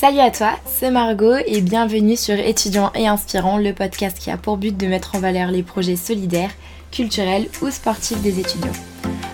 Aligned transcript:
Salut 0.00 0.20
à 0.20 0.30
toi, 0.30 0.52
c'est 0.64 0.92
Margot 0.92 1.38
et 1.44 1.60
bienvenue 1.60 2.14
sur 2.14 2.36
Étudiants 2.36 2.92
et 2.94 3.08
Inspirants, 3.08 3.58
le 3.58 3.72
podcast 3.72 4.16
qui 4.16 4.30
a 4.30 4.36
pour 4.36 4.56
but 4.56 4.76
de 4.76 4.86
mettre 4.86 5.16
en 5.16 5.18
valeur 5.18 5.50
les 5.50 5.64
projets 5.64 5.96
solidaires, 5.96 6.52
culturels 6.92 7.48
ou 7.62 7.70
sportifs 7.72 8.22
des 8.22 8.38
étudiants. 8.38 8.70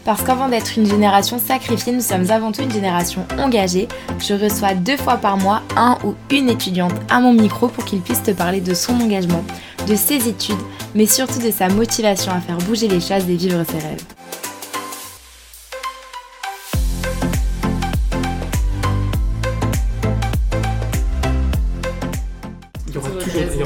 Parce 0.07 0.23
qu'avant 0.23 0.48
d'être 0.48 0.79
une 0.79 0.87
génération 0.87 1.39
sacrifiée, 1.39 1.93
nous 1.93 2.01
sommes 2.01 2.30
avant 2.30 2.51
tout 2.51 2.62
une 2.62 2.73
génération 2.73 3.27
engagée. 3.39 3.89
Je 4.19 4.33
reçois 4.33 4.73
deux 4.73 4.97
fois 4.97 5.19
par 5.19 5.37
mois 5.37 5.61
un 5.77 5.98
ou 6.03 6.15
une 6.30 6.48
étudiante 6.48 6.95
à 7.11 7.21
mon 7.21 7.35
micro 7.35 7.69
pour 7.69 7.85
qu'il 7.85 8.01
puisse 8.01 8.23
te 8.23 8.31
parler 8.31 8.62
de 8.62 8.73
son 8.73 8.95
engagement, 8.95 9.45
de 9.87 9.95
ses 9.95 10.29
études, 10.29 10.57
mais 10.95 11.05
surtout 11.05 11.41
de 11.41 11.51
sa 11.51 11.69
motivation 11.69 12.33
à 12.33 12.41
faire 12.41 12.57
bouger 12.57 12.88
les 12.88 13.02
choses 13.02 13.29
et 13.29 13.37
vivre 13.37 13.65
ses 13.65 13.87
rêves. 13.87 14.23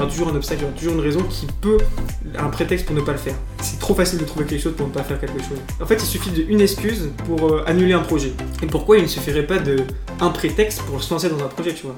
Toujours 0.07 0.29
un 0.29 0.35
obstacle, 0.35 0.61
il 0.61 0.65
y 0.65 0.67
aura 0.69 0.79
toujours 0.79 0.95
une 0.95 1.01
raison 1.01 1.23
qui 1.25 1.47
peut, 1.61 1.79
un 2.39 2.49
prétexte 2.49 2.87
pour 2.87 2.95
ne 2.95 3.01
pas 3.01 3.13
le 3.13 3.19
faire. 3.19 3.35
C'est 3.61 3.79
trop 3.79 3.95
facile 3.95 4.19
de 4.19 4.25
trouver 4.25 4.47
quelque 4.47 4.63
chose 4.63 4.75
pour 4.77 4.87
ne 4.87 4.93
pas 4.93 5.03
faire 5.03 5.21
quelque 5.21 5.39
chose. 5.41 5.59
En 5.81 5.87
fait, 5.87 5.97
il 5.97 6.07
suffit 6.07 6.31
d'une 6.31 6.61
excuse 6.61 7.11
pour 7.27 7.53
euh, 7.53 7.65
annuler 7.67 7.95
un 7.95 8.01
projet. 8.01 8.33
Et 8.63 8.67
pourquoi 8.67 8.99
il 8.99 9.03
ne 9.03 9.09
suffirait 9.09 9.47
pas 9.47 9.59
d'un 9.59 10.31
prétexte 10.31 10.83
pour 10.83 11.03
se 11.03 11.13
lancer 11.13 11.29
dans 11.29 11.43
un 11.43 11.49
projet, 11.49 11.75
tu 11.75 11.87
vois? 11.87 11.97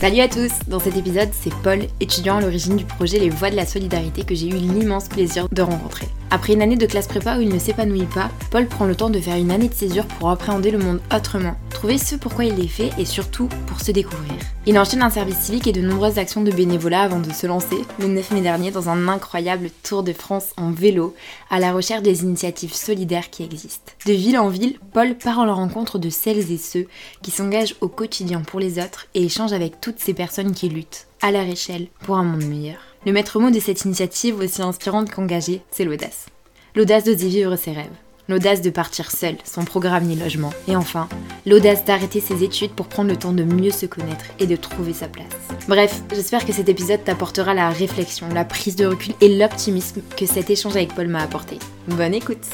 Salut 0.00 0.20
à 0.20 0.28
tous 0.28 0.50
Dans 0.66 0.80
cet 0.80 0.96
épisode, 0.96 1.28
c'est 1.32 1.52
Paul, 1.62 1.80
étudiant 2.00 2.38
à 2.38 2.40
l'origine 2.40 2.76
du 2.76 2.84
projet 2.84 3.18
Les 3.18 3.28
Voix 3.28 3.50
de 3.50 3.56
la 3.56 3.66
Solidarité 3.66 4.24
que 4.24 4.34
j'ai 4.34 4.48
eu 4.48 4.54
l'immense 4.54 5.08
plaisir 5.08 5.46
de 5.52 5.62
rencontrer. 5.62 6.08
Après 6.32 6.52
une 6.52 6.62
année 6.62 6.76
de 6.76 6.86
classe 6.86 7.08
prépa 7.08 7.36
où 7.36 7.40
il 7.40 7.48
ne 7.48 7.58
s'épanouit 7.58 8.06
pas, 8.06 8.30
Paul 8.52 8.66
prend 8.66 8.84
le 8.84 8.94
temps 8.94 9.10
de 9.10 9.18
faire 9.18 9.36
une 9.36 9.50
année 9.50 9.68
de 9.68 9.74
césure 9.74 10.06
pour 10.06 10.30
appréhender 10.30 10.70
le 10.70 10.78
monde 10.78 11.00
autrement, 11.12 11.56
trouver 11.70 11.98
ce 11.98 12.14
pourquoi 12.14 12.44
il 12.44 12.60
est 12.60 12.68
fait 12.68 12.90
et 12.98 13.04
surtout 13.04 13.48
pour 13.66 13.80
se 13.80 13.90
découvrir. 13.90 14.34
Il 14.64 14.78
enchaîne 14.78 15.02
un 15.02 15.10
service 15.10 15.38
civique 15.38 15.66
et 15.66 15.72
de 15.72 15.80
nombreuses 15.80 16.18
actions 16.18 16.42
de 16.42 16.52
bénévolat 16.52 17.02
avant 17.02 17.18
de 17.18 17.32
se 17.32 17.48
lancer, 17.48 17.78
le 17.98 18.06
9 18.06 18.30
mai 18.30 18.42
dernier, 18.42 18.70
dans 18.70 18.88
un 18.88 19.08
incroyable 19.08 19.70
tour 19.82 20.04
de 20.04 20.12
France 20.12 20.50
en 20.56 20.70
vélo, 20.70 21.16
à 21.50 21.58
la 21.58 21.72
recherche 21.72 22.02
des 22.02 22.22
initiatives 22.22 22.74
solidaires 22.74 23.30
qui 23.30 23.42
existent. 23.42 23.92
De 24.06 24.12
ville 24.12 24.38
en 24.38 24.50
ville, 24.50 24.78
Paul 24.92 25.16
part 25.16 25.40
en 25.40 25.52
rencontre 25.52 25.98
de 25.98 26.10
celles 26.10 26.52
et 26.52 26.58
ceux 26.58 26.86
qui 27.22 27.32
s'engagent 27.32 27.74
au 27.80 27.88
quotidien 27.88 28.42
pour 28.42 28.60
les 28.60 28.78
autres 28.78 29.08
et 29.14 29.24
échange 29.24 29.52
avec 29.52 29.80
toutes 29.80 29.98
ces 29.98 30.14
personnes 30.14 30.52
qui 30.52 30.68
luttent, 30.68 31.08
à 31.22 31.32
leur 31.32 31.42
échelle, 31.42 31.88
pour 32.04 32.18
un 32.18 32.24
monde 32.24 32.44
meilleur. 32.44 32.89
Le 33.06 33.12
maître 33.12 33.40
mot 33.40 33.50
de 33.50 33.60
cette 33.60 33.86
initiative, 33.86 34.38
aussi 34.40 34.60
inspirante 34.60 35.10
qu'engagée, 35.10 35.62
c'est 35.70 35.84
l'audace. 35.84 36.26
L'audace 36.74 37.04
d'oser 37.04 37.28
vivre 37.28 37.56
ses 37.56 37.72
rêves. 37.72 37.86
L'audace 38.28 38.60
de 38.60 38.68
partir 38.68 39.10
seul, 39.10 39.36
sans 39.42 39.64
programme 39.64 40.04
ni 40.04 40.16
logement. 40.16 40.52
Et 40.68 40.76
enfin, 40.76 41.08
l'audace 41.46 41.86
d'arrêter 41.86 42.20
ses 42.20 42.44
études 42.44 42.72
pour 42.72 42.88
prendre 42.88 43.08
le 43.08 43.16
temps 43.16 43.32
de 43.32 43.42
mieux 43.42 43.70
se 43.70 43.86
connaître 43.86 44.26
et 44.38 44.46
de 44.46 44.54
trouver 44.54 44.92
sa 44.92 45.08
place. 45.08 45.32
Bref, 45.66 46.02
j'espère 46.12 46.44
que 46.44 46.52
cet 46.52 46.68
épisode 46.68 47.02
t'apportera 47.02 47.54
la 47.54 47.70
réflexion, 47.70 48.28
la 48.34 48.44
prise 48.44 48.76
de 48.76 48.84
recul 48.84 49.14
et 49.22 49.34
l'optimisme 49.34 50.02
que 50.14 50.26
cet 50.26 50.50
échange 50.50 50.76
avec 50.76 50.94
Paul 50.94 51.08
m'a 51.08 51.22
apporté. 51.22 51.58
Bonne 51.88 52.12
écoute 52.12 52.44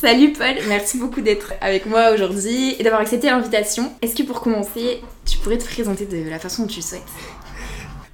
Salut 0.00 0.32
Paul, 0.32 0.54
merci 0.68 0.96
beaucoup 0.96 1.20
d'être 1.20 1.54
avec 1.60 1.84
moi 1.86 2.12
aujourd'hui 2.14 2.76
et 2.78 2.84
d'avoir 2.84 3.02
accepté 3.02 3.26
l'invitation. 3.26 3.90
Est-ce 4.00 4.14
que 4.14 4.22
pour 4.22 4.40
commencer, 4.40 5.02
tu 5.26 5.38
pourrais 5.38 5.58
te 5.58 5.64
présenter 5.64 6.06
de 6.06 6.30
la 6.30 6.38
façon 6.38 6.62
dont 6.62 6.68
tu 6.68 6.80
souhaites? 6.80 7.02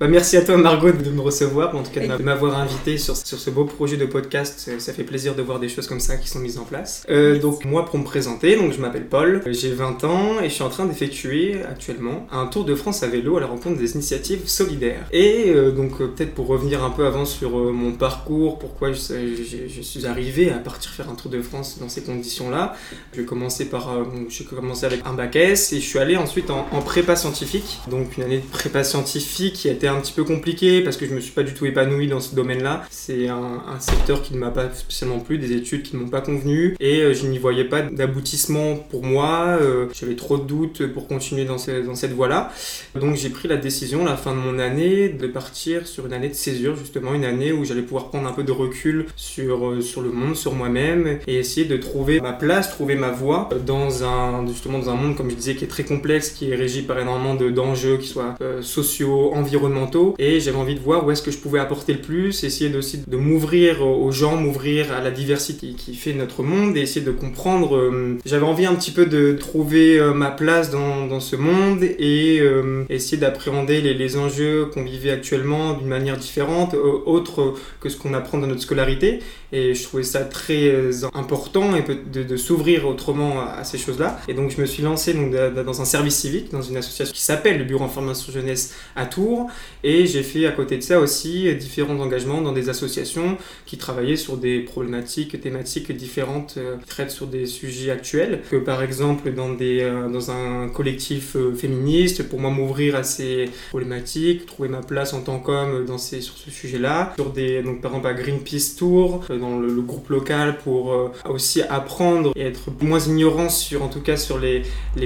Bah, 0.01 0.09
merci 0.09 0.37
à 0.37 0.43
toi 0.43 0.57
Margot 0.57 0.91
de 0.91 1.11
me 1.11 1.21
recevoir, 1.21 1.77
en 1.77 1.83
tout 1.85 1.93
cas 1.93 2.05
de 2.05 2.23
m'avoir 2.23 2.59
invité 2.59 2.99
sur, 2.99 3.17
sur, 3.17 3.39
ce 3.39 3.49
beau 3.51 3.65
projet 3.65 3.97
de 3.97 4.07
podcast. 4.07 4.71
Ça 4.79 4.93
fait 4.93 5.05
plaisir 5.05 5.37
de 5.37 5.43
voir 5.43 5.61
des 5.61 5.69
choses 5.69 5.87
comme 5.87 6.01
ça 6.01 6.17
qui 6.17 6.29
sont 6.29 6.41
mises 6.41 6.59
en 6.59 6.65
place. 6.65 7.05
Euh, 7.11 7.39
donc 7.39 7.65
moi 7.65 7.85
pour 7.85 7.99
me 7.99 8.05
présenter, 8.05 8.57
donc 8.57 8.73
je 8.73 8.81
m'appelle 8.81 9.07
Paul, 9.07 9.43
j'ai 9.47 9.71
20 9.71 10.03
ans 10.05 10.41
et 10.41 10.49
je 10.49 10.55
suis 10.55 10.65
en 10.65 10.69
train 10.69 10.87
d'effectuer 10.87 11.63
actuellement 11.63 12.27
un 12.33 12.47
tour 12.47 12.65
de 12.65 12.75
France 12.75 13.05
à 13.05 13.07
vélo 13.07 13.37
à 13.37 13.41
la 13.41 13.47
rencontre 13.47 13.79
des 13.79 13.93
initiatives 13.93 14.49
solidaires. 14.49 15.07
Et 15.13 15.45
euh, 15.51 15.71
donc 15.71 16.01
euh, 16.01 16.09
peut-être 16.09 16.35
pour 16.35 16.49
revenir 16.49 16.83
un 16.83 16.91
peu 16.91 17.07
avant 17.07 17.25
sur 17.25 17.51
mon 17.73 17.93
parcours, 17.93 18.59
pourquoi 18.59 18.93
je, 18.93 18.99
je, 18.99 19.83
suis 19.83 20.07
arrivé 20.07 20.51
à 20.51 20.59
partir 20.59 20.91
faire 20.91 21.09
un 21.09 21.15
tour 21.15 21.31
de 21.31 21.41
France 21.41 21.79
dans 21.79 21.89
ces 21.89 22.03
conditions-là. 22.03 22.75
Je 23.13 23.21
vais 23.21 23.27
commencer 23.27 23.67
par, 23.67 23.97
j'ai 24.29 24.45
commencé 24.45 24.87
avec 24.87 25.03
un 25.05 25.13
bac 25.13 25.37
S 25.37 25.73
et 25.73 25.81
je 25.81 25.87
suis 25.87 25.99
allé 26.01 26.17
ensuite 26.17 26.51
en, 26.51 26.67
en 26.73 26.83
prépa 26.83 27.15
scientifique, 27.15 27.79
donc 27.89 28.17
une 28.17 28.25
année 28.25 28.39
de 28.39 28.51
prépa 28.51 28.83
scientifique 28.83 29.55
qui 29.55 29.69
a 29.69 29.73
été 29.73 29.84
un 29.89 30.01
petit 30.01 30.13
peu 30.13 30.25
compliqué 30.25 30.81
parce 30.81 30.97
que 30.97 31.07
je 31.07 31.15
me 31.15 31.21
suis 31.21 31.33
pas 31.33 31.43
du 31.43 31.55
tout 31.55 31.67
épanoui 31.67 32.07
dans 32.07 32.21
ce 32.21 32.35
domaine-là. 32.35 32.85
C'est 32.91 33.29
un, 33.29 33.63
secteur 33.81 34.23
qui 34.23 34.35
ne 34.35 34.39
m'a 34.39 34.51
pas 34.51 34.73
spécialement 34.73 35.19
plu, 35.19 35.37
des 35.37 35.53
études 35.53 35.83
qui 35.83 35.97
ne 35.97 36.03
m'ont 36.03 36.09
pas 36.09 36.21
convenu 36.21 36.77
et 36.81 37.03
euh, 37.03 37.13
je 37.13 37.27
n'y 37.27 37.39
voyais 37.39 37.65
pas 37.65 37.83
d'aboutissement 37.83 38.77
pour 38.77 39.05
moi. 39.05 39.59
Euh, 39.61 39.87
j'avais 39.93 40.17
trop 40.17 40.39
de 40.39 40.45
doutes 40.45 40.87
pour 40.87 41.07
continuer 41.07 41.45
dans, 41.45 41.57
dans 41.57 41.95
cette 41.95 42.13
voie-là. 42.13 42.53
Donc 42.99 43.17
j'ai 43.17 43.29
pris 43.29 43.49
la 43.49 43.57
décision 43.57 44.07
à 44.07 44.11
la 44.11 44.17
fin 44.17 44.33
de 44.33 44.39
mon 44.39 44.59
année 44.59 45.09
de 45.09 45.27
partir 45.27 45.87
sur 45.87 46.07
une 46.07 46.13
année 46.13 46.29
de 46.29 46.35
césure, 46.35 46.77
justement 46.77 47.15
une 47.15 47.25
année 47.25 47.53
où 47.53 47.65
j'allais 47.65 47.83
pouvoir 47.83 48.09
prendre 48.09 48.27
un 48.27 48.33
peu 48.33 48.43
de 48.43 48.53
recul 48.53 49.07
sur, 49.17 49.67
euh, 49.67 49.81
sur 49.81 50.01
le 50.01 50.11
monde, 50.11 50.37
sur 50.37 50.55
moi-même 50.55 51.19
et 51.27 51.37
essayer 51.37 51.67
de 51.67 51.77
trouver 51.77 52.21
ma 52.21 52.33
place, 52.33 52.71
trouver 52.71 52.95
ma 52.95 53.11
voie 53.11 53.49
dans 53.67 54.05
un, 54.05 54.47
justement 54.47 54.79
dans 54.79 54.91
un 54.91 54.95
monde, 54.95 55.17
comme 55.17 55.31
je 55.31 55.37
disais, 55.37 55.55
qui 55.57 55.65
est 55.65 55.69
très 55.69 55.85
complexe, 55.85 56.31
qui 56.31 56.51
est 56.51 56.57
régi 56.57 56.83
par 56.83 56.99
énormément 56.99 57.35
d'enjeux, 57.35 57.99
qui 57.99 58.09
soient 58.09 58.37
sociaux, 58.63 59.35
environnementaux 59.35 59.74
et 60.19 60.41
j'avais 60.41 60.57
envie 60.57 60.75
de 60.75 60.81
voir 60.81 61.07
où 61.07 61.11
est-ce 61.11 61.23
que 61.23 61.31
je 61.31 61.39
pouvais 61.39 61.59
apporter 61.59 61.93
le 61.93 62.01
plus, 62.01 62.45
essayer 62.45 62.75
aussi 62.77 63.03
de 63.07 63.17
m'ouvrir 63.17 63.83
aux 63.87 64.13
gens, 64.13 64.37
m'ouvrir 64.37 64.93
à 64.93 65.01
la 65.01 65.11
diversité 65.11 65.69
qui 65.69 65.95
fait 65.95 66.13
notre 66.13 66.43
monde 66.43 66.77
et 66.77 66.81
essayer 66.81 67.05
de 67.05 67.11
comprendre. 67.11 67.77
Euh, 67.77 68.19
j'avais 68.25 68.47
envie 68.47 68.67
un 68.67 68.75
petit 68.75 68.91
peu 68.91 69.07
de 69.07 69.33
trouver 69.33 69.99
euh, 69.99 70.13
ma 70.13 70.31
place 70.31 70.71
dans, 70.71 71.21
ce 71.21 71.37
monde 71.37 71.83
et 71.83 72.41
euh, 72.41 72.85
essayer 72.89 73.17
d'appréhender 73.17 73.81
les, 73.81 73.95
les, 73.95 74.17
enjeux 74.17 74.67
qu'on 74.67 74.83
vivait 74.85 75.11
actuellement 75.11 75.75
d'une 75.75 75.87
manière 75.87 76.17
différente, 76.17 76.75
autre 76.75 77.55
que 77.81 77.89
ce 77.89 77.97
qu'on 77.97 78.15
apprend 78.15 78.39
dans 78.39 78.49
notre 78.49 78.63
scolarité. 78.63 79.21
Et 79.57 79.75
je 79.75 79.85
trouvais 79.85 80.03
ça 80.03 80.25
très 80.25 81.05
important 81.15 81.77
et 81.77 81.85
de, 81.85 82.37
s'ouvrir 82.37 82.89
autrement 82.89 83.41
à, 83.41 83.63
ces 83.63 83.79
choses-là. 83.79 84.19
Et 84.27 84.35
donc 84.35 84.51
je 84.51 84.61
me 84.61 84.67
suis 84.67 84.83
lancé 84.83 85.15
donc, 85.15 85.33
dans 85.33 85.81
un 85.81 85.85
service 85.85 86.17
civique, 86.17 86.51
dans 86.51 86.63
une 86.63 86.77
association 86.77 87.15
qui 87.15 87.23
s'appelle 87.23 87.59
le 87.59 87.65
Bureau 87.65 87.85
Information 87.85 88.33
Jeunesse 88.33 88.75
à 88.97 89.07
Tours 89.07 89.49
et 89.85 90.07
j'ai 90.07 90.23
fait 90.23 90.47
à 90.47 90.53
côté 90.53 90.77
de 90.77 90.83
ça 90.83 90.99
aussi 90.99 91.55
différents 91.55 92.01
engagements 92.01 92.41
dans 92.41 92.53
des 92.53 92.69
associations 92.69 93.39
qui 93.67 93.79
travaillaient 93.79 94.17
sur 94.17 94.37
des 94.37 94.61
problématiques 94.61 95.41
thématiques 95.41 95.93
différentes, 95.93 96.55
euh, 96.57 96.77
qui 96.79 96.87
traitent 96.87 97.11
sur 97.11 97.27
des 97.27 97.47
sujets 97.47 97.91
actuels. 97.91 98.41
Que 98.51 98.57
par 98.57 98.83
exemple 98.83 99.33
dans, 99.33 99.53
des, 99.53 99.81
euh, 99.81 100.09
dans 100.09 100.31
un 100.31 100.69
collectif 100.69 101.37
euh, 101.37 101.55
féministe, 101.55 102.29
pour 102.29 102.41
moi 102.41 102.51
m'ouvrir 102.51 102.97
à 102.97 103.03
ces 103.03 103.47
problématiques, 103.69 104.47
trouver 104.47 104.69
ma 104.69 104.81
place 104.81 105.13
en 105.13 105.21
tant 105.21 105.39
qu'homme 105.39 105.87
sur 105.99 106.37
ce 106.37 106.51
sujet-là. 106.51 107.13
Sur 107.17 107.31
des, 107.31 107.63
donc 107.63 107.81
par 107.81 107.93
exemple 107.93 108.09
à 108.09 108.15
Greenpeace 108.15 108.77
Tour, 108.77 109.25
le, 109.61 109.83
groupe 109.83 110.09
local, 110.09 110.59
pour 110.59 111.13
aussi 111.29 111.63
apprendre 111.63 112.33
et 112.37 112.43
être 112.43 112.71
moins 112.81 113.01
ignorant 113.01 113.49
sur, 113.49 113.83
en 113.83 113.89
tout 113.89 114.01
cas 114.01 114.17
sur 114.17 114.39
les, 114.39 114.63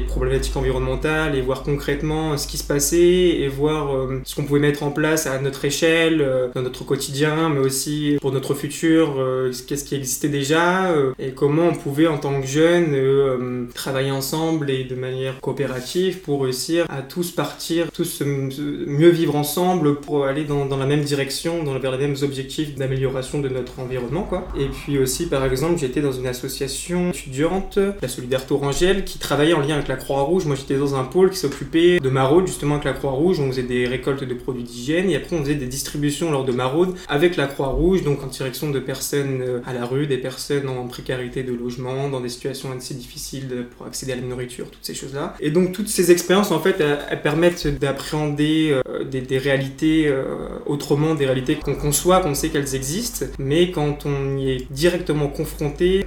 problématiques 0.07 0.57
environnementales 0.57 1.35
et 1.35 1.41
voir 1.41 1.63
concrètement 1.63 2.37
ce 2.37 2.47
qui 2.47 2.57
se 2.59 2.65
passait 2.65 2.97
et 2.97 3.49
voir 3.49 4.09
ce 4.25 4.35
qu'on 4.35 4.45
pouvait 4.45 4.61
mettre 4.61 4.83
en 4.83 4.91
place 4.91 5.27
à 5.27 5.39
notre 5.41 5.65
échelle, 5.65 6.21
euh, 6.21 6.49
dans 6.55 6.63
notre 6.63 6.85
quotidien, 6.85 7.49
mais 7.49 7.61
aussi 7.61 8.17
pour 8.21 8.33
notre 8.33 8.55
futur, 8.55 9.17
euh, 9.19 9.53
qu'est-ce 9.67 9.85
qui 9.85 9.95
existait 9.95 10.29
déjà, 10.29 10.91
euh, 10.91 11.13
et 11.19 11.31
comment 11.31 11.69
on 11.69 11.75
pouvait 11.75 12.07
en 12.07 12.19
tant 12.19 12.41
que 12.41 12.47
jeunes 12.47 13.69
travailler 13.75 14.11
ensemble 14.11 14.71
et 14.71 14.85
de 14.85 14.95
manière 14.95 15.41
coopérative 15.41 16.21
pour 16.21 16.43
réussir 16.43 16.87
à 16.89 17.03
tous 17.03 17.31
partir, 17.31 17.91
tous 17.93 18.23
mieux 18.23 19.09
vivre 19.11 19.37
ensemble 19.37 19.97
pour 19.97 20.25
aller 20.25 20.45
dans, 20.45 20.67
dans 20.67 20.77
la 20.77 20.87
même 20.87 21.03
direction, 21.03 21.63
dans, 21.63 21.79
vers 21.79 21.93
les 21.93 22.07
mêmes 22.07 22.17
objectifs 22.23 22.75
d'amélioration 22.75 23.41
de 23.41 23.49
notre 23.49 23.79
environnement. 23.79 24.18
Et 24.59 24.67
puis 24.67 24.99
aussi, 24.99 25.27
par 25.27 25.45
exemple, 25.45 25.79
j'étais 25.79 26.01
dans 26.01 26.13
une 26.13 26.27
association 26.27 27.11
étudiante, 27.11 27.79
la 28.01 28.09
Solidarité 28.09 28.55
Orangelle, 28.55 29.05
qui 29.05 29.19
travaillait 29.19 29.55
en 29.55 29.61
lien 29.61 29.75
avec 29.75 29.89
la 29.89 29.97
Croix-Rouge. 29.97 30.47
Moi, 30.47 30.57
j'étais 30.57 30.77
dans 30.77 30.95
un 30.95 31.05
pôle 31.05 31.31
qui 31.31 31.39
s'occupait 31.39 32.01
de 32.01 32.09
maraude 32.09 32.47
justement 32.47 32.75
avec 32.75 32.85
la 32.85 32.93
Croix-Rouge. 32.93 33.41
On 33.41 33.49
faisait 33.49 33.63
des 33.63 33.87
récoltes 33.87 34.25
de 34.25 34.35
produits 34.35 34.63
d'hygiène 34.63 35.11
et 35.11 35.17
après 35.17 35.37
on 35.37 35.43
faisait 35.43 35.55
des 35.55 35.67
distributions 35.67 36.31
lors 36.31 36.45
de 36.45 36.53
maraudes 36.53 36.95
avec 37.09 37.37
la 37.37 37.47
Croix-Rouge, 37.47 38.03
donc 38.03 38.23
en 38.23 38.27
direction 38.27 38.71
de 38.71 38.79
personnes 38.79 39.41
euh, 39.43 39.61
à 39.67 39.73
la 39.73 39.85
rue, 39.85 40.07
des 40.07 40.19
personnes 40.19 40.69
en 40.69 40.87
précarité 40.87 41.43
de 41.43 41.53
logement, 41.53 42.09
dans 42.09 42.21
des 42.21 42.29
situations 42.29 42.71
assez 42.77 42.95
difficiles 42.95 43.67
pour 43.77 43.87
accéder 43.87 44.13
à 44.13 44.17
la 44.17 44.23
nourriture, 44.23 44.71
toutes 44.71 44.85
ces 44.85 44.95
choses-là. 44.95 45.35
Et 45.41 45.51
donc 45.51 45.73
toutes 45.73 45.89
ces 45.89 46.11
expériences 46.11 46.51
en 46.51 46.61
fait 46.61 46.81
elles, 46.81 47.23
permettent 47.23 47.67
d'appréhender 47.79 48.75
euh, 48.89 49.05
des, 49.05 49.39
réalités 49.39 50.07
euh, 50.09 50.25
autrement, 50.67 51.15
des 51.15 51.27
réalités 51.27 51.57
qu'on 51.57 51.75
conçoit, 51.75 52.21
qu'on 52.21 52.35
sait 52.35 52.49
qu'elles 52.49 52.75
existent, 52.75 53.27
mais 53.39 53.71
quand 53.71 54.07
on 54.09 54.37
y 54.39 54.51
est 54.51 54.73
directement 54.73 55.29
confronté, 55.29 56.07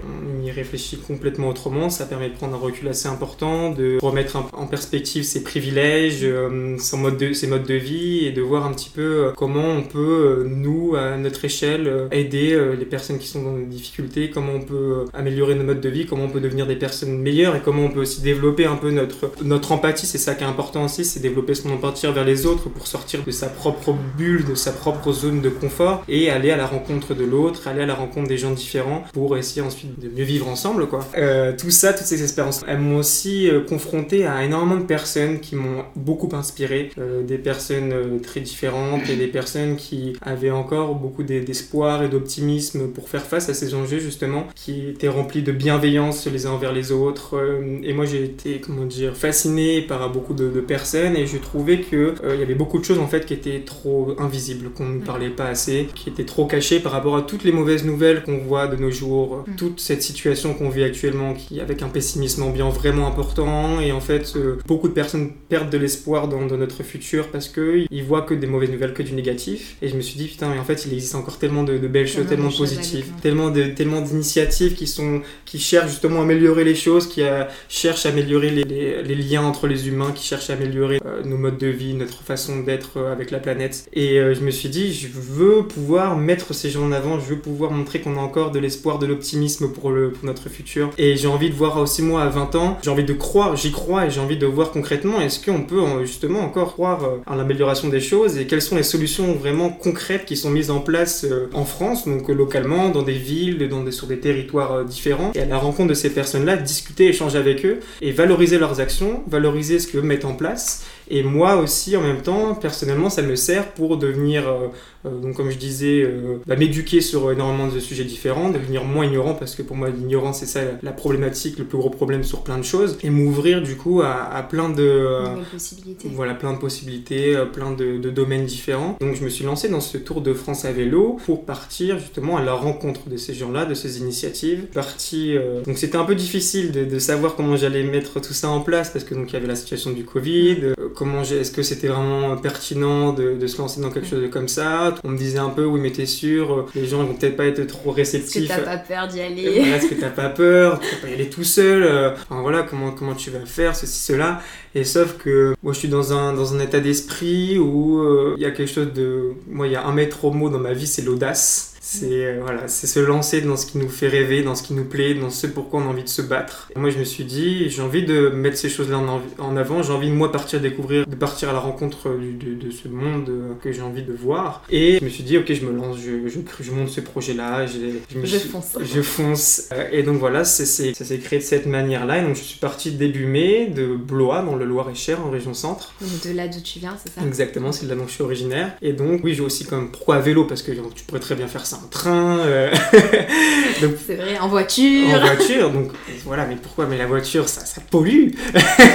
réfléchit 0.51 0.97
complètement 0.97 1.49
autrement. 1.49 1.89
Ça 1.89 2.05
permet 2.05 2.29
de 2.29 2.33
prendre 2.35 2.55
un 2.55 2.59
recul 2.59 2.87
assez 2.87 3.07
important, 3.07 3.71
de 3.71 3.97
remettre 4.01 4.37
en 4.53 4.67
perspective 4.67 5.23
ses 5.23 5.43
privilèges, 5.43 6.19
euh, 6.23 6.77
son 6.77 6.97
mode 6.97 7.17
de, 7.17 7.33
ses 7.33 7.47
modes 7.47 7.65
de 7.65 7.75
vie 7.75 8.25
et 8.25 8.31
de 8.31 8.41
voir 8.41 8.65
un 8.65 8.73
petit 8.73 8.89
peu 8.89 9.01
euh, 9.01 9.31
comment 9.35 9.67
on 9.69 9.83
peut, 9.83 10.45
nous, 10.47 10.95
à 10.95 11.17
notre 11.17 11.45
échelle, 11.45 12.07
aider 12.11 12.59
les 12.77 12.85
personnes 12.85 13.17
qui 13.17 13.27
sont 13.27 13.43
dans 13.43 13.57
des 13.57 13.65
difficultés, 13.65 14.29
comment 14.29 14.53
on 14.53 14.61
peut 14.61 15.05
améliorer 15.13 15.55
nos 15.55 15.63
modes 15.63 15.81
de 15.81 15.89
vie, 15.89 16.05
comment 16.05 16.25
on 16.25 16.29
peut 16.29 16.39
devenir 16.39 16.67
des 16.67 16.75
personnes 16.75 17.17
meilleures 17.17 17.55
et 17.55 17.61
comment 17.61 17.85
on 17.85 17.89
peut 17.89 18.01
aussi 18.01 18.21
développer 18.21 18.65
un 18.65 18.75
peu 18.75 18.91
notre, 18.91 19.31
notre 19.43 19.71
empathie. 19.71 20.05
C'est 20.05 20.17
ça 20.17 20.35
qui 20.35 20.43
est 20.43 20.47
important 20.47 20.85
aussi, 20.85 21.05
c'est 21.05 21.19
développer 21.19 21.55
son 21.55 21.71
empathie 21.71 22.07
vers 22.07 22.25
les 22.25 22.45
autres 22.45 22.69
pour 22.69 22.87
sortir 22.87 23.23
de 23.23 23.31
sa 23.31 23.47
propre 23.47 23.95
bulle, 24.17 24.45
de 24.45 24.55
sa 24.55 24.71
propre 24.71 25.11
zone 25.11 25.41
de 25.41 25.49
confort 25.49 26.03
et 26.07 26.29
aller 26.29 26.51
à 26.51 26.57
la 26.57 26.65
rencontre 26.65 27.13
de 27.13 27.23
l'autre, 27.23 27.67
aller 27.67 27.81
à 27.81 27.85
la 27.85 27.95
rencontre 27.95 28.27
des 28.27 28.37
gens 28.37 28.51
différents 28.51 29.03
pour 29.13 29.37
essayer 29.37 29.61
ensuite 29.61 29.99
de 29.99 30.09
mieux 30.09 30.23
vivre 30.23 30.40
ensemble. 30.47 30.87
quoi. 30.87 30.99
Euh, 31.17 31.53
tout 31.57 31.71
ça, 31.71 31.93
toutes 31.93 32.05
ces 32.05 32.23
expériences, 32.23 32.61
elles 32.67 32.79
m'ont 32.79 32.97
aussi 32.97 33.49
euh, 33.49 33.61
confronté 33.61 34.25
à 34.25 34.43
énormément 34.43 34.79
de 34.79 34.85
personnes 34.85 35.39
qui 35.39 35.55
m'ont 35.55 35.83
beaucoup 35.95 36.29
inspiré, 36.33 36.89
euh, 36.97 37.23
des 37.23 37.37
personnes 37.37 38.19
très 38.21 38.39
différentes 38.39 39.09
et 39.09 39.15
des 39.15 39.27
personnes 39.27 39.75
qui 39.75 40.13
avaient 40.21 40.51
encore 40.51 40.95
beaucoup 40.95 41.23
d'espoir 41.23 42.03
et 42.03 42.09
d'optimisme 42.09 42.87
pour 42.87 43.09
faire 43.09 43.23
face 43.23 43.49
à 43.49 43.53
ces 43.53 43.75
enjeux 43.75 43.99
justement, 43.99 44.47
qui 44.55 44.89
étaient 44.89 45.07
remplis 45.07 45.41
de 45.41 45.51
bienveillance 45.51 46.27
les 46.27 46.45
uns 46.45 46.51
envers 46.51 46.73
les 46.73 46.91
autres. 46.91 47.39
et 47.83 47.93
moi 47.93 48.05
j'ai 48.05 48.23
été, 48.23 48.59
comment 48.59 48.85
dire, 48.85 49.15
fasciné 49.15 49.81
par 49.81 50.11
beaucoup 50.11 50.33
de, 50.33 50.61
personnes 50.61 51.15
et 51.15 51.25
je 51.25 51.37
trouvais 51.37 51.81
que 51.81 52.13
il 52.33 52.39
y 52.39 52.43
avait 52.43 52.55
beaucoup 52.55 52.77
de 52.77 52.85
choses 52.85 52.99
en 52.99 53.07
fait 53.07 53.25
qui 53.25 53.33
étaient 53.33 53.61
trop 53.65 54.15
invisibles, 54.19 54.69
qu'on 54.69 54.87
ne 54.87 54.99
parlait 55.01 55.29
pas 55.29 55.45
assez, 55.45 55.87
qui 55.95 56.09
étaient 56.09 56.25
trop 56.25 56.45
cachées 56.45 56.79
par 56.79 56.91
rapport 56.91 57.15
à 57.15 57.23
toutes 57.23 57.43
les 57.43 57.51
mauvaises 57.51 57.83
nouvelles 57.83 58.23
qu'on 58.23 58.37
voit 58.37 58.67
de 58.67 58.75
nos 58.75 58.91
jours, 58.91 59.43
mm. 59.47 59.55
toute 59.55 59.79
cette 59.79 60.03
situation 60.03 60.30
qu'on 60.35 60.69
vit 60.69 60.83
actuellement, 60.83 61.33
qui 61.33 61.59
avec 61.59 61.81
un 61.81 61.89
pessimisme 61.89 62.43
ambiant 62.43 62.69
vraiment 62.69 63.07
important, 63.07 63.79
et 63.79 63.91
en 63.91 63.99
fait, 63.99 64.33
euh, 64.35 64.57
beaucoup 64.65 64.87
de 64.87 64.93
personnes 64.93 65.31
perdent 65.49 65.69
de 65.69 65.77
l'espoir 65.77 66.27
dans, 66.27 66.41
notre 66.41 66.83
futur 66.83 67.27
parce 67.29 67.47
qu'ils 67.47 68.03
voient 68.03 68.23
que 68.23 68.33
des 68.33 68.47
mauvaises 68.47 68.71
nouvelles, 68.71 68.93
que 68.93 69.03
du 69.03 69.13
négatif. 69.13 69.77
Et 69.81 69.87
je 69.87 69.95
me 69.95 70.01
suis 70.01 70.17
dit, 70.17 70.27
putain, 70.27 70.49
mais 70.49 70.59
en 70.59 70.63
fait, 70.63 70.85
il 70.85 70.93
existe 70.93 71.15
encore 71.15 71.37
tellement 71.37 71.63
de, 71.63 71.77
belles 71.77 72.07
choses, 72.07 72.27
tellement 72.27 72.51
positives, 72.51 73.05
tellement 73.21 73.49
de, 73.49 73.63
tellement 73.67 74.01
d'initiatives 74.01 74.75
qui 74.75 74.87
sont, 74.87 75.21
qui 75.45 75.59
cherchent 75.59 75.91
justement 75.91 76.19
à 76.19 76.23
améliorer 76.23 76.63
les 76.63 76.75
choses, 76.75 77.07
qui 77.07 77.23
a, 77.23 77.47
cherchent 77.69 78.05
à 78.05 78.09
améliorer 78.09 78.49
les, 78.49 79.03
les, 79.03 79.15
liens 79.15 79.43
entre 79.43 79.67
les 79.67 79.87
humains, 79.87 80.11
qui 80.13 80.25
cherchent 80.25 80.49
à 80.49 80.53
améliorer 80.53 80.99
euh, 81.05 81.23
nos 81.23 81.37
modes 81.37 81.57
de 81.57 81.67
vie, 81.67 81.93
notre 81.93 82.21
façon 82.23 82.61
d'être 82.61 82.97
euh, 82.97 83.11
avec 83.11 83.31
la 83.31 83.39
planète. 83.39 83.89
Et 83.93 84.17
je 84.17 84.41
me 84.41 84.51
suis 84.51 84.69
dit, 84.69 84.93
je 84.93 85.07
veux 85.07 85.63
pouvoir 85.67 86.17
mettre 86.17 86.53
ces 86.53 86.69
gens 86.69 86.83
en 86.83 86.91
avant, 86.91 87.19
je 87.19 87.25
veux 87.25 87.39
pouvoir 87.39 87.71
montrer 87.71 88.01
qu'on 88.01 88.17
a 88.17 88.21
encore 88.21 88.51
de 88.51 88.59
l'espoir, 88.59 88.99
de 88.99 89.05
l'optimisme 89.05 89.71
pour, 89.71 89.91
le, 89.91 90.11
pour 90.11 90.20
notre 90.23 90.49
futur. 90.49 90.91
Et 90.97 91.15
j'ai 91.15 91.27
envie 91.27 91.49
de 91.49 91.55
voir 91.55 91.77
aussi 91.77 92.01
moi 92.01 92.23
à 92.23 92.29
20 92.29 92.55
ans, 92.55 92.77
j'ai 92.83 92.89
envie 92.89 93.03
de 93.03 93.13
croire, 93.13 93.55
j'y 93.55 93.71
crois 93.71 94.05
et 94.05 94.09
j'ai 94.09 94.19
envie 94.19 94.37
de 94.37 94.45
voir 94.45 94.71
concrètement 94.71 95.21
est-ce 95.21 95.43
qu'on 95.43 95.61
peut 95.61 95.81
euh, 95.81 96.05
justement 96.05 96.39
encore 96.41 96.73
croire 96.73 97.03
euh, 97.03 97.17
à 97.25 97.35
l'amélioration 97.35 97.89
des 97.89 97.99
choses 97.99 98.37
et 98.37 98.47
quelles 98.47 98.61
sont 98.61 98.75
les 98.75 98.83
solutions 98.83 99.33
vraiment 99.33 99.69
concrètes 99.69 100.25
qui 100.25 100.37
sont 100.37 100.49
mises 100.49 100.71
en 100.71 100.79
place 100.79 101.25
euh, 101.25 101.49
en 101.53 101.65
France, 101.65 102.07
donc 102.07 102.27
localement, 102.29 102.89
dans 102.89 103.03
des 103.03 103.13
villes, 103.13 103.67
dans 103.67 103.81
sur 103.91 104.07
des 104.07 104.19
territoires 104.19 104.85
différents. 104.85 105.31
Et 105.33 105.41
à 105.41 105.45
la 105.45 105.57
rencontre 105.57 105.89
de 105.89 105.93
ces 105.95 106.11
personnes-là, 106.11 106.55
discuter, 106.55 107.07
échanger 107.07 107.37
avec 107.37 107.65
eux 107.65 107.79
et 108.01 108.11
valoriser 108.11 108.59
leurs 108.59 108.79
actions, 108.79 109.23
valoriser 109.27 109.79
ce 109.79 109.87
qu'eux 109.87 110.01
mettent 110.01 110.25
en 110.25 110.33
place 110.33 110.85
et 111.09 111.23
moi 111.23 111.57
aussi, 111.57 111.97
en 111.97 112.01
même 112.01 112.21
temps, 112.21 112.55
personnellement, 112.55 113.09
ça 113.09 113.21
me 113.21 113.35
sert 113.35 113.73
pour 113.73 113.97
devenir, 113.97 114.47
euh, 114.47 114.67
euh, 115.05 115.19
donc 115.19 115.35
comme 115.35 115.49
je 115.49 115.57
disais, 115.57 116.03
euh, 116.03 116.37
bah, 116.45 116.55
m'éduquer 116.55 117.01
sur 117.01 117.31
énormément 117.31 117.67
de 117.67 117.79
sujets 117.79 118.03
différents, 118.03 118.49
devenir 118.49 118.83
moins 118.83 119.05
ignorant, 119.05 119.33
parce 119.33 119.55
que 119.55 119.61
pour 119.61 119.75
moi, 119.75 119.89
l'ignorance, 119.89 120.39
c'est 120.39 120.45
ça 120.45 120.61
la, 120.81 120.91
problématique, 120.91 121.57
le 121.57 121.65
plus 121.65 121.77
gros 121.77 121.89
problème 121.89 122.23
sur 122.23 122.43
plein 122.43 122.57
de 122.57 122.63
choses, 122.63 122.97
et 123.03 123.09
m'ouvrir 123.09 123.61
du 123.61 123.75
coup 123.75 124.01
à, 124.01 124.45
plein 124.49 124.69
de... 124.69 125.19
possibilités. 125.51 126.09
Voilà, 126.13 126.33
plein 126.33 126.53
de 126.53 126.59
possibilités, 126.59 127.35
plein 127.51 127.71
de, 127.71 127.97
domaines 128.09 128.45
différents. 128.45 128.97
Donc 128.99 129.15
je 129.15 129.23
me 129.23 129.29
suis 129.29 129.45
lancé 129.45 129.69
dans 129.69 129.81
ce 129.81 129.97
tour 129.97 130.21
de 130.21 130.33
France 130.33 130.65
à 130.65 130.71
vélo 130.71 131.17
pour 131.25 131.45
partir 131.45 131.97
justement 131.97 132.37
à 132.37 132.43
la 132.43 132.53
rencontre 132.53 133.09
de 133.09 133.17
ces 133.17 133.33
gens-là, 133.33 133.65
de 133.65 133.73
ces 133.73 133.99
initiatives. 133.99 134.65
Parti, 134.73 135.35
donc 135.65 135.77
c'était 135.77 135.97
un 135.97 136.03
peu 136.03 136.15
difficile 136.15 136.71
de, 136.71 136.83
de 136.83 136.99
savoir 136.99 137.35
comment 137.35 137.55
j'allais 137.55 137.83
mettre 137.83 138.19
tout 138.19 138.33
ça 138.33 138.49
en 138.49 138.61
place, 138.61 138.89
parce 138.89 139.05
que 139.05 139.15
donc 139.15 139.29
il 139.29 139.33
y 139.33 139.35
avait 139.37 139.47
la 139.47 139.55
situation 139.55 139.91
du 139.91 140.03
Covid, 140.03 140.73
comment 140.95 141.21
est-ce 141.23 141.51
que 141.51 141.63
c'était 141.63 141.87
vraiment 141.87 142.35
pertinent 142.37 143.13
de, 143.13 143.45
se 143.47 143.57
lancer 143.57 143.81
dans 143.81 143.89
quelque 143.89 144.07
chose 144.07 144.29
comme 144.31 144.47
ça? 144.47 144.95
On 145.03 145.09
me 145.09 145.17
disait 145.17 145.39
un 145.39 145.49
peu, 145.49 145.65
oui, 145.65 145.79
mais 145.79 145.91
t'es 145.91 146.05
sûr, 146.05 146.53
euh, 146.53 146.65
les 146.75 146.85
gens 146.85 147.03
vont 147.03 147.13
peut-être 147.13 147.37
pas 147.37 147.45
être 147.45 147.65
trop 147.67 147.91
réceptifs. 147.91 148.49
Est-ce 148.49 148.59
que 148.59 148.65
t'as 148.65 148.77
pas 148.77 148.77
peur 148.77 149.07
d'y 149.07 149.21
aller? 149.21 149.43
Est-ce 149.43 149.87
que 149.87 149.95
t'as 149.95 150.09
pas 150.09 150.29
peur? 150.29 150.79
Tu 150.79 150.95
vas 150.95 151.01
pas 151.01 151.09
y 151.09 151.13
aller 151.13 151.29
tout 151.29 151.43
seul 151.43 151.83
euh, 151.83 152.11
Enfin 152.13 152.41
voilà, 152.41 152.63
comment, 152.63 152.91
comment 152.91 153.15
tu 153.15 153.29
vas 153.29 153.45
faire, 153.45 153.75
ceci, 153.75 153.99
cela. 153.99 154.41
Et 154.75 154.83
sauf 154.83 155.17
que 155.17 155.53
moi 155.63 155.73
je 155.73 155.79
suis 155.79 155.89
dans 155.89 156.13
un, 156.13 156.33
dans 156.33 156.55
un 156.55 156.59
état 156.59 156.79
d'esprit 156.79 157.57
où 157.59 157.99
euh, 157.99 158.35
il 158.37 158.43
y 158.43 158.45
a 158.45 158.51
quelque 158.51 158.71
chose 158.71 158.93
de... 158.93 159.33
Moi 159.49 159.67
il 159.67 159.73
y 159.73 159.75
a 159.75 159.85
un 159.85 159.93
maître 159.93 160.29
mot 160.29 160.49
dans 160.49 160.59
ma 160.59 160.73
vie, 160.73 160.87
c'est 160.87 161.01
l'audace. 161.01 161.70
C'est 161.93 162.25
euh, 162.25 162.39
voilà, 162.41 162.69
c'est 162.69 162.87
se 162.87 163.01
lancer 163.01 163.41
dans 163.41 163.57
ce 163.57 163.65
qui 163.65 163.77
nous 163.77 163.89
fait 163.89 164.07
rêver, 164.07 164.43
dans 164.43 164.55
ce 164.55 164.63
qui 164.63 164.73
nous 164.73 164.85
plaît, 164.85 165.13
dans 165.13 165.29
ce 165.29 165.45
pourquoi 165.45 165.81
on 165.81 165.83
a 165.83 165.87
envie 165.87 166.03
de 166.03 166.09
se 166.09 166.21
battre. 166.21 166.71
Et 166.73 166.79
moi, 166.79 166.89
je 166.89 166.97
me 166.97 167.03
suis 167.03 167.25
dit, 167.25 167.69
j'ai 167.69 167.81
envie 167.81 168.05
de 168.05 168.29
mettre 168.29 168.57
ces 168.57 168.69
choses-là 168.69 169.01
en, 169.39 169.57
avant. 169.57 169.83
J'ai 169.83 169.91
envie 169.91 170.07
de 170.07 170.13
moi 170.13 170.31
partir 170.31 170.61
découvrir, 170.61 171.05
de 171.05 171.15
partir 171.15 171.49
à 171.49 171.53
la 171.53 171.59
rencontre 171.59 172.09
de, 172.09 172.53
de, 172.53 172.71
ce 172.71 172.87
monde 172.87 173.27
euh, 173.29 173.53
que 173.61 173.73
j'ai 173.73 173.81
envie 173.81 174.03
de 174.03 174.13
voir. 174.13 174.63
Et 174.69 174.99
je 174.99 175.03
me 175.03 175.09
suis 175.09 175.23
dit, 175.23 175.37
ok, 175.37 175.51
je 175.51 175.65
me 175.65 175.73
lance, 175.73 175.97
je, 175.97 176.29
je, 176.29 176.39
je 176.61 176.71
monte 176.71 176.87
ce 176.87 177.01
projet-là. 177.01 177.65
Je, 177.65 177.97
je, 178.23 178.37
fonce. 178.37 178.77
Je 178.81 179.01
fonce. 179.01 179.67
Euh, 179.73 179.89
et 179.91 180.03
donc 180.03 180.17
voilà, 180.17 180.45
ça 180.45 180.65
s'est 180.65 181.19
créé 181.19 181.39
de 181.39 181.43
cette 181.43 181.65
manière-là. 181.65 182.19
Et 182.19 182.21
donc 182.21 182.37
je 182.37 182.41
suis 182.41 182.59
parti 182.59 182.91
début 182.91 183.25
mai 183.25 183.67
de 183.67 183.97
Blois, 183.97 184.43
dans 184.43 184.55
le 184.55 184.63
Loir-et-Cher, 184.63 185.19
en 185.19 185.29
région 185.29 185.53
centre. 185.53 185.93
De 186.23 186.31
là 186.31 186.47
d'où 186.47 186.61
tu 186.61 186.79
viens, 186.79 186.95
c'est 187.03 187.11
ça? 187.13 187.21
Exactement, 187.27 187.73
c'est 187.73 187.85
de 187.85 187.89
là 187.89 187.97
dont 187.97 188.07
je 188.07 188.13
suis 188.13 188.23
originaire. 188.23 188.77
Et 188.81 188.93
donc 188.93 189.25
oui, 189.25 189.33
j'ai 189.33 189.41
aussi 189.41 189.65
comme 189.65 189.91
pourquoi 189.91 190.15
à 190.15 190.19
vélo? 190.19 190.45
Parce 190.45 190.63
que 190.63 190.71
tu 190.95 191.03
pourrais 191.03 191.19
très 191.19 191.35
bien 191.35 191.47
faire 191.47 191.65
ça 191.65 191.80
en 191.80 191.80
train. 191.89 192.39
Euh, 192.39 192.73
c'est 194.05 194.15
vrai, 194.15 194.39
en 194.39 194.47
voiture. 194.47 195.07
En 195.15 195.19
voiture, 195.19 195.69
donc 195.71 195.91
voilà, 196.25 196.45
mais 196.45 196.55
pourquoi 196.55 196.85
Mais 196.85 196.97
la 196.97 197.07
voiture, 197.07 197.47
ça, 197.49 197.65
ça 197.65 197.81
pollue. 197.89 198.29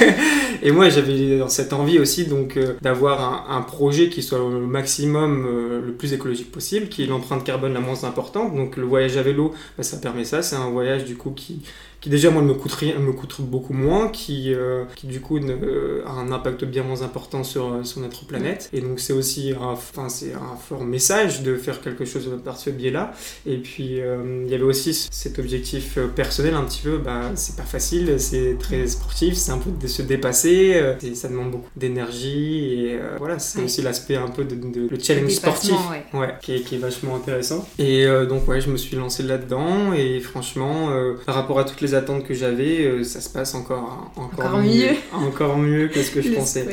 et 0.63 0.71
moi, 0.71 0.89
j'avais 0.89 1.41
cette 1.49 1.73
envie 1.73 1.99
aussi 1.99 2.27
donc 2.27 2.57
euh, 2.57 2.75
d'avoir 2.83 3.51
un, 3.51 3.63
projet 3.63 4.09
qui 4.09 4.23
soit 4.23 4.41
au 4.41 4.51
maximum 4.61 5.47
euh, 5.47 5.81
le 5.85 5.93
plus 5.93 6.13
écologique 6.13 6.53
possible, 6.53 6.89
qui 6.89 7.03
est 7.03 7.07
l'empreinte 7.07 7.45
carbone 7.45 7.75
la 7.75 7.81
moins 7.81 8.05
importante. 8.05 8.55
Donc 8.55 8.77
le 8.77 8.85
voyage 8.85 9.17
à 9.17 9.23
vélo, 9.23 9.53
bah, 9.77 9.83
ça 9.83 9.97
permet 9.99 10.25
ça. 10.25 10.43
C'est 10.43 10.57
un 10.57 10.71
voyage 10.71 11.05
du 11.05 11.17
coup 11.17 11.31
qui 11.31 11.63
qui 12.01 12.11
déjà 12.11 12.31
moi 12.31 12.43
me 12.43 12.55
coûte 12.55 12.73
rien, 12.73 12.99
me 12.99 13.13
coûte 13.13 13.41
beaucoup 13.41 13.73
moins, 13.73 14.09
qui, 14.09 14.55
euh, 14.55 14.85
qui 14.95 15.07
du 15.07 15.21
coup 15.21 15.39
euh, 15.39 16.03
a 16.07 16.11
un 16.11 16.31
impact 16.31 16.65
bien 16.65 16.83
moins 16.83 17.03
important 17.03 17.43
sur, 17.43 17.73
euh, 17.73 17.85
sur 17.85 18.01
notre 18.01 18.27
planète. 18.27 18.69
Et 18.73 18.81
donc 18.81 19.01
c'est 19.01 19.13
aussi 19.13 19.53
un, 19.53 19.67
enfin, 19.67 20.09
c'est 20.09 20.35
un 20.35 20.57
fort 20.57 20.85
message 20.85 21.43
de 21.43 21.57
faire 21.57 21.81
quelque 21.81 22.05
chose 22.05 22.31
par 22.45 22.59
ce 22.59 22.71
biais-là. 22.71 23.13
Et 23.47 23.57
puis 23.57 23.97
il 23.97 24.49
y 24.49 24.55
avait 24.55 24.63
aussi 24.63 24.95
cet 25.11 25.39
objectif 25.39 25.99
personnel 26.15 26.55
un 26.55 26.65
petit 26.65 26.83
peu, 26.83 26.99
bah, 26.99 27.33
c'est 27.35 27.57
pas 27.57 27.63
facile, 27.63 28.17
c'est 28.19 28.57
très 28.59 28.87
sportif, 28.87 29.35
c'est 29.35 29.53
un 29.53 29.59
peu 29.59 29.71
de 29.71 29.87
se 29.87 30.03
dépasser, 30.03 30.95
et 31.03 31.15
ça 31.15 31.29
demande 31.29 31.51
beaucoup 31.51 31.71
d'énergie 31.77 32.87
et 32.87 32.99
voilà, 33.19 33.39
c'est 33.39 33.63
aussi 33.63 33.83
l'aspect 33.83 34.17
un 34.17 34.29
peu 34.29 34.45
de, 34.45 34.89
le 34.89 34.99
challenge 34.99 35.31
sportif 35.31 35.75
ouais. 36.15 36.35
qui, 36.41 36.55
est, 36.55 36.61
qui, 36.61 36.77
est, 36.77 36.79
vachement 36.79 37.17
intéressant. 37.17 37.67
Et 37.79 38.07
donc 38.29 38.47
ouais, 38.49 38.61
je 38.61 38.71
me 38.71 38.77
suis 38.77 38.97
lancé 38.97 39.23
là-dedans 39.23 39.93
et 39.93 40.21
franchement, 40.21 40.91
par 41.25 41.35
rapport 41.35 41.59
à 41.59 41.65
toutes 41.65 41.81
les 41.81 41.95
attentes 41.97 42.25
que 42.25 42.35
j'avais, 42.35 42.85
euh, 42.85 43.05
ça 43.05 43.21
se 43.21 43.29
passe 43.29 43.55
encore, 43.55 44.13
encore, 44.17 44.59
mieux. 44.59 44.91
Encore 45.13 45.57
mieux 45.57 45.89
que 45.89 46.03
ce 46.03 46.11
que 46.11 46.23
je 46.23 46.31
pensais. 46.31 46.67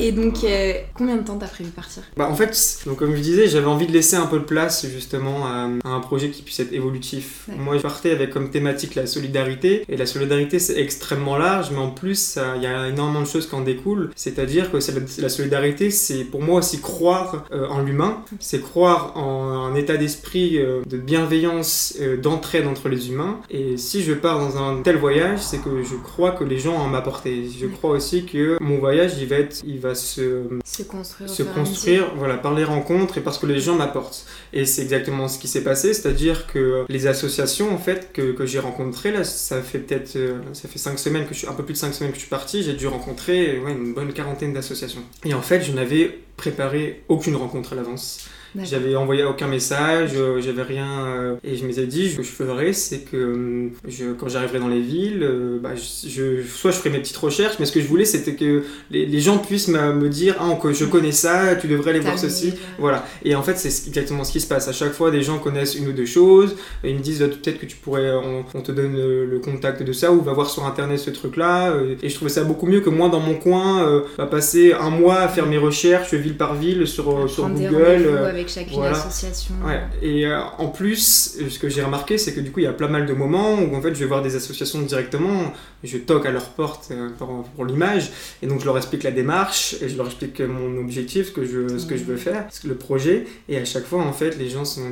Et 0.00 0.12
donc, 0.12 0.44
euh, 0.44 0.74
combien 0.94 1.16
de 1.16 1.22
temps 1.22 1.36
t'as 1.36 1.48
prévu 1.48 1.70
partir? 1.70 2.02
Bah, 2.16 2.28
En 2.30 2.34
fait, 2.34 2.80
donc, 2.86 2.98
comme 2.98 3.14
je 3.14 3.20
disais, 3.20 3.48
j'avais 3.48 3.66
envie 3.66 3.86
de 3.86 3.92
laisser 3.92 4.16
un 4.16 4.26
peu 4.26 4.38
de 4.38 4.44
place 4.44 4.86
justement 4.86 5.46
à, 5.46 5.68
un 5.84 6.00
projet 6.00 6.30
qui 6.30 6.42
puisse 6.42 6.60
être 6.60 6.72
évolutif. 6.72 7.48
Moi, 7.58 7.76
je 7.76 7.82
partais 7.82 8.12
avec 8.12 8.30
comme 8.30 8.50
thématique 8.50 8.94
la 8.94 9.06
solidarité. 9.06 9.84
Et 9.88 9.96
la 9.96 10.06
solidarité, 10.06 10.58
c'est 10.58 10.80
extrêmement 10.80 11.36
large, 11.36 11.70
mais 11.72 11.78
en 11.78 11.90
plus, 11.90 12.38
il 12.56 12.62
y 12.62 12.66
a 12.66 12.88
énormément 12.88 13.22
de 13.22 13.26
choses 13.26 13.48
qui 13.48 13.54
en 13.54 13.62
découlent. 13.62 14.10
C'est-à-dire 14.16 14.70
que 14.70 14.78
la 15.20 15.28
solidarité, 15.28 15.90
c'est 15.90 16.24
pour 16.24 16.42
moi 16.42 16.58
aussi 16.60 16.80
croire 16.80 17.44
euh, 17.52 17.66
en 17.68 17.82
l'humain, 17.82 18.22
c'est 18.38 18.60
croire 18.60 19.16
en 19.16 19.66
un 19.66 19.74
état 19.74 19.96
d'esprit 19.96 20.58
de 20.58 20.96
bienveillance, 20.96 21.96
d'entraide 22.22 22.66
entre 22.66 22.88
les 22.88 23.10
humains. 23.10 23.40
Et 23.50 23.76
si 23.76 24.02
je 24.02 24.12
pars 24.12 24.41
dans 24.42 24.62
un 24.62 24.82
tel 24.82 24.96
voyage, 24.96 25.40
c'est 25.40 25.58
que 25.58 25.82
je 25.82 25.96
crois 25.96 26.32
que 26.32 26.44
les 26.44 26.58
gens 26.58 26.74
en 26.74 26.88
m'apporter. 26.88 27.48
Je 27.48 27.66
crois 27.66 27.90
aussi 27.90 28.24
que 28.24 28.56
mon 28.60 28.78
voyage, 28.78 29.12
il 29.18 29.28
va 29.28 29.36
être, 29.36 29.62
il 29.64 29.80
va 29.80 29.94
se, 29.94 30.44
se 30.64 30.82
construire, 30.82 31.30
se 31.30 31.42
construire, 31.42 32.14
voilà, 32.16 32.36
par 32.36 32.54
les 32.54 32.64
rencontres 32.64 33.18
et 33.18 33.20
parce 33.20 33.38
que 33.38 33.46
les 33.46 33.60
gens 33.60 33.74
m'apportent. 33.74 34.26
Et 34.52 34.64
c'est 34.66 34.82
exactement 34.82 35.28
ce 35.28 35.38
qui 35.38 35.48
s'est 35.48 35.64
passé, 35.64 35.94
c'est-à-dire 35.94 36.46
que 36.46 36.84
les 36.88 37.06
associations, 37.06 37.72
en 37.72 37.78
fait, 37.78 38.12
que, 38.12 38.32
que 38.32 38.46
j'ai 38.46 38.58
rencontrées, 38.58 39.12
là, 39.12 39.24
ça 39.24 39.62
fait 39.62 39.78
peut-être, 39.78 40.16
euh, 40.16 40.40
ça 40.52 40.68
fait 40.68 40.78
cinq 40.78 40.98
semaines 40.98 41.26
que 41.26 41.34
je 41.34 41.40
suis, 41.40 41.48
un 41.48 41.54
peu 41.54 41.64
plus 41.64 41.74
de 41.74 41.78
cinq 41.78 41.94
semaines 41.94 42.12
que 42.12 42.16
je 42.16 42.22
suis 42.22 42.30
parti, 42.30 42.62
j'ai 42.62 42.74
dû 42.74 42.86
rencontrer, 42.86 43.58
ouais, 43.60 43.72
une 43.72 43.94
bonne 43.94 44.12
quarantaine 44.12 44.52
d'associations. 44.52 45.02
Et 45.24 45.34
en 45.34 45.42
fait, 45.42 45.62
je 45.62 45.72
n'avais 45.72 46.18
préparé 46.36 47.04
aucune 47.08 47.36
rencontre 47.36 47.72
à 47.72 47.76
l'avance. 47.76 48.28
J'avais 48.60 48.94
envoyé 48.96 49.24
aucun 49.24 49.46
message, 49.46 50.10
euh, 50.14 50.40
j'avais 50.40 50.62
rien. 50.62 51.06
Euh, 51.06 51.36
et 51.42 51.56
je 51.56 51.66
m'étais 51.66 51.86
dit, 51.86 52.10
ce 52.10 52.16
que 52.16 52.22
je 52.22 52.30
ferais, 52.30 52.72
c'est 52.74 53.00
que 53.00 53.16
euh, 53.16 53.68
je, 53.88 54.12
quand 54.12 54.28
j'arriverai 54.28 54.58
dans 54.58 54.68
les 54.68 54.80
villes, 54.80 55.26
bah, 55.62 55.70
je, 55.74 56.42
soit 56.42 56.70
je 56.70 56.76
ferai 56.76 56.90
mes 56.90 56.98
petites 56.98 57.16
recherches, 57.16 57.56
mais 57.58 57.64
ce 57.64 57.72
que 57.72 57.80
je 57.80 57.86
voulais, 57.86 58.04
c'était 58.04 58.34
que 58.34 58.62
les, 58.90 59.20
gens 59.20 59.38
puissent 59.38 59.68
me, 59.68 60.08
dire, 60.08 60.36
ah, 60.38 60.58
je 60.70 60.84
connais 60.84 61.12
ça, 61.12 61.56
tu 61.56 61.66
devrais 61.66 61.90
aller 61.90 62.00
voir 62.00 62.18
ceci. 62.18 62.52
Voilà. 62.78 63.06
Et 63.24 63.34
en 63.34 63.42
fait, 63.42 63.56
c'est 63.56 63.88
exactement 63.88 64.24
ce 64.24 64.32
qui 64.32 64.40
se 64.40 64.46
passe. 64.46 64.68
À 64.68 64.72
chaque 64.72 64.92
fois, 64.92 65.10
des 65.10 65.22
gens 65.22 65.38
connaissent 65.38 65.74
une 65.74 65.88
ou 65.88 65.92
deux 65.92 66.06
choses, 66.06 66.56
et 66.84 66.90
ils 66.90 66.96
me 66.96 67.02
disent, 67.02 67.20
peut-être 67.20 67.58
que 67.58 67.66
tu 67.66 67.76
pourrais, 67.76 68.12
on, 68.12 68.60
te 68.60 68.72
donne 68.72 68.94
le, 68.94 69.38
contact 69.42 69.82
de 69.82 69.92
ça, 69.92 70.12
ou 70.12 70.20
va 70.20 70.32
voir 70.32 70.50
sur 70.50 70.66
internet 70.66 70.98
ce 70.98 71.10
truc-là. 71.10 71.74
Et 72.02 72.08
je 72.08 72.14
trouvais 72.14 72.30
ça 72.30 72.44
beaucoup 72.44 72.66
mieux 72.66 72.80
que 72.80 72.90
moi, 72.90 73.08
dans 73.08 73.20
mon 73.20 73.34
coin, 73.34 74.02
va 74.18 74.26
passer 74.26 74.74
un 74.74 74.90
mois 74.90 75.20
à 75.20 75.28
faire 75.28 75.46
mes 75.46 75.58
recherches 75.58 76.12
ville 76.22 76.36
par 76.36 76.54
ville 76.54 76.86
sur, 76.86 77.28
sur 77.28 77.48
Google 77.48 78.08
avec 78.26 78.48
chacune 78.48 78.82
association. 78.82 79.54
Ouais. 79.64 79.80
Et 80.00 80.26
euh, 80.26 80.40
en 80.58 80.68
plus, 80.68 81.38
ce 81.48 81.58
que 81.58 81.68
j'ai 81.68 81.82
remarqué, 81.82 82.18
c'est 82.18 82.32
que 82.32 82.40
du 82.40 82.50
coup, 82.50 82.60
il 82.60 82.64
y 82.64 82.68
a 82.68 82.72
pas 82.72 82.88
mal 82.88 83.06
de 83.06 83.12
moments 83.12 83.54
où 83.54 83.74
en 83.74 83.80
fait, 83.80 83.94
je 83.94 84.00
vais 84.00 84.06
voir 84.06 84.22
des 84.22 84.36
associations 84.36 84.80
directement, 84.82 85.52
je 85.84 85.98
toque 85.98 86.26
à 86.26 86.30
leur 86.30 86.50
porte 86.50 86.88
euh, 86.90 87.08
pour, 87.56 87.64
l'image, 87.64 88.10
et 88.42 88.46
donc 88.46 88.60
je 88.60 88.64
leur 88.64 88.76
explique 88.76 89.02
la 89.02 89.10
démarche, 89.10 89.76
et 89.80 89.88
je 89.88 89.96
leur 89.96 90.06
explique 90.06 90.40
mon 90.40 90.78
objectif, 90.78 91.28
ce 91.28 91.32
que 91.32 91.44
je, 91.44 91.78
ce 91.78 91.86
que 91.86 91.96
je 91.96 92.04
veux 92.04 92.16
faire, 92.16 92.46
le 92.64 92.74
projet, 92.74 93.26
et 93.48 93.58
à 93.58 93.64
chaque 93.64 93.84
fois, 93.84 94.02
en 94.02 94.12
fait, 94.12 94.38
les 94.38 94.48
gens 94.48 94.64
sont 94.64 94.82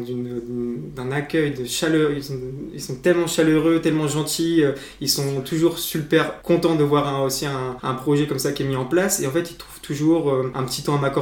d'un 0.97 1.13
accueil 1.13 1.53
de 1.53 1.65
chaleur, 1.65 2.13
ils 2.13 2.25
sont, 2.25 2.39
ils 2.73 2.83
sont, 2.83 2.97
tellement 2.97 3.27
chaleureux, 3.27 3.81
tellement 3.81 4.09
gentils, 4.09 4.63
euh, 4.63 4.73
ils 5.01 5.09
sont 5.09 5.41
toujours 5.43 5.79
super 5.79 6.43
contents 6.43 6.75
de 6.75 6.85
voir 6.85 7.23
aussi 7.23 7.47
un, 7.47 7.77
un, 7.83 7.95
projet 7.95 8.27
comme 8.27 8.39
ça 8.39 8.53
qui 8.53 8.63
est 8.63 8.67
mis 8.67 8.77
en 8.77 8.85
place, 8.85 9.21
et 9.21 9.27
en 9.27 9.31
fait, 9.31 9.51
ils 9.51 9.57
trouvent 9.57 9.81
toujours 9.81 10.33
un 10.55 10.63
petit 10.65 10.83
temps 10.83 10.97
à 10.97 11.01
m'accorder 11.01 11.20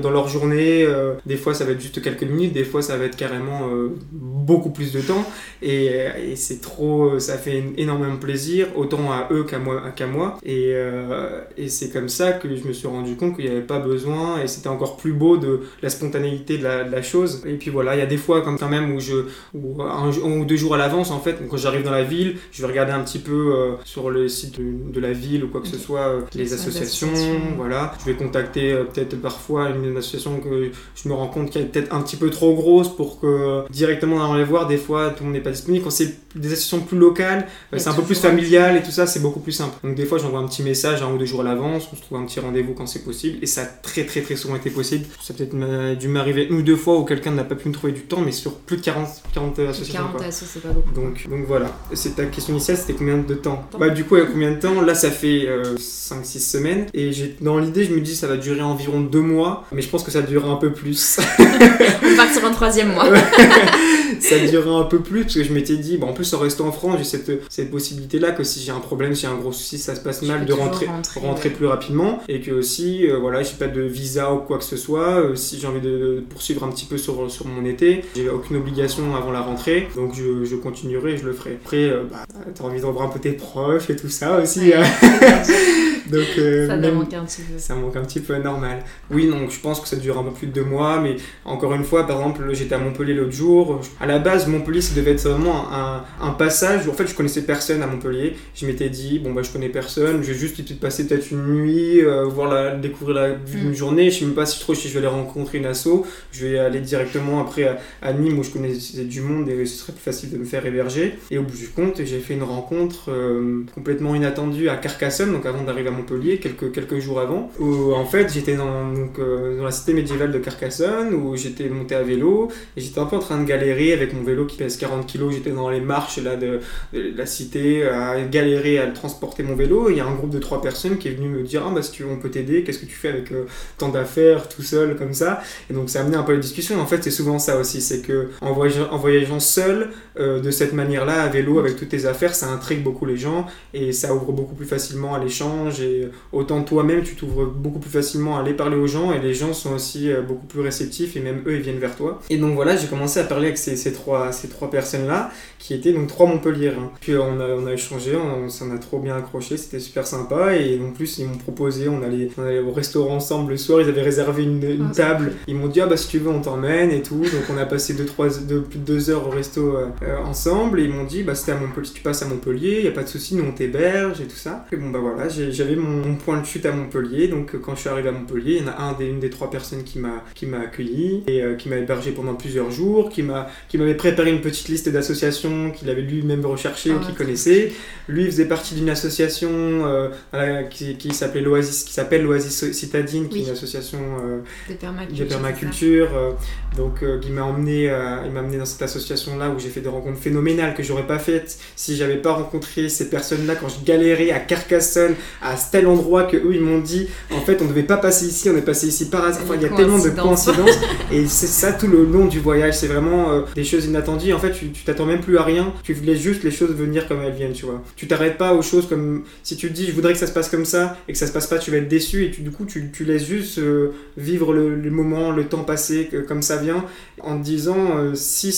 dans 0.00 0.10
leur 0.10 0.28
journée, 0.28 0.86
des 1.26 1.36
fois, 1.36 1.54
ça 1.54 1.64
va 1.64 1.72
être 1.72 1.80
juste 1.80 2.02
quelques 2.02 2.22
minutes, 2.24 2.52
des 2.52 2.64
fois 2.64 2.82
ça 2.82 2.96
va 2.96 3.04
être 3.04 3.16
carrément 3.16 3.68
euh, 3.68 3.94
beaucoup 4.12 4.70
plus 4.70 4.92
de 4.92 5.00
temps. 5.00 5.24
Et, 5.62 5.86
et 5.86 6.36
c'est 6.36 6.60
trop, 6.60 7.18
ça 7.18 7.38
fait 7.38 7.62
énormément 7.76 8.16
plaisir 8.16 8.68
autant 8.76 9.12
à 9.12 9.28
eux 9.30 9.44
qu'à 9.44 9.58
moi, 9.58 9.82
qu'à 9.94 10.06
moi. 10.06 10.38
Et, 10.44 10.72
euh, 10.72 11.40
et 11.56 11.68
c'est 11.68 11.90
comme 11.90 12.08
ça 12.08 12.32
que 12.32 12.54
je 12.54 12.66
me 12.66 12.72
suis 12.72 12.88
rendu 12.88 13.16
compte 13.16 13.36
qu'il 13.36 13.44
n'y 13.44 13.50
avait 13.50 13.60
pas 13.60 13.78
besoin 13.78 14.40
et 14.42 14.46
c'était 14.46 14.68
encore 14.68 14.96
plus 14.96 15.12
beau 15.12 15.36
de 15.36 15.60
la 15.82 15.90
spontanéité 15.90 16.58
de 16.58 16.64
la, 16.64 16.84
de 16.84 16.92
la, 16.92 17.02
chose. 17.02 17.42
Et 17.46 17.54
puis 17.54 17.70
voilà, 17.70 17.94
il 17.94 17.98
y 17.98 18.02
a 18.02 18.06
des 18.06 18.16
fois 18.16 18.42
quand 18.42 18.68
même 18.68 18.94
où 18.94 19.00
je, 19.00 19.26
ou 19.54 19.82
un, 19.82 20.10
ou 20.10 20.44
deux 20.44 20.56
jours 20.56 20.74
à 20.74 20.78
l'avance 20.78 21.10
en 21.10 21.20
fait, 21.20 21.36
quand 21.48 21.56
j'arrive 21.56 21.84
dans 21.84 21.90
la 21.90 22.04
ville, 22.04 22.36
je 22.52 22.62
vais 22.62 22.68
regarder 22.68 22.92
un 22.92 23.00
petit 23.00 23.18
peu 23.18 23.54
euh, 23.54 23.72
sur 23.84 24.10
le 24.10 24.28
site 24.28 24.60
de, 24.60 25.00
la 25.00 25.12
ville 25.12 25.44
ou 25.44 25.48
quoi 25.48 25.60
que 25.60 25.66
ce 25.66 25.78
soit, 25.78 26.20
les 26.34 26.52
associations, 26.52 27.08
voilà, 27.56 27.92
je 28.00 28.04
vais 28.12 28.16
contacter 28.16 28.72
peut-être 28.92 29.16
parfois 29.32 29.70
une 29.70 29.96
association 29.96 30.38
que 30.40 30.70
je 30.94 31.08
me 31.08 31.14
rends 31.14 31.28
compte 31.28 31.50
qu'elle 31.50 31.62
est 31.62 31.66
peut-être 31.66 31.94
un 31.94 32.02
petit 32.02 32.16
peu 32.16 32.30
trop 32.30 32.54
grosse 32.54 32.94
pour 32.94 33.18
que 33.20 33.64
directement 33.70 34.16
on 34.16 34.34
les 34.34 34.44
voir, 34.44 34.66
des 34.66 34.76
fois 34.76 35.10
tout 35.10 35.20
le 35.20 35.24
monde 35.26 35.34
n'est 35.34 35.42
pas 35.42 35.50
disponible. 35.50 35.84
Quand 35.84 35.90
c'est 35.90 36.14
des 36.34 36.48
associations 36.48 36.80
plus 36.80 36.98
locales, 36.98 37.46
euh, 37.72 37.78
c'est 37.78 37.88
un 37.88 37.94
peu 37.94 38.02
plus 38.02 38.18
familial 38.18 38.76
et 38.76 38.82
tout 38.82 38.90
ça, 38.90 39.06
c'est 39.06 39.20
beaucoup 39.20 39.40
plus 39.40 39.52
simple. 39.52 39.74
Donc 39.82 39.94
des 39.94 40.04
fois 40.04 40.18
j'envoie 40.18 40.40
un 40.40 40.46
petit 40.46 40.62
message 40.62 41.02
un 41.02 41.12
ou 41.12 41.18
deux 41.18 41.24
jours 41.24 41.40
à 41.40 41.44
l'avance, 41.44 41.88
on 41.92 41.96
se 41.96 42.02
trouve 42.02 42.18
un 42.18 42.24
petit 42.24 42.40
rendez-vous 42.40 42.74
quand 42.74 42.86
c'est 42.86 43.04
possible 43.04 43.38
et 43.42 43.46
ça 43.46 43.62
a 43.62 43.64
très 43.64 44.04
très 44.04 44.20
très 44.20 44.36
souvent 44.36 44.56
été 44.56 44.70
possible. 44.70 45.06
Ça 45.20 45.34
peut-être 45.34 45.54
dû 45.98 46.08
m'arriver 46.08 46.46
une 46.48 46.56
ou 46.56 46.62
deux 46.62 46.76
fois 46.76 46.98
où 46.98 47.04
quelqu'un 47.04 47.32
n'a 47.32 47.44
pas 47.44 47.54
pu 47.54 47.68
me 47.68 47.74
trouver 47.74 47.92
du 47.92 48.02
temps, 48.02 48.20
mais 48.20 48.32
sur 48.32 48.54
plus 48.54 48.76
de 48.76 48.82
40, 48.82 49.08
40 49.32 49.58
associations. 49.60 50.08
40 50.18 50.22
c'est 50.30 50.62
pas 50.62 50.68
beaucoup. 50.68 50.92
Donc, 50.92 51.26
donc 51.28 51.46
voilà, 51.46 51.66
c'est 51.94 52.16
ta 52.16 52.26
question 52.26 52.52
initiale, 52.54 52.76
c'était 52.76 52.94
combien 52.94 53.18
de 53.18 53.34
temps? 53.34 53.64
Bah 53.78 53.88
du 53.88 54.04
coup, 54.04 54.16
il 54.16 54.20
y 54.20 54.22
a 54.22 54.26
combien 54.26 54.52
de 54.52 54.60
temps? 54.60 54.80
Là 54.82 54.94
ça 54.94 55.10
fait 55.10 55.46
5-6 55.46 55.46
euh, 55.48 56.22
semaines 56.22 56.86
et 56.94 57.10
dans 57.40 57.58
l'idée 57.58 57.84
je 57.84 57.94
me 57.94 58.00
dis 58.00 58.14
ça 58.14 58.26
va 58.26 58.36
durer 58.36 58.62
environ 58.62 59.00
deux 59.00 59.21
mois, 59.22 59.64
mais 59.72 59.82
je 59.82 59.88
pense 59.88 60.02
que 60.02 60.10
ça 60.10 60.22
durera 60.22 60.50
un 60.52 60.56
peu 60.56 60.72
plus. 60.72 61.18
On 61.38 62.16
part 62.16 62.32
sur 62.32 62.44
un 62.44 62.52
troisième 62.52 62.92
mois. 62.92 63.06
ça 64.38 64.46
durera 64.46 64.80
un 64.80 64.84
peu 64.84 65.00
plus 65.00 65.22
parce 65.22 65.34
que 65.34 65.44
je 65.44 65.52
m'étais 65.52 65.76
dit, 65.76 65.96
bon, 65.96 66.08
en 66.08 66.12
plus 66.12 66.32
en 66.34 66.38
restant 66.38 66.66
en 66.68 66.72
France, 66.72 66.98
j'ai 66.98 67.04
cette, 67.04 67.42
cette 67.50 67.70
possibilité-là 67.70 68.32
que 68.32 68.44
si 68.44 68.60
j'ai 68.60 68.72
un 68.72 68.80
problème, 68.80 69.14
si 69.14 69.22
j'ai 69.22 69.28
un 69.28 69.36
gros 69.36 69.52
souci, 69.52 69.78
ça 69.78 69.94
se 69.94 70.00
passe 70.00 70.22
mal, 70.22 70.44
de 70.44 70.52
rentrer, 70.52 70.86
rentrer, 71.16 71.50
plus 71.50 71.66
rapidement. 71.66 72.20
Et 72.28 72.40
que 72.40 72.50
aussi, 72.50 73.06
euh, 73.08 73.18
voilà, 73.18 73.42
j'ai 73.42 73.54
pas 73.54 73.66
de 73.66 73.82
visa 73.82 74.32
ou 74.32 74.38
quoi 74.38 74.58
que 74.58 74.64
ce 74.64 74.76
soit. 74.76 75.20
Euh, 75.20 75.34
si 75.34 75.58
j'ai 75.58 75.66
envie 75.66 75.80
de 75.80 76.24
poursuivre 76.28 76.64
un 76.64 76.70
petit 76.70 76.86
peu 76.86 76.98
sur, 76.98 77.30
sur 77.30 77.46
mon 77.46 77.64
été, 77.64 78.04
j'ai 78.16 78.28
aucune 78.28 78.56
obligation 78.56 79.14
avant 79.16 79.30
la 79.30 79.40
rentrée. 79.40 79.88
Donc 79.96 80.14
je, 80.14 80.44
je 80.44 80.56
continuerai 80.56 81.14
et 81.14 81.18
je 81.18 81.24
le 81.24 81.32
ferai. 81.32 81.58
Après, 81.62 81.90
euh, 81.90 82.04
bah, 82.10 82.24
t'as 82.54 82.64
envie 82.64 82.80
de 82.80 82.86
revoir 82.86 83.06
un 83.06 83.10
peu 83.10 83.20
tes 83.20 83.32
proches 83.32 83.90
et 83.90 83.96
tout 83.96 84.08
ça 84.08 84.40
aussi. 84.40 84.72
Hein. 84.72 84.82
donc, 86.10 86.26
ça 86.36 86.76
manque 86.76 87.14
un 87.14 87.24
petit 87.24 87.42
peu. 87.42 87.58
Ça 87.58 87.74
manque 87.74 87.96
un 87.96 88.02
petit 88.02 88.20
peu 88.20 88.36
normal. 88.38 88.84
Oui, 89.10 89.28
donc 89.28 89.50
je 89.50 89.60
pense 89.60 89.80
que 89.80 89.88
ça 89.88 89.96
dure 89.96 90.18
un 90.18 90.24
peu 90.24 90.30
plus 90.30 90.46
de 90.46 90.52
deux 90.52 90.64
mois, 90.64 91.00
mais 91.00 91.16
encore 91.44 91.74
une 91.74 91.84
fois, 91.84 92.06
par 92.06 92.18
exemple, 92.18 92.42
j'étais 92.52 92.74
à 92.74 92.78
Montpellier 92.78 93.14
l'autre 93.14 93.32
jour. 93.32 93.80
À 94.00 94.06
la 94.06 94.18
base, 94.22 94.46
Montpellier, 94.46 94.80
ça 94.80 94.94
devait 94.94 95.12
être 95.12 95.28
vraiment 95.28 95.70
un, 95.72 96.04
un, 96.20 96.30
passage. 96.30 96.88
En 96.88 96.92
fait, 96.94 97.06
je 97.06 97.14
connaissais 97.14 97.42
personne 97.42 97.82
à 97.82 97.86
Montpellier. 97.86 98.34
Je 98.54 98.66
m'étais 98.66 98.88
dit, 98.88 99.18
bon, 99.18 99.32
bah, 99.32 99.42
je 99.42 99.50
connais 99.50 99.68
personne. 99.68 100.22
Je 100.22 100.32
vais 100.32 100.38
juste 100.38 100.56
peut-être 100.56 100.80
passer 100.80 101.06
peut-être 101.06 101.30
une 101.30 101.46
nuit, 101.46 102.00
euh, 102.00 102.24
voir 102.24 102.50
la, 102.50 102.76
découvrir 102.76 103.16
la, 103.16 103.28
une 103.28 103.70
mm. 103.70 103.74
journée. 103.74 104.10
Je 104.10 104.20
sais 104.20 104.24
même 104.24 104.34
pas 104.34 104.46
si 104.46 104.60
trop 104.60 104.74
si 104.74 104.88
je 104.88 104.94
vais 104.94 105.00
aller 105.00 105.14
rencontrer 105.14 105.58
une 105.58 105.66
asso. 105.66 106.06
Je 106.32 106.46
vais 106.46 106.58
aller 106.58 106.80
directement 106.80 107.40
après 107.40 107.78
à, 108.00 108.12
Nîmes 108.12 108.38
où 108.38 108.42
je 108.42 108.50
connaissais 108.50 109.04
du 109.04 109.20
monde 109.20 109.48
et 109.48 109.66
ce 109.66 109.76
serait 109.76 109.92
plus 109.92 110.02
facile 110.02 110.30
de 110.30 110.38
me 110.38 110.44
faire 110.44 110.64
héberger. 110.64 111.18
Et 111.30 111.38
au 111.38 111.42
bout 111.42 111.56
du 111.56 111.68
compte, 111.68 112.00
j'ai 112.04 112.20
fait 112.20 112.34
une 112.34 112.42
rencontre 112.42 113.10
euh, 113.10 113.64
complètement 113.74 114.14
inattendue 114.14 114.68
à 114.68 114.76
Carcassonne, 114.76 115.32
donc 115.32 115.46
avant 115.46 115.62
d'arriver 115.62 115.88
à 115.88 115.92
Montpellier, 115.92 116.38
quelques, 116.38 116.72
quelques 116.72 116.98
jours 116.98 117.20
avant. 117.20 117.50
Où 117.58 117.92
en 117.94 118.04
fait, 118.04 118.32
j'étais 118.32 118.56
dans, 118.56 118.92
donc, 118.92 119.18
euh, 119.18 119.58
dans 119.58 119.64
la 119.64 119.72
cité 119.72 119.92
médiévale 119.92 120.32
de 120.32 120.38
Carcassonne 120.38 121.14
où 121.14 121.36
j'étais 121.36 121.68
monté 121.68 121.94
à 121.94 122.02
vélo 122.02 122.48
et 122.76 122.80
j'étais 122.80 122.98
un 122.98 123.06
peu 123.06 123.16
en 123.16 123.20
train 123.20 123.40
de 123.40 123.46
galérer 123.46 123.92
avec 124.02 124.14
mon 124.14 124.22
vélo 124.22 124.46
qui 124.46 124.56
pèse 124.56 124.76
40 124.76 125.10
kg. 125.10 125.30
J'étais 125.30 125.50
dans 125.50 125.70
les 125.70 125.80
marches 125.80 126.18
là, 126.18 126.36
de, 126.36 126.60
la 126.92 127.26
cité 127.26 127.86
à 127.86 128.20
galérer 128.22 128.78
à 128.78 128.86
transporter 128.88 129.42
mon 129.42 129.54
vélo. 129.54 129.90
il 129.90 129.96
y 129.96 130.00
a 130.00 130.06
un 130.06 130.14
groupe 130.14 130.30
de 130.30 130.38
trois 130.38 130.60
personnes 130.60 130.98
qui 130.98 131.08
est 131.08 131.12
venu 131.12 131.28
me 131.28 131.42
dire 131.42 131.62
Ah, 131.66 131.72
bah 131.74 131.82
si 131.82 131.92
tu, 131.92 132.04
on 132.04 132.16
peut 132.16 132.30
t'aider, 132.30 132.64
qu'est-ce 132.64 132.78
que 132.78 132.86
tu 132.86 132.94
fais 132.94 133.08
avec 133.08 133.32
euh, 133.32 133.44
tant 133.78 133.88
d'affaires 133.88 134.48
tout 134.48 134.62
seul 134.62 134.96
comme 134.96 135.14
ça? 135.14 135.42
Et 135.70 135.74
donc 135.74 135.90
ça 135.90 136.00
a 136.00 136.02
amené 136.02 136.16
un 136.16 136.22
peu 136.22 136.32
la 136.32 136.38
discussion. 136.38 136.80
En 136.80 136.86
fait, 136.86 137.02
c'est 137.02 137.10
souvent 137.10 137.38
ça 137.38 137.58
aussi 137.58 137.80
c'est 137.80 138.00
que 138.00 138.28
en 138.40 138.52
voyageant, 138.52 139.40
seul 139.40 139.90
euh, 140.18 140.40
de 140.40 140.50
cette 140.50 140.72
manière-là, 140.72 141.22
à 141.22 141.28
vélo, 141.28 141.58
avec 141.58 141.76
toutes 141.76 141.88
tes 141.88 142.06
affaires, 142.06 142.34
ça 142.34 142.48
intrigue 142.48 142.82
beaucoup 142.82 143.06
les 143.06 143.16
gens 143.16 143.46
et 143.74 143.92
ça 143.92 144.14
ouvre 144.14 144.32
beaucoup 144.32 144.54
plus 144.54 144.66
facilement 144.66 145.14
à 145.14 145.18
l'échange. 145.18 145.80
Et 145.80 146.08
autant 146.32 146.62
toi-même, 146.62 147.02
tu 147.02 147.14
t'ouvres 147.14 147.46
beaucoup 147.46 147.78
plus 147.78 147.90
facilement 147.90 148.36
à 148.36 148.40
aller 148.40 148.54
parler 148.54 148.76
aux 148.76 148.86
gens 148.86 149.12
et 149.12 149.18
les 149.18 149.34
gens 149.34 149.52
sont 149.52 149.74
aussi 149.74 150.10
euh, 150.10 150.22
beaucoup 150.22 150.46
plus 150.46 150.60
réceptifs 150.60 151.16
et 151.16 151.20
même 151.20 151.42
eux, 151.46 151.56
ils 151.56 151.62
viennent 151.62 151.78
vers 151.78 151.96
toi. 151.96 152.20
Et 152.30 152.36
donc 152.36 152.54
voilà, 152.54 152.76
j'ai 152.76 152.86
commencé 152.86 153.20
à 153.20 153.24
parler 153.24 153.46
avec 153.46 153.58
ces 153.58 153.91
trois, 153.92 154.32
ces 154.32 154.48
trois 154.48 154.70
personnes-là, 154.70 155.30
qui 155.62 155.74
étaient 155.74 155.92
donc 155.92 156.08
trois 156.08 156.26
Montpellier. 156.26 156.72
Puis 157.00 157.16
on 157.16 157.38
a, 157.38 157.46
on 157.50 157.66
a 157.66 157.72
échangé, 157.72 158.16
on, 158.16 158.48
s'en 158.48 158.72
a 158.72 158.78
trop 158.78 158.98
bien 158.98 159.16
accroché, 159.16 159.56
c'était 159.56 159.78
super 159.78 160.06
sympa. 160.06 160.56
Et 160.56 160.80
en 160.80 160.90
plus, 160.90 161.18
ils 161.18 161.26
m'ont 161.26 161.38
proposé, 161.38 161.88
on 161.88 162.02
allait, 162.02 162.28
on 162.36 162.42
allait 162.42 162.58
au 162.58 162.72
restaurant 162.72 163.16
ensemble 163.16 163.52
le 163.52 163.56
soir, 163.56 163.80
ils 163.80 163.88
avaient 163.88 164.02
réservé 164.02 164.42
une, 164.42 164.62
une 164.62 164.88
ah, 164.90 164.94
table. 164.94 165.32
Ils 165.46 165.54
m'ont 165.54 165.68
dit, 165.68 165.80
ah 165.80 165.86
bah 165.86 165.96
si 165.96 166.08
tu 166.08 166.18
veux, 166.18 166.30
on 166.30 166.40
t'emmène 166.40 166.90
et 166.90 167.02
tout. 167.02 167.20
Donc 167.20 167.44
on 167.48 167.56
a 167.58 167.64
passé 167.64 167.94
deux, 167.94 168.06
trois, 168.06 168.28
deux, 168.28 168.62
plus 168.62 168.80
de 168.80 168.84
deux 168.84 169.10
heures 169.10 169.26
au 169.28 169.30
resto 169.30 169.76
euh, 169.76 169.86
euh, 170.02 170.18
ensemble. 170.24 170.80
Et 170.80 170.84
ils 170.84 170.90
m'ont 170.90 171.04
dit, 171.04 171.22
bah 171.22 171.36
si, 171.36 171.48
à 171.52 171.54
Montpellier, 171.54 171.86
si 171.86 171.94
tu 171.94 172.02
passes 172.02 172.22
à 172.22 172.26
Montpellier, 172.26 172.78
il 172.78 172.82
n'y 172.82 172.88
a 172.88 172.92
pas 172.92 173.04
de 173.04 173.08
souci, 173.08 173.36
nous 173.36 173.44
on 173.44 173.52
t'héberge 173.52 174.20
et 174.20 174.26
tout 174.26 174.36
ça. 174.36 174.66
Et 174.72 174.76
bon 174.76 174.90
bah 174.90 174.98
voilà, 175.00 175.28
j'avais 175.28 175.76
mon, 175.76 176.16
point 176.16 176.40
de 176.40 176.46
chute 176.46 176.66
à 176.66 176.72
Montpellier. 176.72 177.28
Donc 177.28 177.56
quand 177.60 177.76
je 177.76 177.80
suis 177.80 177.88
arrivé 177.88 178.08
à 178.08 178.12
Montpellier, 178.12 178.56
il 178.56 178.66
y 178.66 178.68
en 178.68 178.72
a 178.72 178.82
un 178.82 178.92
des, 178.94 179.06
une 179.06 179.20
des 179.20 179.30
trois 179.30 179.50
personnes 179.50 179.84
qui 179.84 180.00
m'a 180.00 180.58
accueilli 180.58 181.22
et 181.28 181.42
qui 181.56 181.68
m'a 181.68 181.76
hébergé 181.76 182.10
pendant 182.10 182.34
plusieurs 182.34 182.72
jours, 182.72 183.10
qui 183.10 183.22
m'avait 183.22 183.94
préparé 183.94 184.30
une 184.30 184.40
petite 184.40 184.68
liste 184.68 184.88
d'associations 184.88 185.51
qu'il 185.74 185.88
avait 185.90 186.02
lui-même 186.02 186.44
recherché 186.44 186.90
ou 186.90 186.98
ah, 187.00 187.04
qu'il 187.04 187.14
connaissait. 187.14 187.72
Lui 188.08 188.26
faisait 188.26 188.46
partie 188.46 188.74
d'une 188.74 188.90
association 188.90 189.50
euh, 189.50 190.62
qui, 190.64 190.96
qui 190.96 191.14
s'appelait 191.14 191.40
l'Oasis, 191.40 191.84
qui 191.84 191.92
s'appelle 191.92 192.22
l'Oasis 192.22 192.72
Citadine, 192.72 193.28
qui 193.28 193.40
est 193.40 193.44
une 193.44 193.50
association 193.50 193.98
euh, 194.24 194.40
de 194.68 195.24
permaculture. 195.24 196.08
Euh, 196.14 196.30
donc 196.76 197.04
il 197.22 197.32
m'a 197.32 197.44
emmené, 197.44 197.84
il 198.24 198.32
m'a 198.32 198.40
amené 198.40 198.58
dans 198.58 198.64
cette 198.64 198.82
association-là 198.82 199.50
où 199.50 199.58
j'ai 199.58 199.68
fait 199.68 199.80
des 199.80 199.88
rencontres 199.88 200.18
phénoménales 200.18 200.74
que 200.74 200.82
j'aurais 200.82 201.06
pas 201.06 201.18
faites 201.18 201.58
si 201.76 201.96
j'avais 201.96 202.16
pas 202.16 202.32
rencontré 202.32 202.88
ces 202.88 203.10
personnes-là 203.10 203.56
quand 203.56 203.68
je 203.68 203.84
galérais 203.84 204.30
à 204.30 204.40
Carcassonne, 204.40 205.14
à 205.42 205.54
tel 205.70 205.86
endroit 205.86 206.24
que 206.24 206.36
eux 206.36 206.54
ils 206.54 206.62
m'ont 206.62 206.80
dit 206.80 207.08
en 207.30 207.40
fait 207.40 207.60
on 207.60 207.66
devait 207.66 207.82
pas 207.82 207.98
passer 207.98 208.26
ici, 208.26 208.48
on 208.48 208.56
est 208.56 208.62
passé 208.62 208.88
ici 208.88 209.10
par 209.10 209.24
hasard. 209.26 209.42
il 209.54 209.62
y 209.62 209.66
a 209.66 209.68
tellement 209.68 209.98
de 209.98 210.08
coïncidences 210.08 210.78
et 211.12 211.26
c'est 211.26 211.46
ça 211.46 211.72
tout 211.72 211.86
le 211.86 212.04
long 212.04 212.26
du 212.26 212.40
voyage, 212.40 212.74
c'est 212.74 212.86
vraiment 212.86 213.32
euh, 213.32 213.40
des 213.54 213.64
choses 213.64 213.86
inattendues. 213.86 214.32
En 214.32 214.38
fait, 214.38 214.52
tu 214.52 214.68
t'attends 214.84 215.06
même 215.06 215.20
plus 215.20 215.38
à 215.38 215.41
rien, 215.42 215.72
tu 215.82 215.94
laisses 215.94 216.20
juste 216.20 216.42
les 216.42 216.50
choses 216.50 216.70
venir 216.74 217.08
comme 217.08 217.20
elles 217.20 217.34
viennent, 217.34 217.52
tu 217.52 217.66
vois. 217.66 217.82
Tu 217.96 218.06
t'arrêtes 218.06 218.38
pas 218.38 218.54
aux 218.54 218.62
choses 218.62 218.88
comme 218.88 219.24
si 219.42 219.56
tu 219.56 219.68
te 219.68 219.72
dis 219.72 219.86
je 219.86 219.92
voudrais 219.92 220.12
que 220.12 220.18
ça 220.18 220.26
se 220.26 220.32
passe 220.32 220.48
comme 220.48 220.64
ça 220.64 220.96
et 221.08 221.12
que 221.12 221.18
ça 221.18 221.26
se 221.26 221.32
passe 221.32 221.46
pas, 221.46 221.58
tu 221.58 221.70
vas 221.70 221.78
être 221.78 221.88
déçu 221.88 222.24
et 222.24 222.30
tu, 222.30 222.42
du 222.42 222.50
coup 222.50 222.64
tu, 222.64 222.90
tu 222.92 223.04
laisses 223.04 223.26
juste 223.26 223.58
euh, 223.58 223.92
vivre 224.16 224.52
le, 224.52 224.76
moment, 224.90 225.30
le 225.30 225.46
temps 225.46 225.64
passé 225.64 226.10
comme 226.28 226.42
ça 226.42 226.56
vient 226.56 226.84
en 227.20 227.38
te 227.38 227.44
disant 227.44 227.98
euh, 227.98 228.14
si 228.14 228.52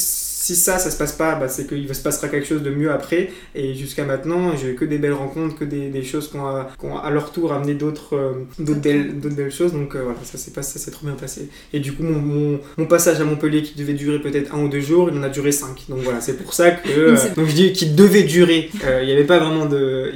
si 0.45 0.57
ça, 0.57 0.79
ça 0.79 0.91
se 0.91 0.99
passe 0.99 1.13
pas, 1.13 1.37
bah, 1.37 1.49
c'est 1.49 1.67
qu'il 1.67 1.93
se 1.95 2.03
passera 2.03 2.29
quelque 2.29 2.47
chose 2.47 2.63
de 2.63 2.69
mieux 2.69 2.93
après. 2.93 3.31
Et 3.55 3.75
jusqu'à 3.75 4.05
maintenant, 4.05 4.55
j'ai 4.55 4.73
eu 4.73 4.75
que 4.75 4.85
des 4.85 4.99
belles 4.99 5.15
rencontres, 5.15 5.57
que 5.57 5.65
des, 5.65 5.89
des 5.89 6.03
choses 6.03 6.31
qui 6.31 6.37
ont, 6.37 6.99
à 6.99 7.11
leur 7.11 7.33
tour 7.33 7.55
amené 7.55 7.73
d'autres 7.73 8.15
euh, 8.15 8.33
d'autres 8.59 8.81
belles, 8.81 9.13
belles, 9.13 9.51
choses. 9.51 9.73
Donc 9.73 9.97
voilà, 9.97 10.19
ça 10.23 10.37
s'est 10.37 10.53
ça 10.55 10.79
s'est 10.79 10.91
trop 10.91 11.07
bien 11.07 11.15
passé. 11.15 11.49
Et 11.73 11.81
du 11.81 11.95
coup, 11.95 12.03
mon, 12.03 12.61
mon, 12.77 12.85
passage 12.85 13.23
à 13.23 13.25
Montpellier 13.25 13.63
qui 13.63 13.75
devait 13.75 13.95
durer 13.95 14.21
peut-être 14.21 14.55
un 14.55 14.63
ou 14.63 14.69
deux 14.69 14.81
jours, 14.83 15.09
il 15.11 15.19
en 15.19 15.23
a 15.23 15.31
duré 15.31 15.51
cinq. 15.51 15.87
Donc 15.89 16.01
voilà, 16.01 16.21
c'est 16.21 16.37
pour 16.37 16.53
ça 16.53 16.73
que 16.73 17.35
donc 17.37 17.47
je 17.49 17.55
dis 17.55 17.73
qu'il 17.73 17.95
devait 17.95 18.25
durer. 18.25 18.69
Il 18.75 19.07
n'y 19.07 19.13
avait 19.13 19.25
pas 19.25 19.39
vraiment 19.39 19.65
de 19.65 20.13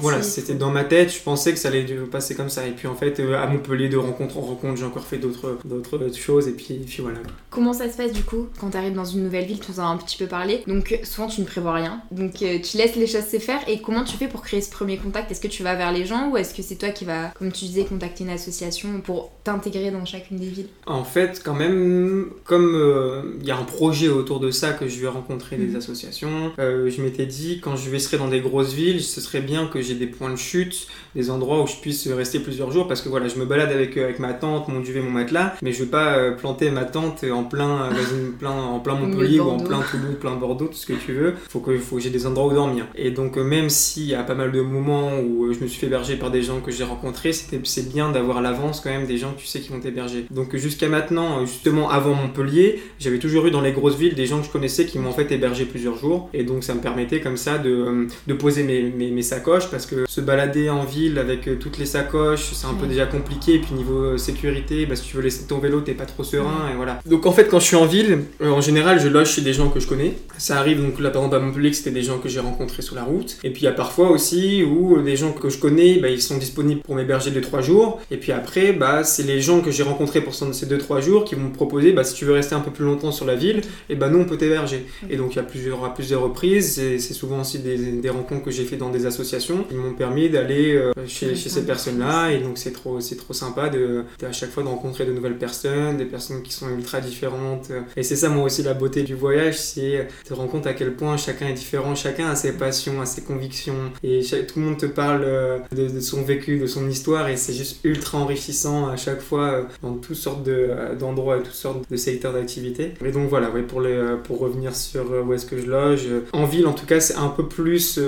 voilà, 0.00 0.22
c'était 0.22 0.54
dans 0.54 0.70
ma 0.70 0.84
tête. 0.84 1.12
Je 1.12 1.20
pensais 1.20 1.52
que 1.52 1.58
ça 1.58 1.68
allait 1.68 1.86
passer 2.08 2.36
comme 2.36 2.50
ça. 2.50 2.68
Et 2.68 2.70
puis 2.70 2.86
en 2.86 2.94
fait, 2.94 3.20
à 3.20 3.48
Montpellier, 3.48 3.88
de 3.88 3.96
rencontre 3.96 4.38
en 4.38 4.42
rencontre, 4.42 4.78
j'ai 4.78 4.86
encore 4.86 5.06
fait 5.06 5.18
d'autres 5.18 5.58
d'autres 5.64 6.14
choses. 6.14 6.46
Et 6.46 6.52
puis, 6.52 6.80
puis 6.86 7.02
voilà. 7.02 7.18
Comment 7.50 7.72
ça 7.72 7.90
se 7.90 7.96
passe 7.96 8.12
du 8.12 8.22
coup 8.22 8.46
quand 8.60 8.70
tu 8.70 8.76
arrives 8.76 8.94
dans 8.94 9.04
une 9.04 9.24
nouvelle 9.24 9.39
ville 9.42 9.58
Tu 9.60 9.72
nous 9.72 9.80
en 9.80 9.84
as 9.84 9.86
un 9.86 9.96
petit 9.96 10.16
peu 10.16 10.26
parlé. 10.26 10.62
Donc 10.66 10.98
souvent 11.04 11.28
tu 11.28 11.40
ne 11.40 11.46
prévois 11.46 11.74
rien. 11.74 12.00
Donc 12.10 12.42
euh, 12.42 12.58
tu 12.58 12.76
laisses 12.76 12.96
les 12.96 13.06
choses 13.06 13.26
se 13.26 13.38
faire. 13.38 13.60
Et 13.68 13.80
comment 13.80 14.04
tu 14.04 14.16
fais 14.16 14.28
pour 14.28 14.42
créer 14.42 14.60
ce 14.60 14.70
premier 14.70 14.96
contact? 14.96 15.30
Est-ce 15.30 15.40
que 15.40 15.48
tu 15.48 15.62
vas 15.62 15.74
vers 15.74 15.92
les 15.92 16.06
gens 16.06 16.30
ou 16.30 16.36
est-ce 16.36 16.54
que 16.54 16.62
c'est 16.62 16.76
toi 16.76 16.90
qui 16.90 17.04
vas, 17.04 17.28
comme 17.38 17.52
tu 17.52 17.64
disais, 17.64 17.84
contacter 17.84 18.24
une 18.24 18.30
association 18.30 19.00
pour 19.00 19.30
t'intégrer 19.44 19.90
dans 19.90 20.04
chacune 20.04 20.38
des 20.38 20.46
villes? 20.46 20.68
En 20.86 21.04
fait, 21.04 21.42
quand 21.44 21.54
même, 21.54 22.30
comme 22.44 22.74
euh, 22.74 23.36
il 23.40 23.46
y 23.46 23.50
a 23.50 23.56
un 23.56 23.64
projet 23.64 24.08
autour 24.08 24.40
de 24.40 24.50
ça 24.50 24.72
que 24.72 24.88
je 24.88 25.00
vais 25.00 25.08
rencontrer 25.08 25.56
des 25.56 25.66
mhm. 25.66 25.76
associations, 25.76 26.52
euh, 26.58 26.90
je 26.90 27.02
m'étais 27.02 27.26
dit 27.26 27.60
quand 27.60 27.76
je 27.76 27.90
vais 27.90 27.98
serai 27.98 28.18
dans 28.18 28.28
des 28.28 28.40
grosses 28.40 28.72
villes, 28.72 29.02
ce 29.02 29.20
serait 29.20 29.40
bien 29.40 29.66
que 29.66 29.82
j'ai 29.82 29.94
des 29.94 30.06
points 30.06 30.30
de 30.30 30.36
chute, 30.36 30.86
des 31.14 31.30
endroits 31.30 31.62
où 31.62 31.66
je 31.66 31.76
puisse 31.76 32.08
rester 32.08 32.40
plusieurs 32.40 32.70
jours 32.70 32.88
parce 32.88 33.02
que 33.02 33.08
voilà, 33.08 33.28
je 33.28 33.36
me 33.36 33.44
balade 33.44 33.70
avec, 33.70 33.96
avec 33.96 34.18
ma 34.18 34.32
tante, 34.32 34.68
mon 34.68 34.80
duvet, 34.80 35.00
mon 35.00 35.10
matelas, 35.10 35.54
mais 35.62 35.72
je 35.72 35.84
vais 35.84 35.90
pas 35.90 36.30
planter 36.32 36.70
ma 36.70 36.84
tente 36.84 37.24
en 37.24 37.44
plein, 37.44 37.90
plein, 38.38 38.50
en 38.50 38.80
plein 38.80 38.94
Montpellier 38.94 39.29
ou 39.38 39.50
en 39.50 39.58
plein 39.58 39.80
Toulouse, 39.80 40.16
plein 40.18 40.36
Bordeaux, 40.36 40.66
tout 40.66 40.74
ce 40.74 40.86
que 40.86 40.92
tu 40.94 41.12
veux. 41.12 41.34
Faut 41.48 41.60
que, 41.60 41.76
faut 41.78 41.96
que 41.96 42.02
j'ai 42.02 42.10
des 42.10 42.26
endroits 42.26 42.46
où 42.46 42.54
dormir. 42.54 42.86
Et 42.94 43.10
donc, 43.10 43.36
euh, 43.36 43.44
même 43.44 43.68
s'il 43.68 44.04
y 44.04 44.14
a 44.14 44.22
pas 44.22 44.34
mal 44.34 44.52
de 44.52 44.60
moments 44.60 45.18
où 45.20 45.44
euh, 45.44 45.52
je 45.52 45.60
me 45.60 45.68
suis 45.68 45.78
fait 45.78 45.86
héberger 45.86 46.16
par 46.16 46.30
des 46.30 46.42
gens 46.42 46.60
que 46.60 46.70
j'ai 46.70 46.84
rencontrés, 46.84 47.32
c'est 47.32 47.88
bien 47.92 48.10
d'avoir 48.10 48.40
l'avance 48.40 48.80
quand 48.80 48.90
même 48.90 49.06
des 49.06 49.18
gens 49.18 49.32
que 49.32 49.40
tu 49.40 49.46
sais 49.46 49.60
qui 49.60 49.70
vont 49.70 49.80
t'héberger. 49.80 50.26
Donc, 50.30 50.56
jusqu'à 50.56 50.88
maintenant, 50.88 51.40
euh, 51.40 51.46
justement 51.46 51.90
avant 51.90 52.14
Montpellier, 52.14 52.82
j'avais 52.98 53.18
toujours 53.18 53.46
eu 53.46 53.50
dans 53.50 53.60
les 53.60 53.72
grosses 53.72 53.96
villes 53.96 54.14
des 54.14 54.26
gens 54.26 54.40
que 54.40 54.46
je 54.46 54.50
connaissais 54.50 54.86
qui 54.86 54.98
m'ont 54.98 55.10
en 55.10 55.12
fait 55.12 55.30
hébergé 55.32 55.64
plusieurs 55.64 55.96
jours. 55.96 56.30
Et 56.32 56.44
donc, 56.44 56.64
ça 56.64 56.74
me 56.74 56.80
permettait 56.80 57.20
comme 57.20 57.36
ça 57.36 57.58
de, 57.58 58.06
de 58.26 58.34
poser 58.34 58.62
mes, 58.62 58.82
mes, 58.82 59.10
mes, 59.10 59.22
sacoches 59.22 59.70
parce 59.70 59.86
que 59.86 60.06
se 60.08 60.20
balader 60.20 60.70
en 60.70 60.84
ville 60.84 61.18
avec 61.18 61.58
toutes 61.60 61.78
les 61.78 61.86
sacoches, 61.86 62.50
c'est 62.52 62.66
un 62.66 62.74
peu 62.74 62.86
déjà 62.86 63.06
compliqué. 63.06 63.54
Et 63.54 63.58
puis, 63.58 63.74
niveau 63.74 64.16
sécurité, 64.16 64.86
bah, 64.86 64.96
si 64.96 65.04
tu 65.04 65.16
veux 65.16 65.22
laisser 65.22 65.46
ton 65.46 65.58
vélo, 65.58 65.80
t'es 65.80 65.94
pas 65.94 66.06
trop 66.06 66.24
serein. 66.24 66.68
Et 66.72 66.76
voilà. 66.76 67.00
Donc, 67.06 67.26
en 67.26 67.32
fait, 67.32 67.48
quand 67.48 67.60
je 67.60 67.66
suis 67.66 67.76
en 67.76 67.86
ville, 67.86 68.20
en 68.42 68.60
général, 68.60 69.00
je 69.00 69.08
chez 69.24 69.42
des 69.42 69.52
gens 69.52 69.68
que 69.68 69.80
je 69.80 69.86
connais. 69.86 70.14
Ça 70.38 70.58
arrive, 70.58 70.82
donc 70.82 71.00
là, 71.00 71.10
par 71.10 71.22
exemple, 71.22 71.36
à 71.36 71.38
Montpellier, 71.40 71.72
c'était 71.72 71.90
des 71.90 72.02
gens 72.02 72.18
que 72.18 72.28
j'ai 72.28 72.40
rencontrés 72.40 72.82
sur 72.82 72.94
la 72.94 73.04
route. 73.04 73.38
Et 73.44 73.50
puis, 73.50 73.62
il 73.62 73.64
y 73.64 73.68
a 73.68 73.72
parfois 73.72 74.10
aussi 74.10 74.62
où 74.64 75.00
des 75.02 75.16
gens 75.16 75.32
que 75.32 75.48
je 75.48 75.58
connais, 75.58 75.98
bah, 75.98 76.08
ils 76.08 76.22
sont 76.22 76.38
disponibles 76.38 76.80
pour 76.82 76.94
m'héberger 76.94 77.30
2-3 77.30 77.62
jours. 77.62 78.00
Et 78.10 78.16
puis 78.16 78.32
après, 78.32 78.72
bah, 78.72 79.04
c'est 79.04 79.22
les 79.22 79.40
gens 79.40 79.60
que 79.60 79.70
j'ai 79.70 79.82
rencontrés 79.82 80.20
pour 80.20 80.34
ces 80.34 80.66
2-3 80.66 81.00
jours 81.00 81.24
qui 81.24 81.34
vont 81.34 81.48
me 81.48 81.52
proposer, 81.52 81.92
bah, 81.92 82.04
si 82.04 82.14
tu 82.14 82.24
veux 82.24 82.32
rester 82.32 82.54
un 82.54 82.60
peu 82.60 82.70
plus 82.70 82.84
longtemps 82.84 83.12
sur 83.12 83.26
la 83.26 83.36
ville, 83.36 83.62
et 83.88 83.94
bah, 83.94 84.08
nous, 84.08 84.18
on 84.18 84.24
peut 84.24 84.36
t'héberger. 84.36 84.86
Et 85.08 85.16
donc, 85.16 85.34
il 85.34 85.36
y 85.36 85.40
a 85.40 85.44
plusieurs, 85.44 85.84
à 85.84 85.94
plusieurs 85.94 86.22
reprises, 86.22 86.74
c'est 86.74 86.98
souvent 87.14 87.40
aussi 87.40 87.58
des, 87.58 87.76
des, 87.76 88.10
rencontres 88.10 88.44
que 88.44 88.50
j'ai 88.50 88.64
fait 88.64 88.76
dans 88.76 88.90
des 88.90 89.06
associations, 89.06 89.64
qui 89.64 89.74
m'ont 89.74 89.92
permis 89.92 90.28
d'aller 90.28 90.74
euh, 90.74 90.92
chez, 91.06 91.34
chez, 91.34 91.48
ces 91.48 91.64
personnes-là. 91.64 92.32
Et 92.32 92.38
donc, 92.38 92.58
c'est 92.58 92.72
trop, 92.72 92.98
trop 92.98 93.34
sympa 93.34 93.68
de, 93.68 94.04
à 94.26 94.32
chaque 94.32 94.50
fois 94.50 94.62
de 94.62 94.68
rencontrer 94.68 95.04
de 95.04 95.12
nouvelles 95.12 95.38
personnes, 95.38 95.96
des 95.96 96.04
personnes 96.04 96.42
qui 96.42 96.52
sont 96.52 96.68
ultra 96.68 97.00
différentes. 97.00 97.70
Et 97.96 98.02
c'est 98.02 98.16
ça, 98.16 98.28
moi 98.28 98.44
aussi, 98.44 98.62
la 98.62 98.74
beauté 98.74 99.02
du 99.02 99.09
voyage, 99.14 99.58
c'est 99.58 100.08
te 100.24 100.34
rendre 100.34 100.50
compte 100.50 100.66
à 100.66 100.74
quel 100.74 100.94
point 100.94 101.16
chacun 101.16 101.48
est 101.48 101.54
différent, 101.54 101.94
chacun 101.94 102.28
a 102.28 102.34
ses 102.34 102.52
passions, 102.52 103.00
a 103.00 103.06
ses 103.06 103.22
convictions, 103.22 103.92
et 104.02 104.20
tout 104.22 104.60
le 104.60 104.66
monde 104.66 104.78
te 104.78 104.86
parle 104.86 105.22
euh, 105.24 105.58
de, 105.72 106.00
son 106.00 106.22
vécu, 106.22 106.58
de 106.58 106.66
son 106.66 106.88
histoire, 106.88 107.28
et 107.28 107.36
c'est 107.36 107.52
juste 107.52 107.84
ultra 107.84 108.18
enrichissant 108.18 108.88
à 108.88 108.96
chaque 108.96 109.20
fois 109.20 109.44
euh, 109.44 109.62
dans 109.82 109.94
toutes 109.94 110.16
sortes 110.16 110.46
euh, 110.48 110.94
d'endroits 110.94 111.38
et 111.38 111.42
toutes 111.42 111.52
sortes 111.52 111.90
de 111.90 111.96
secteurs 111.96 112.32
d'activité. 112.32 112.92
Et 113.04 113.12
donc 113.12 113.28
voilà, 113.28 113.50
ouais, 113.50 113.62
pour, 113.62 113.80
les, 113.80 114.16
pour 114.24 114.38
revenir 114.38 114.74
sur 114.74 115.04
où 115.26 115.32
est-ce 115.32 115.46
que 115.46 115.58
je 115.58 115.66
loge, 115.66 116.06
en 116.32 116.44
ville 116.44 116.66
en 116.66 116.72
tout 116.72 116.86
cas, 116.86 117.00
c'est 117.00 117.16
un 117.16 117.28
peu 117.28 117.46
plus, 117.46 117.98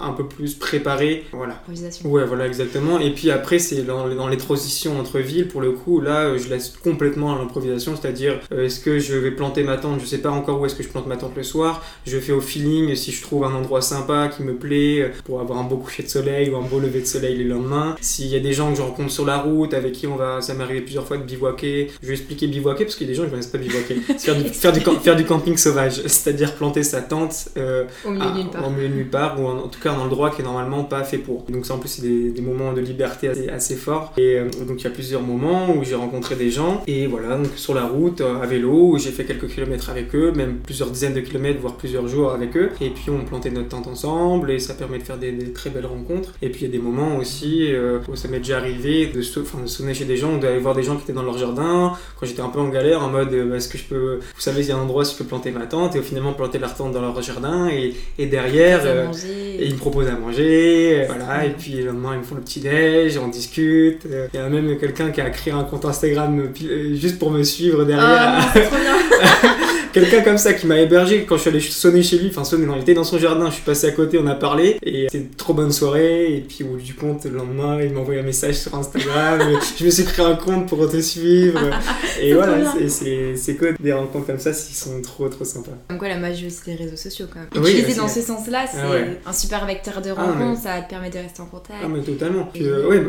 un 0.00 0.12
peu 0.12 0.26
plus 0.26 0.54
préparé. 0.54 1.24
Voilà. 1.32 1.62
Ouais, 2.04 2.24
voilà, 2.24 2.46
exactement. 2.46 2.98
Et 2.98 3.12
puis 3.12 3.30
après, 3.30 3.58
c'est 3.58 3.82
dans, 3.82 4.08
dans, 4.08 4.28
les 4.28 4.36
transitions 4.36 4.98
entre 4.98 5.18
villes, 5.18 5.48
pour 5.48 5.60
le 5.60 5.72
coup, 5.72 6.00
là, 6.00 6.36
je 6.36 6.48
laisse 6.48 6.70
complètement 6.82 7.34
à 7.34 7.38
l'improvisation, 7.38 7.94
c'est-à-dire, 8.00 8.40
est-ce 8.50 8.80
que 8.80 8.98
je 8.98 9.14
vais 9.14 9.30
planter 9.30 9.62
ma 9.62 9.76
tente, 9.76 10.00
je 10.00 10.06
sais 10.06 10.18
pas 10.18 10.30
encore 10.30 10.45
où 10.52 10.66
est-ce 10.66 10.74
que 10.74 10.82
je 10.82 10.88
plante 10.88 11.06
ma 11.06 11.16
tente 11.16 11.36
le 11.36 11.42
soir. 11.42 11.82
Je 12.06 12.18
fais 12.18 12.32
au 12.32 12.40
feeling 12.40 12.94
si 12.94 13.12
je 13.12 13.22
trouve 13.22 13.44
un 13.44 13.54
endroit 13.54 13.82
sympa 13.82 14.28
qui 14.28 14.42
me 14.42 14.54
plaît 14.54 15.12
pour 15.24 15.40
avoir 15.40 15.58
un 15.58 15.64
beau 15.64 15.76
coucher 15.76 16.02
de 16.02 16.08
soleil 16.08 16.50
ou 16.50 16.56
un 16.56 16.62
beau 16.62 16.80
lever 16.80 17.00
de 17.00 17.06
soleil 17.06 17.36
le 17.36 17.48
lendemain. 17.48 17.96
S'il 18.00 18.26
y 18.26 18.36
a 18.36 18.40
des 18.40 18.52
gens 18.52 18.70
que 18.70 18.76
je 18.76 18.82
rencontre 18.82 19.10
sur 19.10 19.24
la 19.24 19.38
route 19.38 19.74
avec 19.74 19.92
qui 19.92 20.06
on 20.06 20.16
va, 20.16 20.40
ça 20.40 20.54
m'est 20.54 20.64
arrivé 20.64 20.80
plusieurs 20.80 21.06
fois 21.06 21.16
de 21.16 21.22
bivouaquer. 21.22 21.90
Je 22.02 22.06
vais 22.06 22.14
expliquer 22.14 22.46
bivouaquer 22.46 22.84
parce 22.84 22.96
qu'il 22.96 23.06
y 23.06 23.10
a 23.10 23.12
des 23.12 23.16
gens 23.16 23.22
qui 23.22 23.28
ne 23.28 23.30
connaissent 23.32 23.46
pas 23.46 23.58
bivouaquer. 23.58 23.94
faire, 24.18 24.36
du, 24.36 24.48
faire, 24.48 24.72
du, 24.72 24.80
faire 24.80 25.16
du 25.16 25.24
camping 25.24 25.56
sauvage, 25.56 26.02
c'est-à-dire 26.06 26.54
planter 26.54 26.82
sa 26.82 27.02
tente 27.02 27.48
euh, 27.56 27.84
au 28.04 28.10
milieu 28.10 28.88
de 28.88 28.94
nulle 28.94 29.10
part 29.10 29.40
ou 29.40 29.46
en, 29.46 29.68
tout 29.68 29.80
cas 29.80 29.94
dans 29.94 30.04
le 30.04 30.10
droit 30.10 30.30
qui 30.30 30.42
est 30.42 30.44
normalement 30.44 30.84
pas 30.84 31.04
fait 31.04 31.18
pour. 31.18 31.44
Donc 31.48 31.66
ça 31.66 31.74
en 31.74 31.78
plus 31.78 31.88
c'est 31.88 32.02
des, 32.02 32.40
moments 32.40 32.72
de 32.72 32.80
liberté 32.80 33.28
assez, 33.28 33.48
assez 33.48 33.76
forts. 33.76 34.12
Et 34.16 34.36
euh, 34.38 34.48
donc 34.66 34.80
il 34.80 34.84
y 34.84 34.86
a 34.86 34.90
plusieurs 34.90 35.22
moments 35.22 35.70
où 35.74 35.84
j'ai 35.84 35.94
rencontré 35.94 36.36
des 36.36 36.50
gens 36.50 36.82
et 36.86 37.06
voilà 37.06 37.36
donc 37.36 37.48
sur 37.56 37.74
la 37.74 37.84
route 37.84 38.20
euh, 38.20 38.40
à 38.40 38.46
vélo 38.46 38.92
où 38.92 38.98
j'ai 38.98 39.10
fait 39.10 39.24
quelques 39.24 39.48
kilomètres 39.48 39.90
avec 39.90 40.14
eux, 40.14 40.32
même 40.36 40.58
plusieurs 40.58 40.90
dizaines 40.90 41.14
de 41.14 41.20
kilomètres, 41.20 41.60
voire 41.60 41.74
plusieurs 41.74 42.06
jours 42.08 42.32
avec 42.32 42.56
eux. 42.56 42.70
Et 42.80 42.90
puis 42.90 43.10
on 43.10 43.24
plantait 43.24 43.50
notre 43.50 43.68
tente 43.68 43.86
ensemble 43.86 44.50
et 44.50 44.58
ça 44.58 44.74
permet 44.74 44.98
de 44.98 45.02
faire 45.02 45.18
des, 45.18 45.52
très 45.52 45.70
belles 45.70 45.86
rencontres. 45.86 46.34
Et 46.42 46.50
puis 46.50 46.62
il 46.62 46.66
y 46.66 46.70
a 46.70 46.72
des 46.72 46.82
moments 46.82 47.16
aussi 47.16 47.72
euh, 47.72 47.98
où 48.08 48.16
ça 48.16 48.28
m'est 48.28 48.38
déjà 48.38 48.58
arrivé 48.58 49.06
de, 49.06 49.18
de 49.18 49.66
sonner 49.66 49.94
chez 49.94 50.04
des 50.04 50.16
gens, 50.16 50.36
d'aller 50.36 50.58
voir 50.58 50.74
des 50.74 50.82
gens 50.82 50.96
qui 50.96 51.02
étaient 51.02 51.12
dans 51.12 51.22
leur 51.22 51.38
jardin 51.38 51.92
quand 52.18 52.26
j'étais 52.26 52.42
un 52.42 52.48
peu 52.48 52.60
en 52.60 52.68
galère 52.68 53.02
en 53.02 53.08
mode 53.08 53.32
euh, 53.32 53.56
est-ce 53.56 53.68
que 53.68 53.78
je 53.78 53.84
peux, 53.84 54.16
vous 54.16 54.40
savez, 54.40 54.62
il 54.62 54.68
y 54.68 54.72
a 54.72 54.76
un 54.76 54.80
endroit 54.80 55.02
où 55.02 55.06
je 55.06 55.14
peux 55.14 55.24
planter 55.24 55.50
ma 55.50 55.66
tente 55.66 55.96
et 55.96 56.02
finalement 56.02 56.32
planter 56.32 56.58
leur 56.58 56.74
tente 56.74 56.92
dans 56.92 57.00
leur 57.00 57.20
jardin 57.22 57.68
et, 57.68 57.94
et 58.18 58.26
derrière 58.26 58.82
euh, 58.84 59.06
et 59.24 59.66
ils 59.66 59.74
me 59.74 59.78
proposent 59.78 60.08
à 60.08 60.16
manger, 60.16 61.04
voilà. 61.06 61.46
Et 61.46 61.50
puis 61.50 61.72
le 61.72 61.86
lendemain 61.86 62.14
ils 62.14 62.20
me 62.20 62.24
font 62.24 62.34
le 62.34 62.42
petit 62.42 62.60
déj, 62.60 63.18
on 63.18 63.28
discute. 63.28 64.06
Il 64.32 64.36
y 64.36 64.42
a 64.42 64.48
même 64.48 64.78
quelqu'un 64.78 65.10
qui 65.10 65.20
a 65.20 65.30
créé 65.30 65.52
un 65.52 65.64
compte 65.64 65.84
Instagram 65.84 66.50
juste 66.94 67.18
pour 67.18 67.30
me 67.30 67.42
suivre 67.42 67.84
derrière. 67.84 68.04
Ah, 68.06 68.52
quelqu'un 70.00 70.20
comme 70.20 70.36
ça 70.36 70.52
qui 70.52 70.66
m'a 70.66 70.78
hébergé 70.78 71.24
quand 71.24 71.36
je 71.36 71.40
suis 71.40 71.50
allé 71.50 71.60
sonner 71.60 72.02
chez 72.02 72.18
lui, 72.18 72.28
enfin 72.28 72.44
sonner, 72.44 72.66
non, 72.66 72.74
il 72.76 72.82
était 72.82 72.92
dans 72.92 73.04
son 73.04 73.18
jardin, 73.18 73.48
je 73.48 73.54
suis 73.54 73.62
passé 73.62 73.86
à 73.86 73.92
côté, 73.92 74.18
on 74.18 74.26
a 74.26 74.34
parlé, 74.34 74.78
et 74.82 75.04
c'était 75.04 75.24
une 75.24 75.30
trop 75.30 75.54
bonne 75.54 75.72
soirée, 75.72 76.36
et 76.36 76.40
puis 76.40 76.64
au 76.64 76.68
bout 76.68 76.76
du 76.76 76.94
compte, 76.94 77.24
le 77.24 77.38
lendemain, 77.38 77.80
il 77.80 77.92
m'a 77.92 78.00
envoyé 78.00 78.20
un 78.20 78.24
message 78.24 78.56
sur 78.56 78.74
Instagram, 78.74 79.40
je 79.78 79.84
me 79.84 79.90
suis 79.90 80.04
créé 80.04 80.26
un 80.26 80.34
compte 80.34 80.68
pour 80.68 80.86
te 80.90 81.00
suivre, 81.00 81.60
et 82.20 82.34
voilà, 82.34 82.74
c'est 82.88 83.54
que 83.54 83.74
des 83.80 83.92
rencontres 83.92 84.26
comme 84.26 84.38
ça, 84.38 84.50
qui 84.50 84.74
sont 84.74 85.00
trop 85.00 85.28
trop 85.28 85.44
sympas. 85.44 85.72
Donc 85.88 85.98
quoi, 85.98 86.08
la 86.08 86.18
magie 86.18 86.46
aussi 86.46 86.60
des 86.66 86.74
réseaux 86.74 86.96
sociaux 86.96 87.26
quand 87.32 87.40
même. 87.40 87.64
Utiliser 87.64 87.94
dans 87.94 88.08
ce 88.08 88.20
sens-là, 88.20 88.66
c'est 88.70 88.78
ah 88.78 89.30
un 89.30 89.32
super 89.32 89.64
vecteur 89.66 90.02
de 90.02 90.10
ah, 90.10 90.24
rencontre, 90.24 90.60
ça 90.60 90.82
te 90.82 90.90
permet 90.90 91.08
de 91.08 91.18
rester 91.18 91.40
en 91.40 91.46
contact. 91.46 91.78
Ah 91.82 91.88
mais 91.88 92.00
totalement. 92.00 92.50
Puis, 92.52 92.64
euh, 92.64 92.86
ouais, 92.86 93.02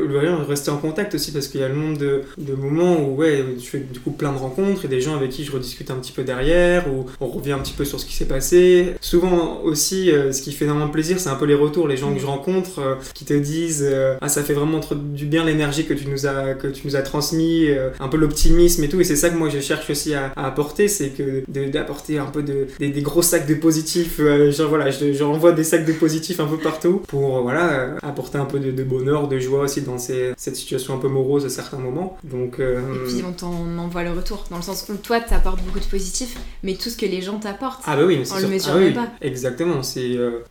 rester 0.48 0.72
en 0.72 0.78
contact 0.78 1.16
aussi, 1.16 1.32
parce 1.32 1.48
qu'il 1.48 1.60
y 1.60 1.64
a 1.64 1.68
le 1.68 1.76
nombre 1.76 1.98
de, 1.98 2.24
de 2.38 2.54
moments 2.54 2.98
où 3.02 3.16
ouais, 3.16 3.44
je 3.60 3.66
fais 3.66 3.80
du 3.80 4.00
coup 4.00 4.12
plein 4.12 4.32
de 4.32 4.38
rencontres, 4.38 4.86
et 4.86 4.88
des 4.88 5.02
gens 5.02 5.16
avec 5.16 5.32
qui 5.32 5.44
je 5.44 5.52
rediscute 5.52 5.92
un 5.92 5.96
petit 5.96 6.14
peu 6.14 6.24
derrière, 6.24 6.77
où 6.88 7.06
on 7.20 7.28
revient 7.28 7.54
un 7.54 7.60
petit 7.60 7.74
peu 7.74 7.86
sur 7.86 8.00
ce 8.00 8.06
qui 8.06 8.14
s'est 8.14 8.26
passé. 8.26 8.96
Souvent 9.02 9.62
aussi, 9.64 10.12
euh, 10.12 10.32
ce 10.32 10.42
qui 10.42 10.52
fait 10.52 10.66
énormément 10.66 10.90
plaisir, 10.90 11.20
c'est 11.20 11.30
un 11.30 11.36
peu 11.36 11.46
les 11.46 11.56
retours, 11.56 11.88
les 11.88 11.98
gens 11.98 12.14
que 12.14 12.20
je 12.20 12.26
rencontre 12.26 12.80
euh, 12.80 12.96
qui 13.14 13.26
te 13.26 13.34
disent 13.34 13.86
euh, 13.88 14.16
ah 14.22 14.30
ça 14.30 14.44
fait 14.44 14.54
vraiment 14.54 14.80
du 14.94 15.26
bien 15.26 15.46
l'énergie 15.46 15.86
que 15.86 15.94
tu 15.94 16.08
nous 16.08 16.26
as 16.26 16.54
que 16.54 16.68
tu 16.68 16.86
nous 16.86 16.96
as 16.96 17.02
transmis, 17.02 17.68
un 18.00 18.08
peu 18.08 18.18
l'optimisme 18.18 18.84
et 18.84 18.90
tout. 18.90 19.00
Et 19.02 19.04
c'est 19.04 19.16
ça 19.16 19.30
que 19.30 19.38
moi 19.38 19.50
je 19.50 19.60
cherche 19.60 19.90
aussi 19.90 20.14
à, 20.14 20.32
apporter, 20.36 20.88
c'est 20.88 21.10
que 21.10 21.44
d'apporter 21.70 22.20
un 22.20 22.26
peu 22.26 22.44
de, 22.44 22.68
des, 22.80 23.02
gros 23.02 23.22
sacs 23.22 23.48
de 23.48 23.56
positifs. 23.56 24.20
genre 24.52 24.70
voilà, 24.70 24.90
j'envoie 24.92 25.52
des 25.52 25.64
sacs 25.64 25.86
de 25.86 25.94
positifs 25.94 26.40
un 26.40 26.48
peu 26.48 26.58
partout 26.58 27.02
pour 27.08 27.42
voilà 27.42 27.96
apporter 28.04 28.38
un 28.38 28.46
peu 28.46 28.60
de, 28.60 28.84
bonheur, 28.84 29.28
de 29.28 29.40
joie 29.40 29.62
aussi 29.62 29.82
dans 29.82 29.98
cette 29.98 30.56
situation 30.56 30.96
un 30.96 30.98
peu 30.98 31.08
morose 31.08 31.46
à 31.46 31.50
certains 31.50 31.78
moments. 31.78 32.18
Donc 32.24 32.60
et 32.60 33.08
puis 33.08 33.24
on 33.28 33.32
t'en 33.32 33.78
envoie 33.78 34.04
le 34.04 34.12
retour 34.12 34.46
dans 34.50 34.58
le 34.58 34.64
sens 34.64 34.86
où 34.90 34.96
toi 34.98 35.20
t'apportes 35.20 35.62
beaucoup 35.64 35.80
de 35.80 35.86
positifs 35.86 36.38
mais 36.68 36.74
tout 36.74 36.90
ce 36.90 36.98
que 36.98 37.06
les 37.06 37.22
gens 37.22 37.40
t'apportent. 37.40 37.82
Ah 37.86 37.96
bah 37.96 38.04
oui, 38.06 38.22
on 38.30 38.40
le 38.40 38.48
mesure 38.50 38.74
ah 38.76 38.94
pas. 38.94 39.08
Exactement, 39.22 39.82
c'est 39.84 40.18
euh, 40.18 40.42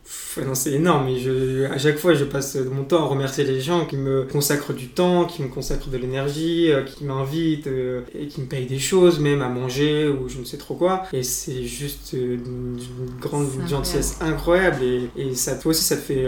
c'est 0.53 0.73
énorme. 0.73 1.05
Mais 1.05 1.19
je, 1.19 1.65
à 1.65 1.77
chaque 1.77 1.99
fois, 1.99 2.15
je 2.15 2.23
passe 2.23 2.55
mon 2.55 2.83
temps 2.83 3.03
à 3.03 3.05
remercier 3.05 3.43
les 3.43 3.61
gens 3.61 3.85
qui 3.85 3.97
me 3.97 4.23
consacrent 4.23 4.73
du 4.73 4.87
temps, 4.87 5.25
qui 5.25 5.43
me 5.43 5.47
consacrent 5.47 5.89
de 5.89 5.97
l'énergie, 5.97 6.71
euh, 6.71 6.81
qui 6.81 7.03
m'invitent 7.03 7.67
euh, 7.67 8.01
et 8.19 8.25
qui 8.25 8.41
me 8.41 8.47
payent 8.47 8.65
des 8.65 8.79
choses, 8.79 9.19
même 9.19 9.43
à 9.43 9.49
manger 9.49 10.07
ou 10.07 10.27
je 10.27 10.39
ne 10.39 10.45
sais 10.45 10.57
trop 10.57 10.73
quoi. 10.73 11.03
Et 11.13 11.21
c'est 11.21 11.63
juste 11.63 12.13
une, 12.13 12.79
grande 13.21 13.49
gentillesse 13.69 14.17
incroyable. 14.19 14.83
Et, 14.83 15.09
et, 15.17 15.35
ça, 15.35 15.53
toi 15.53 15.69
aussi, 15.69 15.83
ça 15.83 15.97
te 15.97 16.01
fait, 16.01 16.25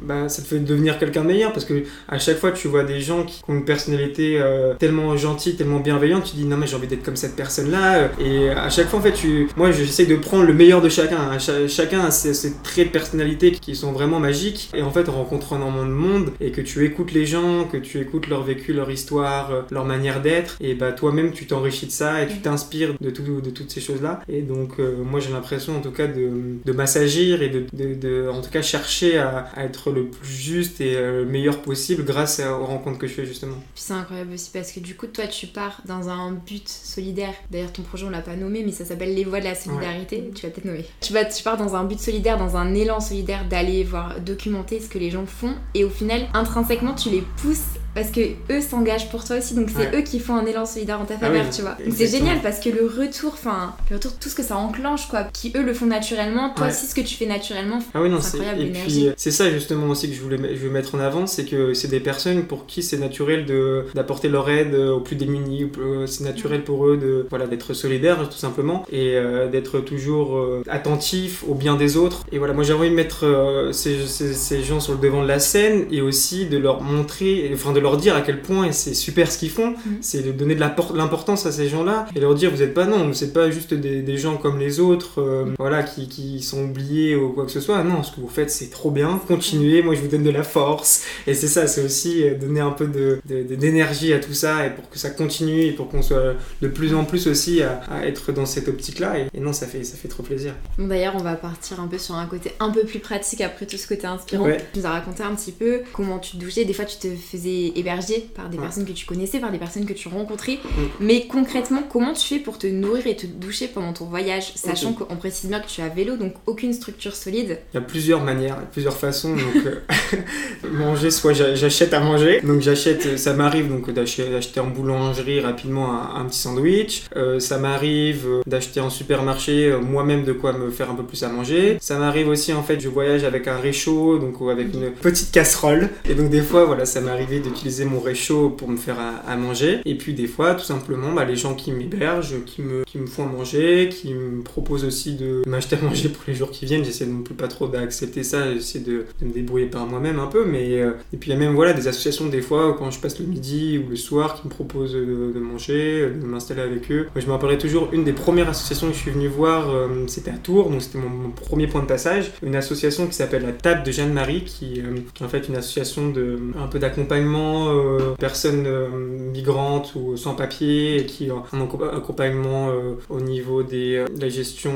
bah, 0.00 0.28
ça 0.28 0.42
te 0.42 0.46
fait 0.46 0.60
devenir 0.60 1.00
quelqu'un 1.00 1.22
de 1.22 1.26
meilleur 1.26 1.52
parce 1.52 1.64
que 1.64 1.82
à 2.06 2.20
chaque 2.20 2.38
fois, 2.38 2.52
tu 2.52 2.68
vois 2.68 2.84
des 2.84 3.00
gens 3.00 3.24
qui 3.24 3.42
ont 3.48 3.54
une 3.54 3.64
personnalité 3.64 4.40
tellement 4.78 5.16
gentille, 5.16 5.56
tellement 5.56 5.80
bienveillante, 5.80 6.30
tu 6.30 6.36
dis 6.36 6.44
non 6.44 6.56
mais 6.56 6.68
j'ai 6.68 6.76
envie 6.76 6.86
d'être 6.86 7.02
comme 7.02 7.16
cette 7.16 7.34
personne-là. 7.34 8.10
Et 8.20 8.50
à 8.50 8.70
chaque 8.70 8.86
fois, 8.86 9.00
en 9.00 9.02
fait, 9.02 9.12
tu, 9.12 9.31
moi 9.56 9.70
j'essaie 9.72 10.06
de 10.06 10.16
prendre 10.16 10.44
le 10.44 10.54
meilleur 10.54 10.80
de 10.82 10.88
chacun. 10.88 11.18
hein. 11.18 11.38
Cha- 11.38 11.68
chacun 11.68 12.00
a 12.00 12.10
ses, 12.10 12.34
ses 12.34 12.54
traits 12.62 12.88
de 12.88 12.92
personnalité 12.92 13.52
qui 13.52 13.74
sont 13.76 13.92
vraiment 13.92 14.20
magiques. 14.20 14.70
Et 14.74 14.82
en 14.82 14.90
fait, 14.90 15.08
en 15.08 15.12
rencontrant 15.12 15.56
énormément 15.56 15.84
de 15.86 15.90
monde 15.90 16.30
et 16.40 16.50
que 16.52 16.60
tu 16.60 16.84
écoutes 16.84 17.12
les 17.12 17.26
gens, 17.26 17.64
que 17.64 17.76
tu 17.76 18.00
écoutes 18.00 18.28
leur 18.28 18.42
vécu, 18.44 18.72
leur 18.72 18.90
histoire, 18.90 19.50
euh, 19.52 19.62
leur 19.70 19.84
manière 19.84 20.22
d'être, 20.22 20.56
et 20.60 20.74
bah 20.74 20.92
toi-même 20.92 21.32
tu 21.32 21.46
t'enrichis 21.46 21.86
de 21.86 21.90
ça 21.92 22.22
et 22.22 22.28
tu 22.28 22.40
t'inspires 22.40 22.94
de, 23.00 23.10
tout, 23.10 23.40
de 23.40 23.50
toutes 23.50 23.70
ces 23.70 23.80
choses-là. 23.80 24.20
Et 24.28 24.42
donc, 24.42 24.72
euh, 24.78 24.96
moi 25.02 25.20
j'ai 25.20 25.30
l'impression 25.30 25.76
en 25.76 25.80
tout 25.80 25.90
cas 25.92 26.06
de, 26.06 26.30
de 26.64 26.72
m'assagir 26.72 27.42
et 27.42 27.48
de, 27.48 27.64
de, 27.72 27.94
de- 27.94 28.28
en 28.32 28.40
tout 28.40 28.50
cas 28.50 28.62
chercher 28.62 29.18
à, 29.18 29.48
à 29.54 29.64
être 29.64 29.90
le 29.90 30.06
plus 30.06 30.28
juste 30.32 30.80
et 30.80 30.96
euh, 30.96 31.20
le 31.24 31.26
meilleur 31.30 31.62
possible 31.62 32.04
grâce 32.04 32.40
aux 32.40 32.64
rencontres 32.64 32.98
que 32.98 33.06
je 33.06 33.12
fais 33.14 33.26
justement. 33.26 33.56
Puis 33.74 33.84
c'est 33.84 33.92
incroyable 33.94 34.32
aussi 34.34 34.50
parce 34.52 34.72
que 34.72 34.80
du 34.80 34.94
coup, 34.96 35.06
toi, 35.06 35.26
tu 35.26 35.46
pars 35.46 35.80
dans 35.86 36.08
un 36.08 36.32
but 36.32 36.68
solidaire. 36.68 37.34
D'ailleurs, 37.50 37.72
ton 37.72 37.82
projet, 37.82 38.04
on 38.06 38.10
l'a 38.10 38.20
pas 38.20 38.36
nommé, 38.36 38.62
mais 38.64 38.72
ça 38.72 38.84
s'appelle 38.84 39.11
Les 39.12 39.24
Voix 39.24 39.40
de 39.40 39.44
la 39.44 39.54
Solidarité. 39.54 40.30
Tu 40.34 40.46
vas 40.46 40.52
peut-être 40.52 40.64
nommer. 40.64 40.84
Tu, 41.00 41.12
vas, 41.12 41.24
tu 41.24 41.42
pars 41.42 41.56
dans 41.56 41.74
un 41.76 41.84
but 41.84 41.98
solidaire, 41.98 42.38
dans 42.38 42.56
un 42.56 42.74
élan 42.74 43.00
solidaire 43.00 43.44
d'aller 43.48 43.84
voir 43.84 44.20
documenter 44.20 44.80
ce 44.80 44.88
que 44.88 44.98
les 44.98 45.10
gens 45.10 45.26
font. 45.26 45.54
Et 45.74 45.84
au 45.84 45.90
final, 45.90 46.26
intrinsèquement, 46.34 46.94
tu 46.94 47.10
les 47.10 47.22
pousses 47.42 47.78
parce 47.94 48.10
que 48.10 48.20
eux 48.50 48.60
s'engagent 48.60 49.10
pour 49.10 49.24
toi 49.24 49.36
aussi. 49.38 49.54
Donc 49.54 49.68
c'est 49.70 49.90
Ouais. 49.90 49.98
eux 49.98 50.02
qui 50.02 50.18
font 50.20 50.34
un 50.36 50.46
élan 50.46 50.64
solidaire 50.66 51.00
en 51.00 51.04
ta 51.04 51.14
Ah 51.16 51.26
faveur, 51.26 51.44
oui, 51.44 51.50
tu 51.54 51.62
vois. 51.62 51.76
Donc 51.84 51.94
c'est 51.96 52.06
génial 52.06 52.40
parce 52.42 52.60
que 52.60 52.68
le 52.70 52.86
retour, 52.86 53.32
enfin, 53.34 53.74
le 53.90 53.96
retour, 53.96 54.12
tout 54.18 54.28
ce 54.28 54.34
que 54.34 54.42
ça 54.42 54.56
enclenche, 54.56 55.08
quoi, 55.08 55.24
qui 55.24 55.52
eux 55.56 55.62
le 55.62 55.74
font 55.74 55.86
naturellement, 55.86 56.50
toi 56.54 56.66
Ouais. 56.66 56.72
aussi 56.72 56.86
ce 56.86 56.94
que 56.94 57.00
tu 57.00 57.14
fais 57.16 57.26
naturellement. 57.26 57.80
Ah 57.94 58.00
oui, 58.02 58.08
non, 58.08 58.20
C'est 58.20 58.38
incroyable, 58.38 58.62
Et 58.62 58.70
puis, 58.70 59.08
euh, 59.08 59.12
c'est 59.16 59.30
ça 59.30 59.50
justement 59.50 59.88
aussi 59.88 60.08
que 60.08 60.14
je 60.14 60.20
voulais 60.22 60.38
je 60.54 60.60
veux 60.60 60.70
mettre 60.70 60.94
en 60.94 61.00
avant, 61.00 61.26
c'est 61.26 61.44
que 61.44 61.74
c'est 61.74 61.88
des 61.88 62.00
personnes 62.00 62.44
pour 62.44 62.66
qui 62.66 62.82
c'est 62.82 62.98
naturel 62.98 63.44
de 63.46 63.84
d'apporter 63.94 64.28
leur 64.28 64.48
aide 64.48 64.74
aux 64.74 65.00
plus 65.00 65.16
démunis, 65.16 65.70
euh, 65.78 66.06
c'est 66.06 66.24
naturel 66.24 66.64
pour 66.64 66.86
eux 66.86 66.96
de 66.96 67.26
voilà 67.30 67.46
d'être 67.46 67.74
solidaires 67.74 68.28
tout 68.28 68.38
simplement 68.38 68.84
et 68.92 69.16
euh, 69.16 69.48
d'être 69.48 69.80
toujours 69.80 70.36
euh, 70.38 70.62
attentif 70.68 71.44
au 71.48 71.54
bien 71.54 71.76
des 71.76 71.96
autres. 71.96 72.24
Et 72.32 72.38
voilà, 72.38 72.52
moi 72.54 72.64
j'ai 72.64 72.72
envie 72.72 72.90
de 72.90 72.94
mettre 72.94 73.24
euh, 73.26 73.72
ces, 73.72 74.06
ces, 74.06 74.34
ces 74.34 74.62
gens 74.62 74.80
sur 74.80 74.92
le 74.92 74.98
devant 74.98 75.22
de 75.22 75.28
la 75.28 75.38
scène 75.38 75.86
et 75.90 76.00
aussi 76.00 76.46
de 76.46 76.58
leur 76.58 76.80
montrer, 76.82 77.50
enfin 77.54 77.72
de 77.72 77.80
leur 77.82 77.96
dire 77.96 78.16
à 78.16 78.20
quel 78.22 78.40
point 78.42 78.72
c'est 78.72 78.94
super 78.94 79.30
ce 79.30 79.38
qu'ils 79.38 79.50
font, 79.50 79.74
c'est 80.00 80.22
de 80.22 80.32
donner 80.32 80.54
de 80.54 80.60
l'importance 80.60 81.46
à 81.46 81.52
ces 81.52 81.68
gens-là 81.68 82.06
et 82.16 82.20
leur 82.20 82.34
dire 82.34 82.50
vous 82.50 82.62
êtes 82.62 82.74
pas 82.74 82.86
non, 82.86 83.08
vous 83.08 83.24
êtes 83.24 83.32
pas 83.32 83.50
juste 83.50 83.74
des, 83.74 84.02
des 84.02 84.16
gens 84.18 84.36
comme 84.36 84.58
les 84.58 84.80
autres, 84.80 85.20
euh, 85.20 85.46
voilà, 85.58 85.82
qui, 85.82 86.08
qui 86.08 86.40
sont 86.42 86.62
oubliés 86.64 87.16
ou 87.16 87.30
quoi 87.32 87.44
que 87.44 87.50
ce 87.52 87.60
soit. 87.60 87.82
Non, 87.84 88.02
ce 88.02 88.12
que 88.12 88.20
vous 88.20 88.28
faites 88.28 88.50
c'est 88.50 88.70
trop 88.70 88.90
bien, 88.90 89.20
continuez, 89.28 89.82
moi 89.82 89.94
je 89.94 90.00
vous 90.00 90.08
donne 90.08 90.22
de 90.22 90.30
la 90.30 90.42
force. 90.42 91.04
Et 91.26 91.34
c'est 91.34 91.48
ça, 91.48 91.66
c'est 91.66 91.84
aussi 91.84 92.22
euh, 92.24 92.34
donner 92.36 92.60
un 92.60 92.70
peu 92.70 92.86
de- 92.86 93.20
de- 93.28 93.42
de- 93.42 93.54
d'énergie 93.54 94.12
à 94.12 94.18
tout 94.20 94.34
ça 94.34 94.66
et 94.66 94.70
pour 94.70 94.88
que 94.88 94.98
ça 94.98 95.10
continue 95.10 95.62
et 95.62 95.72
pour 95.72 95.88
qu'on 95.88 96.02
soit 96.02 96.34
de 96.60 96.68
plus 96.68 96.94
en 96.94 97.04
plus 97.04 97.26
aussi 97.26 97.62
à, 97.62 97.80
à 97.90 98.06
être 98.06 98.32
dans 98.32 98.46
cette 98.46 98.68
optique-là. 98.68 99.18
Et, 99.18 99.26
et 99.34 99.40
non, 99.40 99.52
ça 99.52 99.66
fait, 99.66 99.84
ça 99.84 99.96
fait 99.96 100.08
trop 100.08 100.22
plaisir. 100.22 100.54
D'ailleurs, 100.78 101.14
on 101.16 101.22
va 101.22 101.34
partir 101.34 101.80
un 101.80 101.86
peu 101.86 101.98
sur 101.98 102.14
un 102.14 102.26
côté 102.26 102.52
un 102.60 102.70
peu 102.70 102.84
plus 102.84 102.98
pratique 103.00 103.40
après 103.40 103.66
tout 103.66 103.76
ce 103.76 103.86
côté 103.88 104.06
inspirant. 104.06 104.44
Ouais. 104.44 104.58
Tu 104.72 104.78
nous 104.80 104.86
as 104.86 104.90
raconté 104.90 105.22
un 105.22 105.34
petit 105.34 105.52
peu 105.52 105.80
comment 105.92 106.18
tu 106.18 106.32
te 106.36 106.42
douchais? 106.44 106.64
Des 106.64 106.72
fois, 106.72 106.84
tu 106.84 106.96
te 106.98 107.08
faisais 107.14 107.71
héberger 107.76 108.26
par 108.34 108.48
des 108.48 108.56
Ouais. 108.56 108.62
personnes 108.62 108.84
que 108.84 108.92
tu 108.92 109.06
connaissais, 109.06 109.38
par 109.38 109.50
des 109.50 109.58
personnes 109.58 109.84
que 109.86 109.92
tu 109.92 110.08
rencontrais. 110.08 110.54
Mm. 110.64 110.80
Mais 111.00 111.26
concrètement, 111.26 111.82
comment 111.90 112.12
tu 112.12 112.26
fais 112.28 112.38
pour 112.40 112.58
te 112.58 112.66
nourrir 112.66 113.06
et 113.06 113.16
te 113.16 113.26
doucher 113.26 113.68
pendant 113.68 113.92
ton 113.92 114.04
voyage 114.06 114.52
Sachant 114.54 114.92
qu'on 114.92 115.16
précise 115.16 115.48
bien 115.50 115.60
que 115.60 115.68
tu 115.68 115.80
as 115.80 115.88
vélo, 115.88 116.16
donc 116.16 116.34
aucune 116.46 116.72
structure 116.72 117.14
solide? 117.14 117.58
Il 117.72 117.76
y 117.76 117.78
a 117.78 117.80
plusieurs 117.82 118.22
manières, 118.22 118.58
plusieurs 118.72 118.96
façons. 118.96 119.32
Donc, 119.34 119.66
euh, 119.66 119.80
manger, 120.72 121.10
soit 121.10 121.32
j'a- 121.32 121.54
j'achète 121.54 121.94
à 121.94 122.00
manger. 122.00 122.40
Donc, 122.42 122.60
j'achète, 122.60 123.06
euh, 123.06 123.16
ça 123.16 123.34
m'arrive 123.34 123.68
donc 123.68 123.90
d'acheter 123.90 124.60
en 124.60 124.66
boulangerie 124.66 125.40
rapidement 125.40 125.92
un, 125.92 126.20
un 126.20 126.24
petit 126.26 126.38
sandwich. 126.38 127.04
Euh, 127.16 127.40
ça 127.40 127.58
m'arrive 127.58 128.26
d'acheter 128.46 128.80
en 128.80 128.90
supermarché 128.90 129.74
moi-même 129.80 130.24
de 130.24 130.32
quoi 130.32 130.52
me 130.52 130.70
faire 130.70 130.90
un 130.90 130.94
peu 130.94 131.02
plus 131.04 131.22
à 131.22 131.28
manger. 131.28 131.78
Ça 131.80 131.98
m'arrive 131.98 132.28
aussi, 132.28 132.52
en 132.52 132.62
fait, 132.62 132.80
je 132.80 132.88
voyage 132.88 133.24
avec 133.24 133.48
un 133.48 133.56
réchaud, 133.58 134.18
donc 134.18 134.40
ou 134.40 134.50
avec 134.50 134.72
une 134.74 134.90
petite 134.90 135.30
casserole. 135.32 135.88
Et 136.08 136.14
donc, 136.14 136.30
des 136.30 136.42
fois, 136.42 136.64
voilà, 136.64 136.84
ça 136.84 137.00
m'est 137.00 137.10
arrivé 137.10 137.40
d'utiliser 137.62 137.84
mon 137.84 138.00
réchaud 138.00 138.50
pour 138.50 138.68
me 138.68 138.76
faire 138.76 138.96
à, 139.26 139.36
manger. 139.36 139.80
Et 139.84 139.96
puis, 139.96 140.14
des 140.14 140.26
fois, 140.26 140.54
tout 140.54 140.64
simplement, 140.64 141.12
bah, 141.12 141.24
les 141.24 141.36
gens 141.36 141.54
qui 141.54 141.72
m'hébergent, 141.72 142.44
qui 142.44 142.62
me, 142.62 142.84
qui 142.84 142.98
me 142.98 143.06
font 143.06 143.24
à 143.24 143.28
manger, 143.28 143.88
qui 143.90 144.14
me 144.14 144.42
proposent 144.42 144.84
aussi 144.84 145.14
de 145.14 145.42
m'acheter 145.46 145.76
à 145.76 145.84
manger 145.84 146.08
pour 146.08 146.22
les 146.26 146.34
jours 146.34 146.50
qui 146.50 146.66
viennent. 146.66 146.84
J'essaie 146.84 147.06
non 147.06 147.22
plus 147.22 147.34
pas 147.34 147.48
trop 147.48 147.68
d'accepter 147.68 148.22
ça, 148.22 148.52
j'essaie 148.52 148.80
de, 148.80 149.06
de 149.20 149.26
me 149.26 149.32
débrouiller 149.32 149.66
par 149.66 149.86
moi-même 149.86 150.18
un 150.18 150.26
peu. 150.26 150.44
Mais, 150.44 150.80
euh, 150.80 150.92
et 151.12 151.16
puis 151.16 151.30
il 151.30 151.34
y 151.34 151.36
a 151.36 151.38
même 151.38 151.54
voilà, 151.54 151.72
des 151.72 151.88
associations 151.88 152.26
des 152.26 152.42
fois 152.42 152.74
quand 152.78 152.90
je 152.90 153.00
passe 153.00 153.18
le 153.18 153.26
midi 153.26 153.78
ou 153.78 153.90
le 153.90 153.96
soir 153.96 154.40
qui 154.40 154.46
me 154.46 154.50
proposent 154.50 154.94
de, 154.94 155.38
manger, 155.38 156.10
de 156.10 156.26
m'installer 156.26 156.62
avec 156.62 156.90
eux. 156.90 157.08
Je 157.16 157.26
me 157.26 157.32
rappellerai 157.32 157.58
toujours 157.58 157.88
une 157.92 158.04
des 158.04 158.12
premières 158.12 158.48
associations 158.48 158.88
que 158.88 158.94
je 158.94 158.98
suis 158.98 159.10
venu 159.10 159.28
voir, 159.28 159.70
euh, 159.70 159.88
c'était 160.06 160.30
à 160.30 160.36
Tours, 160.36 160.70
donc 160.70 160.82
c'était 160.82 160.98
mon, 160.98 161.08
mon 161.08 161.30
premier 161.30 161.66
point 161.66 161.82
de 161.82 161.86
passage. 161.86 162.32
Une 162.42 162.56
association 162.56 163.06
qui 163.06 163.14
s'appelle 163.14 163.42
la 163.42 163.52
Table 163.52 163.82
de 163.84 163.92
Jeanne-Marie, 163.92 164.44
qui, 164.44 164.80
euh, 164.80 164.96
qui 165.14 165.22
est 165.22 165.26
en 165.26 165.28
fait 165.28 165.48
une 165.48 165.56
association 165.56 166.10
de 166.10 166.38
un 166.58 166.66
peu 166.66 166.78
d'accompagnement 166.78 167.51
euh, 167.52 168.14
personnes 168.18 168.64
euh, 168.66 168.88
migrantes 168.88 169.94
ou 169.94 170.16
sans 170.16 170.34
papier 170.34 170.96
et 170.96 171.06
qui 171.06 171.30
ont 171.30 171.42
un 171.52 171.64
accompa- 171.64 171.96
accompagnement 171.96 172.70
euh, 172.70 172.94
au 173.08 173.20
niveau 173.20 173.62
des, 173.62 174.04
de 174.14 174.20
la 174.20 174.28
gestion 174.28 174.72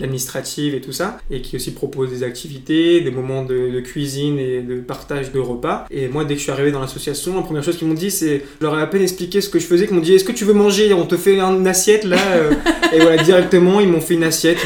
administrative 0.00 0.74
et 0.74 0.80
tout 0.80 0.92
ça 0.92 1.18
et 1.30 1.40
qui 1.40 1.56
aussi 1.56 1.72
propose 1.72 2.10
des 2.10 2.22
activités, 2.22 3.00
des 3.00 3.10
moments 3.10 3.44
de, 3.44 3.80
cuisine 3.80 4.38
et 4.38 4.62
de 4.62 4.80
partage 4.80 5.32
de 5.32 5.38
repas. 5.38 5.86
Et 5.90 6.08
moi, 6.08 6.24
dès 6.24 6.34
que 6.34 6.38
je 6.38 6.44
suis 6.44 6.52
arrivé 6.52 6.72
dans 6.72 6.80
l'association, 6.80 7.36
la 7.36 7.42
première 7.42 7.62
chose 7.62 7.76
qu'ils 7.76 7.88
m'ont 7.88 7.94
dit, 7.94 8.10
c'est, 8.10 8.42
je 8.60 8.64
leur 8.64 8.78
ai 8.78 8.82
à 8.82 8.86
peine 8.86 9.02
expliqué 9.02 9.40
ce 9.40 9.48
que 9.48 9.58
je 9.58 9.66
faisais, 9.66 9.86
qu'ils 9.86 9.94
m'ont 9.94 10.02
dit, 10.02 10.14
est-ce 10.14 10.24
que 10.24 10.32
tu 10.32 10.44
veux 10.44 10.54
manger? 10.54 10.92
On 10.92 11.06
te 11.06 11.16
fait 11.16 11.38
une 11.38 11.66
assiette 11.66 12.04
là 12.04 12.16
Et 12.92 13.00
voilà, 13.00 13.22
directement, 13.22 13.80
ils 13.80 13.88
m'ont 13.88 14.00
fait 14.00 14.14
une 14.14 14.24
assiette, 14.24 14.58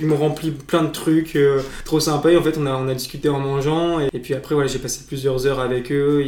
ils 0.00 0.06
m'ont, 0.06 0.16
rempli 0.16 0.50
plein 0.50 0.82
de 0.82 0.90
trucs, 0.90 1.38
trop 1.84 2.00
sympa. 2.00 2.30
Et 2.30 2.36
en 2.36 2.42
fait, 2.42 2.56
on 2.58 2.66
a, 2.66 2.72
on 2.72 2.88
a 2.88 2.94
discuté 2.94 3.28
en 3.28 3.38
mangeant. 3.38 4.00
Et, 4.00 4.18
puis 4.18 4.34
après, 4.34 4.54
voilà, 4.54 4.68
j'ai 4.68 4.78
passé 4.78 5.02
plusieurs 5.06 5.46
heures 5.46 5.60
avec 5.60 5.92
eux. 5.92 6.22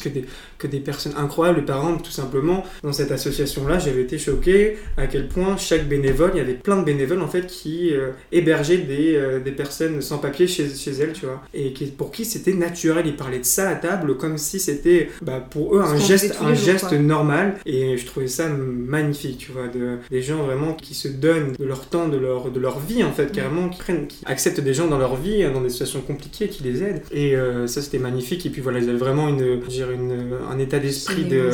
Que 0.00 0.08
des, 0.08 0.24
que 0.58 0.66
des 0.66 0.80
personnes 0.80 1.14
incroyables. 1.16 1.64
Par 1.64 1.78
exemple, 1.78 2.02
tout 2.02 2.10
simplement, 2.10 2.64
dans 2.82 2.92
cette 2.92 3.12
association-là, 3.12 3.78
j'avais 3.78 4.02
été 4.02 4.18
choqué 4.18 4.78
à 4.96 5.06
quel 5.06 5.28
point 5.28 5.56
chaque 5.56 5.88
bénévole, 5.88 6.32
il 6.34 6.38
y 6.38 6.40
avait 6.40 6.54
plein 6.54 6.76
de 6.78 6.84
bénévoles 6.84 7.22
en 7.22 7.28
fait 7.28 7.46
qui 7.46 7.92
euh, 7.92 8.10
hébergeaient 8.32 8.78
des, 8.78 9.14
euh, 9.14 9.40
des 9.40 9.52
personnes 9.52 10.00
sans 10.00 10.18
papier 10.18 10.46
chez, 10.46 10.68
chez 10.74 10.92
elles, 10.92 11.12
tu 11.12 11.26
vois. 11.26 11.42
Et 11.54 11.72
qui, 11.72 11.86
pour 11.86 12.10
qui 12.10 12.24
c'était 12.24 12.52
naturel. 12.52 13.06
Ils 13.06 13.16
parlaient 13.16 13.38
de 13.38 13.44
ça 13.44 13.68
à 13.68 13.74
table 13.74 14.16
comme 14.16 14.38
si 14.38 14.60
c'était 14.60 15.10
bah, 15.22 15.44
pour 15.50 15.76
eux 15.76 15.80
un 15.80 15.96
geste, 15.98 16.36
un 16.40 16.54
jours, 16.54 16.64
geste 16.64 16.88
quoi. 16.88 16.98
normal. 16.98 17.56
Et 17.66 17.96
je 17.96 18.06
trouvais 18.06 18.28
ça 18.28 18.48
magnifique, 18.48 19.38
tu 19.38 19.52
vois. 19.52 19.68
De, 19.68 19.98
des 20.10 20.22
gens 20.22 20.42
vraiment 20.44 20.74
qui 20.74 20.94
se 20.94 21.08
donnent 21.08 21.52
de 21.58 21.64
leur 21.64 21.86
temps, 21.86 22.08
de 22.08 22.16
leur, 22.16 22.50
de 22.50 22.60
leur 22.60 22.78
vie 22.80 23.02
en 23.02 23.12
fait, 23.12 23.32
carrément, 23.32 23.68
qui 23.68 23.78
prennent, 23.78 24.06
qui 24.06 24.22
acceptent 24.26 24.60
des 24.60 24.74
gens 24.74 24.86
dans 24.86 24.98
leur 24.98 25.16
vie, 25.16 25.44
dans 25.52 25.60
des 25.60 25.70
situations 25.70 26.00
compliquées, 26.00 26.48
qui 26.48 26.62
les 26.62 26.82
aident. 26.82 27.02
Et 27.10 27.36
euh, 27.36 27.66
ça 27.66 27.82
c'était 27.82 27.98
magnifique. 27.98 28.46
Et 28.46 28.50
puis 28.50 28.60
voilà, 28.60 28.78
ils 28.78 28.88
avaient 28.88 28.98
vraiment 28.98 29.28
une, 29.28 29.60
une, 29.90 30.32
un 30.50 30.58
état 30.58 30.78
d'esprit 30.78 31.24
de, 31.24 31.50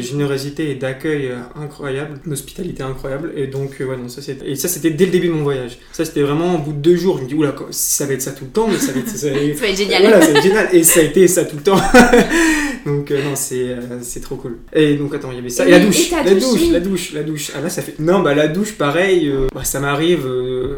Générosité 0.00 0.62
ouais, 0.62 0.68
de 0.68 0.72
et 0.72 0.74
d'accueil 0.76 1.30
incroyable, 1.56 2.20
d'hospitalité 2.26 2.82
incroyable. 2.82 3.32
Et 3.36 3.46
donc, 3.46 3.80
euh, 3.80 3.86
ouais, 3.86 3.96
non, 3.96 4.08
ça 4.08 4.22
c'était. 4.22 4.48
Et 4.50 4.54
ça 4.56 4.68
c'était 4.68 4.90
dès 4.90 5.06
le 5.06 5.10
début 5.10 5.28
de 5.28 5.32
mon 5.32 5.42
voyage. 5.42 5.78
Ça 5.92 6.04
c'était 6.04 6.22
vraiment 6.22 6.54
au 6.56 6.58
bout 6.58 6.72
de 6.72 6.78
deux 6.78 6.96
jours. 6.96 7.18
Je 7.18 7.24
me 7.24 7.28
dis, 7.28 7.34
oula, 7.34 7.54
ça 7.70 8.06
va 8.06 8.12
être 8.12 8.22
ça 8.22 8.32
tout 8.32 8.44
le 8.44 8.50
temps, 8.50 8.68
mais 8.68 8.78
ça 8.78 8.92
va 8.92 9.00
être. 9.00 9.08
ça 9.08 9.26
être- 9.28 9.56
Ça 9.56 9.62
va 9.62 9.68
être 9.68 9.76
génial. 9.76 10.02
voilà, 10.02 10.40
génial. 10.42 10.68
Et 10.72 10.82
ça 10.84 11.00
a 11.00 11.02
été 11.04 11.26
ça 11.28 11.44
tout 11.44 11.56
le 11.56 11.62
temps. 11.62 11.80
donc, 12.86 12.99
euh, 13.10 13.22
non, 13.22 13.34
c'est 13.34 13.68
euh, 13.70 13.80
c'est 14.02 14.20
trop 14.20 14.36
cool. 14.36 14.58
Et 14.72 14.94
donc, 14.94 15.14
attends, 15.14 15.30
il 15.30 15.36
y 15.36 15.38
avait 15.38 15.48
ça. 15.50 15.64
Et 15.64 15.68
Et, 15.68 15.70
la 15.72 15.80
douche. 15.80 16.10
et 16.12 16.14
la 16.24 16.34
douche, 16.34 16.70
la 16.72 16.80
douche, 16.80 17.12
la 17.14 17.22
douche. 17.22 17.50
Ah 17.56 17.60
là, 17.60 17.68
ça 17.70 17.82
fait. 17.82 17.94
Non, 17.98 18.20
bah 18.20 18.34
la 18.34 18.48
douche, 18.48 18.72
pareil. 18.72 19.28
euh, 19.28 19.46
bah, 19.54 19.64
ça 19.64 19.80
m'arrive. 19.80 20.26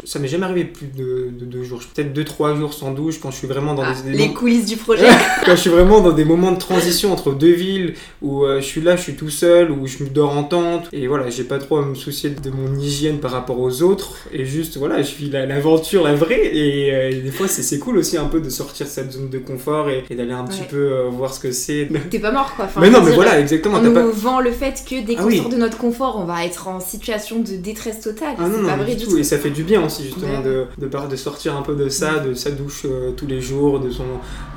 ça 0.04 0.18
m'est 0.18 0.28
jamais 0.28 0.44
arrivé 0.44 0.64
plus 0.64 0.86
de, 0.86 1.28
de 1.38 1.44
deux 1.44 1.62
jours. 1.64 1.80
Peut-être 1.94 2.12
deux, 2.12 2.24
trois 2.24 2.54
jours 2.56 2.72
sans 2.74 2.92
douche 2.92 3.18
quand 3.20 3.30
je 3.30 3.36
suis 3.36 3.46
vraiment 3.46 3.74
dans 3.74 3.82
Ah, 3.84 3.94
des, 4.04 4.16
les 4.16 4.32
coulisses 4.32 4.66
du 4.66 4.76
projet. 4.86 5.06
quand 5.44 5.52
je 5.56 5.60
suis 5.60 5.70
vraiment 5.70 6.00
dans 6.00 6.12
des 6.12 6.24
moments 6.24 6.52
de 6.52 6.58
transition 6.58 7.12
entre 7.12 7.32
deux 7.32 7.52
villes 7.52 7.94
où 8.20 8.44
je 8.46 8.60
suis 8.60 8.80
là, 8.80 8.96
je 8.96 9.02
suis 9.02 9.14
tout 9.14 9.30
seul, 9.30 9.70
où 9.70 9.86
je 9.86 10.02
me 10.04 10.08
dors 10.08 10.36
en 10.36 10.44
tente 10.44 10.88
et 10.92 11.06
voilà, 11.06 11.30
j'ai 11.30 11.44
pas 11.44 11.58
trop 11.58 11.78
à 11.78 11.84
me 11.86 11.94
soucier 11.94 12.30
de 12.30 12.50
mon 12.50 12.78
hygiène 12.78 13.18
par 13.18 13.30
rapport 13.32 13.58
aux 13.60 13.82
autres 13.82 14.16
et 14.32 14.44
juste 14.44 14.76
voilà, 14.76 15.02
je 15.02 15.14
vis 15.14 15.30
la- 15.30 15.46
l'aventure, 15.46 16.04
la, 16.04 16.14
vraie 16.14 16.54
et, 16.54 16.92
euh, 16.94 17.10
et 17.10 17.14
des 17.16 17.30
fois 17.30 17.48
c'est 17.48 17.78
cool 17.78 17.98
aussi 17.98 18.16
un 18.16 18.26
peu 18.26 18.40
de 18.40 18.50
sortir 18.50 18.86
de 18.86 18.90
cette 18.90 19.12
zone 19.12 19.28
de 19.30 19.38
confort 19.38 19.88
et, 19.90 20.04
et 20.10 20.14
d'aller 20.14 20.32
un 20.32 20.44
petit 20.44 20.62
peu 20.68 20.76
euh, 20.76 21.08
voir 21.10 21.32
ce 21.34 21.40
que 21.40 21.52
c'est. 21.52 21.88
T'es 22.10 22.18
pas 22.22 22.32
mort 22.32 22.54
quoi. 22.56 22.64
Enfin, 22.66 22.80
mais 22.80 22.90
non, 22.90 23.00
mais 23.00 23.06
dire, 23.06 23.14
voilà, 23.16 23.38
exactement. 23.40 23.78
On 23.78 23.82
nous 23.82 23.92
pas... 23.92 24.02
vend 24.10 24.40
le 24.40 24.50
fait 24.52 24.82
que 24.88 25.04
dès 25.04 25.14
Ah 25.18 25.22
qu'on 25.22 25.28
oui. 25.28 25.38
sort 25.38 25.48
de 25.48 25.56
notre 25.56 25.76
confort, 25.78 26.18
on 26.20 26.24
va 26.24 26.44
être 26.44 26.68
en 26.68 26.80
situation 26.80 27.40
de 27.40 27.56
détresse 27.56 28.00
totale. 28.00 28.34
Ah 28.38 28.48
non, 28.48 28.54
c'est 28.56 28.62
non, 28.62 28.68
pas 28.68 28.76
vrai 28.76 28.94
du 28.94 29.04
tout. 29.04 29.10
tout. 29.12 29.18
Et 29.18 29.24
ça 29.24 29.38
fait 29.38 29.50
du 29.50 29.62
bien 29.64 29.84
aussi, 29.84 30.04
justement, 30.04 30.38
Ouais. 30.40 30.66
de, 30.78 30.86
de, 30.86 31.08
de 31.10 31.16
sortir 31.16 31.56
un 31.56 31.62
peu 31.62 31.74
de 31.74 31.88
ça, 31.88 32.18
de 32.20 32.34
sa 32.34 32.50
douche 32.50 32.82
euh, 32.86 33.10
tous 33.12 33.26
les 33.26 33.40
jours, 33.40 33.80
de 33.80 33.90
son, 33.90 34.04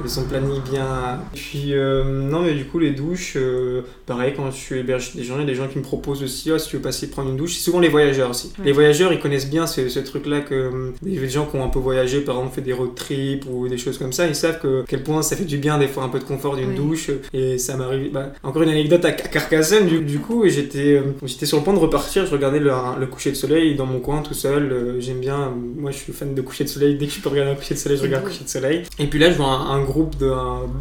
de 0.04 0.08
son 0.08 0.23
planning 0.23 0.62
bien. 0.71 1.19
Et 1.34 1.38
puis, 1.38 1.73
euh, 1.73 2.04
non, 2.04 2.41
mais 2.41 2.54
du 2.54 2.65
coup, 2.65 2.80
les 2.80 2.91
douches, 2.91 3.34
euh, 3.36 3.82
pareil, 4.06 4.34
quand 4.36 4.49
je 4.51 4.56
suis 4.56 4.80
hébergé 4.80 5.12
des 5.15 5.23
gens, 5.23 5.36
il 5.36 5.41
y 5.41 5.43
a 5.43 5.47
des 5.47 5.56
gens 5.56 5.67
qui 5.67 5.78
me 5.80 5.84
proposent 5.84 6.23
aussi, 6.23 6.51
Ah, 6.51 6.60
si 6.60 6.69
tu 6.69 6.75
veux 6.78 6.82
passer 6.82 7.10
prendre 7.10 7.30
une 7.30 7.38
douche. 7.38 7.54
C'est 7.56 7.63
souvent 7.63 7.80
les 7.80 7.89
voyageurs 7.89 8.30
aussi. 8.30 8.51
Ouais. 8.60 8.65
Les 8.65 8.71
voyageurs, 8.71 9.12
ils 9.13 9.19
connaissent 9.19 9.49
bien 9.49 9.67
ce, 9.67 9.89
ce 9.89 9.99
truc-là 9.99 10.41
que 10.41 10.93
des 11.01 11.28
gens 11.30 11.45
qui 11.45 11.56
ont 11.58 11.63
un 11.63 11.69
peu 11.69 11.80
voyagé, 11.80 12.21
par 12.21 12.36
exemple, 12.38 12.56
fait 12.56 12.62
des 12.62 12.73
road 12.73 12.95
trips 12.95 13.45
ou 13.51 13.67
des 13.67 13.78
choses 13.78 13.97
comme 13.97 14.13
ça, 14.13 14.28
ils 14.28 14.36
savent 14.36 14.60
que, 14.60 14.82
à 14.82 14.86
quel 14.88 15.04
point 15.04 15.21
ça 15.21 15.36
fait 15.36 15.43
du 15.45 15.58
bien 15.58 15.78
des 15.78 15.88
fois 15.88 16.04
un 16.04 16.10
peu 16.10 16.19
de 16.19 16.23
confort 16.23 16.56
d'une 16.56 16.69
Ouais. 16.69 16.75
douche. 16.75 17.10
Et 17.34 17.44
ça 17.58 17.75
m'arrive. 17.77 18.12
Bah, 18.12 18.34
encore 18.43 18.62
une 18.63 18.69
anecdote 18.69 19.03
à 19.05 19.12
Carcassonne, 19.12 19.88
du, 19.88 20.19
coup, 20.19 20.47
j'étais 20.47 21.01
j'étais 21.23 21.45
sur 21.45 21.58
le 21.58 21.63
point 21.63 21.73
de 21.73 21.79
repartir. 21.79 22.25
Je 22.25 22.31
regardais 22.31 22.60
le, 22.60 22.71
le 22.99 23.08
coucher 23.08 23.31
de 23.31 23.36
soleil 23.36 23.75
dans 23.75 23.86
mon 23.86 23.99
coin 23.99 24.21
tout 24.21 24.34
seul. 24.34 24.95
J'aime 24.99 25.19
bien. 25.19 25.53
Moi, 25.77 25.91
je 25.91 25.97
suis 25.97 26.13
fan 26.13 26.34
de 26.34 26.41
coucher 26.41 26.63
de 26.63 26.69
soleil. 26.69 26.95
Dès 26.95 27.08
que 27.08 27.13
je 27.13 27.21
peux 27.21 27.29
regarder 27.29 27.51
un 27.51 27.55
coucher 27.55 27.75
de 27.75 27.79
soleil, 27.79 27.97
je 27.97 28.03
regarde 28.03 28.23
un 28.23 28.27
coucher 28.27 28.43
de 28.43 28.49
soleil. 28.49 28.84
Et 28.99 29.08
puis 29.08 29.19
là, 29.19 29.31
je 29.31 29.38
vois 29.38 29.47
un, 29.47 29.84
groupe 29.84 30.17
de 30.17 30.31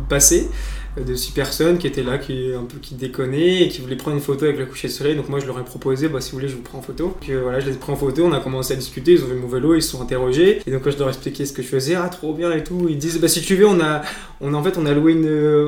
passé 0.08 0.48
de 0.96 1.14
six 1.14 1.32
personnes 1.32 1.78
qui 1.78 1.86
étaient 1.86 2.02
là, 2.02 2.18
qui 2.18 2.52
un 2.54 2.64
peu 2.64 2.78
qui 2.80 2.94
déconnaient 2.94 3.62
et 3.62 3.68
qui 3.68 3.80
voulaient 3.80 3.96
prendre 3.96 4.16
une 4.16 4.22
photo 4.22 4.44
avec 4.44 4.58
le 4.58 4.66
coucher 4.66 4.88
de 4.88 4.92
soleil. 4.92 5.16
Donc 5.16 5.28
moi 5.28 5.40
je 5.40 5.46
leur 5.46 5.58
ai 5.58 5.64
proposé, 5.64 6.08
bah 6.08 6.20
si 6.20 6.30
vous 6.32 6.38
voulez 6.38 6.48
je 6.48 6.56
vous 6.56 6.62
prends 6.62 6.78
en 6.78 6.82
photo. 6.82 7.16
Puis 7.20 7.32
voilà, 7.34 7.60
je 7.60 7.66
les 7.66 7.74
ai 7.74 7.78
pris 7.78 7.92
en 7.92 7.96
photo, 7.96 8.24
on 8.24 8.32
a 8.32 8.40
commencé 8.40 8.74
à 8.74 8.76
discuter, 8.76 9.12
ils 9.12 9.22
ont 9.24 9.26
vu 9.26 9.34
mon 9.34 9.48
vélo, 9.48 9.74
ils 9.74 9.82
se 9.82 9.90
sont 9.90 10.02
interrogés. 10.02 10.60
Et 10.66 10.70
donc 10.70 10.82
quand 10.82 10.90
je 10.90 10.98
leur 10.98 11.08
ai 11.08 11.10
expliqué 11.10 11.44
ce 11.46 11.52
que 11.52 11.62
je 11.62 11.68
faisais, 11.68 11.94
ah 11.94 12.08
trop 12.08 12.32
bien 12.34 12.52
et 12.52 12.62
tout, 12.62 12.86
ils 12.88 12.98
disent 12.98 13.18
bah 13.20 13.28
si 13.28 13.42
tu 13.42 13.56
veux 13.56 13.66
on 13.66 13.80
a, 13.80 14.02
on 14.40 14.54
a 14.54 14.56
en 14.56 14.62
fait 14.62 14.78
on 14.78 14.86
a 14.86 14.92
loué 14.92 15.12
une, 15.12 15.26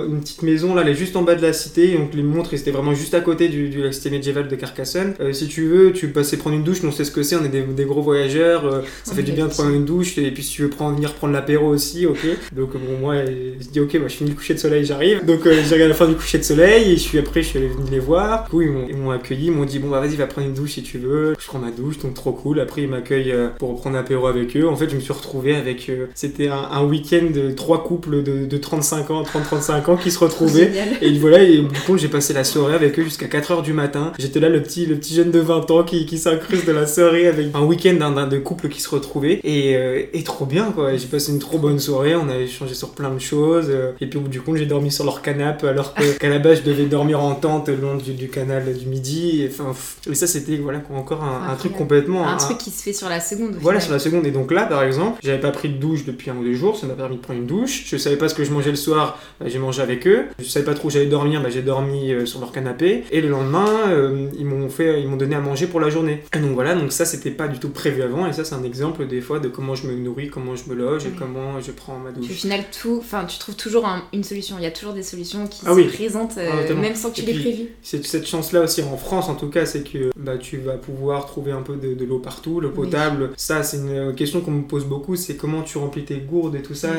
une 0.08 0.20
petite 0.20 0.42
maison 0.42 0.74
là, 0.74 0.82
elle 0.82 0.90
est 0.90 0.94
juste 0.94 1.16
en 1.16 1.22
bas 1.22 1.34
de 1.34 1.42
la 1.42 1.52
cité. 1.52 1.96
Donc 1.96 2.14
les 2.14 2.22
montres 2.22 2.52
ils 2.52 2.60
étaient 2.60 2.70
vraiment 2.70 2.94
juste 2.94 3.14
à 3.14 3.20
côté 3.20 3.48
du, 3.48 3.68
du 3.68 3.82
la 3.82 3.92
cité 3.92 4.10
médiévale 4.10 4.48
de 4.48 4.56
Carcassonne. 4.56 5.14
Euh, 5.20 5.32
si 5.32 5.48
tu 5.48 5.66
veux, 5.66 5.92
tu 5.92 6.06
peux 6.08 6.20
passer 6.20 6.36
prendre 6.36 6.56
une 6.56 6.64
douche, 6.64 6.78
on 6.84 6.92
sait 6.92 7.04
ce 7.04 7.10
que 7.10 7.22
c'est, 7.22 7.36
on 7.36 7.44
est 7.44 7.48
des, 7.48 7.62
des 7.62 7.84
gros 7.84 8.02
voyageurs, 8.02 8.64
euh, 8.66 8.82
ça 9.02 9.14
fait 9.14 9.22
du 9.22 9.32
bien 9.32 9.46
de 9.46 9.50
prendre 9.50 9.70
une 9.70 9.84
douche. 9.84 10.18
Et 10.18 10.30
puis 10.30 10.42
si 10.42 10.52
tu 10.52 10.62
veux 10.62 10.70
prendre, 10.70 10.94
venir 10.94 11.14
prendre 11.14 11.32
l'apéro 11.32 11.66
aussi, 11.66 12.06
ok. 12.06 12.24
Donc 12.52 12.72
bon 12.72 12.98
moi 13.00 13.16
je 13.24 13.68
dis 13.68 13.80
ok, 13.80 13.98
bah, 13.98 14.08
je 14.08 14.14
finis 14.14 14.30
le 14.30 14.36
coucher 14.36 14.54
de 14.54 14.58
soleil, 14.60 14.84
j'arrive. 14.84 15.15
Donc 15.24 15.46
euh, 15.46 15.62
j'ai 15.68 15.92
fin 15.94 16.06
du 16.06 16.14
coucher 16.14 16.38
de 16.38 16.42
soleil 16.42 16.92
et 16.92 16.96
je 16.96 17.00
suis 17.00 17.18
après 17.18 17.42
je 17.42 17.48
suis 17.48 17.58
allé 17.58 17.68
venir 17.68 17.90
les 17.90 17.98
voir. 17.98 18.44
Du 18.44 18.50
coup 18.50 18.62
ils 18.62 18.96
m'ont 18.96 19.10
accueilli, 19.10 19.46
ils 19.46 19.52
m'ont 19.52 19.64
dit 19.64 19.78
bon 19.78 19.88
bah 19.88 20.00
vas-y 20.00 20.16
va 20.16 20.26
prendre 20.26 20.46
une 20.46 20.54
douche 20.54 20.72
si 20.72 20.82
tu 20.82 20.98
veux. 20.98 21.34
Je 21.38 21.46
prends 21.46 21.58
ma 21.58 21.70
douche 21.70 21.98
donc 21.98 22.14
trop 22.14 22.32
cool. 22.32 22.60
Après 22.60 22.82
ils 22.82 22.88
m'accueillent 22.88 23.32
euh, 23.32 23.48
pour 23.58 23.80
prendre 23.80 23.96
apéro 23.96 24.26
avec 24.26 24.56
eux. 24.56 24.68
En 24.68 24.76
fait 24.76 24.88
je 24.90 24.96
me 24.96 25.00
suis 25.00 25.12
retrouvé 25.12 25.54
avec 25.54 25.88
euh, 25.88 26.06
c'était 26.14 26.48
un, 26.48 26.84
week-end 26.84 27.26
de 27.34 27.50
trois 27.50 27.82
couples 27.82 28.22
de, 28.22 28.56
35 28.56 29.10
ans, 29.10 29.22
30-35 29.22 29.90
ans 29.90 29.96
qui 29.96 30.10
se 30.10 30.18
retrouvaient. 30.18 30.70
et 31.00 31.12
voilà 31.18 31.42
et 31.42 31.58
du 31.58 31.80
coup 31.86 31.96
j'ai 31.98 32.08
passé 32.08 32.32
la 32.32 32.44
soirée 32.44 32.74
avec 32.74 32.98
eux 32.98 33.04
jusqu'à 33.04 33.26
4h 33.26 33.62
du 33.62 33.72
matin. 33.72 34.12
J'étais 34.18 34.40
là 34.40 34.48
le 34.48 34.62
petit 34.62 34.86
le 34.86 34.96
petit 34.96 35.14
jeune 35.14 35.30
de 35.30 35.40
20 35.40 35.70
ans 35.70 35.84
qui, 35.84 36.06
qui 36.06 36.18
s'incruste 36.18 36.66
de 36.66 36.72
la 36.72 36.86
soirée 36.86 37.26
avec 37.26 37.48
un 37.54 37.62
week-end 37.62 37.94
d'un 37.94 38.26
de 38.26 38.38
couple 38.38 38.68
qui 38.68 38.80
se 38.80 38.88
retrouvait 38.88 39.40
et, 39.44 39.76
euh, 39.76 40.02
et 40.12 40.22
trop 40.22 40.46
bien 40.46 40.72
quoi. 40.72 40.96
J'ai 40.96 41.06
passé 41.06 41.32
une 41.32 41.38
trop 41.38 41.58
bonne 41.58 41.78
soirée. 41.78 42.14
On 42.14 42.28
a 42.28 42.36
échangé 42.36 42.74
sur 42.74 42.90
plein 42.90 43.10
de 43.10 43.18
choses 43.18 43.70
et 44.00 44.06
puis 44.06 44.18
au 44.18 44.22
bout 44.22 44.28
du 44.28 44.40
compte 44.40 44.56
j'ai 44.56 44.66
dormi 44.66 44.90
sur 44.90 45.05
leur 45.06 45.22
canapé 45.22 45.68
alors 45.68 45.94
qu'à 45.94 46.28
la 46.28 46.38
base 46.38 46.58
je 46.58 46.62
devais 46.62 46.84
dormir 46.84 47.22
en 47.22 47.34
tente 47.34 47.68
le 47.68 47.76
long 47.76 47.96
du, 47.96 48.28
canal 48.28 48.76
du 48.76 48.86
Midi. 48.86 49.42
Et, 49.42 49.48
enfin, 49.48 49.72
et 50.10 50.14
ça 50.14 50.26
c'était 50.26 50.56
voilà 50.56 50.82
encore 50.94 51.24
un, 51.24 51.54
truc 51.56 51.72
complètement. 51.72 52.26
Un, 52.26 52.36
truc 52.36 52.58
qui 52.58 52.70
se 52.70 52.82
fait 52.82 52.92
sur 52.92 53.08
la 53.08 53.20
seconde. 53.20 53.56
Voilà 53.60 53.80
sur 53.80 53.92
la 53.92 53.98
seconde. 53.98 54.26
Et 54.26 54.30
donc 54.30 54.52
là 54.52 54.64
par 54.66 54.82
exemple, 54.82 55.18
j'avais 55.22 55.40
pas 55.40 55.52
pris 55.52 55.68
de 55.68 55.78
douche 55.78 56.04
depuis 56.04 56.30
un 56.30 56.36
ou 56.36 56.44
deux 56.44 56.54
jours, 56.54 56.76
ça 56.76 56.86
m'a 56.86 56.94
permis 56.94 57.16
de 57.16 57.20
prendre 57.20 57.40
une 57.40 57.46
douche. 57.46 57.84
Je 57.86 57.96
savais 57.96 58.16
pas 58.16 58.28
ce 58.28 58.34
que 58.34 58.44
je 58.44 58.50
mangeais 58.50 58.70
le 58.70 58.76
soir, 58.76 59.18
bah, 59.40 59.46
j'ai 59.48 59.58
mangé 59.58 59.82
avec 59.82 60.06
eux. 60.06 60.26
Je 60.38 60.44
savais 60.44 60.64
pas 60.64 60.74
trop 60.74 60.88
où 60.88 60.90
j'allais 60.90 61.06
dormir, 61.06 61.42
bah, 61.42 61.48
j'ai 61.50 61.62
dormi 61.62 62.12
euh, 62.12 62.26
sur 62.26 62.40
leur 62.40 62.52
canapé. 62.52 63.04
Et 63.10 63.20
le 63.20 63.28
lendemain, 63.28 63.68
euh, 63.88 64.28
ils 64.38 64.46
m'ont 64.46 64.68
fait, 64.68 65.00
ils 65.00 65.08
m'ont 65.08 65.16
donné 65.16 65.36
à 65.36 65.40
manger 65.40 65.66
pour 65.66 65.80
la 65.80 65.88
journée. 65.88 66.22
Et 66.34 66.38
donc 66.38 66.52
voilà, 66.52 66.74
donc 66.74 66.92
ça 66.92 67.04
c'était 67.04 67.30
pas 67.30 67.48
du 67.48 67.58
tout 67.58 67.70
prévu 67.70 68.02
avant. 68.02 68.26
Et 68.26 68.32
ça 68.32 68.44
c'est 68.44 68.54
un 68.54 68.64
exemple 68.64 69.06
des 69.06 69.20
fois 69.20 69.38
de 69.38 69.48
comment 69.48 69.74
je 69.74 69.86
me 69.86 69.94
nourris, 69.94 70.28
comment 70.28 70.56
je 70.56 70.68
me 70.68 70.74
loge 70.74 71.06
et 71.06 71.10
comment 71.16 71.60
je 71.60 71.72
prends 71.72 71.98
ma 71.98 72.10
douche. 72.10 72.30
Au 72.30 72.34
final, 72.34 72.60
tout, 72.70 72.98
enfin 72.98 73.24
tu 73.24 73.38
trouves 73.38 73.56
toujours 73.56 73.88
une 74.12 74.24
solution. 74.24 74.56
Il 74.58 74.64
y 74.64 74.66
a 74.66 74.70
toujours 74.70 74.92
des 74.96 75.02
solutions 75.02 75.46
qui 75.46 75.62
ah 75.66 75.74
se 75.74 75.80
présentent. 75.94 76.38
Euh, 76.38 76.66
ah, 76.68 76.74
même 76.74 76.94
sans 76.94 77.10
que 77.10 77.16
tu 77.16 77.22
l'aies 77.22 77.38
prévu. 77.38 77.68
C'est 77.82 78.04
cette 78.04 78.26
chance-là 78.26 78.62
aussi 78.62 78.82
en 78.82 78.96
France, 78.96 79.28
en 79.28 79.34
tout 79.34 79.48
cas, 79.48 79.66
c'est 79.66 79.82
que 79.82 80.10
bah, 80.16 80.38
tu 80.38 80.58
vas 80.58 80.76
pouvoir 80.76 81.26
trouver 81.26 81.52
un 81.52 81.62
peu 81.62 81.76
de, 81.76 82.04
l'eau 82.04 82.18
partout, 82.18 82.60
l'eau 82.60 82.70
potable. 82.70 83.30
Ça, 83.36 83.62
c'est 83.62 83.78
une 83.78 84.14
question 84.14 84.40
qu'on 84.40 84.50
me 84.50 84.62
pose 84.62 84.84
beaucoup, 84.84 85.16
c'est 85.16 85.36
comment 85.36 85.62
tu 85.62 85.78
remplis 85.78 86.04
tes 86.04 86.16
gourdes 86.16 86.56
et 86.56 86.62
tout 86.62 86.74
ça. 86.74 86.90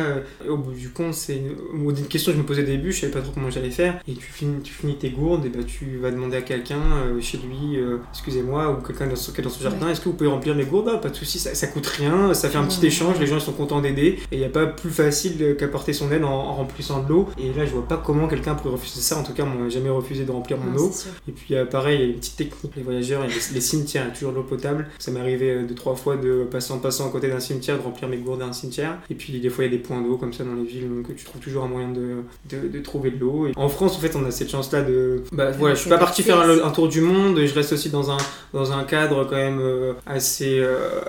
au 0.48 0.58
bout 0.58 0.72
du 0.72 0.90
compte, 0.90 1.14
c'est 1.14 1.38
une... 1.38 2.08
question 2.08 2.32
que 2.32 2.38
je 2.38 2.42
me 2.42 2.48
posais 2.48 2.64
au 2.64 2.66
début, 2.66 2.92
je 2.92 3.02
savais 3.02 3.14
pas 3.14 3.22
trop 3.22 3.32
comment 3.34 3.50
j'allais 3.50 3.72
faire. 3.72 4.00
Et 4.08 4.14
tu 4.14 4.26
finis, 4.26 4.62
tu 4.64 4.74
finis 4.74 4.98
tes 4.98 5.10
gourdes, 5.10 5.46
et 5.46 5.50
bah, 5.50 5.64
tu 5.66 5.98
vas 5.98 6.12
demander 6.12 6.38
à 6.38 6.42
quelqu'un 6.42 6.82
euh, 7.06 7.22
chez 7.22 7.38
lui, 7.38 7.78
euh, 7.78 7.98
excusez-moi, 8.12 8.72
ou 8.72 8.86
quelqu'un 8.86 9.08
dans, 9.08 9.16
son, 9.16 9.32
dans 9.42 9.50
son 9.50 9.62
jardin, 9.62 9.90
est-ce 9.90 10.02
que 10.02 10.10
vous 10.10 10.16
pouvez 10.16 10.30
remplir 10.30 10.56
mes 10.56 10.66
gourdes? 10.66 10.90
Ah, 10.94 10.98
Pas 10.98 11.10
de 11.10 11.16
souci, 11.16 11.40
ça, 11.40 11.56
ça, 11.56 11.68
coûte 11.68 11.88
rien, 11.88 12.34
ça 12.34 12.50
fait 12.50 12.58
un 12.58 12.66
petit 12.66 12.86
échange, 12.86 13.20
les 13.20 13.28
gens 13.28 13.36
ils 13.36 13.42
sont 13.42 13.54
contents 13.54 13.82
d'aider, 13.82 14.20
et 14.32 14.36
il 14.36 14.40
n'y 14.40 14.46
a 14.46 14.50
pas 14.50 14.66
plus 14.66 14.90
facile 14.90 15.56
qu'apporter 15.58 15.94
son 15.94 16.12
aide 16.12 16.24
en, 16.24 16.54
remplissant 16.54 17.04
de 17.04 17.10
l'eau. 17.10 17.30
Et 17.38 17.54
là, 17.54 17.66
je 17.66 17.72
vois 17.72 17.87
pas 17.88 17.98
comment 17.98 18.28
quelqu'un 18.28 18.56
pourrait 18.56 18.74
refuser 18.74 19.02
ça. 19.02 19.18
En 19.18 19.24
tout 19.24 19.34
cas, 19.34 19.46
moi, 19.46 19.70
jamais 19.70 19.90
refusé 19.90 20.26
de 20.26 20.32
remplir 20.32 20.58
mon 20.58 20.78
eau. 20.78 20.92
Et 21.28 21.32
puis 21.32 21.56
euh, 21.56 21.66
pareil, 21.66 21.98
il 21.98 22.02
y 22.02 22.04
a 22.04 22.08
une 22.08 22.20
petite 22.20 22.36
technique, 22.36 22.76
les 22.76 22.84
voyageurs, 22.84 23.24
il 23.26 23.32
y 23.32 23.34
a 23.34 23.54
les, 23.54 23.62
cimetières, 23.62 24.04
il 24.04 24.08
y 24.08 24.12
a 24.12 24.14
toujours 24.14 24.32
de 24.32 24.38
l'eau 24.38 24.44
potable. 24.44 24.88
Ça 25.00 25.12
m'est 25.12 25.20
arrivé 25.20 25.52
euh, 25.52 25.64
deux, 25.64 25.76
trois 25.76 25.96
fois 25.96 26.18
de 26.18 26.46
passer 26.50 26.74
en 26.74 26.80
passant 26.80 27.08
à 27.08 27.12
côté 27.12 27.30
d'un 27.30 27.40
cimetière, 27.40 27.78
de 27.78 27.84
remplir 27.84 28.10
mes 28.10 28.18
gourdes 28.18 28.40
d'un 28.40 28.54
cimetière. 28.54 28.98
Et 29.10 29.16
puis 29.16 29.40
des 29.40 29.50
fois, 29.50 29.66
il 29.66 29.72
y 29.72 29.76
a 29.76 29.78
des 29.78 29.84
points 29.84 30.02
d'eau 30.02 30.18
comme 30.18 30.34
ça 30.34 30.44
dans 30.44 30.56
les 30.56 30.64
villes, 30.64 30.90
donc 30.90 31.16
tu 31.16 31.26
trouves 31.26 31.42
toujours 31.42 31.64
un 31.64 31.68
moyen 31.68 31.90
de, 31.90 32.24
de, 32.50 32.80
trouver 32.80 33.12
de 33.12 33.20
l'eau. 33.20 33.48
En 33.56 33.70
France, 33.70 33.96
en 33.96 34.00
fait, 34.00 34.16
on 34.16 34.26
a 34.26 34.32
cette 34.32 34.50
chance-là 34.50 34.82
de. 34.82 35.24
Bah 35.32 35.52
voilà, 35.52 35.76
je 35.76 35.82
suis 35.82 35.90
pas 35.90 35.98
parti 35.98 36.24
faire 36.24 36.40
un, 36.40 36.72
tour 36.72 36.88
du 36.88 37.02
monde, 37.02 37.40
je 37.46 37.54
reste 37.54 37.74
aussi 37.74 37.90
dans 37.90 38.12
un, 38.12 38.18
dans 38.54 38.72
un 38.72 38.84
cadre 38.84 39.26
quand 39.26 39.36
même 39.36 39.60
euh, 39.60 39.94
assez. 40.06 40.64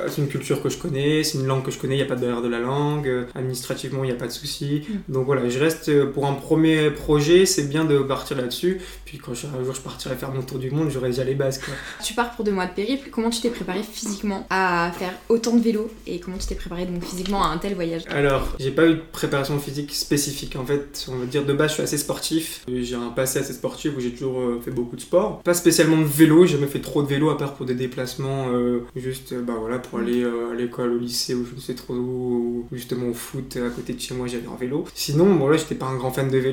c'est 0.06 0.22
une 0.22 0.28
culture 0.28 0.62
que 0.62 0.68
je 0.68 0.78
connais, 0.78 1.22
c'est 1.24 1.38
une 1.38 1.46
langue 1.46 1.64
que 1.64 1.70
je 1.70 1.78
connais, 1.78 1.94
il 1.94 1.98
n'y 1.98 2.04
a 2.04 2.06
pas 2.06 2.16
de 2.16 2.20
barrière 2.20 2.42
de 2.42 2.48
la 2.48 2.60
langue, 2.60 3.10
administrativement, 3.34 4.04
il 4.04 4.08
n'y 4.08 4.12
a 4.12 4.18
pas 4.18 4.26
de 4.26 4.32
souci. 4.32 4.82
Mm. 4.88 5.12
Donc 5.12 5.26
voilà, 5.26 5.48
je 5.48 5.58
reste 5.58 6.04
pour 6.06 6.26
un 6.26 6.34
premier 6.34 6.67
projet, 6.94 7.46
c'est 7.46 7.68
bien 7.68 7.84
de 7.84 7.98
partir 7.98 8.36
là-dessus. 8.36 8.80
Puis 9.04 9.18
quand 9.18 9.32
un 9.32 9.64
jour 9.64 9.74
je 9.74 9.80
partirai 9.80 10.16
faire 10.16 10.32
mon 10.32 10.42
tour 10.42 10.58
du 10.58 10.70
monde, 10.70 10.90
j'aurai 10.90 11.08
déjà 11.08 11.24
les 11.24 11.34
bases. 11.34 11.58
Quoi. 11.58 11.74
Tu 12.04 12.14
pars 12.14 12.30
pour 12.32 12.44
deux 12.44 12.52
mois 12.52 12.66
de 12.66 12.72
périple. 12.72 13.08
Comment 13.10 13.30
tu 13.30 13.40
t'es 13.40 13.50
préparé 13.50 13.82
physiquement 13.82 14.46
à 14.50 14.92
faire 14.98 15.12
autant 15.28 15.56
de 15.56 15.62
vélo 15.62 15.90
et 16.06 16.20
comment 16.20 16.36
tu 16.36 16.46
t'es 16.46 16.54
préparé 16.54 16.86
donc 16.86 17.02
physiquement 17.04 17.42
à 17.42 17.48
un 17.48 17.58
tel 17.58 17.74
voyage? 17.74 18.02
Alors, 18.10 18.54
j'ai 18.58 18.70
pas 18.70 18.86
eu 18.86 18.94
de 18.94 19.02
préparation 19.12 19.58
physique 19.58 19.94
spécifique. 19.94 20.56
En 20.56 20.64
fait, 20.64 21.06
on 21.10 21.16
va 21.16 21.26
dire 21.26 21.44
de 21.44 21.52
base, 21.52 21.70
je 21.70 21.74
suis 21.74 21.82
assez 21.82 21.98
sportif. 21.98 22.64
J'ai 22.68 22.94
un 22.94 23.08
passé 23.08 23.38
assez 23.38 23.52
sportif 23.52 23.92
où 23.96 24.00
j'ai 24.00 24.10
toujours 24.10 24.40
euh, 24.40 24.60
fait 24.62 24.70
beaucoup 24.70 24.96
de 24.96 25.00
sport. 25.00 25.42
Pas 25.42 25.54
spécialement 25.54 25.98
de 25.98 26.04
vélo, 26.04 26.44
j'ai 26.46 26.56
jamais 26.56 26.66
fait 26.66 26.80
trop 26.80 27.02
de 27.02 27.08
vélo 27.08 27.30
à 27.30 27.38
part 27.38 27.54
pour 27.54 27.66
des 27.66 27.74
déplacements, 27.74 28.48
euh, 28.52 28.80
juste 28.96 29.34
bah 29.34 29.54
voilà 29.58 29.78
pour 29.78 29.98
aller 30.00 30.22
euh, 30.22 30.52
à 30.52 30.54
l'école, 30.54 30.92
au 30.92 30.98
lycée 30.98 31.34
ou 31.34 31.46
je 31.48 31.54
ne 31.54 31.60
sais 31.60 31.74
trop 31.74 31.94
où, 31.94 32.66
ou 32.70 32.76
justement 32.76 33.08
au 33.08 33.14
foot 33.14 33.56
à 33.56 33.70
côté 33.70 33.92
de 33.92 34.00
chez 34.00 34.14
moi, 34.14 34.26
j'avais 34.26 34.48
un 34.48 34.56
vélo. 34.58 34.84
Sinon, 34.94 35.34
bon 35.34 35.48
là, 35.48 35.56
j'étais 35.56 35.74
pas 35.74 35.86
un 35.86 35.96
grand 35.96 36.10
fan 36.10 36.28
de 36.30 36.38
vélo 36.38 36.47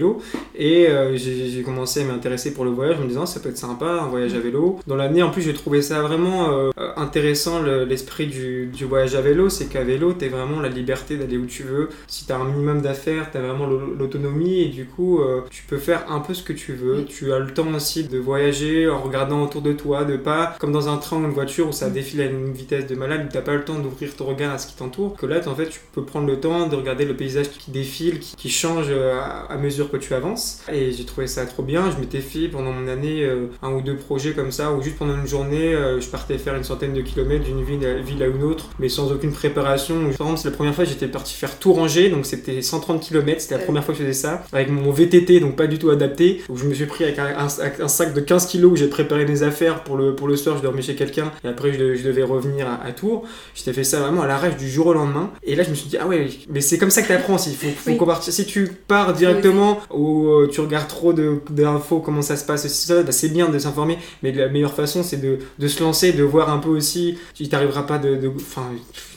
et 0.57 0.87
j'ai 1.15 1.61
commencé 1.63 2.01
à 2.01 2.05
m'intéresser 2.05 2.53
pour 2.53 2.65
le 2.65 2.71
voyage 2.71 2.97
en 2.97 3.03
me 3.03 3.07
disant 3.07 3.25
ça 3.25 3.39
peut 3.39 3.49
être 3.49 3.57
sympa, 3.57 3.85
un 3.85 4.07
voyage 4.07 4.33
à 4.33 4.39
vélo. 4.39 4.79
Dans 4.87 4.95
l'année, 4.95 5.23
en 5.23 5.29
plus, 5.29 5.41
j'ai 5.41 5.53
trouvé 5.53 5.81
ça 5.81 6.01
vraiment 6.01 6.51
euh, 6.51 6.71
intéressant, 6.97 7.61
l'esprit 7.61 8.27
du, 8.27 8.67
du, 8.67 8.85
voyage 8.85 9.15
à 9.15 9.21
vélo, 9.21 9.49
c'est 9.49 9.65
qu'à 9.65 9.83
vélo, 9.83 10.13
tu 10.13 10.27
vraiment 10.27 10.59
la 10.59 10.69
liberté 10.69 11.17
d'aller 11.17 11.37
où 11.37 11.45
tu 11.45 11.63
veux. 11.63 11.89
Si 12.07 12.25
tu 12.25 12.31
as 12.31 12.37
un 12.37 12.45
minimum 12.45 12.81
d'affaires, 12.81 13.31
tu 13.31 13.37
as 13.37 13.41
vraiment 13.41 13.67
l'autonomie 13.67 14.61
et 14.61 14.69
du 14.69 14.85
coup, 14.85 15.19
euh, 15.19 15.41
tu 15.49 15.63
peux 15.63 15.77
faire 15.77 16.11
un 16.11 16.19
peu 16.19 16.33
ce 16.33 16.43
que 16.43 16.53
tu 16.53 16.73
veux. 16.73 17.05
Tu 17.05 17.31
as 17.33 17.39
le 17.39 17.53
temps 17.53 17.73
aussi 17.73 18.03
de 18.03 18.17
voyager 18.17 18.89
en 18.89 19.01
regardant 19.01 19.43
autour 19.43 19.61
de 19.61 19.73
toi, 19.73 20.03
de 20.03 20.17
pas 20.17 20.55
comme 20.59 20.71
dans 20.71 20.89
un 20.89 20.97
train 20.97 21.17
ou 21.17 21.25
une 21.25 21.31
voiture 21.31 21.67
où 21.67 21.71
ça 21.71 21.89
défile 21.89 22.21
à 22.21 22.25
une 22.25 22.51
vitesse 22.51 22.87
de 22.87 22.95
malade, 22.95 23.27
où 23.27 23.31
t'as 23.31 23.41
pas 23.41 23.53
le 23.53 23.63
temps 23.63 23.79
d'ouvrir 23.79 24.15
ton 24.15 24.25
regard 24.25 24.53
à 24.53 24.57
ce 24.57 24.67
qui 24.67 24.75
t'entoure. 24.75 25.15
Que 25.15 25.25
là, 25.25 25.39
en 25.47 25.55
fait, 25.55 25.69
tu 25.69 25.79
peux 25.93 26.03
prendre 26.03 26.27
le 26.27 26.39
temps 26.39 26.67
de 26.67 26.75
regarder 26.75 27.05
le 27.05 27.15
paysage 27.15 27.49
qui 27.49 27.71
défile, 27.71 28.19
qui, 28.19 28.49
change 28.49 28.87
euh, 28.89 29.19
à, 29.49 29.57
mesure 29.57 29.84
que 29.89 29.97
tu 29.97 30.13
avances. 30.13 30.61
Et 30.71 30.91
j'ai 30.91 31.05
trouvé 31.05 31.27
ça 31.27 31.45
trop 31.45 31.63
bien. 31.63 31.91
Je 31.91 31.99
m'étais 31.99 32.21
fait 32.21 32.47
pendant 32.47 32.71
mon 32.71 32.87
année 32.87 33.23
euh, 33.23 33.47
un 33.61 33.71
ou 33.71 33.81
deux 33.81 33.95
projets 33.95 34.33
comme 34.33 34.51
ça, 34.51 34.71
où 34.71 34.81
juste 34.81 34.97
pendant 34.97 35.15
une 35.15 35.27
journée, 35.27 35.73
euh, 35.73 35.99
je 35.99 36.07
partais 36.07 36.37
faire 36.37 36.55
une 36.55 36.63
centaine 36.63 36.93
de 36.93 37.01
kilomètres 37.01 37.45
d'une 37.45 37.63
ville, 37.63 38.23
à 38.23 38.27
une 38.27 38.43
autre, 38.43 38.69
mais 38.79 38.89
sans 38.89 39.11
aucune 39.11 39.31
préparation. 39.31 39.95
Par 39.95 40.27
exemple, 40.27 40.37
c'est 40.37 40.49
la 40.49 40.55
première 40.55 40.75
fois 40.75 40.85
j'étais 40.85 41.07
parti 41.07 41.33
faire 41.33 41.57
tout 41.59 41.73
ranger, 41.73 42.09
donc 42.09 42.25
c'était 42.25 42.61
130 42.61 43.01
km, 43.01 43.41
c'était 43.41 43.57
la 43.57 43.63
première 43.63 43.83
fois 43.83 43.93
que 43.93 43.99
je 43.99 44.05
faisais 44.05 44.21
ça, 44.21 44.43
avec 44.53 44.69
mon 44.69 44.91
VTT, 44.91 45.39
donc 45.39 45.55
pas 45.55 45.67
du 45.67 45.79
tout 45.79 45.89
adapté, 45.89 46.41
où 46.49 46.57
je 46.57 46.65
me 46.65 46.73
suis 46.73 46.85
pris 46.85 47.03
avec 47.03 47.19
un, 47.19 47.47
sac 47.49 48.13
de 48.13 48.19
15 48.21 48.51
kg 48.51 48.65
où 48.65 48.75
j'ai 48.75 48.87
préparé 48.87 49.25
mes 49.25 49.43
affaires 49.43 49.83
pour 49.83 49.97
le, 49.97 50.15
pour 50.15 50.27
le 50.27 50.35
soir, 50.35 50.57
je 50.57 50.61
dormais 50.61 50.81
chez 50.81 50.95
quelqu'un, 50.95 51.31
et 51.43 51.47
après 51.47 51.73
je, 51.73 52.03
devais 52.05 52.23
revenir 52.23 52.67
à, 52.67 52.91
Tours. 52.91 53.23
J'étais 53.53 53.73
fait 53.73 53.83
ça 53.83 53.99
vraiment 53.99 54.21
à 54.21 54.27
l'arrache 54.27 54.57
du 54.57 54.69
jour 54.69 54.87
au 54.87 54.93
lendemain. 54.93 55.31
Et 55.43 55.55
là, 55.55 55.63
je 55.63 55.69
me 55.69 55.75
suis 55.75 55.89
dit, 55.89 55.97
ah 55.99 56.07
ouais, 56.07 56.29
mais 56.49 56.61
c'est 56.61 56.77
comme 56.77 56.91
ça 56.91 57.01
que 57.01 57.07
tu 57.07 57.13
apprends. 57.13 57.37
Il 57.45 57.55
faut, 57.55 57.67
faut 57.69 58.21
Si 58.21 58.45
tu 58.45 58.69
pars 58.87 59.13
directement 59.13 59.74
ou 59.91 60.27
euh, 60.27 60.49
tu 60.51 60.61
regardes 60.61 60.87
trop 60.87 61.13
d'infos, 61.13 61.99
comment 61.99 62.21
ça 62.21 62.37
se 62.37 62.45
passe, 62.45 62.87
bah, 62.89 63.11
c'est 63.11 63.29
bien 63.29 63.49
de 63.49 63.59
s'informer, 63.59 63.97
mais 64.23 64.31
la 64.31 64.49
meilleure 64.49 64.73
façon, 64.73 65.03
c'est 65.03 65.21
de, 65.21 65.39
de, 65.59 65.67
se 65.67 65.81
lancer, 65.83 66.13
de 66.13 66.23
voir 66.23 66.49
un 66.49 66.57
peu 66.57 66.69
aussi. 66.69 67.17
Il 67.39 67.49
t'arrivera 67.49 67.85
pas 67.85 67.97
de. 67.97 68.31
Enfin, 68.35 68.69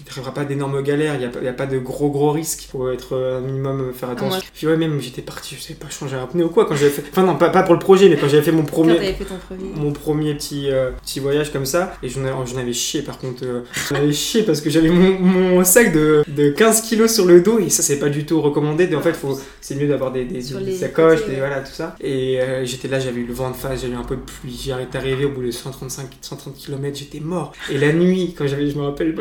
il 0.08 0.14
t'arrivera 0.14 0.34
pas 0.34 0.44
d'énormes 0.44 0.82
galères, 0.82 1.14
il 1.14 1.20
n'y 1.20 1.48
a, 1.48 1.50
a, 1.50 1.54
pas 1.54 1.66
de 1.66 1.78
gros 1.78 2.10
gros 2.10 2.32
risques. 2.32 2.68
pour 2.70 2.90
être 2.90 3.16
un 3.16 3.40
minimum 3.40 3.92
faire 3.94 4.10
attention. 4.10 4.40
Puis 4.54 4.66
ouais, 4.66 4.76
même 4.76 5.00
j'étais 5.00 5.22
parti, 5.22 5.54
je 5.56 5.62
sais 5.62 5.74
pas, 5.74 5.88
changer 5.90 6.16
un 6.16 6.26
pneu 6.26 6.44
ou 6.44 6.48
quoi 6.48 6.66
quand 6.66 6.74
j'avais 6.74 6.90
fait. 6.90 7.04
Enfin, 7.10 7.22
non, 7.22 7.36
pas, 7.36 7.50
pas 7.50 7.62
pour 7.62 7.74
le 7.74 7.80
projet, 7.80 8.08
mais 8.08 8.16
quand 8.16 8.28
j'avais 8.28 8.42
fait 8.42 8.52
mon 8.52 8.64
premier. 8.64 8.98
Fait 8.98 9.24
ton 9.24 9.34
Mon 9.76 9.92
premier 9.92 10.08
premier 10.08 10.34
petit, 10.34 10.70
euh, 10.70 10.90
petit 11.02 11.20
voyage 11.20 11.52
comme 11.52 11.66
ça. 11.66 11.94
Et 12.02 12.08
j'en 12.08 12.24
avais 12.24 12.72
chié 12.72 13.02
par 13.02 13.18
contre. 13.18 13.44
Euh, 13.44 13.60
j'en 13.88 13.96
avais 13.96 14.12
chié 14.12 14.42
parce 14.42 14.60
que 14.60 14.70
j'avais 14.70 14.88
mon, 14.88 15.18
mon, 15.18 15.64
sac 15.64 15.92
de, 15.92 16.24
de 16.26 16.50
15 16.50 16.82
kilos 16.82 17.12
sur 17.14 17.26
le 17.26 17.40
dos 17.40 17.58
et 17.58 17.68
ça, 17.68 17.82
c'est 17.82 17.98
pas 17.98 18.08
du 18.08 18.24
tout 18.24 18.40
recommandé. 18.40 18.94
En 18.96 19.00
fait, 19.00 19.12
faut, 19.12 19.38
c'est 19.60 19.74
mieux 19.74 19.86
d'avoir 19.86 20.12
des, 20.12 20.24
des, 20.24 20.40
sacoches, 20.40 21.26
des, 21.26 21.36
voilà, 21.36 21.60
tout 21.60 21.72
ça. 21.72 21.94
Et 22.00 22.40
euh, 22.40 22.64
j'étais 22.64 22.88
là, 22.88 22.98
j'avais 22.98 23.20
eu 23.20 23.26
le 23.26 23.34
vent 23.34 23.50
de 23.50 23.56
face, 23.56 23.82
j'avais 23.82 23.92
eu 23.92 23.96
un 23.96 24.02
peu 24.02 24.16
de 24.16 24.22
pluie. 24.22 24.58
J'ai 24.64 24.72
arrêté 24.72 24.92
d'arriver 24.94 25.26
au 25.26 25.30
bout 25.30 25.42
de 25.42 25.50
135, 25.50 26.06
130 26.20 26.54
km, 26.56 26.96
j'étais 26.96 27.20
mort. 27.20 27.52
Et 27.70 27.76
la 27.78 27.92
nuit, 27.92 28.34
quand 28.36 28.46
j'avais, 28.46 28.70
je 28.70 28.78
me 28.78 28.84
rappelle, 28.84 29.14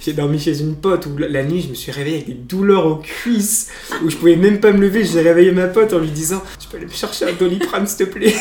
j'ai 0.00 0.14
dormi 0.14 0.38
chez 0.38 0.60
une 0.60 0.76
pote 0.76 1.06
où 1.06 1.16
la 1.18 1.42
nuit, 1.44 1.62
je 1.62 1.68
me 1.68 1.74
suis 1.74 1.92
réveillé 1.92 2.16
avec 2.16 2.28
des 2.28 2.34
douleurs 2.34 2.86
aux 2.86 2.96
cuisses 2.96 3.68
où 4.02 4.08
je 4.08 4.16
pouvais 4.16 4.36
même 4.36 4.58
pas 4.58 4.72
me 4.72 4.80
lever. 4.80 5.04
J'ai 5.04 5.20
réveillé 5.20 5.52
ma 5.52 5.66
pote 5.66 5.92
en 5.92 5.98
lui 5.98 6.10
disant 6.10 6.42
Tu 6.58 6.68
peux 6.68 6.78
aller 6.78 6.86
me 6.86 6.92
chercher 6.92 7.26
un 7.26 7.32
doliprane, 7.32 7.86
s'il 7.86 8.06
te 8.06 8.10
plaît 8.10 8.34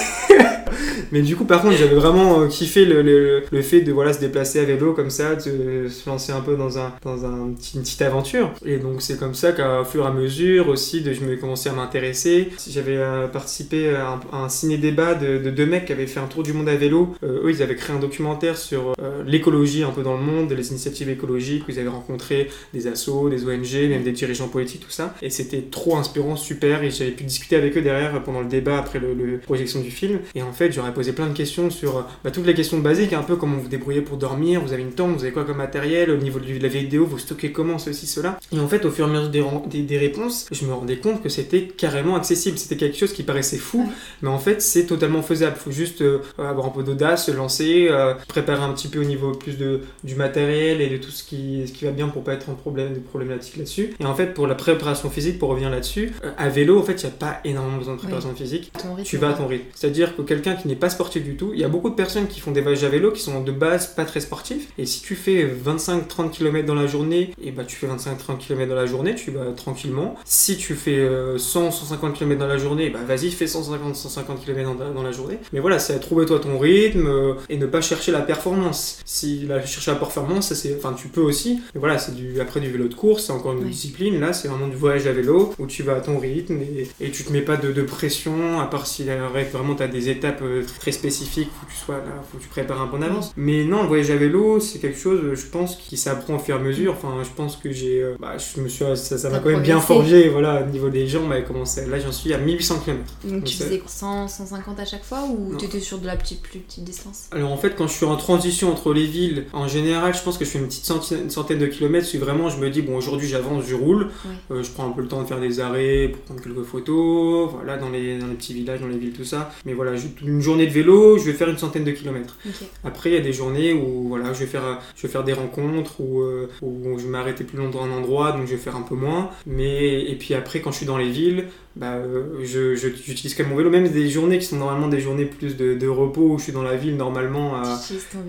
Mais 1.12 1.22
du 1.22 1.36
coup, 1.36 1.46
par 1.46 1.62
contre, 1.62 1.76
j'avais 1.78 1.96
vraiment 1.96 2.42
euh, 2.42 2.48
kiffé 2.48 2.86
le, 2.86 3.02
le, 3.02 3.44
le, 3.52 3.62
fait 3.62 3.82
de 3.82 3.92
voilà, 3.92 4.14
se 4.14 4.20
déplacer 4.20 4.60
à 4.60 4.66
vélo 4.66 4.94
comme 4.94 5.10
ça, 5.10 5.36
de 5.36 5.88
se 5.88 6.10
lancer 6.10 6.32
un 6.32 6.42
peu 6.42 6.56
dans, 6.56 6.78
un, 6.78 6.94
dans 7.04 7.26
un 7.26 7.50
une 7.76 7.82
petite 7.82 8.02
aventure. 8.02 8.54
Et 8.66 8.78
donc, 8.78 9.02
c'est 9.02 9.18
comme 9.18 9.34
ça 9.34 9.52
qu'à 9.52 9.84
fur 9.84 10.04
et 10.04 10.08
à 10.08 10.12
mesure 10.12 10.70
aussi, 10.70 11.04
je 11.04 11.26
me 11.26 11.36
commençais 11.36 11.70
à 11.70 11.74
m'intéresser. 11.74 12.50
J'avais 12.70 12.98
euh, 12.98 13.28
participé 13.28 13.90
à 13.96 14.20
un, 14.34 14.50
ciné-débat 14.50 15.16
de, 15.16 15.38
de, 15.38 15.50
deux 15.50 15.66
mecs 15.66 15.86
qui 15.86 15.94
avaient 15.94 16.08
fait 16.08 16.20
un 16.20 16.28
tour 16.28 16.44
du 16.44 16.54
monde 16.54 16.70
à 16.70 16.76
vélo. 16.76 17.16
Euh, 17.24 17.44
eux, 17.44 17.52
ils 17.52 17.62
avaient 17.62 17.76
créé 17.76 17.96
un 17.96 18.00
documentaire 18.00 18.58
sur 18.58 18.94
l'écologie 19.26 19.84
un 19.84 19.92
peu 19.92 20.04
dans 20.04 20.16
le 20.16 20.24
monde, 20.24 20.52
les 20.52 20.70
initiatives 20.70 21.10
écologiques, 21.10 21.68
où 21.68 21.72
ils 21.72 21.80
avaient 21.80 21.88
rencontré 21.88 22.50
des 22.74 22.88
assos, 22.88 23.30
des 23.30 23.46
ONG, 23.46 23.90
même 23.90 24.04
des 24.04 24.12
dirigeants 24.12 24.48
politiques, 24.48 24.82
tout 24.82 24.92
ça. 24.92 25.16
Et 25.22 25.30
c'était 25.30 25.62
trop 25.62 25.98
inspirant, 25.98 26.36
super. 26.36 26.84
Et 26.84 26.92
j'avais 26.92 27.12
pu 27.12 27.24
discuter 27.24 27.56
avec 27.56 27.78
eux 27.78 27.82
derrière 27.82 28.22
pendant 28.24 28.42
le 28.42 28.48
débat 28.48 28.78
après 28.78 29.00
le 29.00 29.38
projection 29.38 29.82
du 29.82 29.92
film. 29.92 30.20
Fait, 30.60 30.72
j'aurais 30.72 30.94
posé 30.94 31.14
plein 31.14 31.28
de 31.28 31.34
questions 31.34 31.70
sur 31.70 32.06
bah, 32.24 32.32
toutes 32.32 32.46
les 32.46 32.54
questions 32.54 32.80
basiques, 32.80 33.14
un 33.14 33.24
peu 33.24 33.36
comment 33.38 33.58
vous 33.58 33.70
débrouillez 33.70 34.02
pour 34.02 34.18
dormir, 34.18 34.62
vous 34.62 34.74
avez 34.74 34.82
une 34.82 34.92
tente, 34.92 35.16
vous 35.16 35.24
avez 35.24 35.32
quoi 35.32 35.46
comme 35.46 35.58
matériel, 35.58 36.12
au 36.12 36.18
niveau 36.18 36.40
de 36.40 36.62
la 36.62 36.68
vidéo, 36.68 37.06
vous 37.06 37.18
stockez 37.18 37.52
comment, 37.52 37.78
ceci, 37.78 38.06
cela. 38.08 38.40
Et 38.52 38.60
en 38.60 38.68
fait, 38.68 38.86
au 38.86 38.92
fur 38.92 39.08
et 39.08 39.10
à 39.10 39.14
mesure 39.14 39.30
des, 39.68 39.82
des, 39.82 39.98
réponses, 39.98 40.48
je 40.52 40.66
me 40.66 40.74
rendais 40.74 40.98
compte 40.98 41.24
que 41.24 41.30
c'était 41.30 41.64
carrément 41.64 42.16
accessible. 42.16 42.58
C'était 42.58 42.76
quelque 42.76 42.98
chose 42.98 43.14
qui 43.14 43.24
paraissait 43.24 43.58
fou, 43.58 43.90
mais 44.22 44.30
en 44.30 44.40
fait, 44.40 44.62
c'est 44.62 44.86
totalement 44.86 45.22
faisable. 45.22 45.56
Il 45.58 45.64
faut 45.64 45.72
juste 45.72 46.02
euh, 46.02 46.20
avoir 46.38 46.68
un 46.68 46.72
peu 46.72 46.84
d'audace, 46.84 47.28
se 47.28 47.32
lancer, 47.32 47.88
euh, 47.90 48.14
préparer 48.28 48.64
un 48.64 48.74
petit 48.74 48.90
peu 48.90 49.00
au 49.00 49.06
niveau 49.06 49.32
plus 49.32 49.58
de, 49.58 49.82
du 50.04 50.16
matériel 50.16 50.82
et 50.82 50.90
de 50.90 50.98
tout 50.98 51.12
ce 51.12 51.24
qui, 51.24 51.68
ce 51.68 51.72
qui 51.72 51.86
va 51.86 51.92
bien 51.92 52.10
pour 52.10 52.24
pas 52.24 52.34
être 52.34 52.50
en 52.50 52.56
problème, 52.56 52.94
de 52.94 53.00
problématiques 53.00 53.58
là-dessus. 53.58 53.94
Et 54.00 54.06
en 54.06 54.16
fait, 54.16 54.34
pour 54.34 54.48
la 54.48 54.56
préparation 54.56 55.10
physique, 55.10 55.40
pour 55.40 55.50
revenir 55.50 55.70
là-dessus, 55.70 56.12
euh, 56.24 56.32
à 56.38 56.50
vélo, 56.50 56.80
en 56.80 56.84
fait, 56.84 57.02
il 57.02 57.06
n'y 57.06 57.12
a 57.12 57.16
pas 57.16 57.40
énormément 57.46 57.78
besoin 57.78 57.96
de 57.96 58.00
préparation 58.00 58.34
physique. 58.36 58.72
tu 59.04 59.18
vas 59.18 59.30
à 59.30 59.34
ton 59.34 59.48
rythme. 59.48 59.66
C'est-à-dire 59.74 60.16
que 60.16 60.22
quelqu'un 60.22 60.49
qui 60.56 60.68
n'est 60.68 60.76
pas 60.76 60.90
sportif 60.90 61.24
du 61.24 61.36
tout, 61.36 61.52
il 61.54 61.60
y 61.60 61.64
a 61.64 61.70
beaucoup 61.70 61.90
de 61.90 61.96
personnes 61.96 62.28
qui 62.28 62.40
font 62.40 62.52
des 62.52 62.62
voyages 62.62 62.84
à 62.84 62.90
vélo 62.90 63.12
qui 63.12 63.22
sont 63.22 63.42
de 63.42 63.52
base 63.52 63.88
pas 63.88 64.06
très 64.06 64.20
sportifs. 64.20 64.70
Et 64.78 64.86
si 64.86 65.02
tu 65.02 65.16
fais 65.16 65.46
25-30 65.46 66.32
km 66.32 66.66
dans 66.66 66.76
la 66.76 66.88
journée, 66.88 67.34
et 67.42 67.52
bah 67.52 67.64
tu 67.66 67.76
fais 67.76 67.88
25-30 67.88 68.38
km 68.38 68.70
dans 68.70 68.76
la 68.76 68.86
journée, 68.86 69.16
tu 69.16 69.32
vas 69.32 69.52
tranquillement. 69.52 70.16
Si 70.26 70.58
tu 70.58 70.76
fais 70.76 71.08
100-150 71.38 72.14
km 72.14 72.40
dans 72.40 72.48
la 72.48 72.58
journée, 72.58 72.90
bah 72.90 73.00
vas-y, 73.08 73.32
fais 73.32 73.46
150-150 73.46 74.44
km 74.44 74.76
dans, 74.94 75.04
la 75.04 75.12
journée. 75.12 75.38
Mais 75.54 75.60
voilà, 75.60 75.80
c'est 75.80 76.00
trouver-toi 76.00 76.40
ton 76.40 76.58
rythme 76.58 77.08
euh, 77.08 77.34
et 77.50 77.58
ne 77.58 77.66
pas 77.66 77.82
chercher 77.82 78.12
la 78.12 78.22
performance. 78.22 79.00
Si 79.06 79.46
la, 79.48 79.66
chercher 79.66 79.92
la 79.92 79.98
performance, 79.98 80.54
c'est, 80.54 80.76
enfin 80.76 80.94
tu 80.94 81.08
peux 81.08 81.22
aussi. 81.22 81.62
Mais 81.74 81.80
voilà, 81.80 81.98
c'est 81.98 82.16
du, 82.16 82.40
après 82.42 82.60
du 82.60 82.70
vélo 82.70 82.88
de 82.88 82.94
course, 82.94 83.26
c'est 83.26 83.32
encore 83.32 83.54
une 83.54 83.68
discipline. 83.68 84.20
Là, 84.20 84.34
c'est 84.34 84.48
vraiment 84.48 84.68
du 84.68 84.76
voyage 84.76 85.08
à 85.08 85.12
vélo 85.12 85.54
où 85.60 85.66
tu 85.66 85.84
vas 85.84 85.96
à 85.96 86.02
ton 86.02 86.20
rythme 86.20 86.60
et, 86.62 86.88
et 87.02 87.12
tu 87.12 87.24
te 87.24 87.32
mets 87.32 87.42
pas 87.42 87.58
de, 87.58 87.72
de 87.72 87.82
pression, 87.82 88.60
à 88.60 88.66
part 88.66 88.88
si 88.88 89.04
vraiment 89.52 89.76
tu 89.76 89.84
as 89.84 89.88
des 89.88 90.10
étapes 90.10 90.39
très 90.80 90.92
spécifiques, 90.92 91.50
faut 91.60 91.66
que 91.66 91.72
tu 91.72 91.78
sois 91.78 91.96
là, 91.96 92.22
faut 92.32 92.38
que 92.38 92.44
tu 92.44 92.50
prépares 92.50 92.82
un 92.82 92.88
peu 92.88 92.98
en 92.98 93.02
avance. 93.02 93.34
Mais 93.38 93.66
non, 93.66 93.84
le 93.84 93.88
voyage 93.88 94.12
à 94.12 94.16
vélo, 94.16 94.60
c'est 94.60 94.80
quelque 94.80 95.00
chose, 95.00 95.34
je 95.34 95.46
pense, 95.48 95.76
qui 95.76 95.98
s'apprend 95.98 96.36
au 96.36 96.40
fur 96.40 96.56
et 96.56 96.60
à 96.60 96.62
mesure. 96.62 96.94
Enfin, 96.94 97.24
je 97.24 97.30
pense 97.36 97.56
que 97.56 97.72
j'ai, 97.72 98.02
euh, 98.02 98.16
bah, 98.20 98.36
je 98.38 98.62
me 98.62 98.68
suis, 98.68 98.86
ça, 98.96 99.30
m'a 99.30 99.40
quand 99.40 99.50
même 99.50 99.62
bien 99.62 99.80
forgé, 99.80 100.30
voilà, 100.30 100.64
au 100.64 100.70
niveau 100.70 100.90
des 100.90 101.08
jambes, 101.08 101.30
bah, 101.30 101.42
commencé. 101.42 101.86
Là, 101.86 102.00
j'en 102.00 102.12
suis 102.12 102.34
à 102.34 102.38
1800 102.38 102.80
km. 102.86 103.04
Donc, 103.24 103.44
tu 103.44 103.56
faisais 103.56 103.82
100, 103.86 104.28
150 104.28 104.80
à 104.80 104.86
chaque 104.86 105.04
fois 105.04 105.24
ou 105.24 105.56
tu 105.58 105.66
étais 105.66 105.80
sur 105.80 106.00
de 106.00 106.06
la 106.06 106.16
petite, 106.16 106.42
plus 106.42 106.60
petite 106.60 106.84
distance? 106.84 107.28
Alors 107.32 107.52
en 107.52 107.58
fait, 107.58 107.76
quand 107.76 107.88
je 107.88 107.94
suis 107.94 108.06
en 108.06 108.16
transition 108.16 108.72
entre 108.72 108.94
les 108.94 109.06
villes, 109.06 109.46
en 109.54 109.68
général, 109.68 110.14
je 110.16 110.22
pense 110.22 110.38
que 110.38 110.46
je 110.46 110.50
fais 110.50 110.60
une 110.60 110.68
petite 110.68 110.86
centaine, 110.86 111.30
centaine 111.30 111.60
de 111.60 111.68
kilomètres. 111.68 112.08
Si 112.08 112.18
vraiment 112.18 112.50
je 112.50 112.58
me 112.58 112.70
dis, 112.70 112.82
bon, 112.82 112.98
aujourd'hui 112.98 113.28
j'avance, 113.28 113.66
je 113.68 113.76
roule, 113.76 114.10
euh, 114.52 114.64
je 114.64 114.72
prends 114.72 114.88
un 114.88 114.92
peu 114.92 115.02
le 115.02 115.08
temps 115.08 115.22
de 115.22 115.28
faire 115.28 115.40
des 115.40 115.60
arrêts 115.60 116.10
pour 116.10 116.22
prendre 116.22 116.42
quelques 116.42 116.64
photos, 116.64 117.50
voilà, 117.52 117.78
dans 117.78 117.90
les, 117.90 118.20
dans 118.20 118.28
les 118.28 118.36
petits 118.36 118.54
villages, 118.54 118.82
dans 118.82 118.88
les 118.88 118.98
villes, 118.98 119.14
tout 119.14 119.26
ça. 119.26 119.52
Mais 119.66 119.74
voilà, 119.74 119.96
une 120.30 120.42
journée 120.42 120.68
de 120.68 120.72
vélo, 120.72 121.18
je 121.18 121.26
vais 121.26 121.34
faire 121.34 121.50
une 121.50 121.58
centaine 121.58 121.84
de 121.84 121.92
kilomètres. 121.92 122.38
Après, 122.84 123.10
il 123.10 123.14
y 123.14 123.18
a 123.18 123.22
des 123.22 123.34
journées 123.34 123.74
où 123.74 124.08
voilà, 124.08 124.34
je 124.34 124.40
vais 124.40 124.46
faire, 124.46 124.80
je 124.96 125.02
vais 125.02 125.08
faire 125.08 125.24
des 125.24 125.34
rencontres 125.34 126.00
où, 126.00 126.22
euh, 126.22 126.50
où 126.62 126.98
je 126.98 127.04
vais 127.04 127.10
m'arrêter 127.10 127.44
plus 127.44 127.58
longtemps 127.58 127.84
à 127.84 127.88
un 127.88 127.92
endroit, 127.92 128.32
donc 128.32 128.46
je 128.46 128.52
vais 128.52 128.58
faire 128.58 128.76
un 128.76 128.82
peu 128.82 128.96
moins. 128.96 129.32
Mais 129.46 130.04
et 130.04 130.16
puis 130.16 130.34
après, 130.34 130.62
quand 130.62 130.72
je 130.72 130.78
suis 130.78 130.86
dans 130.86 130.98
les 130.98 131.10
villes, 131.10 131.46
bah, 131.80 131.94
euh, 131.94 132.44
je, 132.44 132.76
j'utilise 132.76 133.34
quand 133.36 133.44
même 133.44 133.52
mon 133.52 133.58
vélo. 133.58 133.70
Même 133.70 133.88
des 133.88 134.10
journées 134.10 134.38
qui 134.38 134.46
sont 134.46 134.58
normalement 134.58 134.90
des 134.90 135.00
journées 135.00 135.24
plus 135.24 135.56
de, 135.56 135.76
de 135.76 135.88
repos 135.88 136.32
où 136.32 136.38
je 136.38 136.44
suis 136.44 136.52
dans 136.52 136.62
la 136.62 136.76
ville, 136.76 136.98
normalement, 136.98 137.56
euh, 137.56 137.76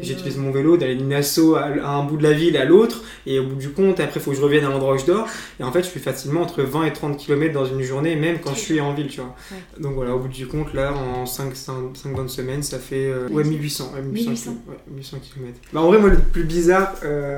j'utilise 0.00 0.36
mon 0.36 0.52
vélo, 0.52 0.76
d'aller 0.76 0.94
d'une 0.94 1.12
asso 1.12 1.56
à, 1.56 1.66
un 1.66 2.04
bout 2.04 2.16
de 2.16 2.22
la 2.22 2.32
ville 2.32 2.56
à 2.56 2.64
l'autre. 2.64 3.02
Et 3.26 3.40
au 3.40 3.46
bout 3.46 3.56
du 3.56 3.70
compte, 3.70 3.98
après, 3.98 4.20
il 4.20 4.22
faut 4.22 4.30
que 4.30 4.36
je 4.36 4.42
revienne 4.42 4.64
à 4.64 4.68
l'endroit 4.68 4.94
où 4.94 4.98
je 4.98 5.06
dors. 5.06 5.26
Et 5.58 5.64
en 5.64 5.72
fait, 5.72 5.82
je 5.82 5.88
fais 5.88 5.98
facilement 5.98 6.42
entre 6.42 6.62
20 6.62 6.84
et 6.84 6.92
30 6.92 7.16
km 7.16 7.52
dans 7.52 7.64
une 7.64 7.82
journée, 7.82 8.14
même 8.14 8.38
quand 8.38 8.54
je 8.54 8.60
suis 8.60 8.80
en 8.80 8.94
ville, 8.94 9.08
tu 9.08 9.20
vois. 9.20 9.34
Donc 9.80 9.94
voilà, 9.94 10.14
au 10.14 10.20
bout 10.20 10.28
du 10.28 10.46
compte, 10.46 10.72
là, 10.72 10.94
en 10.94 11.26
5, 11.26 11.56
5, 11.56 11.74
5 11.94 12.14
bonnes 12.14 12.28
semaines, 12.28 12.62
ça 12.62 12.78
fait 12.78 13.06
euh, 13.06 13.28
ouais, 13.30 13.42
1800, 13.42 13.94
1800, 14.00 14.58
1800. 14.92 15.16
km. 15.34 15.58
Bah, 15.72 15.80
en 15.80 15.88
vrai, 15.88 15.98
moi, 15.98 16.10
le 16.10 16.18
plus 16.18 16.44
bizarre, 16.44 16.94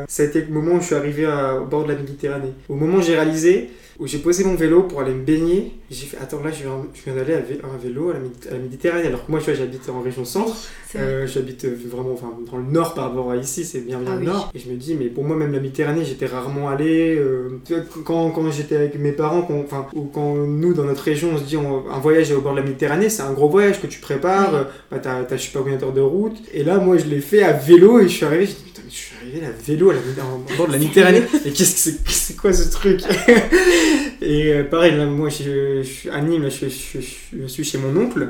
ça 0.09 0.23
a 0.23 0.27
été 0.27 0.43
le 0.43 0.53
moment 0.53 0.75
où 0.75 0.81
je 0.81 0.87
suis 0.87 0.95
arrivé 0.95 1.27
au 1.27 1.65
bord 1.65 1.85
de 1.85 1.93
la 1.93 1.99
Méditerranée. 1.99 2.53
Au 2.69 2.75
moment 2.75 2.99
où 2.99 3.03
j'ai 3.03 3.15
réalisé, 3.15 3.71
où 3.99 4.07
j'ai 4.07 4.19
posé 4.19 4.45
mon 4.45 4.55
vélo 4.55 4.83
pour 4.83 5.01
aller 5.01 5.15
me 5.15 5.23
baigner. 5.23 5.75
J'ai 5.91 6.02
fait, 6.07 6.17
attends, 6.19 6.43
là, 6.43 6.51
je 6.51 6.63
viens, 6.63 6.87
je 6.95 7.03
viens 7.03 7.15
d'aller 7.15 7.35
à, 7.35 7.41
vélo 7.83 8.11
à 8.11 8.15
la, 8.51 8.59
Méditerranée. 8.59 9.07
Alors 9.07 9.27
que 9.27 9.31
moi, 9.31 9.41
tu 9.41 9.47
vois, 9.47 9.55
j'habite 9.55 9.89
en 9.89 10.01
région 10.01 10.25
centre. 10.25 10.57
Euh, 10.97 11.27
j'habite 11.27 11.65
euh, 11.65 11.75
vraiment 11.87 12.13
enfin, 12.13 12.33
dans 12.51 12.59
le 12.59 12.65
nord 12.65 12.93
par 12.95 13.05
rapport 13.05 13.31
à 13.31 13.37
ici, 13.37 13.65
c'est 13.65 13.81
bien, 13.81 13.99
bien 13.99 14.13
ah 14.15 14.19
le 14.19 14.27
nord. 14.27 14.51
Et 14.55 14.59
je 14.59 14.69
me 14.69 14.77
dis, 14.77 14.95
mais 14.95 15.07
pour 15.07 15.25
moi, 15.25 15.37
même 15.37 15.53
la 15.53 15.61
Méditerranée, 15.61 16.05
j'étais 16.05 16.27
rarement 16.27 16.69
allé. 16.69 17.17
Euh, 17.17 17.61
quand, 18.05 18.31
quand 18.31 18.51
j'étais 18.51 18.77
avec 18.77 18.99
mes 18.99 19.13
parents, 19.13 19.47
enfin, 19.65 19.87
ou 19.95 20.05
quand 20.05 20.35
nous, 20.35 20.75
dans 20.75 20.85
notre 20.85 21.03
région, 21.03 21.31
on 21.35 21.39
se 21.39 21.45
dit, 21.45 21.57
un 21.57 21.99
voyage 21.99 22.31
au 22.33 22.41
bord 22.41 22.53
de 22.53 22.59
la 22.59 22.65
Méditerranée, 22.65 23.09
c'est 23.09 23.23
un 23.23 23.33
gros 23.33 23.49
voyage 23.49 23.81
que 23.81 23.87
tu 23.87 24.01
prépares. 24.01 24.67
Bah, 24.91 24.99
t'as, 24.99 25.25
je 25.31 25.37
sais 25.43 25.53
pas 25.53 25.61
combien 25.61 25.77
d'heures 25.77 25.93
de 25.93 26.01
route. 26.01 26.37
Et 26.53 26.65
là, 26.65 26.79
moi, 26.79 26.99
je 26.99 27.07
l'ai 27.07 27.21
fait 27.21 27.43
à 27.43 27.53
vélo 27.53 28.01
et 28.01 28.05
je 28.05 28.15
suis 28.15 28.25
arrivé, 28.25 28.47
je 28.47 28.53
dis, 28.53 28.63
putain, 28.65 28.83
mais 28.85 28.91
je 28.91 28.97
suis 28.97 29.17
arrivé 29.17 29.47
à 29.47 29.51
vélo 29.51 29.91
à 29.91 29.95
la, 29.95 30.01
au 30.01 30.57
bord 30.57 30.67
de 30.67 30.73
la 30.73 30.79
Méditerranée. 30.79 31.23
et 31.45 31.51
qu'est-ce 31.51 31.75
que 31.75 31.99
c'est, 32.07 32.09
c'est 32.09 32.37
quoi 32.37 32.53
ce 32.53 32.71
truc? 32.71 33.03
Et 34.25 34.53
euh, 34.53 34.65
pareil, 34.65 34.97
là, 34.97 35.07
moi 35.07 35.29
je, 35.29 35.83
suis 35.83 36.09
à 36.09 36.21
Nîmes, 36.21 36.49
je, 36.49 36.67
je, 36.69 37.47
suis 37.47 37.65
chez 37.65 37.79
mon 37.79 37.97
oncle. 38.01 38.29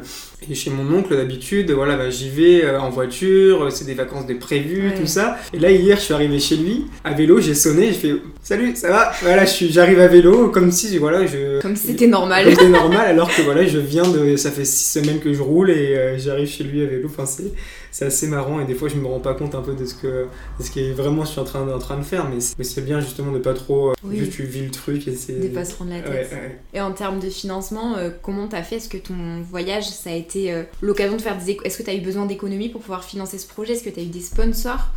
Et 0.50 0.54
chez 0.54 0.70
mon 0.70 0.92
oncle, 0.96 1.16
d'habitude, 1.16 1.70
voilà, 1.70 1.96
bah, 1.96 2.10
j'y 2.10 2.28
vais 2.28 2.64
euh, 2.64 2.80
en 2.80 2.90
voiture, 2.90 3.70
c'est 3.70 3.84
des 3.84 3.94
vacances 3.94 4.26
de 4.26 4.34
prévues, 4.34 4.92
tout 4.98 5.06
ça. 5.06 5.38
Et 5.52 5.58
là, 5.58 5.70
hier, 5.70 5.96
je 5.96 6.02
suis 6.02 6.14
arrivé 6.14 6.38
chez 6.40 6.56
lui, 6.56 6.86
à 7.04 7.12
vélo, 7.12 7.40
j'ai 7.40 7.54
sonné, 7.54 7.88
j'ai 7.88 7.92
fait 7.92 8.14
Salut, 8.44 8.74
ça 8.74 8.88
va? 8.88 9.12
Voilà, 9.22 9.44
j'arrive 9.44 10.00
à 10.00 10.08
vélo, 10.08 10.48
comme 10.48 10.72
si, 10.72 10.98
voilà, 10.98 11.24
je. 11.26 11.60
Comme 11.60 11.76
si 11.76 11.88
c'était 11.88 12.08
normal. 12.08 12.44
Comme 12.44 12.54
c'était 12.54 12.68
normal, 12.68 13.06
alors 13.06 13.32
que 13.32 13.40
voilà, 13.42 13.64
je 13.64 13.78
viens 13.78 14.02
de. 14.02 14.34
Ça 14.34 14.50
fait 14.50 14.64
six 14.64 14.98
semaines 14.98 15.20
que 15.20 15.32
je 15.32 15.40
roule 15.40 15.70
et 15.70 15.96
euh, 15.96 16.18
j'arrive 16.18 16.48
chez 16.48 16.64
lui 16.64 16.82
à 16.82 16.86
vélo. 16.86 17.08
Enfin, 17.08 17.24
c'est 17.24 17.52
c'est 17.92 18.06
assez 18.06 18.26
marrant 18.26 18.58
et 18.58 18.64
des 18.64 18.74
fois 18.74 18.88
je 18.88 18.96
me 18.96 19.06
rends 19.06 19.20
pas 19.20 19.34
compte 19.34 19.54
un 19.54 19.60
peu 19.60 19.74
de 19.74 19.84
ce 19.84 19.94
que 19.94 20.26
de 20.58 20.64
ce 20.64 20.70
qui 20.70 20.90
vraiment 20.92 21.24
je 21.24 21.30
suis 21.30 21.40
en 21.40 21.44
train, 21.44 21.68
en 21.70 21.78
train 21.78 21.98
de 21.98 22.02
faire 22.02 22.28
mais 22.28 22.40
c'est 22.40 22.80
bien 22.80 23.00
justement 23.00 23.30
de 23.30 23.38
pas 23.38 23.54
trop 23.54 23.90
euh, 23.90 23.94
juste 24.10 24.32
tu 24.32 24.44
vis 24.44 24.64
le 24.64 24.70
truc 24.70 25.06
et 25.06 25.14
c'est 25.14 25.34
de 25.34 25.48
pas 25.48 25.64
se 25.64 25.74
prendre 25.74 25.90
la 25.90 26.00
tête. 26.00 26.32
et 26.72 26.80
en 26.80 26.92
termes 26.92 27.20
de 27.20 27.28
financement 27.28 27.96
euh, 27.96 28.10
comment 28.22 28.48
t'as 28.48 28.62
fait? 28.62 28.76
Est-ce 28.76 28.88
que 28.88 28.96
ton 28.96 29.42
voyage 29.42 29.88
ça 29.88 30.10
a 30.10 30.14
été 30.14 30.52
euh, 30.52 30.62
l'occasion 30.80 31.16
de 31.16 31.22
faire 31.22 31.36
des 31.36 31.58
est-ce 31.64 31.76
que 31.76 31.82
t'as 31.82 31.94
eu 31.94 32.00
besoin 32.00 32.24
d'économies 32.24 32.70
pour 32.70 32.80
pouvoir 32.80 33.04
financer 33.04 33.36
ce 33.38 33.46
projet? 33.46 33.74
Est-ce 33.74 33.84
que 33.84 33.90
t'as 33.90 34.02
eu 34.02 34.06
des 34.06 34.20
sponsors? 34.20 34.88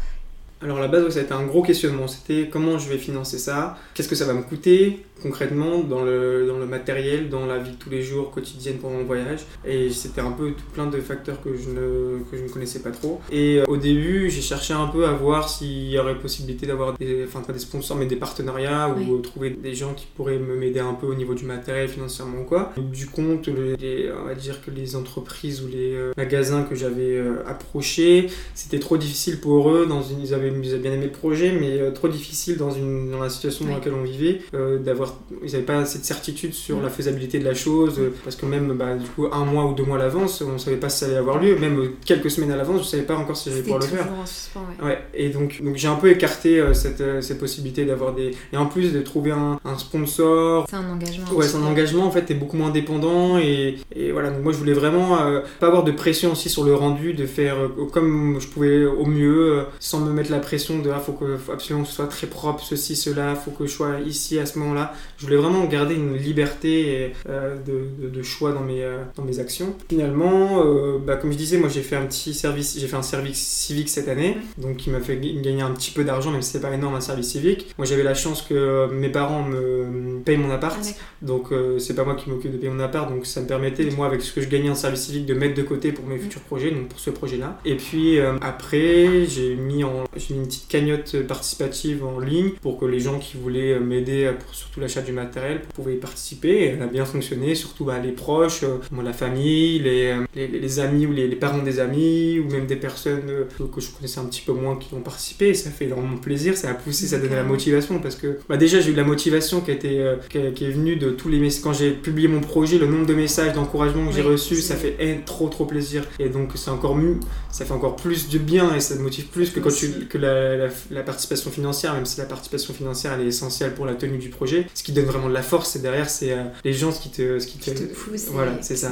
Alors 0.62 0.78
à 0.78 0.82
la 0.82 0.88
base, 0.88 1.08
ça 1.10 1.20
a 1.20 1.24
été 1.24 1.34
un 1.34 1.46
gros 1.46 1.62
questionnement. 1.62 2.08
C'était 2.08 2.50
comment 2.50 2.78
je 2.78 2.90
vais 2.90 2.98
financer 2.98 3.38
ça? 3.38 3.78
Qu'est-ce 3.94 4.08
que 4.08 4.16
ça 4.16 4.26
va 4.26 4.34
me 4.34 4.44
coûter 4.44 5.06
concrètement 5.22 5.80
dans 5.80 6.04
le, 6.04 6.46
dans 6.46 6.58
le 6.58 6.66
matériel, 6.66 7.30
dans 7.30 7.46
la 7.46 7.58
vie 7.58 7.72
de 7.72 7.76
tous 7.76 7.90
les 7.90 8.02
jours, 8.02 8.32
quotidienne 8.32 8.78
pendant 8.82 8.96
mon 8.96 9.04
voyage? 9.04 9.46
Et 9.66 9.90
c'était 9.90 10.22
un 10.22 10.32
peu 10.32 10.52
tout 10.52 10.66
plein 10.74 10.88
de 10.88 11.00
facteurs 11.00 11.42
que 11.42 11.56
je 11.56 11.70
ne, 11.70 12.20
que 12.32 12.38
je 12.38 12.44
ne 12.44 12.50
connaissais 12.50 12.80
pas 12.80 12.92
trop. 12.92 13.22
Et 13.32 13.60
euh, 13.60 13.66
au 13.68 13.78
début, 13.78 14.30
j'ai 14.30 14.42
cherché 14.42 14.74
un 14.74 14.88
peu 14.88 15.06
à 15.06 15.12
voir 15.12 15.50
s'il 15.50 15.90
y 15.90 16.00
aurait 16.00 16.18
possibilité 16.18 16.66
d'avoir 16.66 16.98
des, 16.98 17.26
enfin 17.26 17.42
pas 17.42 17.54
des 17.54 17.60
sponsors, 17.60 17.98
mais 17.98 18.06
des 18.06 18.16
partenariats 18.16 18.90
ou 18.90 19.18
trouver 19.20 19.50
des 19.52 19.76
gens 19.76 19.94
qui 19.94 20.08
pourraient 20.16 20.40
m'aider 20.40 20.80
un 20.80 20.94
peu 20.94 21.06
au 21.06 21.16
niveau 21.16 21.34
du 21.34 21.46
matériel 21.46 21.90
financièrement 21.90 22.44
quoi. 22.44 22.74
Du 22.78 23.08
compte, 23.08 23.48
les, 23.48 24.12
on 24.12 24.26
va 24.26 24.36
dire 24.36 24.64
que 24.64 24.72
les 24.72 24.96
entreprises 24.96 25.62
ou 25.62 25.68
les 25.68 25.94
euh, 25.94 26.14
magasins 26.18 26.64
que 26.64 26.76
j'avais 26.76 27.18
euh, 27.18 27.44
approchés, 27.46 28.30
c'était 28.54 28.80
trop 28.80 28.98
difficile 28.98 29.40
pour 29.40 29.70
eux. 29.70 29.86
Dans 29.86 30.02
une, 30.02 30.22
ils 30.22 30.34
avaient 30.34 30.45
avaient, 30.46 30.56
ils 30.64 30.74
avaient 30.74 30.82
bien 30.82 30.94
aimé 30.94 31.06
le 31.06 31.12
projet, 31.12 31.52
mais 31.52 31.80
euh, 31.80 31.92
trop 31.92 32.08
difficile 32.08 32.58
dans, 32.58 32.72
une, 32.72 33.12
dans 33.12 33.20
la 33.20 33.30
situation 33.30 33.66
dans 33.66 33.74
laquelle 33.74 33.94
on 33.94 34.04
vivait, 34.04 34.42
euh, 34.54 34.78
d'avoir, 34.80 35.16
ils 35.44 35.52
n'avaient 35.52 35.64
pas 35.64 35.80
assez 35.80 36.00
de 36.00 36.04
certitude 36.04 36.54
sur 36.54 36.82
la 36.82 36.90
faisabilité 36.90 37.40
de 37.40 37.46
la 37.46 37.54
chose, 37.54 37.96
euh, 38.00 38.14
parce 38.24 38.36
que 38.36 38.46
même 38.46 38.74
bah, 38.74 38.96
du 38.96 39.08
coup 39.08 39.28
un 39.32 39.46
mois 39.46 39.66
ou 39.66 39.74
deux 39.74 39.84
mois 39.84 39.98
à 39.98 40.00
l'avance, 40.02 40.42
on 40.42 40.58
savait 40.58 40.78
pas 40.78 40.90
si 40.90 41.00
ça 41.00 41.06
allait 41.08 41.18
avoir 41.18 41.40
lieu, 41.42 41.58
même 41.58 41.92
quelques 42.06 42.32
semaines 42.32 42.52
à 42.52 42.58
l'avance, 42.58 42.84
je 42.84 42.88
savais 42.88 43.04
pas 43.04 43.16
encore 43.16 43.38
si 43.38 43.50
j'allais 43.50 43.62
pouvoir 43.62 43.80
le 43.80 43.88
faire. 43.88 44.08
en 44.12 44.26
suspens, 44.26 44.62
ouais. 44.82 44.86
Ouais, 44.86 45.00
et 45.14 45.30
donc, 45.30 45.62
donc 45.64 45.76
j'ai 45.76 45.88
un 45.88 45.96
peu 45.96 46.10
écarté 46.10 46.64
cette, 46.74 47.04
cette 47.22 47.40
possibilité 47.40 47.86
d'avoir 47.86 48.14
des. 48.14 48.32
Et 48.54 48.58
en 48.58 48.66
plus 48.66 48.94
de 48.94 49.02
trouver 49.02 49.32
un, 49.32 49.60
un 49.64 49.78
sponsor. 49.78 50.66
C'est 50.70 50.76
un 50.76 50.90
engagement. 50.90 51.26
Ouais, 51.32 51.46
aussi. 51.46 51.50
son 51.50 51.64
engagement 51.64 52.06
en 52.06 52.12
fait 52.12 52.30
est 52.32 52.36
beaucoup 52.36 52.58
moins 52.58 52.70
dépendant 52.70 53.38
et, 53.38 53.78
et 53.96 54.12
voilà. 54.12 54.30
Donc 54.30 54.44
moi 54.44 54.54
je 54.54 54.58
voulais 54.58 54.74
vraiment 54.74 55.20
euh, 55.22 55.42
pas 55.60 55.68
avoir 55.68 55.84
de 55.84 55.92
pression 55.92 56.32
aussi 56.32 56.50
sur 56.50 56.64
le 56.64 56.76
rendu, 56.76 57.14
de 57.14 57.26
faire 57.26 57.56
euh, 57.58 57.86
comme 57.92 58.38
je 58.40 58.48
pouvais 58.48 58.86
au 58.86 59.06
mieux, 59.06 59.60
euh, 59.60 59.64
sans 59.80 60.00
me 60.00 60.12
mettre 60.12 60.32
la 60.32 60.35
pression 60.40 60.80
de 60.80 60.90
ah 60.90 61.00
faut 61.00 61.14
que 61.14 61.38
faut 61.38 61.52
absolument 61.52 61.84
que 61.84 61.90
ce 61.90 61.96
soit 61.96 62.08
très 62.08 62.28
propre, 62.28 62.64
ceci, 62.64 62.96
cela, 62.96 63.36
faut 63.36 63.52
que 63.52 63.66
je 63.66 63.72
sois 63.72 64.00
ici 64.06 64.40
à 64.40 64.46
ce 64.46 64.58
moment-là. 64.60 64.94
Je 65.18 65.26
voulais 65.26 65.38
vraiment 65.38 65.64
garder 65.66 65.96
une 65.96 66.16
liberté 66.18 67.04
et, 67.06 67.14
euh, 67.30 67.56
de, 67.66 68.04
de- 68.04 68.10
de 68.10 68.24
choix 68.24 68.52
dans 68.52 68.62
mes, 68.62 68.84
euh, 68.84 68.98
dans 69.16 69.24
mes 69.24 69.40
actions. 69.40 69.76
Finalement, 69.90 70.62
euh, 70.64 70.98
bah, 71.06 71.16
comme 71.16 71.32
je 71.32 71.38
disais, 71.38 71.58
moi 71.58 71.70
j'ai 71.70 71.82
fait 71.82 71.96
un 71.96 72.06
petit 72.06 72.34
service, 72.34 72.78
j'ai 72.80 72.88
fait 72.88 72.96
un 72.98 73.02
service 73.02 73.38
civique 73.40 73.90
cette 73.90 74.08
année, 74.08 74.38
donc 74.58 74.78
qui 74.78 74.90
m'a 74.90 75.00
fait 75.00 75.18
gagner 75.18 75.62
un 75.62 75.72
petit 75.72 75.92
peu 75.92 76.04
d'argent, 76.04 76.32
même 76.32 76.42
si 76.42 76.52
c'est 76.52 76.62
pas 76.62 76.72
énorme 76.74 76.96
un 76.96 77.02
service 77.02 77.30
civique. 77.30 77.74
Moi 77.78 77.86
j'avais 77.86 78.04
la 78.04 78.14
chance 78.16 78.42
que 78.42 78.88
mes 78.92 79.10
parents 79.10 79.44
me 79.44 80.20
payent 80.24 80.38
mon 80.38 80.52
appart, 80.52 80.78
Ah, 80.82 80.94
donc 81.22 81.48
c'est 81.80 81.96
pas 81.96 82.04
moi 82.04 82.16
qui 82.16 82.30
m'occupe 82.30 82.52
de 82.52 82.58
payer 82.58 82.70
mon 82.72 82.80
appart, 82.80 83.10
donc 83.10 83.26
ça 83.26 83.42
me 83.42 83.48
permettait, 83.48 83.86
moi 83.92 84.08
avec 84.08 84.22
ce 84.22 84.32
que 84.34 84.42
je 84.42 84.48
gagnais 84.50 84.70
en 84.70 84.76
service 84.76 85.02
civique, 85.02 85.26
de 85.26 85.34
mettre 85.34 85.56
de 85.56 85.62
côté 85.64 85.92
pour 85.92 86.06
mes 86.06 86.18
futurs 86.18 86.42
projets, 86.42 86.72
donc 86.72 86.88
pour 86.90 87.00
ce 87.00 87.10
projet-là. 87.10 87.60
Et 87.66 87.76
puis 87.76 88.20
après, 88.42 89.26
j'ai 89.28 89.56
mis, 89.56 89.84
en, 89.84 90.04
une 90.30 90.46
petite 90.46 90.68
cagnotte 90.68 91.16
participative 91.28 92.04
en 92.06 92.20
ligne 92.20 92.52
pour 92.62 92.80
que 92.80 92.86
les 92.86 93.00
gens 93.00 93.20
qui 93.20 93.38
voulaient 93.38 93.74
euh, 93.74 93.80
m'aider 93.80 94.32
pour 94.40 94.54
surtout 94.56 94.80
l'achat 94.80 95.02
du 95.02 95.12
matériel 95.12 95.62
pouvaient 95.74 95.96
y 95.96 95.98
participer. 96.00 96.50
Et 96.50 96.66
elle 96.68 96.82
a 96.82 96.88
bien 96.88 97.06
fonctionné, 97.06 97.56
surtout 97.56 97.86
bah, 97.86 98.00
les 98.00 98.12
proches, 98.12 98.64
euh, 98.64 98.78
moi, 98.92 99.04
la 99.04 99.14
famille, 99.14 99.80
les, 99.80 100.06
euh, 100.08 100.26
les, 100.36 100.48
les 100.48 100.80
amis 100.80 101.06
ou 101.06 101.12
les, 101.14 101.28
les 101.28 101.36
parents 101.36 101.62
des 101.64 101.80
amis, 101.80 102.40
ou 102.40 102.50
même 102.52 102.66
des 102.66 102.76
personnes 102.76 103.30
euh, 103.30 103.44
que 103.74 103.82
je 103.82 103.90
connaissais 103.92 104.20
un 104.20 104.26
petit 104.26 104.42
peu 104.42 104.54
moins 104.54 104.78
qui 104.78 104.94
ont 104.94 105.02
participé. 105.02 105.50
Et 105.50 105.54
ça 105.54 105.70
fait 105.70 105.86
énormément 105.86 106.18
plaisir, 106.18 106.56
ça 106.58 106.70
a 106.70 106.74
poussé, 106.74 107.08
ça 107.08 107.18
a 107.18 107.20
donné 107.20 107.36
la 107.36 107.44
motivation 107.44 108.00
parce 108.00 108.16
que 108.16 108.40
bah, 108.50 108.58
déjà 108.58 108.80
j'ai 108.80 108.90
eu 108.90 108.94
de 108.94 108.98
la 108.98 109.04
motivation 109.04 109.62
qui, 109.62 109.72
a 109.72 109.74
été, 109.74 110.00
euh, 110.00 110.16
qui, 110.30 110.38
a- 110.38 110.52
qui 110.52 110.66
est 110.66 110.72
venue 110.72 110.96
de 110.96 111.10
tous 111.12 111.30
les 111.30 111.40
messages. 111.40 111.62
Quand 111.64 111.74
j'ai 111.74 111.92
publié 111.92 112.28
mon 112.28 112.42
projet, 112.42 112.78
le 112.78 112.88
nombre 112.88 113.06
de 113.06 113.14
messages 113.14 113.54
d'encouragement 113.54 114.08
que 114.08 114.14
j'ai 114.14 114.22
Oui, 114.22 114.28
reçus, 114.30 114.62
ça 114.62 114.76
fait 114.76 114.96
eh, 115.00 115.18
trop 115.26 115.48
trop 115.50 115.66
plaisir. 115.66 116.04
Et 116.20 116.30
donc 116.30 116.52
c'est 116.56 116.70
encore 116.72 116.96
mieux, 116.96 117.20
ça 117.52 117.66
fait 117.66 117.74
encore 117.74 117.96
plus 117.96 118.30
de 118.30 118.38
bien 118.38 118.76
et 118.76 118.80
ça 118.80 118.96
te 118.98 119.02
motive 119.02 119.26
plus 119.28 119.50
que 119.52 119.60
quand 119.60 119.72
tu. 119.72 119.88
Que 120.16 120.22
la, 120.22 120.56
la- 120.58 120.74
la 120.92 121.04
participation 121.04 121.52
financière, 121.52 121.94
même 121.94 122.06
si 122.06 122.18
la 122.20 122.26
participation 122.26 122.74
financière 122.74 123.14
elle 123.14 123.22
est 123.22 123.28
essentielle 123.30 123.74
pour 123.74 123.86
la 123.86 123.96
tenue 123.96 124.18
du 124.18 124.30
projet. 124.30 124.68
Ce 124.74 124.84
qui 124.84 124.92
donne 124.92 125.06
vraiment 125.06 125.28
de 125.30 125.34
la 125.34 125.42
force, 125.44 125.70
c'est 125.72 125.82
derrière, 125.82 126.10
c'est 126.10 126.32
euh, 126.32 126.44
les 126.64 126.74
gens 126.74 126.92
qui 126.92 127.10
te, 127.10 127.40
ce 127.40 127.48
qui 127.48 127.58
te, 127.58 127.72
Qui 127.72 127.76
te 127.76 127.84
et 127.84 128.18
voilà, 128.32 128.52
c'est 128.62 128.76
ça. 128.76 128.92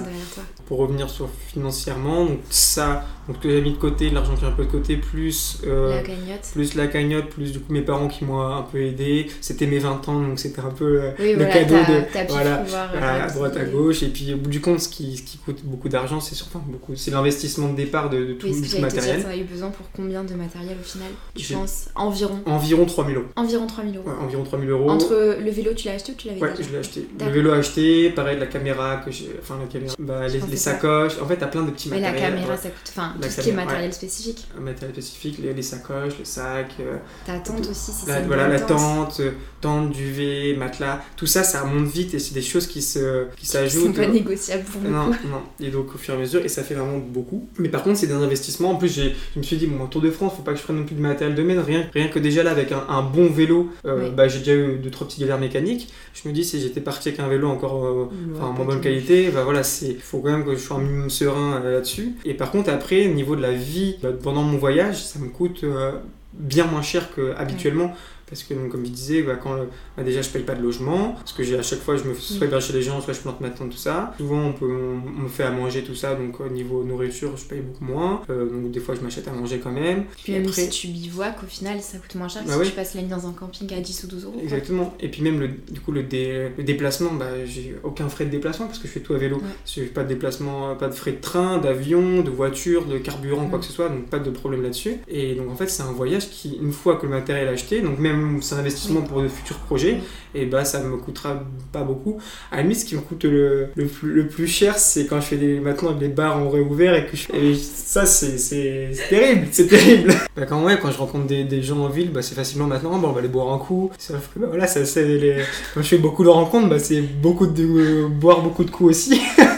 pour 0.68 0.80
revenir 0.80 1.10
sur 1.10 1.30
financièrement, 1.48 2.26
donc 2.26 2.40
ça, 2.50 3.06
donc 3.28 3.40
que 3.40 3.50
j'ai 3.50 3.62
mis 3.62 3.72
de 3.72 3.78
côté, 3.78 4.10
l'argent 4.10 4.36
qui 4.36 4.44
est 4.44 4.48
un 4.48 4.52
peu 4.52 4.66
de 4.66 4.72
côté, 4.72 4.98
plus 4.98 5.60
euh, 5.66 5.96
La 5.96 6.02
cagnotte. 6.02 6.50
plus 6.54 6.76
la 6.76 6.88
cagnotte, 6.88 7.30
plus 7.30 7.52
du 7.54 7.60
coup 7.60 7.72
mes 7.72 7.82
parents 7.82 8.08
qui 8.08 8.26
m'ont 8.26 8.42
un 8.42 8.62
peu 8.64 8.82
aidé. 8.82 9.28
C'était 9.42 9.66
mes 9.66 9.80
20 9.80 10.10
ans, 10.10 10.20
donc 10.22 10.40
c'était 10.40 10.60
un 10.62 10.70
peu 10.72 11.02
euh, 11.02 11.12
Oui, 11.20 11.32
le 11.32 11.36
voilà, 11.38 11.54
cadeau 11.54 11.76
de 11.76 12.28
voilà, 12.30 12.58
pouvoir, 12.58 12.90
euh, 12.94 13.00
à, 13.02 13.24
à 13.24 13.30
droite 13.30 13.56
à 13.58 13.64
gauche. 13.66 14.04
Et 14.04 14.08
puis 14.10 14.34
au 14.34 14.38
bout 14.38 14.50
du 14.50 14.60
compte, 14.62 14.80
ce 14.82 14.90
qui, 14.90 15.18
ce 15.18 15.24
qui 15.24 15.38
coûte 15.38 15.62
beaucoup 15.64 15.90
d'argent, 15.90 16.20
c'est 16.20 16.36
surtout 16.36 16.60
beaucoup, 16.60 16.96
c'est 16.96 17.12
l'investissement 17.12 17.70
de 17.70 17.76
départ 17.76 18.10
de, 18.10 18.26
de 18.26 18.34
tout, 18.34 18.48
Oui, 18.48 18.66
ce 18.66 18.78
matériel. 18.80 19.24
t'en 19.24 19.30
as 19.30 19.38
eu 19.38 19.44
besoin 19.44 19.70
pour 19.70 19.86
combien 19.96 20.24
de 20.24 20.34
matériel 20.34 20.76
au 20.80 20.84
final? 20.84 21.08
Tu 21.36 21.54
penses 21.54 21.90
Environ? 21.96 22.40
Environ 22.46 22.86
3000 22.86 23.16
euros. 23.16 23.26
Environ 23.36 23.68
3000 23.68 23.98
euros. 23.98 24.10
Ouais, 24.10 24.16
environ 24.22 24.44
3000 24.44 24.70
euros. 24.70 24.90
Entre 24.90 25.38
le 25.42 25.50
vélo, 25.52 25.74
tu 25.74 25.88
l'as 25.88 25.94
acheté 25.94 26.12
ou 26.12 26.16
tu 26.16 26.28
l'avais 26.28 26.42
Ouais, 26.42 26.54
je 26.60 26.70
l'ai 26.72 26.78
acheté. 26.80 27.08
Le 27.20 27.32
vélo 27.32 27.52
acheté, 27.52 28.10
pareil, 28.10 28.38
la 28.38 28.48
caméra 28.48 28.98
que 28.98 29.12
j'ai. 29.12 29.30
Enfin, 29.42 29.58
la 29.62 29.68
caméra. 29.68 29.96
Bah, 30.00 30.28
les, 30.28 30.58
sacoches. 30.58 31.22
En 31.22 31.26
fait, 31.26 31.38
t'as 31.38 31.48
plein 31.48 31.64
de 31.64 31.72
petits 31.72 31.90
Mais 31.90 32.00
la 32.00 32.10
matériels. 32.12 32.34
caméra, 32.36 32.52
ouais. 32.52 32.58
ça 32.58 32.70
coûte. 32.70 32.90
Enfin, 32.90 33.13
tout 33.22 33.30
ce 33.30 33.42
qui 33.42 33.50
est 33.50 33.54
matériel 33.54 33.94
spécifique. 33.94 34.48
Un 34.58 34.62
matériel 34.62 34.94
spécifique, 34.94 35.40
les, 35.42 35.54
les 35.54 35.62
sacoches, 35.62 36.14
le 36.20 36.26
sac. 36.26 36.72
euh, 36.80 36.98
Ta 37.26 37.40
tente 37.40 37.68
aussi, 37.70 37.92
si 37.92 38.08
La- 38.08 38.22
voilà, 38.22 38.48
la 38.48 38.60
tente. 38.60 38.70
tente, 38.78 39.20
euh, 39.22 39.32
tente, 39.62 39.92
duvet, 39.92 40.56
matelas, 40.58 41.02
tout 41.18 41.26
ça, 41.28 41.44
ça 41.44 41.62
remonte 41.62 41.88
vite 41.88 42.14
et 42.14 42.20
c'est 42.20 42.34
des 42.34 42.42
choses 42.42 42.68
qui 42.68 42.82
se, 42.82 43.26
qui 43.36 43.42
Qui 43.42 43.46
sont 43.48 43.54
s'ajoutent. 43.54 43.96
pas 43.96 44.08
négociables 44.08 44.64
pour 44.64 44.82
Non, 44.82 45.06
coup. 45.12 45.28
non. 45.30 45.42
Et 45.60 45.70
donc 45.70 45.94
au 45.96 45.98
fur 45.98 46.14
et 46.14 46.18
à 46.18 46.20
mesure, 46.20 46.44
et 46.44 46.50
ça 46.50 46.64
fait 46.64 46.74
vraiment 46.76 46.98
beaucoup. 46.98 47.48
Mais 47.60 47.70
par 47.70 47.84
contre, 47.84 47.98
c'est 48.00 48.08
des 48.08 48.14
investissements. 48.14 48.72
En 48.72 48.76
plus, 48.76 48.94
je 48.94 49.40
me 49.40 49.44
suis 49.44 49.58
dit, 49.58 49.68
bon, 49.68 49.84
en 49.84 49.88
Tour 49.88 50.02
de 50.02 50.12
France, 50.12 50.34
faut 50.38 50.44
pas 50.44 50.54
que 50.54 50.60
je 50.60 50.64
prenne 50.64 50.78
non 50.78 50.86
plus 50.86 50.96
de 50.96 51.02
matériel 51.02 51.36
de 51.36 51.44
mène. 51.44 51.60
Rien, 51.60 51.88
rien 51.94 52.08
que 52.08 52.20
déjà 52.20 52.44
là, 52.44 52.52
avec 52.52 52.72
un, 52.72 52.84
un 52.90 53.02
bon 53.02 53.30
vélo, 53.30 53.70
euh, 53.86 54.06
Oui. 54.10 54.12
bah, 54.16 54.28
j'ai 54.28 54.40
déjà 54.40 54.56
eu 54.56 54.78
deux, 54.78 54.90
trois 54.90 55.08
petites 55.08 55.20
galères 55.22 55.40
mécaniques. 55.40 55.92
Je 56.14 56.28
me 56.28 56.34
dis, 56.34 56.44
si 56.44 56.60
j'étais 56.62 56.82
parti 56.82 57.10
avec 57.10 57.20
un 57.20 57.28
vélo 57.28 57.48
encore 57.50 57.86
euh, 57.86 58.10
en 58.42 58.50
Ouais, 58.50 58.56
moins 58.58 58.66
bonne 58.66 58.82
qualité, 58.82 59.30
bah 59.30 59.44
voilà, 59.44 59.64
c'est 59.64 59.94
faut 60.00 60.20
quand 60.20 60.32
même 60.32 60.46
que 60.46 60.54
je 60.56 60.60
sois 60.62 60.78
un 60.78 60.82
minimum 60.82 61.10
serein 61.10 61.60
là-dessus. 61.64 62.14
Et 62.26 62.34
par 62.34 62.52
contre, 62.52 62.70
après, 62.70 63.03
au 63.10 63.14
niveau 63.14 63.36
de 63.36 63.42
la 63.42 63.54
vie, 63.54 63.98
bah, 64.02 64.10
pendant 64.22 64.44
mon 64.44 64.58
voyage, 64.58 65.04
ça 65.04 65.20
me 65.20 65.28
coûte 65.28 65.64
euh, 65.64 65.92
bien 66.34 66.66
moins 66.66 66.82
cher 66.82 67.10
qu'habituellement. 67.16 67.94
Parce 68.34 68.44
que, 68.44 68.54
donc, 68.56 68.70
comme 68.72 68.86
je 68.86 68.90
disais, 68.92 69.22
bah, 69.22 69.36
quand, 69.36 69.54
le- 69.54 69.68
bah, 69.96 70.04
déjà 70.04 70.22
je 70.22 70.30
paye 70.30 70.44
pas 70.44 70.56
de 70.56 70.62
logement, 70.64 71.14
parce 71.20 71.34
que 71.34 71.44
à 71.58 71.62
chaque 71.62 71.80
fois 71.82 71.98
je 71.98 72.04
me 72.06 72.14
soit 72.16 72.46
héberge 72.48 72.66
chez 72.68 72.74
les 72.74 72.82
gens, 72.82 73.00
soit 73.00 73.14
je 73.14 73.20
plante 73.20 73.40
ma 73.42 73.50
tente, 73.50 73.70
tout 73.70 73.78
ça. 73.78 74.14
Souvent 74.18 74.42
on, 74.48 74.54
peut, 74.54 74.66
on, 74.66 75.20
on 75.20 75.24
me 75.24 75.28
fait 75.30 75.44
à 75.44 75.52
manger, 75.52 75.84
tout 75.84 75.94
ça, 75.96 76.16
donc 76.16 76.40
au 76.40 76.50
niveau 76.50 76.84
nourriture 76.84 77.38
je 77.38 77.46
paye 77.46 77.62
beaucoup 77.62 77.86
moins. 77.86 78.22
Euh, 78.30 78.50
donc 78.50 78.72
des 78.72 78.80
fois 78.80 78.96
je 78.96 79.02
m'achète 79.02 79.28
à 79.28 79.32
manger 79.32 79.60
quand 79.60 79.72
même. 79.72 80.06
Puis 80.24 80.34
Et 80.34 80.40
même 80.40 80.48
après- 80.50 80.64
si 80.64 80.70
tu 80.70 80.88
bivouacs, 80.88 81.44
au 81.44 81.48
final, 81.48 81.80
ça 81.82 81.98
coûte 82.00 82.16
moins 82.16 82.28
cher 82.28 82.42
que 82.44 82.48
Bah 82.48 82.54
si 82.56 82.60
oui. 82.62 82.66
tu 82.70 82.72
passes 82.74 82.96
la 82.96 83.02
nuit 83.02 83.10
dans 83.10 83.28
un 83.28 83.34
camping 83.34 83.72
à 83.74 83.80
10 83.80 84.04
ou 84.04 84.08
12 84.08 84.24
euros. 84.24 84.34
quoi. 84.34 84.42
Exactement. 84.44 84.94
Et 85.00 85.10
puis 85.10 85.22
même 85.22 85.40
le, 85.40 85.48
du 85.50 85.80
coup 85.80 85.92
le, 85.92 86.04
dé- 86.04 86.50
le 86.58 86.64
déplacement, 86.64 87.12
bah, 87.14 87.46
j'ai 87.46 87.76
aucun 87.84 88.10
frais 88.10 88.26
de 88.26 88.32
déplacement 88.32 88.66
parce 88.66 88.80
que 88.80 88.88
je 88.88 88.94
fais 88.94 89.00
tout 89.02 89.14
à 89.14 89.18
vélo. 89.18 89.38
Ouais. 89.38 89.44
J'ai 89.66 89.84
pas 89.86 90.04
de 90.04 90.10
déplacement, 90.10 90.76
pas 90.76 90.88
de 90.88 90.94
frais 90.96 91.12
de 91.14 91.22
train, 91.22 91.60
d'avion, 91.60 92.22
de 92.22 92.30
voiture, 92.32 92.86
de 92.86 92.98
carburant, 92.98 93.48
quoi 93.48 93.58
Mm. 93.60 93.62
que 93.62 93.68
ce 93.68 93.74
soit, 93.74 93.90
donc 93.90 94.06
pas 94.08 94.20
de 94.20 94.30
problème 94.32 94.64
là-dessus. 94.64 94.96
Et 95.08 95.36
donc 95.36 95.50
en 95.52 95.56
fait 95.56 95.68
c'est 95.68 95.84
un 95.84 95.92
voyage 95.92 96.30
qui, 96.30 96.58
une 96.62 96.72
fois 96.72 96.96
que 96.96 97.06
le 97.06 97.12
matériel 97.12 97.48
est 97.48 97.52
acheté, 97.52 97.82
donc 97.82 98.00
même 98.00 98.23
c'est 98.42 98.56
un 98.56 98.60
investissement 98.60 99.02
pour 99.02 99.22
de 99.22 99.28
futurs 99.28 99.58
projets, 99.58 99.98
et 100.36 100.46
bah 100.46 100.66
ça 100.66 100.82
me 100.82 100.98
coûtera 100.98 101.44
pas 101.72 101.84
beaucoup. 101.84 102.18
À 102.52 102.58
la 102.58 102.62
limite 102.64 102.80
ce 102.80 102.86
qui 102.86 102.96
me 102.96 103.02
coûte 103.02 103.24
le, 103.26 103.68
le, 103.76 103.86
plus, 103.86 104.12
le 104.14 104.28
plus 104.28 104.48
cher 104.48 104.78
c'est 104.78 105.06
quand 105.08 105.20
je 105.22 105.26
fais 105.28 105.38
des, 105.38 105.60
maintenant 105.60 105.96
les 106.00 106.08
bars 106.08 106.38
ont 106.42 106.50
réouvert 106.50 106.96
et 106.96 107.06
que 107.06 107.16
je 107.18 107.32
et 107.34 107.56
ça 107.56 108.06
c'est 108.06 108.38
c'est- 108.38 108.90
c'est 108.94 109.08
terrible, 109.10 109.48
c'est 109.52 109.68
terrible. 109.68 110.14
Bah, 110.36 110.48
quand, 110.48 110.64
ouais, 110.64 110.80
quand 110.82 110.90
je 110.92 110.98
rencontre 110.98 111.28
des, 111.28 111.44
des 111.44 111.62
gens 111.62 111.78
en 111.82 111.90
ville, 111.90 112.12
bah, 112.12 112.24
c'est 112.24 112.34
facilement 112.34 112.66
maintenant, 112.66 112.98
bah, 112.98 113.08
on 113.08 113.12
va 113.12 113.20
aller 113.20 113.28
boire 113.28 113.54
un 113.54 113.60
coup. 113.60 113.92
Sauf 114.00 114.30
que 114.34 114.40
bah, 114.40 114.48
voilà, 114.50 114.66
ça, 114.66 114.84
c'est 114.84 115.06
les... 115.06 115.36
quand 115.76 115.84
je 115.84 115.88
fais 115.90 115.98
beaucoup 116.00 116.24
de 116.24 116.30
rencontres, 116.30 116.70
bah, 116.70 116.80
c'est 116.80 117.02
beaucoup 117.02 117.46
de 117.46 117.64
euh, 117.64 118.08
boire 118.08 118.42
beaucoup 118.42 118.64
de 118.64 118.72
coups 118.72 118.90
aussi. 118.90 119.22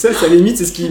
ça, 0.00 0.12
ça 0.14 0.28
limite, 0.28 0.56
c'est 0.56 0.64
ce 0.64 0.72
qui 0.72 0.88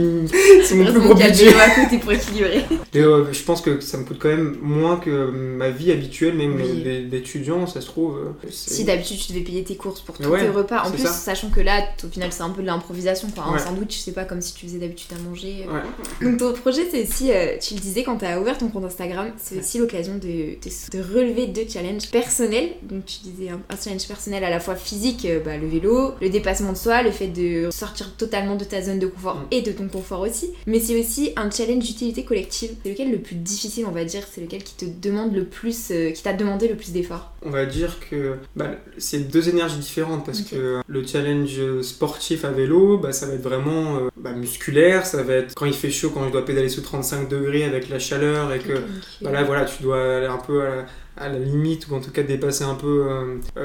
c'est 0.63 0.75
mon 0.75 0.85
plus 0.91 0.99
gros 0.99 1.13
qu'il 1.15 1.21
y 1.21 1.23
a 1.23 1.27
le 1.27 1.31
budget. 1.33 1.45
vélo 1.45 1.59
à 1.59 1.69
côté 1.83 1.97
pour 1.97 2.11
équilibrer. 2.11 2.65
Mais 2.93 3.01
euh, 3.01 3.31
je 3.33 3.41
pense 3.43 3.61
que 3.61 3.79
ça 3.79 3.97
me 3.97 4.03
coûte 4.03 4.17
quand 4.19 4.29
même 4.29 4.57
moins 4.61 4.97
que 4.97 5.29
ma 5.31 5.69
vie 5.69 5.91
habituelle, 5.91 6.35
même 6.35 6.55
Oui. 6.55 6.83
euh, 6.85 7.09
d'étudiant, 7.09 7.65
ça 7.67 7.81
se 7.81 7.87
trouve. 7.87 8.17
euh, 8.17 8.47
Si 8.51 8.83
d'habitude 8.83 9.17
tu 9.19 9.31
devais 9.33 9.43
payer 9.43 9.63
tes 9.63 9.75
courses 9.75 10.01
pour 10.01 10.17
tous 10.17 10.27
Ouais, 10.27 10.41
tes 10.41 10.49
repas, 10.49 10.83
en 10.85 10.91
plus 10.91 11.01
ça. 11.03 11.09
sachant 11.11 11.49
que 11.49 11.59
là 11.59 11.81
au 12.03 12.07
final 12.07 12.29
c'est 12.31 12.43
un 12.43 12.49
peu 12.49 12.61
de 12.61 12.67
l'improvisation 12.67 13.29
quoi. 13.33 13.45
Un 13.45 13.53
Ouais. 13.53 13.59
sandwich 13.59 13.99
c'est 14.03 14.11
pas 14.13 14.25
comme 14.25 14.41
si 14.41 14.53
tu 14.53 14.65
faisais 14.65 14.77
d'habitude 14.77 15.11
à 15.17 15.29
manger. 15.29 15.65
Ouais. 15.67 16.27
Donc 16.29 16.37
ton 16.39 16.53
projet 16.53 16.87
c'est 16.91 17.03
aussi, 17.03 17.31
euh, 17.31 17.57
tu 17.59 17.73
le 17.73 17.79
disais 17.79 18.03
quand 18.03 18.17
tu 18.17 18.25
as 18.25 18.39
ouvert 18.39 18.57
ton 18.57 18.69
compte 18.69 18.85
Instagram, 18.85 19.31
c'est 19.37 19.59
aussi 19.59 19.77
l'occasion 19.79 20.15
de, 20.15 20.19
de, 20.27 20.97
de 20.97 21.03
relever 21.15 21.47
deux 21.47 21.65
challenges 21.67 22.09
personnels. 22.11 22.69
Donc 22.83 23.05
tu 23.05 23.17
disais 23.23 23.49
un, 23.49 23.59
un 23.69 23.75
challenge 23.81 24.07
personnel 24.07 24.43
à 24.43 24.49
la 24.49 24.59
fois 24.59 24.75
physique, 24.75 25.25
euh, 25.25 25.39
bah, 25.43 25.57
le 25.57 25.67
vélo, 25.67 26.11
le 26.21 26.29
dépassement 26.29 26.73
de 26.73 26.77
soi, 26.77 27.01
le 27.01 27.11
fait 27.11 27.27
de 27.27 27.69
sortir 27.71 28.13
totalement 28.17 28.55
de 28.55 28.63
ta 28.65 28.81
zone 28.81 28.98
de 28.99 29.07
confort 29.07 29.35
Mm. 29.35 29.47
et 29.51 29.61
de 29.61 29.71
ton 29.71 29.87
confort 29.87 30.21
aussi. 30.21 30.51
Mais 30.67 30.79
c'est 30.79 30.99
aussi 30.99 31.31
un 31.35 31.49
challenge 31.49 31.83
d'utilité 31.83 32.23
collective. 32.23 32.71
C'est 32.83 32.89
lequel 32.91 33.11
le 33.11 33.19
plus 33.19 33.35
difficile 33.35 33.85
on 33.87 33.91
va 33.91 34.03
dire, 34.03 34.23
c'est 34.31 34.41
lequel 34.41 34.63
qui 34.63 34.75
te 34.75 34.85
demande 34.85 35.33
le 35.33 35.45
plus, 35.45 35.91
euh, 35.91 36.11
qui 36.11 36.23
t'a 36.23 36.33
demandé 36.33 36.67
le 36.67 36.75
plus 36.75 36.91
d'efforts? 36.91 37.31
On 37.41 37.49
va 37.49 37.65
dire 37.65 37.97
que 38.09 38.35
bah, 38.55 38.71
c'est 38.97 39.31
deux 39.31 39.49
énergies 39.49 39.77
différentes 39.79 40.25
parce 40.25 40.41
que 40.41 40.81
le 40.85 41.07
challenge 41.07 41.81
sportif 41.81 42.45
à 42.45 42.51
vélo, 42.51 42.97
bah, 42.97 43.13
ça 43.13 43.27
va 43.27 43.33
être 43.33 43.41
vraiment 43.41 43.97
euh, 43.97 44.09
bah, 44.17 44.33
musculaire, 44.33 45.05
ça 45.05 45.23
va 45.23 45.33
être 45.35 45.53
quand 45.55 45.65
il 45.65 45.73
fait 45.73 45.91
chaud, 45.91 46.09
quand 46.09 46.25
je 46.25 46.31
dois 46.31 46.45
pédaler 46.45 46.69
sous 46.69 46.81
35 46.81 47.29
degrés 47.29 47.63
avec 47.63 47.89
la 47.89 47.99
chaleur 47.99 48.53
et 48.53 48.59
que 48.59 48.73
bah, 49.21 49.31
là 49.31 49.43
voilà, 49.43 49.65
tu 49.65 49.83
dois 49.83 50.17
aller 50.17 50.25
un 50.27 50.37
peu 50.37 50.61
à 50.61 50.69
la, 50.69 50.85
à 51.19 51.29
la 51.29 51.39
limite 51.39 51.87
ou 51.89 51.95
en 51.95 51.99
tout 51.99 52.11
cas 52.11 52.23
dépasser 52.23 52.63
un 52.63 52.75
peu 52.75 53.07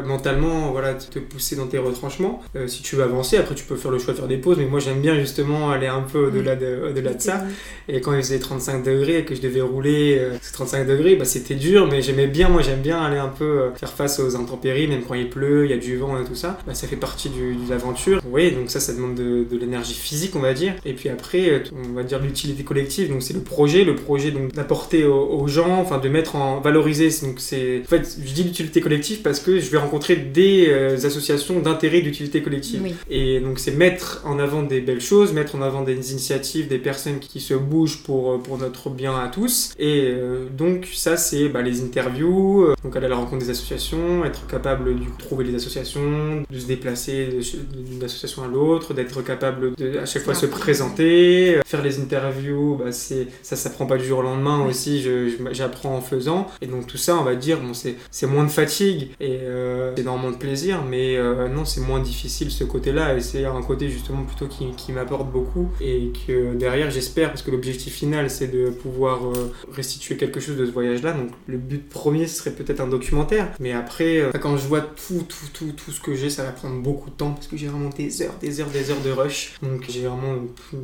mentalement, 0.04 0.72
voilà, 0.72 0.94
te 0.94 1.18
pousser 1.18 1.56
dans 1.56 1.66
tes 1.66 1.78
retranchements. 1.78 2.42
si 2.66 2.82
tu 2.82 2.96
veux 2.96 3.02
avancer, 3.02 3.36
après 3.36 3.54
tu 3.54 3.64
peux 3.64 3.76
faire 3.76 3.90
le 3.90 3.98
choix 3.98 4.12
de 4.12 4.18
faire 4.18 4.28
des 4.28 4.36
pauses, 4.36 4.58
mais 4.58 4.66
moi 4.66 4.80
j'aime 4.80 5.00
bien 5.00 5.18
justement 5.18 5.70
aller 5.70 5.86
un 5.86 6.02
peu 6.02 6.26
au-delà 6.26 6.56
de, 6.56 6.90
au 6.90 6.92
-delà 6.92 7.16
de 7.16 7.20
ça. 7.22 7.44
Et 7.88 8.00
quand 8.00 8.14
il 8.14 8.22
faisait 8.22 8.38
35 8.38 8.82
degrés 8.82 9.18
et 9.18 9.24
que 9.24 9.34
je 9.34 9.40
devais 9.40 9.60
rouler 9.60 10.20
35 10.52 10.86
degrés, 10.86 11.16
bah, 11.16 11.24
c'était 11.24 11.54
dur, 11.54 11.86
mais 11.90 12.02
j'aimais 12.02 12.26
bien, 12.26 12.48
moi 12.48 12.62
j'aime 12.62 12.80
bien 12.80 13.00
aller 13.02 13.18
un 13.18 13.28
peu 13.28 13.70
faire 13.76 13.92
face 13.92 14.20
aux 14.20 14.36
intempéries, 14.36 14.86
même 14.86 15.02
quand 15.02 15.14
il 15.14 15.30
pleut, 15.30 15.64
il 15.64 15.70
y 15.70 15.74
a 15.74 15.78
du 15.78 15.96
vent 15.96 16.20
et 16.20 16.24
tout 16.24 16.34
ça. 16.34 16.58
Bah, 16.66 16.74
ça 16.74 16.86
fait 16.86 16.96
partie 16.96 17.28
du, 17.28 17.54
de 17.54 17.70
l'aventure. 17.70 18.20
Oui, 18.30 18.52
donc 18.52 18.70
ça, 18.70 18.80
ça 18.80 18.92
demande 18.92 19.14
de, 19.14 19.44
de 19.44 19.58
l'énergie 19.58 19.94
physique, 19.94 20.34
on 20.36 20.40
va 20.40 20.54
dire. 20.54 20.74
Et 20.84 20.92
puis 20.92 21.08
après, 21.08 21.62
on 21.72 21.94
va 21.94 22.02
dire 22.02 22.20
l'utilité 22.20 22.64
collective, 22.64 23.10
donc 23.10 23.22
c'est 23.22 23.34
le 23.34 23.40
projet, 23.40 23.84
le 23.84 23.94
projet 23.94 24.30
donc 24.30 24.52
d'apporter 24.52 25.04
aux, 25.04 25.46
gens, 25.46 25.80
enfin 25.80 25.98
de 25.98 26.08
mettre 26.08 26.36
en 26.36 26.60
valoriser. 26.60 27.08
Donc 27.22 27.40
c'est, 27.44 27.82
en 27.84 27.88
fait, 27.88 28.16
je 28.24 28.32
dis 28.32 28.42
l'utilité 28.42 28.80
collective 28.80 29.20
parce 29.22 29.40
que 29.40 29.60
je 29.60 29.70
vais 29.70 29.78
rencontrer 29.78 30.16
des 30.16 30.68
euh, 30.68 30.96
associations 30.96 31.60
d'intérêt 31.60 32.00
d'utilité 32.00 32.42
collective. 32.42 32.82
Et 33.10 33.40
donc 33.40 33.58
c'est 33.58 33.72
mettre 33.72 34.22
en 34.24 34.38
avant 34.38 34.62
des 34.62 34.80
belles 34.80 35.00
choses, 35.00 35.32
mettre 35.32 35.54
en 35.54 35.62
avant 35.62 35.82
des 35.82 36.12
initiatives, 36.12 36.68
des 36.68 36.78
personnes 36.78 37.18
qui 37.18 37.40
se 37.40 37.54
bougent 37.54 38.02
pour, 38.02 38.42
pour 38.42 38.58
notre 38.58 38.90
bien 38.90 39.14
à 39.18 39.28
tous. 39.28 39.72
Et 39.78 40.04
euh, 40.06 40.46
donc 40.50 40.88
ça, 40.92 41.16
c'est 41.16 41.48
bah, 41.48 41.62
les 41.62 41.82
interviews, 41.82 42.64
euh, 42.64 42.74
donc 42.82 42.96
aller 42.96 43.06
à 43.06 43.10
la 43.10 43.16
rencontre 43.16 43.44
des 43.44 43.50
associations, 43.50 44.24
être 44.24 44.46
capable 44.46 44.94
de 44.94 45.04
trouver 45.18 45.44
les 45.44 45.54
associations, 45.54 46.44
de 46.48 46.58
se 46.58 46.66
déplacer 46.66 47.28
d'une 47.74 48.02
association 48.02 48.42
à 48.42 48.48
l'autre, 48.48 48.94
d'être 48.94 49.22
capable 49.22 49.74
de 49.76 49.98
à 49.98 50.06
chaque 50.06 50.22
fois 50.22 50.34
se 50.34 50.46
présenter, 50.46 51.58
faire 51.66 51.82
les 51.82 52.00
interviews, 52.00 52.76
bah, 52.76 52.92
c'est 52.92 53.26
ça, 53.42 53.56
ça 53.56 53.70
prend 53.70 53.86
pas 53.86 53.98
du 53.98 54.06
jour 54.06 54.20
au 54.20 54.22
lendemain 54.22 54.64
aussi. 54.66 55.04
J'apprends 55.52 55.96
en 55.96 56.00
faisant, 56.00 56.46
et 56.62 56.66
donc 56.66 56.86
tout 56.86 56.96
ça, 56.96 57.16
on 57.16 57.24
va 57.24 57.33
dire, 57.36 57.60
bon, 57.60 57.72
c'est 57.74 58.26
moins 58.26 58.44
de 58.44 58.50
fatigue 58.50 59.10
et 59.20 59.38
euh, 59.42 59.94
énormément 59.96 60.30
de 60.30 60.36
plaisir, 60.36 60.82
mais 60.88 61.16
euh, 61.16 61.48
non, 61.48 61.64
c'est 61.64 61.80
moins 61.80 62.00
difficile 62.00 62.50
ce 62.50 62.64
côté-là, 62.64 63.14
et 63.16 63.20
c'est 63.20 63.44
un 63.44 63.62
côté 63.62 63.88
justement 63.88 64.22
plutôt 64.24 64.46
qui, 64.46 64.70
qui 64.76 64.92
m'apporte 64.92 65.30
beaucoup 65.30 65.68
et 65.80 66.12
que 66.26 66.54
derrière, 66.54 66.90
j'espère, 66.90 67.30
parce 67.30 67.42
que 67.42 67.50
l'objectif 67.50 67.94
final, 67.94 68.30
c'est 68.30 68.48
de 68.48 68.70
pouvoir 68.70 69.26
euh, 69.26 69.52
restituer 69.72 70.16
quelque 70.16 70.40
chose 70.40 70.56
de 70.56 70.66
ce 70.66 70.70
voyage-là. 70.70 71.12
Donc 71.12 71.30
le 71.46 71.58
but 71.58 71.88
premier, 71.88 72.26
ce 72.26 72.38
serait 72.38 72.52
peut-être 72.52 72.80
un 72.80 72.88
documentaire, 72.88 73.52
mais 73.60 73.72
après, 73.72 74.30
quand 74.40 74.56
je 74.56 74.66
vois 74.66 74.80
tout, 74.80 75.24
tout, 75.28 75.46
tout, 75.52 75.72
tout 75.72 75.90
ce 75.90 76.00
que 76.00 76.14
j'ai, 76.14 76.30
ça 76.30 76.44
va 76.44 76.50
prendre 76.50 76.80
beaucoup 76.82 77.10
de 77.10 77.14
temps 77.14 77.32
parce 77.32 77.46
que 77.46 77.56
j'ai 77.56 77.66
vraiment 77.66 77.90
des 77.90 78.22
heures, 78.22 78.34
des 78.40 78.60
heures, 78.60 78.70
des 78.70 78.90
heures 78.90 79.00
de 79.04 79.10
rush. 79.10 79.54
Donc 79.62 79.84
j'ai 79.88 80.06
vraiment, 80.06 80.36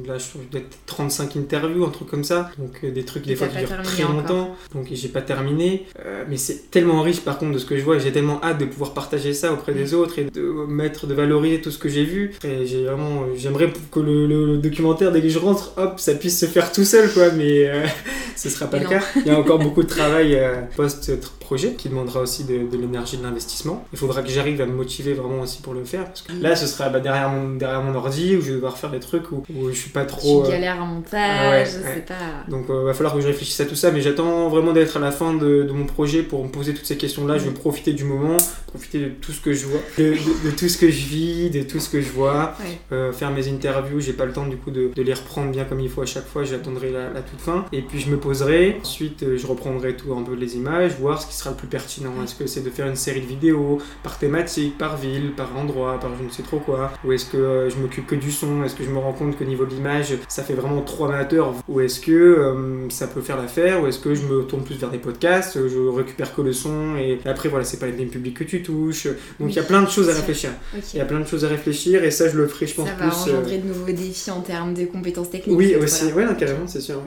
là, 0.06 0.18
je 0.18 0.28
trouve 0.28 0.42
peut-être 0.42 0.78
35 0.86 1.36
interviews, 1.36 1.84
un 1.84 1.90
truc 1.90 2.08
comme 2.08 2.24
ça. 2.24 2.50
Donc 2.58 2.84
des 2.84 3.04
trucs 3.04 3.24
des 3.24 3.36
fois 3.36 3.48
qui 3.48 3.58
durent 3.58 3.82
très 3.82 4.02
longtemps. 4.02 4.56
Donc 4.74 4.88
j'ai 4.90 5.08
pas 5.08 5.22
terminé. 5.22 5.86
Euh, 6.04 6.24
mais 6.28 6.36
c'est 6.40 6.70
tellement 6.70 7.02
riche 7.02 7.20
par 7.20 7.38
contre 7.38 7.52
de 7.52 7.58
ce 7.58 7.66
que 7.66 7.76
je 7.76 7.82
vois 7.82 7.96
et 7.96 8.00
j'ai 8.00 8.12
tellement 8.12 8.40
hâte 8.42 8.58
de 8.58 8.64
pouvoir 8.64 8.92
partager 8.92 9.32
ça 9.32 9.52
auprès 9.52 9.72
des 9.72 9.94
autres 9.94 10.18
et 10.18 10.24
de 10.24 10.42
mettre, 10.68 11.06
de 11.06 11.14
valoriser 11.14 11.60
tout 11.60 11.70
ce 11.70 11.78
que 11.78 11.88
j'ai 11.88 12.04
vu. 12.04 12.32
Et 12.44 12.66
j'ai 12.66 12.84
vraiment, 12.84 13.26
j'aimerais 13.36 13.72
que 13.90 14.00
le, 14.00 14.58
documentaire, 14.58 15.12
dès 15.12 15.22
que 15.22 15.28
je 15.28 15.38
rentre, 15.38 15.72
hop, 15.76 16.00
ça 16.00 16.14
puisse 16.14 16.38
se 16.38 16.46
faire 16.46 16.72
tout 16.72 16.84
seul 16.84 17.12
quoi. 17.12 17.30
Mais 17.30 17.70
ce 18.36 18.48
sera 18.48 18.66
pas 18.66 18.78
le 18.78 18.88
cas. 18.88 19.02
Il 19.16 19.26
y 19.26 19.30
a 19.30 19.38
encore 19.38 19.58
beaucoup 19.58 19.82
de 19.82 19.88
travail 19.88 20.40
post-projet 20.76 21.74
qui 21.76 21.88
demandera 21.88 22.20
aussi 22.20 22.44
de, 22.44 22.70
de 22.70 22.76
l'énergie 22.76 23.16
de 23.16 23.22
l'investissement. 23.22 23.86
Il 23.92 23.98
faudra 23.98 24.22
que 24.22 24.30
j'arrive 24.30 24.60
à 24.60 24.66
me 24.66 24.72
motiver 24.72 25.14
vraiment 25.14 25.42
aussi 25.42 25.60
pour 25.60 25.74
le 25.74 25.84
faire. 25.84 26.04
Parce 26.06 26.22
que 26.22 26.32
là, 26.40 26.56
ce 26.56 26.66
sera 26.66 26.88
bah, 26.88 27.00
derrière, 27.00 27.28
mon, 27.28 27.56
derrière 27.56 27.82
mon 27.82 27.94
ordi 27.94 28.36
où 28.36 28.40
je 28.40 28.48
vais 28.48 28.54
devoir 28.54 28.78
faire 28.78 28.90
des 28.90 29.00
trucs 29.00 29.30
où, 29.32 29.42
où 29.54 29.68
je 29.68 29.76
suis 29.76 29.90
pas 29.90 30.04
trop. 30.04 30.42
Tu 30.42 30.48
euh, 30.48 30.52
galères 30.52 30.82
en 30.82 30.86
montage, 30.86 31.68
je 31.68 31.94
sais 31.94 32.04
pas. 32.06 32.14
Donc, 32.48 32.66
il 32.68 32.72
euh, 32.72 32.84
va 32.84 32.94
falloir 32.94 33.14
que 33.14 33.20
je 33.20 33.26
réfléchisse 33.26 33.60
à 33.60 33.66
tout 33.66 33.74
ça. 33.74 33.90
Mais 33.90 34.00
j'attends 34.00 34.48
vraiment 34.48 34.72
d'être 34.72 34.96
à 34.96 35.00
la 35.00 35.10
fin 35.10 35.34
de, 35.34 35.62
de, 35.62 35.72
mon 35.72 35.86
projet 35.86 36.19
pour 36.22 36.44
me 36.44 36.50
poser 36.50 36.74
toutes 36.74 36.86
ces 36.86 36.96
questions-là. 36.96 37.38
Je 37.38 37.44
vais 37.44 37.54
profiter 37.54 37.92
du 37.92 38.04
moment, 38.04 38.36
profiter 38.66 39.00
de 39.00 39.08
tout 39.08 39.32
ce 39.32 39.40
que 39.40 39.52
je 39.52 39.66
vois, 39.66 39.80
de, 39.98 40.14
de, 40.44 40.50
tout 40.50 40.68
ce 40.68 40.78
que 40.78 40.90
je 40.90 41.06
vis, 41.06 41.50
de 41.50 41.62
tout 41.62 41.80
ce 41.80 41.88
que 41.88 42.00
je 42.00 42.10
vois. 42.10 42.54
Euh, 42.92 43.12
faire 43.12 43.30
mes 43.30 43.48
interviews, 43.48 44.00
j'ai 44.00 44.12
pas 44.12 44.24
le 44.24 44.32
temps 44.32 44.46
du 44.46 44.56
coup 44.56 44.70
de, 44.70 44.90
les 44.96 45.14
reprendre 45.14 45.50
bien 45.50 45.64
comme 45.64 45.80
il 45.80 45.88
faut 45.88 46.02
à 46.02 46.06
chaque 46.06 46.26
fois. 46.26 46.44
J'attendrai 46.44 46.90
la, 46.90 47.10
la, 47.10 47.22
toute 47.22 47.40
fin. 47.40 47.64
Et 47.72 47.82
puis, 47.82 47.98
je 47.98 48.10
me 48.10 48.16
poserai. 48.16 48.78
Ensuite, 48.80 49.36
je 49.36 49.46
reprendrai 49.46 49.96
tout 49.96 50.12
un 50.14 50.22
peu 50.22 50.34
les 50.34 50.56
images, 50.56 50.92
voir 50.98 51.20
ce 51.20 51.26
qui 51.26 51.34
sera 51.34 51.50
le 51.50 51.56
plus 51.56 51.68
pertinent. 51.68 52.12
Est-ce 52.22 52.34
que 52.34 52.46
c'est 52.46 52.62
de 52.62 52.70
faire 52.70 52.86
une 52.86 52.96
série 52.96 53.20
de 53.20 53.26
vidéos 53.26 53.78
par 54.02 54.18
thématique, 54.18 54.76
par 54.78 54.96
ville, 54.96 55.32
par 55.36 55.56
endroit, 55.56 55.98
par 55.98 56.10
je 56.18 56.24
ne 56.24 56.30
sais 56.30 56.42
trop 56.42 56.58
quoi? 56.58 56.92
Ou 57.04 57.12
est-ce 57.12 57.26
que 57.26 57.36
euh, 57.36 57.70
je 57.70 57.76
m'occupe 57.76 58.06
que 58.06 58.14
du 58.14 58.30
son? 58.30 58.64
Est-ce 58.64 58.74
que 58.74 58.84
je 58.84 58.90
me 58.90 58.98
rends 58.98 59.12
compte 59.12 59.38
qu'au 59.38 59.44
niveau 59.44 59.64
de 59.64 59.70
l'image, 59.70 60.14
ça 60.28 60.42
fait 60.42 60.54
vraiment 60.54 60.82
trop 60.82 61.06
amateur 61.06 61.54
Ou 61.68 61.80
est-ce 61.80 62.00
que 62.00 62.12
euh, 62.12 62.88
ça 62.90 63.06
peut 63.06 63.20
faire 63.20 63.36
l'affaire? 63.36 63.82
Ou 63.82 63.86
est-ce 63.86 63.98
que 63.98 64.14
je 64.14 64.22
me 64.22 64.44
tourne 64.44 64.64
plus 64.64 64.76
vers 64.76 64.90
des 64.90 64.98
podcasts? 64.98 65.58
Je 65.68 65.78
récupère 66.10 66.34
que 66.34 66.42
le 66.42 66.52
son 66.52 66.96
et 66.96 67.18
après 67.24 67.48
voilà, 67.48 67.64
c'est 67.64 67.78
pas 67.78 67.86
les 67.86 67.92
thèmes 67.92 68.08
publics 68.08 68.36
que 68.36 68.44
tu 68.44 68.62
touches. 68.62 69.06
Donc 69.38 69.50
il 69.50 69.56
y 69.56 69.58
a 69.58 69.62
plein 69.62 69.82
de 69.82 69.88
choses 69.88 70.08
à 70.08 70.14
réfléchir. 70.14 70.50
Il 70.94 70.98
y 70.98 71.00
a 71.00 71.04
plein 71.04 71.20
de 71.20 71.26
choses 71.26 71.44
à 71.44 71.48
réfléchir 71.48 72.04
et 72.04 72.10
ça 72.10 72.28
je 72.28 72.36
le 72.36 72.46
ferai 72.46 72.66
je 72.66 72.74
pense 72.74 72.88
ça 72.88 72.94
plus. 72.94 73.10
Ça 73.10 73.16
va 73.16 73.38
engendrer 73.38 73.58
de 73.58 73.68
nouveaux 73.68 73.86
défis 73.86 74.30
en 74.30 74.40
termes 74.40 74.74
de 74.74 74.84
compétences 74.86 75.30
techniques. 75.30 75.56
Oui 75.56 75.74
aussi, 75.76 76.12
ouais, 76.12 76.26
carrément 76.38 76.66
c'est 76.66 76.80
sûr. 76.80 77.02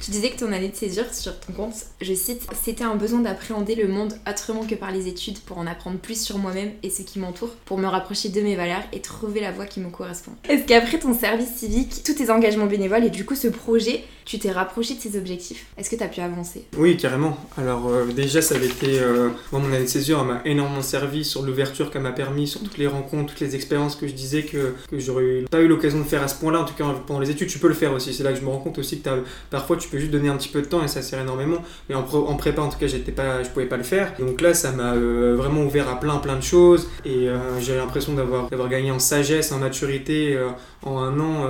Tu 0.00 0.12
disais 0.12 0.30
que 0.30 0.38
ton 0.38 0.50
année 0.50 0.70
de 0.70 0.74
césure 0.74 1.12
sur 1.12 1.38
ton 1.38 1.52
compte, 1.52 1.74
je 2.00 2.14
cite, 2.14 2.46
c'était 2.62 2.84
un 2.84 2.96
besoin 2.96 3.20
d'appréhender 3.20 3.74
le 3.74 3.86
monde 3.86 4.14
autrement 4.26 4.64
que 4.64 4.74
par 4.74 4.92
les 4.92 5.08
études 5.08 5.38
pour 5.40 5.58
en 5.58 5.66
apprendre 5.66 5.98
plus 5.98 6.18
sur 6.18 6.38
moi-même 6.38 6.70
et 6.82 6.88
ce 6.88 7.02
qui 7.02 7.18
m'entoure, 7.18 7.50
pour 7.66 7.76
me 7.76 7.86
rapprocher 7.86 8.30
de 8.30 8.40
mes 8.40 8.56
valeurs 8.56 8.82
et 8.94 9.00
trouver 9.00 9.40
la 9.40 9.52
voie 9.52 9.66
qui 9.66 9.78
me 9.80 9.90
correspond. 9.90 10.32
Est-ce 10.48 10.64
qu'après 10.64 10.98
ton 10.98 11.12
service 11.12 11.54
civique, 11.54 12.02
tous 12.02 12.14
tes 12.14 12.30
engagements 12.30 12.64
bénévoles 12.64 13.04
et 13.04 13.10
du 13.10 13.26
coup 13.26 13.34
ce 13.34 13.48
projet, 13.48 14.02
tu 14.24 14.38
t'es 14.38 14.50
rapproché 14.50 14.94
de 14.94 15.00
ces 15.00 15.18
objectifs? 15.18 15.66
Est-ce 15.76 15.90
que 15.90 15.96
tu 15.96 16.02
as 16.02 16.08
pu 16.08 16.20
avancer? 16.20 16.64
Oui, 16.78 16.96
carrément. 16.96 17.36
Alors 17.58 17.88
euh, 17.88 18.06
déjà, 18.06 18.40
ça 18.40 18.54
avait 18.54 18.68
été... 18.68 19.00
Euh, 19.00 19.28
moi, 19.52 19.60
mon 19.60 19.70
année 19.72 19.84
de 19.84 19.88
césure 19.88 20.24
m'a 20.24 20.40
énormément 20.46 20.82
servi 20.82 21.24
sur 21.26 21.42
l'ouverture 21.42 21.90
qu'elle 21.90 22.02
m'a 22.02 22.12
permis, 22.12 22.46
sur 22.46 22.62
toutes 22.62 22.78
les 22.78 22.86
rencontres, 22.86 23.34
toutes 23.34 23.40
les 23.40 23.54
expériences 23.54 23.96
que 23.96 24.08
je 24.08 24.14
disais 24.14 24.44
que, 24.44 24.74
que 24.90 24.98
j'aurais 24.98 25.44
pas 25.50 25.60
eu 25.60 25.68
l'occasion 25.68 25.98
de 25.98 26.04
faire 26.04 26.22
à 26.22 26.28
ce 26.28 26.36
point-là. 26.36 26.60
En 26.60 26.64
tout 26.64 26.74
cas, 26.74 26.84
pendant 27.06 27.20
les 27.20 27.30
études, 27.30 27.48
tu 27.48 27.58
peux 27.58 27.68
le 27.68 27.74
faire 27.74 27.92
aussi. 27.92 28.14
C'est 28.14 28.22
là 28.22 28.32
que 28.32 28.38
je 28.38 28.44
me 28.44 28.48
rends 28.48 28.60
compte 28.60 28.78
aussi 28.78 29.00
que 29.00 29.24
parfois, 29.50 29.76
tu 29.76 29.89
peux 29.90 29.98
juste 29.98 30.10
donner 30.10 30.28
un 30.28 30.36
petit 30.36 30.48
peu 30.48 30.62
de 30.62 30.66
temps 30.66 30.82
et 30.82 30.88
ça 30.88 31.02
sert 31.02 31.20
énormément. 31.20 31.62
Mais 31.88 31.94
en, 31.94 32.02
prépa, 32.36 32.62
en 32.62 32.68
tout 32.68 32.78
cas, 32.78 32.86
j'étais 32.86 33.12
pas, 33.12 33.42
je 33.42 33.50
pouvais 33.50 33.66
pas 33.66 33.76
le 33.76 33.82
faire. 33.82 34.14
Donc 34.18 34.40
là, 34.40 34.54
ça 34.54 34.72
m'a 34.72 34.94
euh, 34.94 35.34
vraiment 35.36 35.62
ouvert 35.62 35.88
à 35.88 35.98
plein, 35.98 36.16
plein 36.18 36.36
de 36.36 36.42
choses. 36.42 36.88
Et 37.04 37.28
j'ai 37.60 37.76
l'impression 37.76 38.14
d'avoir 38.14 38.68
gagné 38.68 38.90
en 38.90 38.98
sagesse, 38.98 39.52
en 39.52 39.58
maturité 39.58 40.38
en 40.82 40.98
un 40.98 41.20
an 41.20 41.48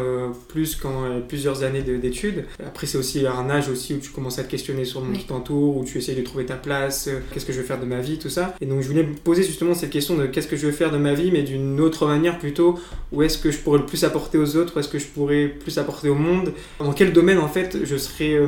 plus 0.49 0.76
qu'en 0.76 1.20
plusieurs 1.28 1.62
années 1.62 1.83
d'études. 1.83 2.45
Après, 2.64 2.87
c'est 2.87 2.99
aussi 2.99 3.26
un 3.26 3.51
âge 3.51 3.68
aussi 3.68 3.95
où 3.95 3.99
tu 3.99 4.11
commences 4.11 4.39
à 4.39 4.45
te 4.45 4.51
questionner 4.51 4.85
sur 4.85 5.01
le 5.01 5.07
monde 5.07 5.16
qui 5.16 5.26
t'entoure, 5.26 5.76
où 5.76 5.85
tu 5.85 5.99
essayes 5.99 6.16
de 6.16 6.22
trouver 6.22 6.47
ta 6.47 6.57
place, 6.57 7.09
euh, 7.09 7.20
qu'est-ce 7.33 7.47
que 7.47 7.53
je 7.53 7.61
veux 7.61 7.66
faire 7.66 7.81
de 7.81 7.87
ma 7.87 8.01
vie, 8.01 8.18
tout 8.18 8.28
ça. 8.28 8.55
Et 8.61 8.66
donc, 8.66 8.83
je 8.83 8.89
voulais 8.89 9.03
me 9.03 9.14
poser 9.14 9.43
justement 9.43 9.74
cette 9.74 9.91
question 9.91 10.16
de 10.16 10.26
qu'est-ce 10.26 10.49
que 10.49 10.57
je 10.57 10.66
veux 10.66 10.72
faire 10.72 10.91
de 10.91 10.99
ma 10.99 11.14
vie, 11.14 11.31
mais 11.31 11.43
d'une 11.43 11.81
autre 11.81 12.07
manière 12.07 12.39
plutôt, 12.39 12.78
où 13.12 13.22
est-ce 13.22 13.39
que 13.39 13.51
je 13.51 13.59
pourrais 13.59 13.78
le 13.78 13.87
plus 13.87 14.05
apporter 14.05 14.39
aux 14.39 14.57
autres, 14.57 14.76
où 14.76 14.81
est-ce 14.81 14.89
que 14.89 14.99
je 14.99 15.07
pourrais 15.07 15.49
plus 15.49 15.78
apporter 15.78 16.09
au 16.09 16.14
monde, 16.14 16.53
dans 16.78 16.93
quel 16.93 17.12
domaine 17.12 17.39
en 17.39 17.49
fait 17.49 17.78
je 17.85 17.97
serais 17.97 18.35
euh, 18.35 18.47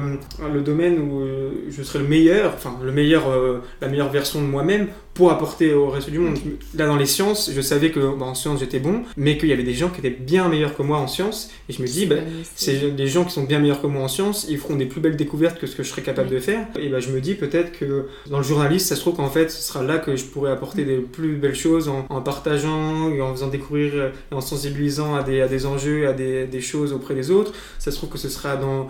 le 0.53 0.61
domaine 0.61 0.99
où 0.99 1.21
euh, 1.21 1.51
je 1.71 1.83
serais 1.83 2.01
le 2.01 2.09
meilleur, 2.09 2.55
enfin 2.55 2.79
le 2.83 2.93
meilleur, 2.93 3.25
la 3.81 3.89
meilleure 3.89 4.11
version 4.11 4.41
de 4.41 4.47
moi-même? 4.47 4.89
Pour 5.15 5.31
apporter 5.31 5.75
au 5.75 5.91
reste 5.91 6.11
du 6.11 6.19
monde. 6.19 6.39
Là, 6.75 6.87
dans 6.87 6.97
les 6.97 7.07
sciences, 7.07 7.51
je 7.55 7.61
savais 7.61 7.91
que 7.91 8.01
bah, 8.01 8.27
en 8.27 8.35
sciences 8.35 8.61
j'étais 8.61 8.79
bon, 8.79 9.03
mais 9.17 9.37
qu'il 9.37 9.49
y 9.49 9.53
avait 9.53 9.63
des 9.63 9.75
gens 9.75 9.91
qui 9.91 9.99
étaient 9.99 10.11
bien 10.11 10.49
meilleurs 10.49 10.77
que 10.77 10.83
moi 10.83 10.99
en 10.99 11.07
sciences. 11.07 11.51
Et 11.69 11.73
je 11.73 11.83
me 11.83 11.87
dis, 11.87 12.07
bah, 12.07 12.17
c'est 12.55 12.95
des 12.95 13.07
gens 13.07 13.25
qui 13.25 13.33
sont 13.33 13.45
bien 13.45 13.59
meilleurs 13.59 13.83
que 13.83 13.87
moi 13.87 14.03
en 14.03 14.09
sciences, 14.09 14.47
ils 14.49 14.59
feront 14.59 14.77
des 14.77 14.87
plus 14.87 15.01
belles 15.01 15.17
découvertes 15.17 15.59
que 15.59 15.67
ce 15.67 15.77
que 15.77 15.83
je 15.83 15.91
serais 15.91 16.03
capable 16.03 16.31
de 16.31 16.39
faire. 16.39 16.67
Et 16.79 16.89
bah, 16.89 17.01
je 17.01 17.11
me 17.11 17.21
dis 17.21 17.35
peut-être 17.35 17.73
que 17.73 18.07
dans 18.31 18.39
le 18.39 18.45
journalisme, 18.45 18.87
ça 18.87 18.97
se 18.97 19.01
trouve 19.01 19.17
qu'en 19.17 19.31
fait, 19.31 19.51
ce 19.51 19.63
sera 19.63 19.83
là 19.83 19.99
que 19.99 20.17
je 20.17 20.25
pourrais 20.25 20.51
apporter 20.51 20.85
des 20.85 20.97
plus 20.97 21.37
belles 21.37 21.55
choses 21.55 21.89
en, 21.89 22.21
partageant, 22.23 23.11
et 23.11 23.21
en 23.21 23.33
faisant 23.35 23.49
découvrir 23.49 24.13
en 24.31 24.41
sensibilisant 24.41 25.15
à 25.15 25.23
des, 25.23 25.43
à 25.43 25.49
des 25.49 25.67
enjeux, 25.67 26.09
à 26.09 26.13
des, 26.13 26.47
des, 26.47 26.61
choses 26.61 26.93
auprès 26.93 27.15
des 27.15 27.31
autres. 27.31 27.53
Ça 27.79 27.91
se 27.91 27.97
trouve 27.97 28.11
que 28.11 28.19
ce 28.19 28.29
sera 28.29 28.57
dans, 28.57 28.89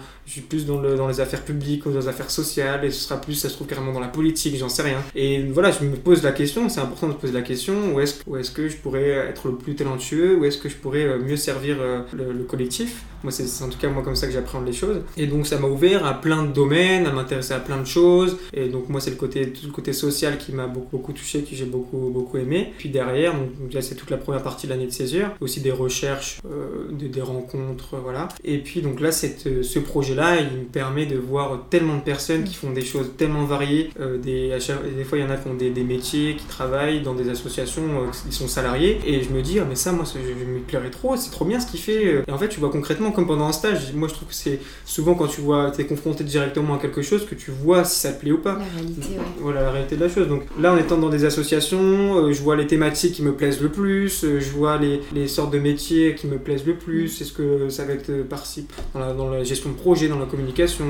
plus 0.48 0.66
dans, 0.66 0.80
le, 0.80 0.94
dans 0.94 1.08
les 1.08 1.20
affaires 1.20 1.42
publiques 1.42 1.86
ou 1.86 1.90
dans 1.90 2.00
les 2.00 2.08
affaires 2.08 2.30
sociales, 2.30 2.84
et 2.84 2.90
ce 2.90 3.00
sera 3.00 3.20
plus, 3.20 3.34
ça 3.34 3.48
se 3.48 3.54
trouve 3.54 3.66
carrément 3.66 3.92
dans 3.92 4.00
la 4.00 4.08
politique, 4.08 4.56
j'en 4.56 4.68
sais 4.68 4.82
rien. 4.82 5.02
Et 5.14 5.42
voilà, 5.44 5.70
je 5.70 5.84
me 5.84 5.96
pose 5.96 6.11
la 6.20 6.32
question, 6.32 6.68
c'est 6.68 6.80
important 6.80 7.08
de 7.08 7.12
se 7.12 7.18
poser 7.18 7.32
la 7.32 7.42
question, 7.42 7.94
où 7.94 8.00
est-ce 8.00 8.20
est 8.38 8.54
que 8.54 8.68
je 8.68 8.76
pourrais 8.76 9.08
être 9.08 9.48
le 9.48 9.56
plus 9.56 9.74
talentueux, 9.74 10.36
où 10.36 10.44
est-ce 10.44 10.58
que 10.58 10.68
je 10.68 10.76
pourrais 10.76 11.04
euh, 11.04 11.18
mieux 11.18 11.36
servir 11.36 11.76
euh, 11.80 12.02
le, 12.12 12.44
collectif. 12.44 13.02
Moi, 13.22 13.30
c'est 13.30 13.64
en 13.64 13.68
tout 13.68 13.78
cas 13.78 13.88
moi 13.88 14.02
comme 14.02 14.16
ça 14.16 14.26
que 14.26 14.32
j'apprends 14.32 14.60
les 14.60 14.72
choses. 14.72 15.02
Et 15.16 15.26
donc 15.26 15.46
ça 15.46 15.58
m'a 15.58 15.68
ouvert 15.68 16.04
à 16.04 16.20
plein 16.20 16.42
de 16.42 16.52
domaines, 16.52 17.06
à 17.06 17.12
m'intéresser 17.12 17.54
à 17.54 17.60
plein 17.60 17.78
de 17.78 17.86
choses. 17.86 18.36
Et 18.52 18.68
donc 18.68 18.88
moi, 18.88 19.00
c'est 19.00 19.10
le 19.10 19.16
côté, 19.16 19.52
le 19.64 19.70
côté 19.70 19.92
social 19.92 20.38
qui 20.38 20.52
m'a 20.52 20.66
beaucoup, 20.66 20.96
beaucoup 20.96 21.12
touché, 21.12 21.42
que 21.42 21.54
j'ai 21.54 21.64
beaucoup, 21.64 22.10
beaucoup 22.12 22.38
aimé. 22.38 22.72
Puis 22.78 22.88
derrière, 22.88 23.32
donc, 23.32 23.80
c'est 23.80 23.94
toute 23.94 24.10
la 24.10 24.16
première 24.16 24.42
partie 24.42 24.66
de 24.66 24.72
l'année 24.72 24.86
de 24.86 24.92
césure, 24.92 25.28
aussi 25.40 25.60
des 25.60 25.70
recherches, 25.70 26.40
euh, 26.44 26.90
des, 26.90 27.22
rencontres, 27.22 27.96
voilà. 28.02 28.26
Et 28.42 28.58
puis 28.58 28.82
donc 28.82 29.00
là, 29.00 29.12
cette, 29.12 29.62
ce 29.62 29.78
projet-là, 29.78 30.40
il 30.40 30.58
me 30.58 30.64
permet 30.64 31.06
de 31.06 31.16
voir 31.16 31.66
tellement 31.70 31.96
de 31.96 32.02
personnes 32.02 32.42
qui 32.42 32.54
font 32.54 32.72
des 32.72 32.84
choses 32.84 33.12
tellement 33.16 33.44
variées. 33.44 33.90
des, 34.20 34.58
des 34.96 35.04
fois, 35.04 35.18
il 35.18 35.20
y 35.20 35.24
en 35.24 35.30
a 35.30 35.36
qui 35.36 35.48
ont 35.48 35.54
des, 35.54 35.70
des 35.70 35.84
métiers 35.84 36.01
métier 36.02 36.34
qui 36.36 36.44
travaillent 36.46 37.00
dans 37.02 37.14
des 37.14 37.28
associations, 37.28 38.10
qui 38.28 38.34
sont 38.34 38.48
salariés, 38.48 38.98
et 39.06 39.22
je 39.22 39.30
me 39.30 39.40
dis, 39.40 39.60
ah, 39.60 39.66
mais 39.68 39.76
ça, 39.76 39.92
moi, 39.92 40.04
je, 40.04 40.18
je 40.18 40.44
me 40.44 40.58
plairais 40.58 40.90
trop, 40.90 41.16
c'est 41.16 41.30
trop 41.30 41.44
bien 41.44 41.60
ce 41.60 41.66
qu'il 41.70 41.78
fait. 41.78 42.24
Et 42.26 42.32
en 42.32 42.38
fait, 42.38 42.48
tu 42.48 42.58
vois 42.58 42.70
concrètement, 42.70 43.12
comme 43.12 43.26
pendant 43.26 43.46
un 43.46 43.52
stage, 43.52 43.92
moi, 43.94 44.08
je 44.08 44.14
trouve 44.14 44.28
que 44.28 44.34
c'est 44.34 44.58
souvent 44.84 45.14
quand 45.14 45.28
tu 45.28 45.40
vois, 45.40 45.72
es 45.78 45.84
confronté 45.84 46.24
directement 46.24 46.74
à 46.74 46.78
quelque 46.78 47.02
chose, 47.02 47.24
que 47.24 47.36
tu 47.36 47.52
vois 47.52 47.84
si 47.84 48.00
ça 48.00 48.12
te 48.12 48.20
plaît 48.20 48.32
ou 48.32 48.38
pas. 48.38 48.58
La 48.58 48.64
réalité, 48.74 49.08
ouais. 49.10 49.24
Voilà, 49.40 49.62
la 49.62 49.70
réalité 49.70 49.96
de 49.96 50.00
la 50.00 50.08
chose. 50.08 50.26
Donc 50.28 50.42
là, 50.60 50.72
en 50.72 50.76
étant 50.76 50.98
dans 50.98 51.08
des 51.08 51.24
associations, 51.24 52.32
je 52.32 52.42
vois 52.42 52.56
les 52.56 52.66
thématiques 52.66 53.14
qui 53.14 53.22
me 53.22 53.32
plaisent 53.32 53.60
le 53.62 53.68
plus, 53.68 54.24
je 54.24 54.50
vois 54.50 54.78
les, 54.78 55.00
les 55.14 55.28
sortes 55.28 55.52
de 55.52 55.58
métiers 55.60 56.16
qui 56.16 56.26
me 56.26 56.38
plaisent 56.38 56.66
le 56.66 56.74
plus, 56.74 57.20
est-ce 57.20 57.32
que 57.32 57.68
ça 57.68 57.84
va 57.84 57.92
être 57.92 58.10
par-ci 58.28 58.66
dans 58.94 59.00
la, 59.00 59.12
dans 59.12 59.30
la 59.30 59.44
gestion 59.44 59.70
de 59.70 59.76
projet, 59.76 60.08
dans 60.08 60.18
la 60.18 60.26
communication, 60.26 60.84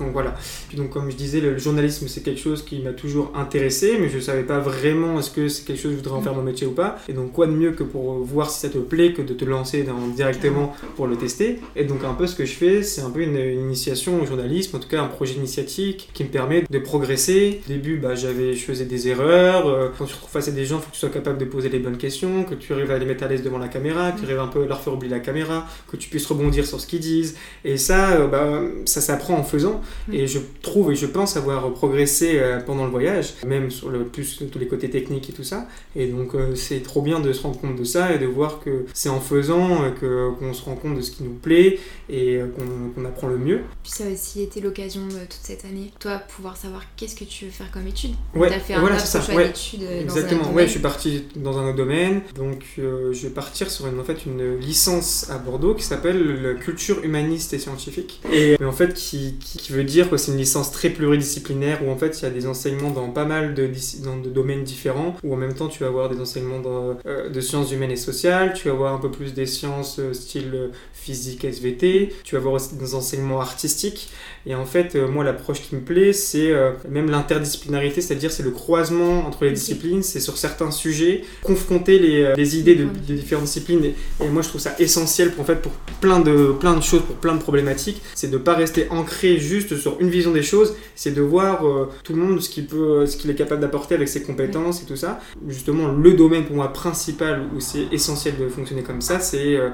donc 0.00 0.12
voilà. 0.12 0.34
Puis 0.68 0.78
donc, 0.78 0.90
comme 0.90 1.10
je 1.10 1.16
disais, 1.16 1.40
le 1.40 1.58
journalisme, 1.58 2.06
c'est 2.08 2.22
quelque 2.22 2.40
chose 2.40 2.64
qui 2.64 2.80
m'a 2.80 2.92
toujours 2.92 3.32
intéressé, 3.34 3.98
mais 4.00 4.08
je 4.08 4.18
savais 4.18 4.42
pas 4.42 4.53
vraiment 4.58 5.18
est-ce 5.18 5.30
que 5.30 5.48
c'est 5.48 5.64
quelque 5.64 5.80
chose 5.80 5.92
que 5.92 5.98
je 5.98 6.02
voudrais 6.02 6.18
en 6.18 6.22
faire 6.22 6.34
mon 6.34 6.42
métier 6.42 6.66
ou 6.66 6.72
pas. 6.72 6.98
Et 7.08 7.12
donc, 7.12 7.32
quoi 7.32 7.46
de 7.46 7.52
mieux 7.52 7.72
que 7.72 7.82
pour 7.82 8.14
voir 8.18 8.50
si 8.50 8.60
ça 8.60 8.68
te 8.68 8.78
plaît 8.78 9.12
que 9.12 9.22
de 9.22 9.34
te 9.34 9.44
lancer 9.44 9.84
directement 10.14 10.74
pour 10.96 11.06
le 11.06 11.16
tester. 11.16 11.60
Et 11.76 11.84
donc, 11.84 12.04
un 12.04 12.14
peu 12.14 12.26
ce 12.26 12.34
que 12.34 12.44
je 12.44 12.54
fais, 12.54 12.82
c'est 12.82 13.02
un 13.02 13.10
peu 13.10 13.22
une, 13.22 13.34
initiation 13.36 14.20
au 14.20 14.26
journalisme, 14.26 14.76
en 14.76 14.80
tout 14.80 14.88
cas 14.88 15.02
un 15.02 15.06
projet 15.06 15.34
initiatique 15.34 16.10
qui 16.12 16.24
me 16.24 16.28
permet 16.28 16.64
de 16.68 16.78
progresser. 16.78 17.60
Au 17.66 17.68
début, 17.68 17.96
bah, 17.96 18.14
j'avais, 18.14 18.54
je 18.54 18.64
faisais 18.64 18.84
des 18.84 19.08
erreurs. 19.08 19.66
Euh, 19.66 19.88
quand 19.96 20.04
tu 20.04 20.10
te 20.10 20.16
retrouves 20.16 20.30
face 20.30 20.48
à 20.48 20.52
des 20.52 20.64
gens, 20.64 20.76
il 20.76 20.82
faut 20.82 20.88
que 20.88 20.94
tu 20.94 21.00
sois 21.00 21.08
capable 21.08 21.38
de 21.38 21.44
poser 21.44 21.68
les 21.68 21.78
bonnes 21.78 21.96
questions, 21.96 22.44
que 22.44 22.54
tu 22.54 22.72
arrives 22.72 22.90
à 22.90 22.98
les 22.98 23.06
mettre 23.06 23.24
à 23.24 23.28
l'aise 23.28 23.42
devant 23.42 23.58
la 23.58 23.68
caméra, 23.68 24.12
que 24.12 24.20
tu 24.20 24.24
arrives 24.26 24.40
un 24.40 24.48
peu 24.48 24.62
à 24.62 24.66
leur 24.66 24.80
faire 24.80 24.94
oublier 24.94 25.12
la 25.12 25.20
caméra, 25.20 25.66
que 25.90 25.96
tu 25.96 26.08
puisses 26.08 26.26
rebondir 26.26 26.66
sur 26.66 26.80
ce 26.80 26.86
qu'ils 26.86 27.00
disent. 27.00 27.36
Et 27.64 27.76
ça, 27.76 28.12
euh, 28.12 28.26
bah, 28.26 28.60
ça 28.84 29.00
s'apprend 29.00 29.34
en 29.34 29.44
faisant. 29.44 29.80
Et 30.12 30.26
je 30.26 30.38
trouve 30.62 30.92
et 30.92 30.94
je 30.94 31.06
pense 31.06 31.36
avoir 31.36 31.72
progressé 31.72 32.38
euh, 32.38 32.60
pendant 32.60 32.84
le 32.84 32.90
voyage, 32.90 33.34
même 33.46 33.70
sur 33.70 33.90
le 33.90 34.04
plus 34.04 34.43
tous 34.46 34.58
les 34.58 34.68
côtés 34.68 34.90
techniques 34.90 35.30
et 35.30 35.32
tout 35.32 35.44
ça. 35.44 35.66
Et 35.96 36.06
donc 36.06 36.34
euh, 36.34 36.54
c'est 36.54 36.82
trop 36.82 37.02
bien 37.02 37.20
de 37.20 37.32
se 37.32 37.42
rendre 37.42 37.60
compte 37.60 37.76
de 37.76 37.84
ça 37.84 38.14
et 38.14 38.18
de 38.18 38.26
voir 38.26 38.60
que 38.60 38.86
c'est 38.92 39.08
en 39.08 39.20
faisant 39.20 39.90
que 40.00 40.30
qu'on 40.38 40.52
se 40.52 40.62
rend 40.62 40.74
compte 40.76 40.96
de 40.96 41.02
ce 41.02 41.10
qui 41.10 41.22
nous 41.22 41.34
plaît 41.34 41.78
et 42.08 42.40
qu'on 42.94 43.04
apprend 43.04 43.28
le 43.28 43.38
mieux. 43.38 43.60
Puis 43.82 43.92
ça 43.92 44.04
a 44.04 44.10
aussi 44.10 44.42
été 44.42 44.60
l'occasion 44.60 45.02
toute 45.08 45.40
cette 45.42 45.64
année, 45.64 45.92
toi, 45.98 46.18
pouvoir 46.18 46.56
savoir 46.56 46.82
qu'est-ce 46.96 47.14
que 47.14 47.24
tu 47.24 47.46
veux 47.46 47.50
faire 47.50 47.70
comme 47.70 47.86
étude. 47.86 48.12
Ouais, 48.34 48.48
tu 48.48 48.54
as 48.54 48.60
fait 48.60 48.74
un 48.74 48.80
voilà, 48.80 48.98
ça. 48.98 49.20
choix 49.20 49.34
Ouais, 49.34 49.46
d'études 49.48 49.82
Exactement, 49.82 50.42
dans 50.42 50.46
un 50.46 50.50
autre 50.50 50.56
ouais, 50.56 50.66
je 50.66 50.70
suis 50.70 50.80
parti 50.80 51.24
dans 51.36 51.58
un 51.58 51.68
autre 51.68 51.76
domaine. 51.76 52.22
Donc, 52.34 52.64
euh, 52.78 53.12
je 53.12 53.26
vais 53.26 53.32
partir 53.32 53.70
sur 53.70 53.86
une, 53.86 53.98
en 53.98 54.04
fait, 54.04 54.26
une 54.26 54.58
licence 54.58 55.30
à 55.30 55.38
Bordeaux 55.38 55.74
qui 55.74 55.84
s'appelle 55.84 56.42
la 56.42 56.54
culture 56.54 57.02
humaniste 57.04 57.52
et 57.54 57.58
scientifique. 57.58 58.20
Et 58.32 58.56
euh, 58.60 58.68
en 58.68 58.72
fait, 58.72 58.94
qui, 58.94 59.36
qui, 59.40 59.58
qui 59.58 59.72
veut 59.72 59.84
dire 59.84 60.10
que 60.10 60.16
c'est 60.16 60.32
une 60.32 60.38
licence 60.38 60.70
très 60.70 60.90
pluridisciplinaire 60.90 61.84
où 61.84 61.90
en 61.90 61.96
fait, 61.96 62.20
il 62.20 62.22
y 62.24 62.26
a 62.26 62.30
des 62.30 62.46
enseignements 62.46 62.90
dans 62.90 63.08
pas 63.10 63.24
mal 63.24 63.54
de, 63.54 63.70
dans 64.04 64.16
de 64.16 64.30
domaines 64.34 64.64
différents. 64.64 65.16
Où 65.22 65.32
en 65.32 65.36
même 65.36 65.54
temps, 65.54 65.68
tu 65.68 65.80
vas 65.80 65.88
avoir 65.88 66.08
des 66.10 66.20
enseignements 66.20 66.60
dans, 66.60 66.98
euh, 67.06 67.30
de 67.30 67.40
sciences 67.40 67.72
humaines 67.72 67.92
et 67.92 67.96
sociales. 67.96 68.52
Tu 68.54 68.68
vas 68.68 68.74
avoir 68.74 68.94
un 68.94 68.98
peu 68.98 69.10
plus 69.10 69.32
des 69.32 69.46
sciences 69.46 69.98
euh, 69.98 70.12
style 70.12 70.50
euh, 70.54 70.68
physique, 70.92 71.44
SVT. 71.44 72.12
Tu 72.24 72.34
vas 72.34 72.40
avoir 72.40 72.54
aussi 72.54 72.76
des 72.76 72.94
enseignements 72.94 73.40
artistiques. 73.40 74.10
Et 74.46 74.54
en 74.54 74.66
fait, 74.66 74.94
euh, 74.94 75.08
moi, 75.08 75.24
l'approche 75.24 75.62
qui 75.62 75.74
me 75.74 75.80
plaît, 75.80 76.12
c'est 76.12 76.52
même 76.88 77.10
l'interdisciplinarité, 77.10 78.00
c'est-à-dire 78.00 78.30
c'est 78.30 78.42
le 78.42 78.50
croisement 78.50 79.26
entre 79.26 79.44
les 79.44 79.52
disciplines, 79.52 80.02
c'est 80.02 80.20
sur 80.20 80.36
certains 80.36 80.70
sujets, 80.70 81.24
confronter 81.42 81.98
les, 81.98 82.34
les 82.36 82.58
idées 82.58 82.74
de, 82.74 82.84
différentes 82.84 83.44
disciplines. 83.44 83.84
Et, 83.84 83.94
et 84.24 84.28
moi, 84.28 84.42
je 84.42 84.48
trouve 84.48 84.60
ça 84.60 84.74
essentiel 84.78 85.32
pour, 85.32 85.42
en 85.42 85.46
fait, 85.46 85.60
pour 85.60 85.72
plein 86.00 86.20
de, 86.20 86.52
plein 86.52 86.76
de 86.76 86.82
choses, 86.82 87.02
pour 87.02 87.16
plein 87.16 87.34
de 87.34 87.40
problématiques. 87.40 88.02
C'est 88.14 88.30
de 88.30 88.38
pas 88.38 88.54
rester 88.54 88.88
ancré 88.90 89.38
juste 89.38 89.76
sur 89.76 90.00
une 90.00 90.08
vision 90.08 90.32
des 90.32 90.42
choses, 90.42 90.74
c'est 90.94 91.12
de 91.12 91.22
voir 91.22 91.64
tout 92.02 92.14
le 92.14 92.18
monde 92.18 92.40
ce 92.40 92.48
qu'il 92.48 92.66
peut, 92.66 93.06
ce 93.06 93.16
qu'il 93.16 93.30
est 93.30 93.34
capable 93.34 93.60
d'apporter 93.60 93.94
avec 93.94 94.08
ses 94.08 94.22
compétences 94.24 94.82
et 94.82 94.86
tout 94.86 94.96
ça. 94.96 95.20
Justement, 95.48 95.88
le 95.88 96.12
domaine 96.14 96.44
pour 96.44 96.56
moi 96.56 96.72
principal 96.72 97.42
où 97.54 97.60
c'est 97.60 97.86
essentiel 97.92 98.34
de 98.38 98.48
fonctionner 98.48 98.82
comme 98.82 99.00
ça, 99.00 99.20
c'est 99.20 99.56
euh, 99.56 99.70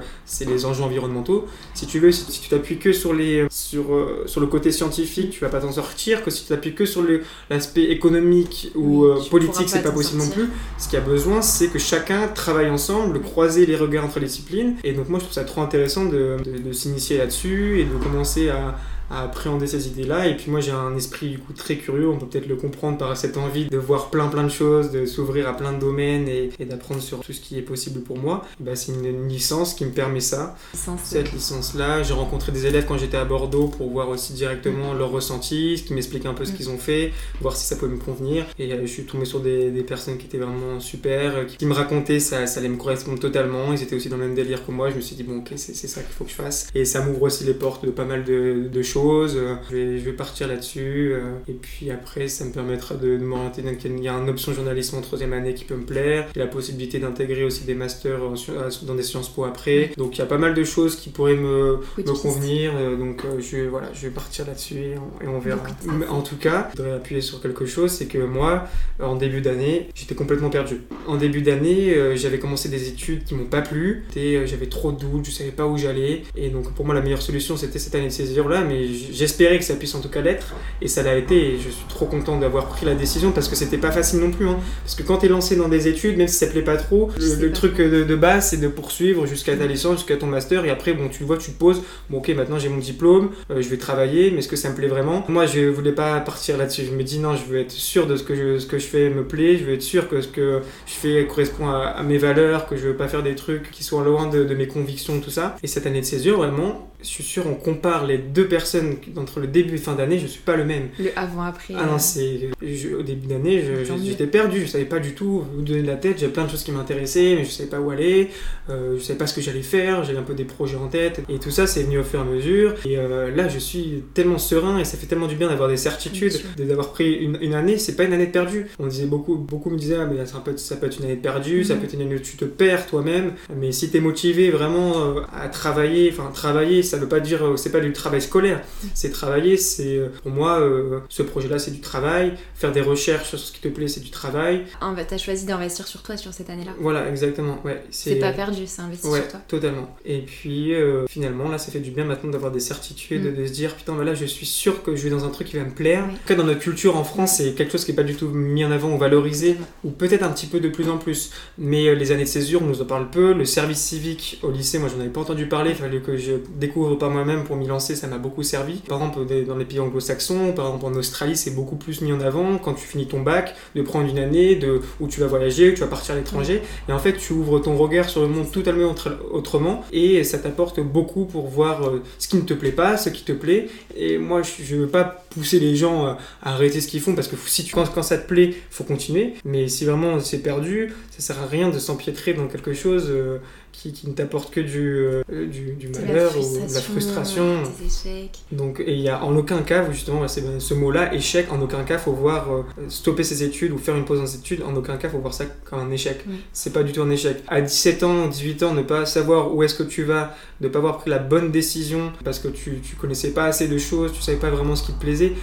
les 0.47 0.65
enjeux 0.65 0.83
environnementaux. 0.83 1.45
Si 1.73 1.85
tu 1.87 1.99
veux, 1.99 2.11
si, 2.11 2.39
tu 2.41 2.49
t'appuies 2.49 2.77
que 2.77 2.93
sur, 2.93 3.13
les, 3.13 3.47
sur, 3.49 3.93
euh, 3.95 4.23
sur 4.27 4.41
le 4.41 4.47
côté 4.47 4.71
scientifique, 4.71 5.31
tu 5.31 5.39
vas 5.41 5.49
pas 5.49 5.59
t'en 5.61 5.71
sortir. 5.71 6.23
Que 6.23 6.29
si 6.31 6.43
tu 6.43 6.49
t'appuies 6.49 6.75
que 6.75 6.85
sur 6.85 7.03
l'aspect 7.49 7.85
économique 7.85 8.71
ou 8.75 9.05
Oui, 9.05 9.11
euh, 9.11 9.29
politique, 9.29 9.69
c'est 9.69 9.81
pas 9.81 9.89
pas 9.89 9.95
possible 9.95 10.19
non 10.21 10.29
plus. 10.29 10.49
Ce 10.77 10.87
qu'il 10.89 10.99
y 10.99 11.01
a 11.01 11.05
besoin, 11.05 11.41
c'est 11.41 11.67
que 11.67 11.79
chacun 11.79 12.27
travaille 12.27 12.69
ensemble, 12.69 13.21
croiser 13.21 13.65
les 13.65 13.75
regards 13.75 14.05
entre 14.05 14.19
les 14.19 14.27
disciplines. 14.27 14.75
Et 14.83 14.93
donc 14.93 15.09
moi, 15.09 15.19
je 15.19 15.25
trouve 15.25 15.33
ça 15.35 15.43
trop 15.43 15.61
intéressant 15.61 16.05
de, 16.05 16.37
de- 16.43 16.57
de 16.67 16.71
s'initier 16.73 17.17
là-dessus 17.17 17.79
et 17.79 17.83
de 17.85 17.95
commencer 18.03 18.49
à, 18.49 18.75
à 19.11 19.23
appréhender 19.23 19.67
ces 19.67 19.87
idées-là. 19.87 20.27
Et 20.27 20.35
puis 20.37 20.49
moi, 20.51 20.59
j'ai 20.61 20.71
un 20.71 20.95
esprit 20.95 21.29
du 21.29 21.39
coup 21.39 21.53
très 21.53 21.75
curieux. 21.75 22.09
On 22.09 22.17
peut 22.17 22.25
peut-être 22.27 22.47
le 22.47 22.55
comprendre 22.55 22.97
par 22.97 23.15
cette 23.17 23.37
envie 23.37 23.65
de 23.65 23.77
voir 23.77 24.09
plein 24.09 24.27
plein 24.27 24.43
de 24.43 24.49
choses, 24.49 24.91
de 24.91 25.05
s'ouvrir 25.05 25.47
à 25.47 25.55
plein 25.57 25.73
de 25.73 25.79
domaines 25.79 26.27
et, 26.27 26.49
et 26.59 26.65
d'apprendre 26.65 27.01
sur 27.01 27.19
tout 27.19 27.33
ce 27.33 27.41
qui 27.41 27.57
est 27.57 27.61
possible 27.61 28.01
pour 28.01 28.17
moi. 28.17 28.43
Bah, 28.59 28.75
c'est 28.75 28.93
une, 28.93 29.05
une 29.05 29.27
licence 29.27 29.73
qui 29.73 29.85
me 29.85 29.91
permet 29.91 30.19
ça. 30.21 30.55
Licence, 30.73 30.99
Cette 31.03 31.31
licence-là, 31.33 32.03
j'ai 32.03 32.13
rencontré 32.13 32.51
des 32.51 32.65
élèves 32.65 32.85
quand 32.87 32.97
j'étais 32.97 33.17
à 33.17 33.25
Bordeaux 33.25 33.67
pour 33.67 33.89
voir 33.91 34.09
aussi 34.09 34.33
directement 34.33 34.93
leur 34.93 35.11
ressenti, 35.11 35.77
ce 35.77 35.83
qui 35.83 35.93
m'expliquent 35.93 36.25
un 36.25 36.33
peu 36.33 36.45
ce 36.45 36.51
Mm. 36.51 36.55
qu'ils 36.55 36.69
ont 36.69 36.77
fait, 36.77 37.11
voir 37.41 37.55
si 37.55 37.65
ça 37.65 37.75
pouvait 37.75 37.91
me 37.93 37.99
convenir. 37.99 38.45
Et 38.59 38.71
euh, 38.73 38.79
je 38.81 38.87
suis 38.87 39.03
tombé 39.05 39.25
sur 39.25 39.39
des, 39.39 39.71
des 39.71 39.83
personnes 39.83 40.17
qui 40.17 40.25
étaient 40.27 40.37
vraiment 40.37 40.79
super, 40.79 41.35
euh, 41.35 41.45
qui, 41.45 41.57
qui 41.57 41.65
me 41.65 41.73
racontaient 41.73 42.19
ça, 42.19 42.45
ça 42.47 42.59
allait 42.59 42.69
me 42.69 42.77
correspondre 42.77 43.19
totalement. 43.19 43.73
Ils 43.73 43.81
étaient 43.83 43.95
aussi 43.95 44.09
dans 44.09 44.17
le 44.17 44.25
même 44.25 44.35
délire 44.35 44.65
que 44.65 44.71
moi. 44.71 44.89
Je 44.89 44.95
me 44.95 45.01
suis 45.01 45.15
dit, 45.15 45.23
bon, 45.23 45.39
ok, 45.39 45.51
c'est 45.55 45.73
c'est 45.75 45.87
ça 45.87 46.01
qu'il 46.01 46.13
faut 46.13 46.23
que 46.25 46.29
je 46.29 46.35
fasse. 46.35 46.67
Et 46.75 46.85
ça 46.85 47.03
m'ouvre 47.03 47.23
aussi 47.23 47.43
les 47.43 47.53
portes 47.53 47.85
de 47.85 47.91
pas 47.91 48.05
mal 48.05 48.23
de, 48.23 48.67
de 48.71 48.81
choses. 48.81 49.00
Euh, 49.09 49.55
Je 49.69 49.75
vais, 49.75 49.99
je 49.99 50.05
vais 50.05 50.13
partir 50.13 50.47
là-dessus. 50.47 51.13
euh, 51.13 51.33
Et 51.47 51.53
puis 51.53 51.91
après, 51.91 52.27
ça 52.27 52.45
me 52.45 52.51
permettra 52.51 52.95
de, 52.95 53.17
de 53.17 53.23
m'orienter. 53.23 53.61
Donc, 53.61 53.83
Il 53.83 54.03
y 54.03 54.07
a 54.07 54.13
une 54.13 54.29
option 54.29 54.53
journalisme 54.53 54.97
en 54.97 55.01
troisième 55.01 55.33
année 55.33 55.53
qui 55.53 55.65
peut 55.65 55.75
me 55.75 55.83
plaire. 55.85 56.27
La 56.35 56.47
possibilité 56.47 56.99
d'intégrer 56.99 57.43
aussi 57.43 57.63
des 57.65 57.75
masters 57.75 58.19
euh, 58.23 58.69
dans 58.83 58.95
des 58.95 59.03
Sciences 59.03 59.29
Po 59.29 59.43
après. 59.45 59.91
Donc 59.97 60.15
il 60.17 60.19
y 60.19 60.21
a 60.21 60.25
pas 60.27 60.37
mal 60.37 60.53
de 60.53 60.63
choses 60.63 60.95
qui 60.95 61.09
pourraient 61.09 61.35
me, 61.35 61.77
Oui, 61.97 62.03
me 62.03 62.13
tu 62.13 62.21
convenir. 62.21 62.73
Donc 62.99 63.23
je, 63.39 63.67
voilà, 63.67 63.89
je 63.93 64.01
vais 64.07 64.13
partir 64.13 64.45
là-dessus 64.47 64.75
et 64.75 64.95
on, 64.97 65.23
et 65.25 65.27
on 65.27 65.39
verra. 65.39 65.65
Donc, 65.85 65.95
Mais 65.99 66.07
en 66.07 66.21
tout 66.21 66.37
cas, 66.37 66.69
je 66.73 66.81
voudrais 66.81 66.95
appuyer 66.95 67.21
sur 67.21 67.41
quelque 67.41 67.65
chose, 67.65 67.91
c'est 67.91 68.05
que 68.07 68.17
moi, 68.17 68.67
en 69.01 69.15
début 69.15 69.41
d'année, 69.41 69.87
j'étais 69.95 70.15
complètement 70.15 70.49
perdu. 70.49 70.81
En 71.07 71.15
début 71.17 71.41
d'année, 71.41 71.95
j'avais 72.15 72.39
commencé 72.39 72.69
des 72.69 72.87
études 72.87 73.23
qui 73.23 73.35
m'ont 73.35 73.45
pas 73.45 73.61
plu. 73.61 74.03
Et, 74.15 74.45
J'avais 74.45 74.67
trop 74.67 74.91
de 74.91 74.99
doutes, 74.99 75.25
je 75.25 75.31
savais 75.31 75.51
pas 75.51 75.65
où 75.67 75.77
j'allais. 75.77 76.23
Et 76.35 76.49
donc 76.49 76.73
pour 76.73 76.85
moi, 76.85 76.93
la 76.95 77.01
meilleure 77.01 77.21
solution, 77.21 77.57
c'était 77.57 77.79
cette 77.79 77.95
année 77.95 78.07
de 78.07 78.11
césure-là. 78.11 78.63
Mais 78.63 78.85
j- 78.87 78.90
j'espérais 78.93 79.57
que 79.59 79.65
ça 79.65 79.75
puisse 79.75 79.93
en 79.95 80.01
tout 80.01 80.09
cas 80.09 80.21
l'être. 80.21 80.53
Et 80.81 80.87
ça 80.87 81.03
l'a 81.03 81.15
été. 81.15 81.53
Et 81.53 81.57
je 81.57 81.69
suis 81.69 81.85
trop 81.89 82.05
content 82.05 82.37
d'avoir 82.37 82.65
pris 82.67 82.85
la 82.85 82.95
décision 82.95 83.31
parce 83.31 83.47
que 83.47 83.55
c'était 83.55 83.77
pas 83.77 83.91
facile 83.91 84.19
non 84.19 84.31
plus. 84.31 84.47
hein. 84.47 84.59
Parce 84.83 84.95
que 84.95 85.03
quand 85.03 85.17
tu 85.19 85.25
es 85.25 85.29
lancé 85.29 85.55
dans 85.55 85.67
des 85.69 85.87
études, 85.87 86.17
même 86.17 86.27
si 86.27 86.35
ça 86.35 86.47
plaît 86.47 86.61
pas 86.61 86.77
trop, 86.77 87.09
le, 87.17 87.21
sais 87.21 87.35
le 87.37 87.49
pas 87.49 87.55
truc 87.55 87.77
de, 87.77 88.03
de 88.03 88.15
base, 88.15 88.49
c'est 88.49 88.57
de 88.57 88.67
poursuivre 88.67 89.25
jusqu'à 89.25 89.55
ta 89.55 89.65
licence, 89.65 89.97
jusqu'à 89.97 90.17
ton 90.17 90.27
master. 90.27 90.65
Et 90.65 90.69
après, 90.69 90.93
bon, 90.93 91.09
tu 91.09 91.23
vois, 91.23 91.37
tu 91.37 91.51
te 91.51 91.57
poses. 91.59 91.81
Bon, 92.09 92.17
ok, 92.17 92.29
maintenant 92.29 92.59
j'ai 92.59 92.69
mon 92.69 92.77
diplôme, 92.77 93.31
euh, 93.51 93.61
je 93.61 93.69
vais 93.69 93.77
travailler, 93.77 94.31
mais 94.31 94.39
est-ce 94.39 94.47
que 94.47 94.55
ça 94.55 94.69
me 94.69 94.75
plaît 94.75 94.87
vraiment? 94.87 95.23
Moi, 95.27 95.45
je 95.45 95.61
voulais 95.69 95.91
pas 95.91 96.19
partir 96.19 96.57
là-dessus. 96.57 96.83
Je 96.85 96.91
me 96.95 97.03
dis 97.03 97.19
non, 97.19 97.35
je 97.35 97.45
veux 97.45 97.59
être 97.59 97.71
sûr 97.71 98.07
de 98.07 98.15
ce 98.15 98.23
que 98.23 98.35
je, 98.35 98.59
ce 98.59 98.65
que 98.65 98.77
je 98.79 98.85
fais 98.87 99.09
me 99.09 99.23
plaît. 99.23 99.57
Je 99.57 99.65
veux 99.65 99.73
être 99.73 99.81
sûr 99.81 100.07
que 100.09 100.21
ce 100.21 100.27
que 100.27 100.61
je 100.85 100.93
fais 100.93 101.25
correspond 101.27 101.67
à, 101.69 101.77
à 101.87 102.03
mes 102.03 102.17
valeurs, 102.17 102.67
que 102.67 102.75
je 102.75 102.87
veux 102.87 102.95
pas 102.95 103.07
faire 103.07 103.23
des 103.23 103.35
trucs 103.35 103.71
qui 103.71 103.83
soient 103.83 104.03
loin 104.03 104.27
de, 104.27 104.43
de 104.43 104.55
mes 104.55 104.67
convictions, 104.67 105.19
tout 105.19 105.29
ça. 105.31 105.55
Et 105.63 105.67
cette 105.67 105.85
année 105.85 106.01
de 106.01 106.05
césure, 106.05 106.37
vraiment, 106.37 106.90
je 107.01 107.07
suis 107.07 107.23
sûr, 107.23 107.43
on 107.47 107.55
compare 107.55 108.05
les 108.05 108.17
deux 108.17 108.47
personnes 108.47 108.95
entre 109.17 109.39
le 109.39 109.47
début 109.47 109.75
et 109.75 109.77
fin 109.77 109.95
d'année, 109.95 110.19
je 110.19 110.27
suis 110.27 110.41
pas 110.41 110.55
le 110.55 110.65
même. 110.65 110.89
Le 110.99 111.09
avant-après. 111.15 111.73
Ah 111.77 111.85
non, 111.85 111.97
c'est. 111.99 112.49
Au 112.97 113.01
début 113.03 113.27
d'année, 113.27 113.63
j'étais 114.05 114.27
perdu, 114.27 114.61
je 114.61 114.67
savais 114.67 114.85
pas 114.85 114.99
du 114.99 115.13
tout 115.13 115.43
où 115.57 115.61
donner 115.61 115.81
de 115.81 115.87
la 115.87 115.95
tête. 115.95 116.19
J'avais 116.19 116.31
plein 116.31 116.45
de 116.45 116.49
choses 116.49 116.63
qui 116.63 116.71
m'intéressaient, 116.71 117.35
mais 117.37 117.45
je 117.45 117.49
savais 117.49 117.69
pas 117.69 117.79
où 117.79 117.89
aller. 117.91 118.29
Euh, 118.69 118.95
je 118.97 119.01
savais 119.03 119.17
pas 119.17 119.27
ce 119.27 119.33
que 119.33 119.41
j'allais 119.41 119.61
faire, 119.61 120.03
j'avais 120.03 120.19
un 120.19 120.23
peu 120.23 120.33
des 120.33 120.45
projets 120.45 120.77
en 120.77 120.87
tête. 120.87 121.21
Et 121.29 121.39
tout 121.39 121.51
ça, 121.51 121.67
c'est 121.67 121.83
venu 121.83 121.99
au 121.99 122.03
fur 122.03 122.19
et 122.19 122.21
à 122.21 122.25
mesure. 122.25 122.75
Et 122.85 122.97
euh, 122.97 123.33
là, 123.35 123.47
je 123.47 123.59
suis 123.59 124.03
tellement 124.13 124.37
serein 124.37 124.77
et 124.79 124.85
ça 124.85 124.97
fait 124.97 125.07
tellement 125.07 125.27
du 125.27 125.35
bien 125.35 125.49
d'avoir 125.49 125.69
des 125.69 125.77
certitudes, 125.77 126.33
d'avoir 126.57 126.91
pris 126.91 127.13
une, 127.13 127.37
une 127.41 127.53
année. 127.53 127.77
C'est 127.77 127.95
pas 127.95 128.03
une 128.03 128.13
année 128.13 128.27
de 128.27 128.31
perdue. 128.31 128.67
On 128.79 128.87
disait 128.87 129.05
beaucoup, 129.05 129.35
beaucoup 129.37 129.69
me 129.69 129.77
disaient, 129.77 129.97
ah, 129.99 130.05
mais 130.05 130.25
ça 130.25 130.39
peut, 130.43 130.51
être, 130.51 130.59
ça 130.59 130.75
peut 130.77 130.85
être 130.87 130.99
une 130.99 131.05
année 131.05 131.15
de 131.15 131.21
perdue, 131.21 131.63
ça 131.63 131.73
Mhm. 131.75 131.79
peut 131.79 131.85
être 131.87 131.93
une 131.93 132.01
année 132.01 132.15
où 132.15 132.19
tu 132.19 132.37
te 132.37 132.45
perds 132.45 132.85
toi-même. 132.87 133.33
Mais 133.55 133.71
si 133.71 133.89
t'es 133.89 133.99
motivé 133.99 134.49
vraiment 134.51 134.93
euh, 135.17 135.21
à 135.33 135.47
travailler, 135.49 136.09
enfin, 136.11 136.29
travailler, 136.33 136.83
ça 136.91 136.97
veut 136.97 137.07
pas 137.07 137.19
dire, 137.19 137.45
euh, 137.45 137.57
c'est 137.57 137.71
pas 137.71 137.79
du 137.79 137.91
travail 137.93 138.21
scolaire. 138.21 138.61
C'est 138.93 139.09
travailler, 139.11 139.57
c'est 139.57 139.97
euh, 139.97 140.07
pour 140.23 140.31
moi, 140.31 140.59
euh, 140.59 140.99
ce 141.09 141.23
projet-là, 141.23 141.57
c'est 141.59 141.71
du 141.71 141.79
travail. 141.81 142.33
Faire 142.55 142.71
des 142.71 142.81
recherches 142.81 143.29
sur 143.29 143.39
ce 143.39 143.51
qui 143.51 143.59
te 143.61 143.67
plaît, 143.69 143.87
c'est 143.87 143.99
du 144.01 144.09
travail. 144.11 144.63
Ah, 144.81 144.93
bah, 144.95 145.03
T'as 145.07 145.17
choisi 145.17 145.45
d'investir 145.45 145.87
sur 145.87 146.01
toi 146.03 146.17
sur 146.17 146.33
cette 146.33 146.49
année-là. 146.49 146.71
Voilà, 146.79 147.09
exactement. 147.09 147.59
Ouais, 147.65 147.81
C'est 147.91 148.15
pas 148.15 148.31
perdu, 148.33 148.63
c'est 148.67 148.81
investi 148.81 149.07
Ouais, 149.07 149.19
sur 149.21 149.27
toi. 149.29 149.39
totalement. 149.47 149.95
Et 150.05 150.19
puis 150.19 150.73
euh, 150.73 151.05
finalement, 151.07 151.49
là, 151.49 151.57
ça 151.57 151.71
fait 151.71 151.79
du 151.79 151.91
bien 151.91 152.05
maintenant 152.05 152.29
d'avoir 152.31 152.51
des 152.51 152.59
certitudes, 152.59 153.23
Mm. 153.31 153.35
de 153.41 153.45
se 153.47 153.51
dire 153.51 153.75
putain, 153.75 153.93
bah 153.93 154.03
là, 154.03 154.13
je 154.13 154.25
suis 154.25 154.45
sûr 154.45 154.83
que 154.83 154.95
je 154.95 155.03
vais 155.03 155.09
dans 155.09 155.25
un 155.25 155.29
truc 155.29 155.47
qui 155.47 155.57
va 155.57 155.63
me 155.63 155.71
plaire. 155.71 156.03
Oui. 156.07 156.13
En 156.13 156.17
tout 156.17 156.27
cas, 156.27 156.35
dans 156.35 156.43
notre 156.43 156.59
culture 156.59 156.95
en 156.97 157.03
France, 157.03 157.37
c'est 157.37 157.53
quelque 157.53 157.71
chose 157.71 157.85
qui 157.85 157.91
est 157.91 157.95
pas 157.95 158.03
du 158.03 158.15
tout 158.15 158.27
mis 158.27 158.63
en 158.65 158.71
avant 158.71 158.91
ou 158.93 158.97
valorisé, 158.97 159.57
ou 159.83 159.91
peut-être 159.91 160.23
un 160.23 160.29
petit 160.29 160.47
peu 160.47 160.59
de 160.59 160.69
plus 160.69 160.89
en 160.89 160.97
plus. 160.97 161.31
Mais 161.57 161.87
euh, 161.87 161.93
les 161.95 162.11
années 162.11 162.23
de 162.23 162.29
césure, 162.29 162.61
on 162.61 162.65
nous 162.65 162.81
en 162.81 162.85
parle 162.85 163.09
peu. 163.09 163.33
Le 163.33 163.45
service 163.45 163.79
civique 163.79 164.39
au 164.43 164.51
lycée, 164.51 164.79
moi, 164.79 164.89
j'en 164.93 164.99
avais 164.99 165.09
pas 165.09 165.21
entendu 165.21 165.45
parler. 165.47 165.71
Il 165.71 165.75
fallait 165.75 165.99
que 165.99 166.17
je 166.17 166.33
découvre 166.55 166.80
découvre 166.81 166.97
par 166.97 167.09
moi-même 167.09 167.43
pour 167.43 167.55
m'y 167.55 167.67
lancer, 167.67 167.95
ça 167.95 168.07
m'a 168.07 168.17
beaucoup 168.17 168.43
servi. 168.43 168.75
Par 168.75 168.97
exemple, 168.97 169.45
dans 169.45 169.55
les 169.55 169.65
pays 169.65 169.79
anglo-saxons, 169.79 170.53
par 170.53 170.67
exemple 170.67 170.85
en 170.85 170.93
Australie, 170.95 171.35
c'est 171.37 171.51
beaucoup 171.51 171.75
plus 171.75 172.01
mis 172.01 172.11
en 172.11 172.21
avant 172.21 172.57
quand 172.57 172.73
tu 172.73 172.85
finis 172.85 173.07
ton 173.07 173.21
bac, 173.21 173.55
de 173.75 173.81
prendre 173.81 174.09
une 174.09 174.17
année 174.17 174.55
de, 174.55 174.81
où 174.99 175.07
tu 175.07 175.19
vas 175.19 175.27
voyager, 175.27 175.71
où 175.71 175.73
tu 175.73 175.81
vas 175.81 175.87
partir 175.87 176.15
à 176.15 176.17
l'étranger. 176.17 176.61
Et 176.89 176.91
en 176.91 176.99
fait, 176.99 177.13
tu 177.13 177.33
ouvres 177.33 177.59
ton 177.59 177.77
regard 177.77 178.09
sur 178.09 178.21
le 178.21 178.27
monde 178.27 178.51
totalement 178.51 178.93
autrement 179.31 179.83
et 179.91 180.23
ça 180.23 180.37
t'apporte 180.37 180.79
beaucoup 180.79 181.25
pour 181.25 181.47
voir 181.47 181.87
euh, 181.87 182.01
ce 182.19 182.27
qui 182.27 182.37
ne 182.37 182.41
te 182.41 182.53
plaît 182.53 182.71
pas, 182.71 182.97
ce 182.97 183.09
qui 183.09 183.23
te 183.23 183.31
plaît. 183.31 183.67
Et 183.95 184.17
moi, 184.17 184.41
je 184.41 184.75
ne 184.75 184.81
veux 184.81 184.87
pas 184.87 185.23
pousser 185.29 185.59
les 185.59 185.75
gens 185.75 186.05
à 186.05 186.17
arrêter 186.43 186.81
ce 186.81 186.87
qu'ils 186.87 187.01
font 187.01 187.15
parce 187.15 187.27
que 187.27 187.35
si 187.45 187.63
tu, 187.63 187.73
quand, 187.73 187.85
quand 187.93 188.03
ça 188.03 188.17
te 188.17 188.27
plaît, 188.27 188.53
faut 188.69 188.83
continuer. 188.83 189.35
Mais 189.45 189.67
si 189.67 189.85
vraiment 189.85 190.19
c'est 190.19 190.39
perdu, 190.39 190.93
ça 191.11 191.21
sert 191.21 191.43
à 191.43 191.45
rien 191.45 191.69
de 191.69 191.79
s'empiétrer 191.79 192.33
dans 192.33 192.47
quelque 192.47 192.73
chose 192.73 193.07
euh, 193.09 193.37
qui, 193.81 193.93
qui 193.93 194.07
ne 194.07 194.13
t'apporte 194.13 194.51
que 194.53 194.61
du, 194.61 194.79
euh, 194.79 195.23
du, 195.29 195.73
du 195.73 195.87
malheur 195.87 196.31
ou 196.37 196.67
de 196.67 196.73
la 196.73 196.81
frustration. 196.81 197.63
Des 197.79 197.87
échecs. 197.87 198.39
Donc, 198.51 198.79
et 198.79 198.93
il 198.93 199.01
y 199.01 199.09
a 199.09 199.23
en 199.23 199.35
aucun 199.35 199.63
cas, 199.63 199.89
justement, 199.91 200.27
c'est 200.27 200.43
ce 200.59 200.73
mot-là, 200.75 201.13
échec, 201.15 201.51
en 201.51 201.59
aucun 201.61 201.83
cas, 201.83 201.97
faut 201.97 202.11
voir 202.11 202.53
euh, 202.53 202.63
stopper 202.89 203.23
ses 203.23 203.43
études 203.43 203.71
ou 203.71 203.79
faire 203.79 203.95
une 203.95 204.05
pause 204.05 204.19
dans 204.19 204.27
ses 204.27 204.37
études, 204.37 204.61
en 204.63 204.75
aucun 204.75 204.97
cas, 204.97 205.09
faut 205.09 205.17
voir 205.17 205.33
ça 205.33 205.45
comme 205.65 205.79
un 205.79 205.91
échec. 205.91 206.23
C'est 206.53 206.73
pas 206.73 206.83
du 206.83 206.91
tout 206.91 207.01
un 207.01 207.09
échec. 207.09 207.37
À 207.47 207.61
17 207.61 208.03
ans, 208.03 208.27
18 208.27 208.63
ans, 208.63 208.73
ne 208.73 208.83
pas 208.83 209.05
savoir 209.05 209.53
où 209.55 209.63
est-ce 209.63 209.73
que 209.73 209.83
tu 209.83 210.03
vas, 210.03 210.35
ne 210.59 210.67
pas 210.67 210.77
avoir 210.77 210.99
pris 210.99 211.09
la 211.09 211.19
bonne 211.19 211.51
décision 211.51 212.11
parce 212.23 212.37
que 212.37 212.49
tu, 212.49 212.81
tu 212.81 212.95
connaissais 212.95 213.31
pas 213.31 213.45
assez 213.45 213.67
de 213.67 213.77
choses, 213.79 214.13
tu 214.13 214.21
savais 214.21 214.37
pas 214.37 214.51
vraiment 214.51 214.75
ce 214.75 214.83
qui 214.83 214.93
te 214.93 214.99
plaisait, 214.99 215.33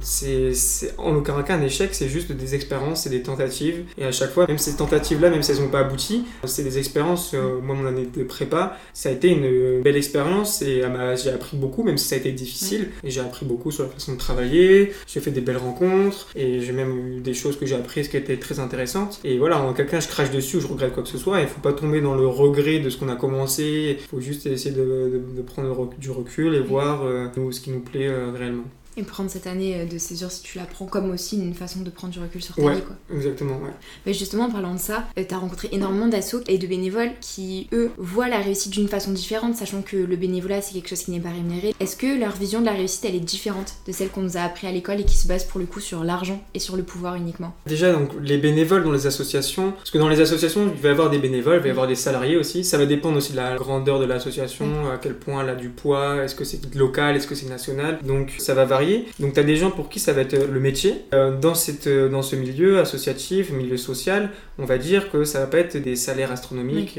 c'est 0.00 0.94
en 0.98 1.14
aucun 1.16 1.42
cas 1.42 1.56
un 1.56 1.62
échec, 1.62 1.90
c'est 1.92 2.08
juste 2.08 2.30
des 2.30 2.54
expériences, 2.54 3.02
c'est 3.02 3.10
des 3.10 3.22
tentatives. 3.22 3.84
Et 3.98 4.04
à 4.04 4.12
chaque 4.12 4.30
fois, 4.30 4.46
même 4.46 4.58
ces 4.58 4.76
tentatives-là, 4.76 5.30
même 5.30 5.42
si 5.42 5.50
elles 5.52 5.60
n'ont 5.60 5.68
pas 5.68 5.80
abouti, 5.80 6.24
c'est 6.44 6.62
des 6.62 6.78
expériences. 6.78 7.32
Euh, 7.34 7.60
moi, 7.60 7.74
mon 7.80 7.88
année 7.88 8.06
de 8.14 8.24
prépa, 8.24 8.76
ça 8.92 9.08
a 9.08 9.12
été 9.12 9.28
une 9.28 9.82
belle 9.82 9.96
expérience 9.96 10.62
et 10.62 10.82
j'ai 11.16 11.30
appris 11.30 11.56
beaucoup, 11.56 11.82
même 11.82 11.98
si 11.98 12.06
ça 12.08 12.16
a 12.16 12.18
été 12.18 12.32
difficile. 12.32 12.88
Et 13.04 13.10
j'ai 13.10 13.20
appris 13.20 13.46
beaucoup 13.46 13.70
sur 13.70 13.84
la 13.84 13.90
façon 13.90 14.12
de 14.12 14.18
travailler, 14.18 14.92
j'ai 15.06 15.20
fait 15.20 15.30
des 15.30 15.40
belles 15.40 15.56
rencontres 15.56 16.28
et 16.36 16.60
j'ai 16.60 16.72
même 16.72 17.16
eu 17.16 17.20
des 17.20 17.34
choses 17.34 17.58
que 17.58 17.66
j'ai 17.66 17.74
apprises 17.74 18.08
qui 18.08 18.16
étaient 18.16 18.36
très 18.36 18.60
intéressantes. 18.60 19.20
Et 19.24 19.38
voilà, 19.38 19.60
en 19.60 19.72
quelqu'un, 19.72 20.00
je 20.00 20.08
crache 20.08 20.30
dessus 20.30 20.56
ou 20.58 20.60
je 20.60 20.66
regrette 20.66 20.92
quoi 20.92 21.02
que 21.02 21.08
ce 21.08 21.18
soit. 21.18 21.40
Il 21.40 21.48
faut 21.48 21.60
pas 21.60 21.72
tomber 21.72 22.00
dans 22.00 22.14
le 22.14 22.26
regret 22.26 22.78
de 22.78 22.90
ce 22.90 22.98
qu'on 22.98 23.08
a 23.08 23.16
commencé. 23.16 23.98
Il 24.00 24.06
faut 24.06 24.20
juste 24.20 24.46
essayer 24.46 24.74
de, 24.74 25.42
prendre 25.46 25.90
du 25.98 26.10
recul 26.10 26.54
et 26.54 26.60
voir 26.60 27.04
euh, 27.04 27.28
ce 27.50 27.60
qui 27.60 27.70
nous 27.70 27.80
plaît 27.80 28.08
euh, 28.08 28.30
réellement. 28.36 28.64
Et 29.00 29.02
prendre 29.02 29.30
cette 29.30 29.46
année 29.46 29.80
euh, 29.80 29.86
de 29.86 29.96
césure, 29.96 30.30
si 30.30 30.42
tu 30.42 30.58
la 30.58 30.64
prends 30.64 30.84
comme 30.84 31.10
aussi 31.10 31.36
une 31.36 31.54
façon 31.54 31.80
de 31.80 31.88
prendre 31.88 32.12
du 32.12 32.20
recul 32.20 32.42
sur 32.42 32.54
ta 32.54 32.70
vie. 32.70 32.82
Quoi. 32.82 32.96
Exactement, 33.16 33.54
ouais. 33.54 33.70
Mais 34.04 34.12
justement, 34.12 34.44
en 34.44 34.50
parlant 34.50 34.74
de 34.74 34.78
ça, 34.78 35.04
euh, 35.18 35.24
tu 35.26 35.34
as 35.34 35.38
rencontré 35.38 35.68
énormément 35.72 36.06
d'assauts 36.06 36.42
et 36.48 36.58
de 36.58 36.66
bénévoles 36.66 37.12
qui, 37.20 37.68
eux, 37.72 37.90
voient 37.96 38.28
la 38.28 38.40
réussite 38.40 38.72
d'une 38.72 38.88
façon 38.88 39.12
différente, 39.12 39.56
sachant 39.56 39.80
que 39.80 39.96
le 39.96 40.16
bénévolat, 40.16 40.60
c'est 40.60 40.74
quelque 40.74 40.88
chose 40.88 41.02
qui 41.04 41.12
n'est 41.12 41.20
pas 41.20 41.30
rémunéré. 41.30 41.74
Est-ce 41.80 41.96
que 41.96 42.20
leur 42.20 42.36
vision 42.36 42.60
de 42.60 42.66
la 42.66 42.72
réussite, 42.72 43.04
elle 43.06 43.14
est 43.14 43.20
différente 43.20 43.74
de 43.86 43.92
celle 43.92 44.10
qu'on 44.10 44.20
nous 44.20 44.36
a 44.36 44.40
appris 44.40 44.66
à 44.66 44.72
l'école 44.72 45.00
et 45.00 45.04
qui 45.04 45.16
se 45.16 45.26
base 45.26 45.44
pour 45.44 45.60
le 45.60 45.66
coup 45.66 45.80
sur 45.80 46.04
l'argent 46.04 46.42
et 46.52 46.58
sur 46.58 46.76
le 46.76 46.82
pouvoir 46.82 47.14
uniquement? 47.14 47.54
Déjà, 47.66 47.92
donc, 47.92 48.10
les 48.22 48.36
bénévoles 48.36 48.84
dans 48.84 48.92
les 48.92 49.06
associations, 49.06 49.72
parce 49.72 49.90
que 49.90 49.98
dans 49.98 50.08
les 50.08 50.20
associations, 50.20 50.70
il 50.74 50.82
va 50.82 50.88
y 50.88 50.92
avoir 50.92 51.08
des 51.08 51.18
bénévoles, 51.18 51.56
il 51.56 51.62
va 51.62 51.68
y 51.68 51.70
avoir 51.70 51.86
des 51.86 51.94
salariés 51.94 52.36
aussi. 52.36 52.64
Ça 52.64 52.76
va 52.76 52.84
dépendre 52.84 53.16
aussi 53.16 53.32
de 53.32 53.38
la 53.38 53.56
grandeur 53.56 53.98
de 53.98 54.04
l'association, 54.04 54.90
à 54.90 54.98
quel 54.98 55.14
point 55.14 55.42
elle 55.42 55.48
a 55.48 55.54
du 55.54 55.70
poids, 55.70 56.22
est-ce 56.22 56.34
que 56.34 56.44
c'est 56.44 56.74
local, 56.74 57.16
est-ce 57.16 57.26
que 57.26 57.34
c'est 57.34 57.48
national. 57.48 57.98
Donc, 58.04 58.34
ça 58.38 58.52
va 58.52 58.64
varier. 58.64 58.89
Donc, 59.18 59.34
tu 59.34 59.40
as 59.40 59.42
des 59.42 59.56
gens 59.56 59.70
pour 59.70 59.88
qui 59.88 59.98
ça 59.98 60.12
va 60.12 60.22
être 60.22 60.34
euh, 60.34 60.46
le 60.50 60.60
métier. 60.60 60.94
Euh, 61.14 61.38
dans, 61.38 61.54
cette, 61.54 61.86
euh, 61.86 62.08
dans 62.08 62.22
ce 62.22 62.36
milieu 62.36 62.78
associatif, 62.80 63.50
milieu 63.50 63.76
social, 63.76 64.30
on 64.58 64.64
va 64.64 64.78
dire 64.78 65.10
que 65.10 65.24
ça 65.24 65.40
va 65.40 65.46
pas 65.46 65.58
être 65.58 65.76
des 65.76 65.96
salaires 65.96 66.32
astronomiques 66.32 66.98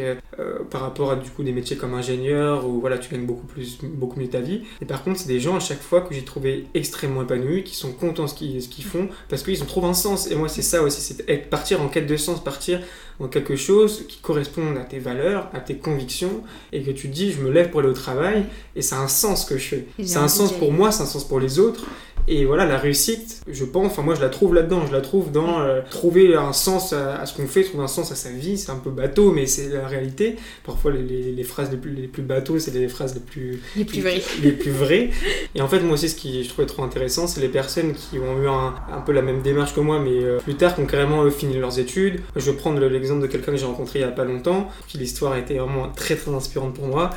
par 0.72 0.82
rapport 0.82 1.12
à 1.12 1.16
du 1.16 1.30
coup 1.30 1.44
des 1.44 1.52
métiers 1.52 1.78
comme 1.78 1.94
ingénieur 1.94 2.68
où 2.68 2.80
voilà 2.80 2.98
tu 2.98 3.14
gagnes 3.14 3.26
beaucoup 3.26 3.46
plus 3.46 3.78
beaucoup 3.84 4.20
mieux 4.20 4.30
ta 4.30 4.40
vie. 4.40 4.62
Et 4.82 4.86
par 4.86 5.04
contre, 5.04 5.20
c'est 5.20 5.28
des 5.28 5.40
gens 5.40 5.56
à 5.56 5.60
chaque 5.60 5.82
fois 5.82 6.02
que 6.02 6.16
j'ai 6.16 6.24
trouvé 6.24 6.66
extrêmement 6.74 7.22
épanouis, 7.22 7.64
qui 7.64 7.76
sont 7.76 7.92
contents 7.92 8.24
de 8.24 8.30
ce 8.30 8.34
qu'ils, 8.34 8.62
ce 8.64 8.68
qu'ils 8.68 8.86
font 8.86 9.10
parce 9.30 9.44
qu'ils 9.44 9.62
ont 9.62 9.68
trouvé 9.68 9.88
un 9.88 9.94
sens. 9.94 10.32
Et 10.32 10.36
moi, 10.36 10.50
c'est 10.50 10.64
ça 10.64 10.82
aussi, 10.82 11.02
c'est 11.02 11.50
partir 11.50 11.82
en 11.82 11.88
quête 11.88 12.08
de 12.08 12.18
sens, 12.18 12.44
partir 12.44 12.80
en 13.22 13.28
quelque 13.28 13.56
chose 13.56 14.06
qui 14.08 14.20
corresponde 14.20 14.78
à 14.78 14.84
tes 14.84 15.00
valeurs, 15.00 15.50
à 15.54 15.60
tes 15.60 15.76
convictions, 15.76 16.42
et 16.72 16.82
que 16.82 16.92
tu 16.92 17.08
dis, 17.08 17.32
je 17.32 17.42
me 17.42 17.52
lève 17.52 17.70
pour 17.70 17.82
aller 17.82 17.90
au 17.90 17.94
travail, 17.94 18.46
et 18.76 18.82
c'est 18.82 18.96
un 18.96 19.08
sens 19.08 19.46
que 19.46 19.58
je 19.58 19.64
fais. 19.64 19.88
C'est 20.04 20.18
un 20.18 20.28
sens 20.28 20.52
pour 20.52 20.72
moi, 20.72 20.92
c'est 20.92 21.04
un 21.04 21.08
sens 21.08 21.24
pour 21.24 21.40
les 21.40 21.60
autres. 21.60 21.86
Et 22.28 22.46
voilà, 22.46 22.66
la 22.66 22.78
réussite, 22.78 23.42
je 23.48 23.66
pense, 23.66 23.88
enfin 23.88 24.02
moi 24.02 24.16
je 24.16 24.22
la 24.22 24.30
trouve 24.30 24.54
là-dedans, 24.54 24.86
je 24.86 24.92
la 24.92 25.02
trouve 25.02 25.32
dans 25.32 25.60
euh, 25.60 25.82
trouver 25.90 26.36
un 26.36 26.54
sens 26.54 26.94
à, 26.94 27.26
ce 27.26 27.36
qu'on 27.36 27.48
fait, 27.48 27.64
trouver 27.64 27.84
un 27.84 27.88
sens 27.88 28.12
à 28.12 28.16
sa 28.16 28.30
vie, 28.30 28.58
c'est 28.58 28.72
un 28.72 28.78
peu 28.78 28.92
bateau, 28.92 29.32
mais 29.32 29.46
c'est 29.46 29.70
la 29.70 29.88
réalité. 29.88 30.36
Parfois 30.64 30.92
les, 30.92 31.32
les, 31.32 31.44
phrases 31.44 31.72
les 31.72 31.78
plus, 31.78 31.92
les 31.92 32.08
plus 32.08 32.22
bateaux, 32.24 32.60
c'est 32.60 32.72
les 32.72 32.88
phrases 32.88 33.16
les 33.16 33.22
plus, 33.22 33.62
les 33.76 33.86
plus 33.86 34.02
vraies. 34.02 34.22
Les 34.44 34.52
plus 34.52 34.72
vraies. 34.72 35.10
Et 35.56 35.62
en 35.62 35.68
fait, 35.68 35.80
moi 35.80 35.94
aussi, 35.94 36.10
ce 36.10 36.16
qui 36.16 36.44
je 36.44 36.50
trouvais 36.50 36.68
trop 36.68 36.84
intéressant, 36.84 37.28
c'est 37.28 37.42
les 37.42 37.50
personnes 37.50 37.94
qui 37.94 38.20
ont 38.20 38.42
eu 38.42 38.48
un, 38.48 38.76
un, 38.92 39.02
peu 39.02 39.12
la 39.12 39.22
même 39.22 39.42
démarche 39.42 39.74
que 39.74 39.80
moi, 39.80 40.00
mais 40.00 40.24
euh, 40.24 40.38
plus 40.40 40.56
tard, 40.56 40.76
qui 40.76 40.82
ont 40.82 40.86
carrément 40.86 41.30
fini 41.32 41.58
leurs 41.58 41.80
études. 41.80 42.22
Je 42.36 42.52
vais 42.52 42.58
prendre 42.58 42.80
l'exemple 42.86 43.22
de 43.22 43.28
quelqu'un 43.28 43.52
que 43.52 43.58
j'ai 43.58 43.66
rencontré 43.66 44.00
il 44.00 44.02
y 44.04 44.06
a 44.06 44.10
pas 44.10 44.26
longtemps, 44.26 44.70
qui 44.88 44.98
l'histoire 44.98 45.34
a 45.34 45.40
été 45.40 45.56
vraiment 45.56 45.90
très 45.90 46.16
très 46.16 46.32
inspirante 46.32 46.76
pour 46.76 46.88
moi. 46.88 47.10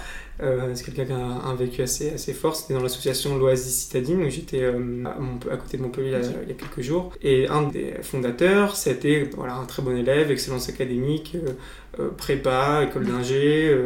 Euh, 0.42 0.72
c'est 0.74 0.84
quelqu'un 0.84 1.04
qui 1.04 1.12
a 1.12 1.16
un, 1.16 1.54
vécu 1.54 1.82
assez, 1.82 2.12
assez 2.14 2.32
fort. 2.32 2.56
C'était 2.56 2.74
dans 2.74 2.82
l'association 2.82 3.36
L'Oasis 3.36 3.84
Citadine 3.84 4.22
où 4.24 4.30
j'étais 4.30 4.62
euh, 4.62 5.04
à, 5.50 5.56
côté 5.56 5.76
de 5.76 5.82
Montpellier 5.82 6.08
il 6.08 6.48
y, 6.48 6.52
a, 6.52 6.54
quelques 6.54 6.80
jours. 6.80 7.12
Et 7.22 7.46
un 7.48 7.62
des 7.62 7.94
fondateurs, 8.02 8.74
c'était 8.74 9.30
voilà, 9.36 9.54
un 9.54 9.64
très 9.64 9.82
bon 9.82 9.96
élève, 9.96 10.30
excellence 10.30 10.68
académique, 10.68 11.36
euh, 12.00 12.10
prépa, 12.16 12.84
école 12.84 13.06
d'ingé, 13.06 13.76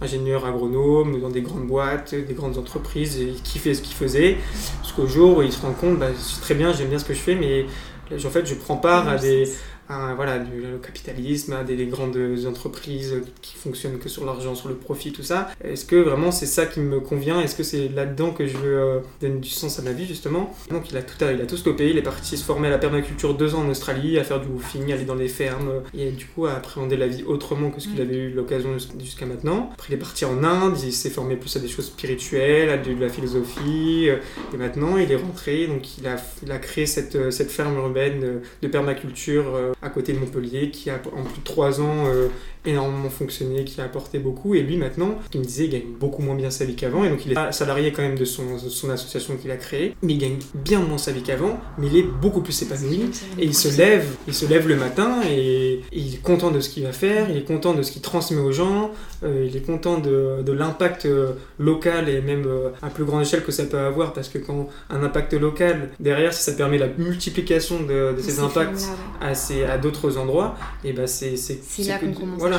ingénieur 0.00 0.44
agronome 0.44 1.20
dans 1.20 1.30
des 1.30 1.40
grandes 1.40 1.66
boîtes, 1.66 2.14
des 2.14 2.34
grandes 2.34 2.58
entreprises, 2.58 3.18
et 3.18 3.32
qui 3.42 3.58
fait 3.58 3.72
ce 3.72 3.80
qu'il 3.80 3.96
faisait. 3.96 4.36
Jusqu'au 4.82 5.06
jour 5.06 5.38
où 5.38 5.42
il 5.42 5.52
se 5.52 5.62
rend 5.62 5.72
compte, 5.72 5.98
bah, 5.98 6.08
c'est 6.18 6.42
très 6.42 6.54
bien, 6.54 6.74
j'aime 6.74 6.88
bien 6.88 6.98
ce 6.98 7.06
que 7.06 7.14
je 7.14 7.20
fais, 7.20 7.34
mais 7.34 7.64
en 8.12 8.30
fait, 8.30 8.44
je 8.44 8.54
prends 8.54 8.76
part 8.76 9.08
à 9.08 9.16
des 9.16 9.48
voilà, 9.88 10.38
du 10.38 10.62
capitalisme, 10.82 11.56
des, 11.66 11.84
grandes 11.86 12.18
entreprises 12.46 13.22
qui 13.42 13.56
fonctionnent 13.56 13.98
que 13.98 14.08
sur 14.08 14.24
l'argent, 14.24 14.54
sur 14.54 14.68
le 14.68 14.74
profit, 14.74 15.12
tout 15.12 15.22
ça. 15.22 15.50
Est-ce 15.62 15.84
que 15.84 15.96
vraiment 15.96 16.30
c'est 16.30 16.46
ça 16.46 16.66
qui 16.66 16.80
me 16.80 17.00
convient? 17.00 17.40
Est-ce 17.40 17.54
que 17.54 17.62
c'est 17.62 17.88
là-dedans 17.88 18.30
que 18.30 18.46
je 18.46 18.56
veux 18.56 18.78
euh, 18.78 19.00
donner 19.20 19.38
du 19.38 19.48
sens 19.48 19.78
à 19.78 19.82
ma 19.82 19.92
vie, 19.92 20.06
justement? 20.06 20.54
Donc 20.70 20.90
il 20.90 20.96
a 20.96 21.02
tout, 21.02 21.14
il 21.20 21.40
a 21.40 21.46
tout 21.46 21.56
scopé, 21.56 21.90
il 21.90 21.98
est 21.98 22.02
parti 22.02 22.36
se 22.36 22.44
former 22.44 22.68
à 22.68 22.70
la 22.70 22.78
permaculture 22.78 23.34
deux 23.34 23.54
ans 23.54 23.62
en 23.62 23.68
Australie, 23.68 24.18
à 24.18 24.24
faire 24.24 24.40
du 24.40 24.48
woofing, 24.48 24.92
aller 24.92 25.04
dans 25.04 25.14
les 25.14 25.28
fermes, 25.28 25.82
et 25.96 26.10
du 26.10 26.26
coup 26.26 26.46
à 26.46 26.54
appréhender 26.54 26.96
la 26.96 27.06
vie 27.06 27.24
autrement 27.24 27.70
que 27.70 27.80
ce 27.80 27.88
qu'il 27.88 27.98
mm. 27.98 28.08
avait 28.08 28.16
eu 28.16 28.30
l'occasion 28.30 28.70
jusqu'à 28.98 29.26
maintenant. 29.26 29.70
Après 29.74 29.88
il 29.90 29.94
est 29.94 29.98
parti 29.98 30.24
en 30.24 30.42
Inde, 30.42 30.76
il 30.82 30.92
s'est 30.92 31.10
formé 31.10 31.36
plus 31.36 31.54
à 31.56 31.60
des 31.60 31.68
choses 31.68 31.86
spirituelles, 31.86 32.70
à 32.70 32.78
de, 32.78 32.94
la 32.98 33.08
philosophie, 33.08 34.08
euh, 34.08 34.16
et 34.52 34.56
maintenant 34.56 34.96
il 34.96 35.10
est 35.10 35.16
rentré, 35.16 35.66
donc 35.66 35.98
il 35.98 36.06
a, 36.06 36.16
il 36.42 36.50
a 36.50 36.58
créé 36.58 36.86
cette, 36.86 37.30
cette 37.30 37.50
ferme 37.50 37.76
urbaine 37.76 38.40
de 38.62 38.68
permaculture 38.68 39.54
euh, 39.54 39.72
à 39.84 39.90
côté 39.90 40.12
de 40.12 40.18
Montpellier, 40.18 40.70
qui 40.70 40.90
a 40.90 40.94
en 40.94 41.22
plus 41.22 41.38
de 41.38 41.44
trois 41.44 41.80
ans 41.80 42.06
euh, 42.06 42.28
énormément 42.64 43.10
fonctionné, 43.10 43.64
qui 43.64 43.80
a 43.80 43.84
apporté 43.84 44.18
beaucoup. 44.18 44.54
Et 44.54 44.62
lui, 44.62 44.76
maintenant, 44.76 45.18
il 45.32 45.40
me 45.40 45.44
disait, 45.44 45.64
il 45.64 45.70
gagne 45.70 45.82
beaucoup 45.98 46.22
moins 46.22 46.34
bien 46.34 46.50
sa 46.50 46.64
vie 46.64 46.76
qu'avant. 46.76 47.04
Et 47.04 47.10
donc, 47.10 47.24
il 47.26 47.32
est 47.32 47.52
salarié 47.52 47.92
quand 47.92 48.02
même 48.02 48.18
de 48.18 48.24
son, 48.24 48.58
son 48.58 48.90
association 48.90 49.36
qu'il 49.36 49.50
a 49.50 49.56
créée. 49.56 49.94
Mais 50.02 50.14
il 50.14 50.18
gagne 50.18 50.38
bien 50.54 50.80
moins 50.80 50.98
sa 50.98 51.12
vie 51.12 51.22
qu'avant. 51.22 51.58
Mais 51.78 51.86
il 51.88 51.96
est 51.96 52.02
beaucoup 52.02 52.40
plus 52.40 52.60
épanoui. 52.62 53.10
Et 53.38 53.44
il 53.44 53.54
se 53.54 53.76
lève, 53.76 54.06
il 54.26 54.34
se 54.34 54.46
lève 54.46 54.68
le 54.68 54.76
matin 54.76 55.20
et, 55.28 55.80
il 55.92 56.14
est 56.14 56.22
content 56.22 56.50
de 56.50 56.60
ce 56.60 56.68
qu'il 56.68 56.84
va 56.84 56.92
faire. 56.92 57.30
Il 57.30 57.36
est 57.36 57.44
content 57.44 57.74
de 57.74 57.82
ce 57.82 57.92
qu'il 57.92 58.02
transmet 58.02 58.40
aux 58.40 58.52
gens. 58.52 58.90
Euh, 59.22 59.46
il 59.48 59.56
est 59.56 59.64
content 59.64 59.98
de, 59.98 60.42
de 60.42 60.52
l'impact 60.52 61.06
euh, 61.06 61.32
local 61.58 62.08
et 62.08 62.20
même 62.20 62.44
euh, 62.46 62.70
à 62.82 62.90
plus 62.90 63.04
grande 63.04 63.22
échelle 63.22 63.42
que 63.42 63.52
ça 63.52 63.64
peut 63.64 63.78
avoir. 63.78 64.12
Parce 64.12 64.28
que 64.28 64.38
quand 64.38 64.68
un 64.90 65.02
impact 65.02 65.34
local, 65.34 65.90
derrière, 66.00 66.32
si 66.32 66.42
ça 66.42 66.52
permet 66.52 66.78
la 66.78 66.88
multiplication 66.88 67.82
de, 67.82 68.14
de 68.16 68.20
ces 68.20 68.40
impacts 68.40 68.88
à, 69.20 69.32
à 69.72 69.78
d'autres 69.78 70.18
endroits, 70.18 70.56
et 70.84 70.92
ben 70.92 71.06
c'est 71.06 71.36
c'est 71.36 71.58
là 71.84 71.98
qu'on 71.98 72.12
commence 72.12 72.38
voilà. 72.38 72.53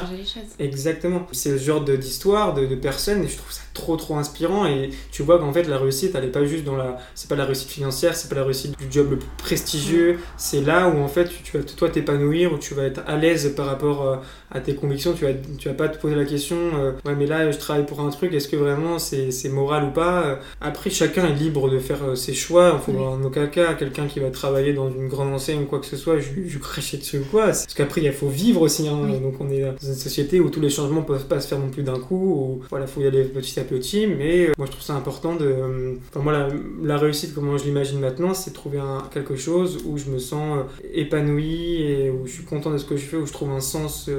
Exactement. 0.59 1.27
C'est 1.31 1.51
le 1.51 1.57
genre 1.57 1.83
d'histoire, 1.83 2.53
de, 2.53 2.65
de, 2.65 2.75
personnes, 2.75 3.23
et 3.23 3.27
je 3.27 3.37
trouve 3.37 3.51
ça 3.51 3.61
trop 3.75 3.95
trop 3.97 4.15
inspirant. 4.17 4.65
Et 4.65 4.89
tu 5.11 5.21
vois 5.21 5.37
qu'en 5.37 5.53
fait, 5.53 5.63
la 5.63 5.77
réussite, 5.77 6.15
elle 6.15 6.23
est 6.23 6.29
pas 6.29 6.45
juste 6.45 6.63
dans 6.63 6.75
la. 6.75 6.97
C'est 7.13 7.29
pas 7.29 7.35
la 7.35 7.45
réussite 7.45 7.69
financière, 7.69 8.15
c'est 8.15 8.29
pas 8.29 8.35
la 8.35 8.43
réussite 8.43 8.75
du 8.79 8.85
job 8.89 9.11
le 9.11 9.17
plus 9.17 9.29
prestigieux. 9.37 10.17
C'est 10.37 10.61
là 10.61 10.89
où 10.89 10.97
en 10.99 11.07
fait, 11.07 11.29
tu, 11.43 11.57
vas 11.57 11.63
toi 11.63 11.89
t'épanouir, 11.89 12.53
où 12.53 12.57
tu 12.57 12.73
vas 12.73 12.83
être 12.83 13.01
à 13.05 13.17
l'aise 13.17 13.53
par 13.55 13.67
rapport 13.67 14.07
euh, 14.07 14.15
à 14.51 14.59
tes 14.59 14.73
convictions. 14.73 15.13
Tu 15.13 15.25
vas, 15.25 15.33
tu 15.59 15.67
vas 15.67 15.75
pas 15.75 15.89
te 15.89 15.99
poser 15.99 16.15
la 16.15 16.25
question, 16.25 16.57
euh, 16.57 16.93
ouais, 17.05 17.15
mais 17.15 17.27
là, 17.27 17.51
je 17.51 17.57
travaille 17.57 17.85
pour 17.85 17.99
un 17.99 18.09
truc, 18.09 18.33
est-ce 18.33 18.47
que 18.47 18.55
vraiment 18.55 18.97
c'est 18.97 19.49
moral 19.49 19.83
ou 19.85 19.91
pas? 19.91 20.39
Après, 20.61 20.89
chacun 20.89 21.25
est 21.27 21.33
libre 21.33 21.69
de 21.69 21.79
faire 21.79 22.03
euh, 22.03 22.15
ses 22.15 22.33
choix. 22.33 22.79
Il 22.79 22.93
faut 22.93 22.99
en 22.99 23.21
aucun 23.23 23.47
cas 23.47 23.73
quelqu'un 23.73 24.07
qui 24.07 24.19
va 24.19 24.29
travailler 24.29 24.73
dans 24.73 24.89
une 24.89 25.07
grande 25.07 25.33
enseigne 25.33 25.63
ou 25.63 25.65
quoi 25.65 25.79
que 25.79 25.85
ce 25.85 25.97
soit, 25.97 26.19
je, 26.19 26.29
je 26.47 26.57
cracher 26.57 26.97
dessus 26.97 27.19
ou 27.19 27.25
quoi. 27.25 27.45
Parce 27.45 27.73
qu'après, 27.73 28.01
il 28.01 28.11
faut 28.13 28.29
vivre 28.29 28.61
aussi. 28.61 28.87
Hein. 28.87 29.07
Donc, 29.21 29.35
on 29.39 29.49
est 29.49 29.61
dans 29.61 29.75
une 29.87 29.95
société 29.95 30.39
où 30.39 30.49
tous 30.49 30.61
les 30.61 30.69
changements 30.69 31.01
peuvent 31.01 31.27
pas 31.27 31.41
se 31.41 31.47
faire 31.47 31.59
non 31.59 31.69
plus 31.69 31.83
d'un 31.83 31.99
coup. 31.99 32.15
Ou, 32.15 32.61
voilà, 32.69 32.87
faut 32.87 33.01
y 33.01 33.07
aller 33.07 33.23
petit 33.23 33.59
à 33.59 33.63
Mais 33.71 34.47
euh, 34.47 34.51
moi, 34.57 34.65
je 34.65 34.71
trouve 34.71 34.83
ça 34.83 34.93
important 34.95 35.35
de. 35.35 35.45
Euh, 35.45 35.95
enfin, 36.09 36.21
moi, 36.21 36.49
la, 36.83 36.97
réussite, 36.97 37.33
comment 37.33 37.57
je 37.57 37.65
l'imagine 37.65 37.99
maintenant, 37.99 38.33
c'est 38.33 38.51
de 38.51 38.55
trouver 38.55 38.79
un, 38.79 39.03
quelque 39.11 39.35
chose 39.35 39.83
où 39.85 39.97
je 39.97 40.09
me 40.09 40.19
sens 40.19 40.57
euh, 40.57 40.87
épanoui 40.93 41.81
et 41.81 42.09
où 42.09 42.25
je 42.25 42.31
suis 42.31 42.43
content 42.43 42.71
de 42.71 42.77
ce 42.77 42.85
que 42.85 42.97
je 42.97 43.05
fais, 43.05 43.17
où 43.17 43.25
je 43.25 43.33
trouve 43.33 43.51
un 43.51 43.59
sens 43.59 44.09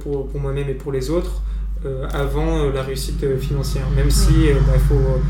pour, 0.00 0.28
pour 0.28 0.40
moi-même 0.40 0.68
et 0.68 0.74
pour 0.74 0.92
les 0.92 1.10
autres. 1.10 1.42
avant 2.12 2.70
la 2.70 2.82
réussite 2.82 3.38
financière. 3.38 3.88
Même 3.94 4.10
si 4.10 4.32
il 4.32 4.54
bah, 4.54 4.78
faut 4.88 5.20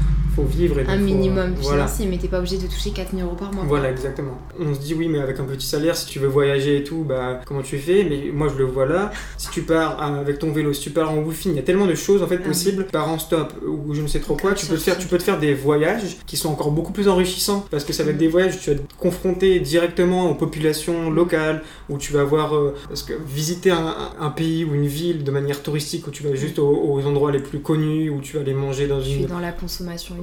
vivre. 0.44 0.78
Et 0.80 0.86
un 0.86 0.96
minimum 0.96 1.56
financier, 1.56 2.06
mais 2.06 2.18
t'es 2.18 2.28
pas 2.28 2.38
obligé 2.38 2.58
de 2.58 2.66
toucher 2.66 2.90
4000 2.90 3.24
euros 3.24 3.36
par 3.36 3.52
mois. 3.52 3.64
Voilà, 3.66 3.90
exactement. 3.90 4.38
On 4.58 4.74
se 4.74 4.80
dit 4.80 4.94
oui, 4.94 5.08
mais 5.08 5.18
avec 5.18 5.38
un 5.40 5.44
petit 5.44 5.66
salaire, 5.66 5.96
si 5.96 6.06
tu 6.06 6.18
veux 6.18 6.28
voyager 6.28 6.78
et 6.78 6.84
tout, 6.84 7.04
bah 7.06 7.40
comment 7.44 7.62
tu 7.62 7.78
fais? 7.78 8.04
Mais 8.04 8.30
moi 8.32 8.48
je 8.48 8.58
le 8.58 8.64
vois 8.64 8.86
là. 8.86 9.10
Si 9.36 9.50
tu 9.50 9.62
pars 9.62 10.02
avec 10.02 10.38
ton 10.38 10.52
vélo, 10.52 10.72
si 10.72 10.82
tu 10.82 10.90
pars 10.90 11.10
en 11.10 11.18
woofing, 11.18 11.52
il 11.52 11.56
y 11.56 11.60
a 11.60 11.62
tellement 11.62 11.86
de 11.86 11.94
choses 11.94 12.22
en 12.22 12.26
fait 12.26 12.40
ah 12.42 12.48
possibles. 12.48 12.86
Par 12.92 13.08
en 13.08 13.18
stop 13.18 13.52
ou 13.66 13.94
je 13.94 14.02
ne 14.02 14.06
sais 14.06 14.20
trop 14.20 14.36
quoi, 14.36 14.54
tu 14.54 14.66
peux, 14.66 14.76
te 14.76 14.80
faire, 14.80 14.98
tu 14.98 15.06
peux 15.06 15.18
te 15.18 15.22
faire 15.22 15.38
des 15.38 15.54
voyages 15.54 16.18
qui 16.26 16.36
sont 16.36 16.48
encore 16.48 16.70
beaucoup 16.70 16.92
plus 16.92 17.08
enrichissants 17.08 17.66
parce 17.70 17.84
que 17.84 17.92
ça 17.92 18.02
va 18.02 18.10
être 18.10 18.16
mm. 18.16 18.20
des 18.20 18.28
voyages 18.28 18.54
où 18.56 18.58
tu 18.58 18.70
vas 18.70 18.76
te 18.76 18.94
confronter 18.98 19.60
directement 19.60 20.30
aux 20.30 20.34
populations 20.34 21.10
locales, 21.10 21.62
où 21.88 21.98
tu 21.98 22.12
vas 22.12 22.24
voir, 22.24 22.54
euh, 22.54 22.74
parce 22.88 23.02
que 23.02 23.12
visiter 23.14 23.70
un, 23.70 24.30
pays 24.30 24.64
ou 24.64 24.74
une 24.74 24.86
ville 24.86 25.24
de 25.24 25.30
manière 25.30 25.62
touristique, 25.62 26.06
où 26.06 26.10
tu 26.10 26.22
vas 26.22 26.34
juste 26.34 26.58
aux, 26.58 27.00
endroits 27.06 27.32
les 27.32 27.40
plus 27.40 27.60
connus, 27.60 28.10
où 28.10 28.20
tu 28.20 28.36
vas 28.36 28.42
aller 28.42 28.54
manger 28.54 28.86
dans 28.86 29.00
une. 29.00 29.26
dans 29.26 29.38
la 29.38 29.52
consommation 29.52 30.14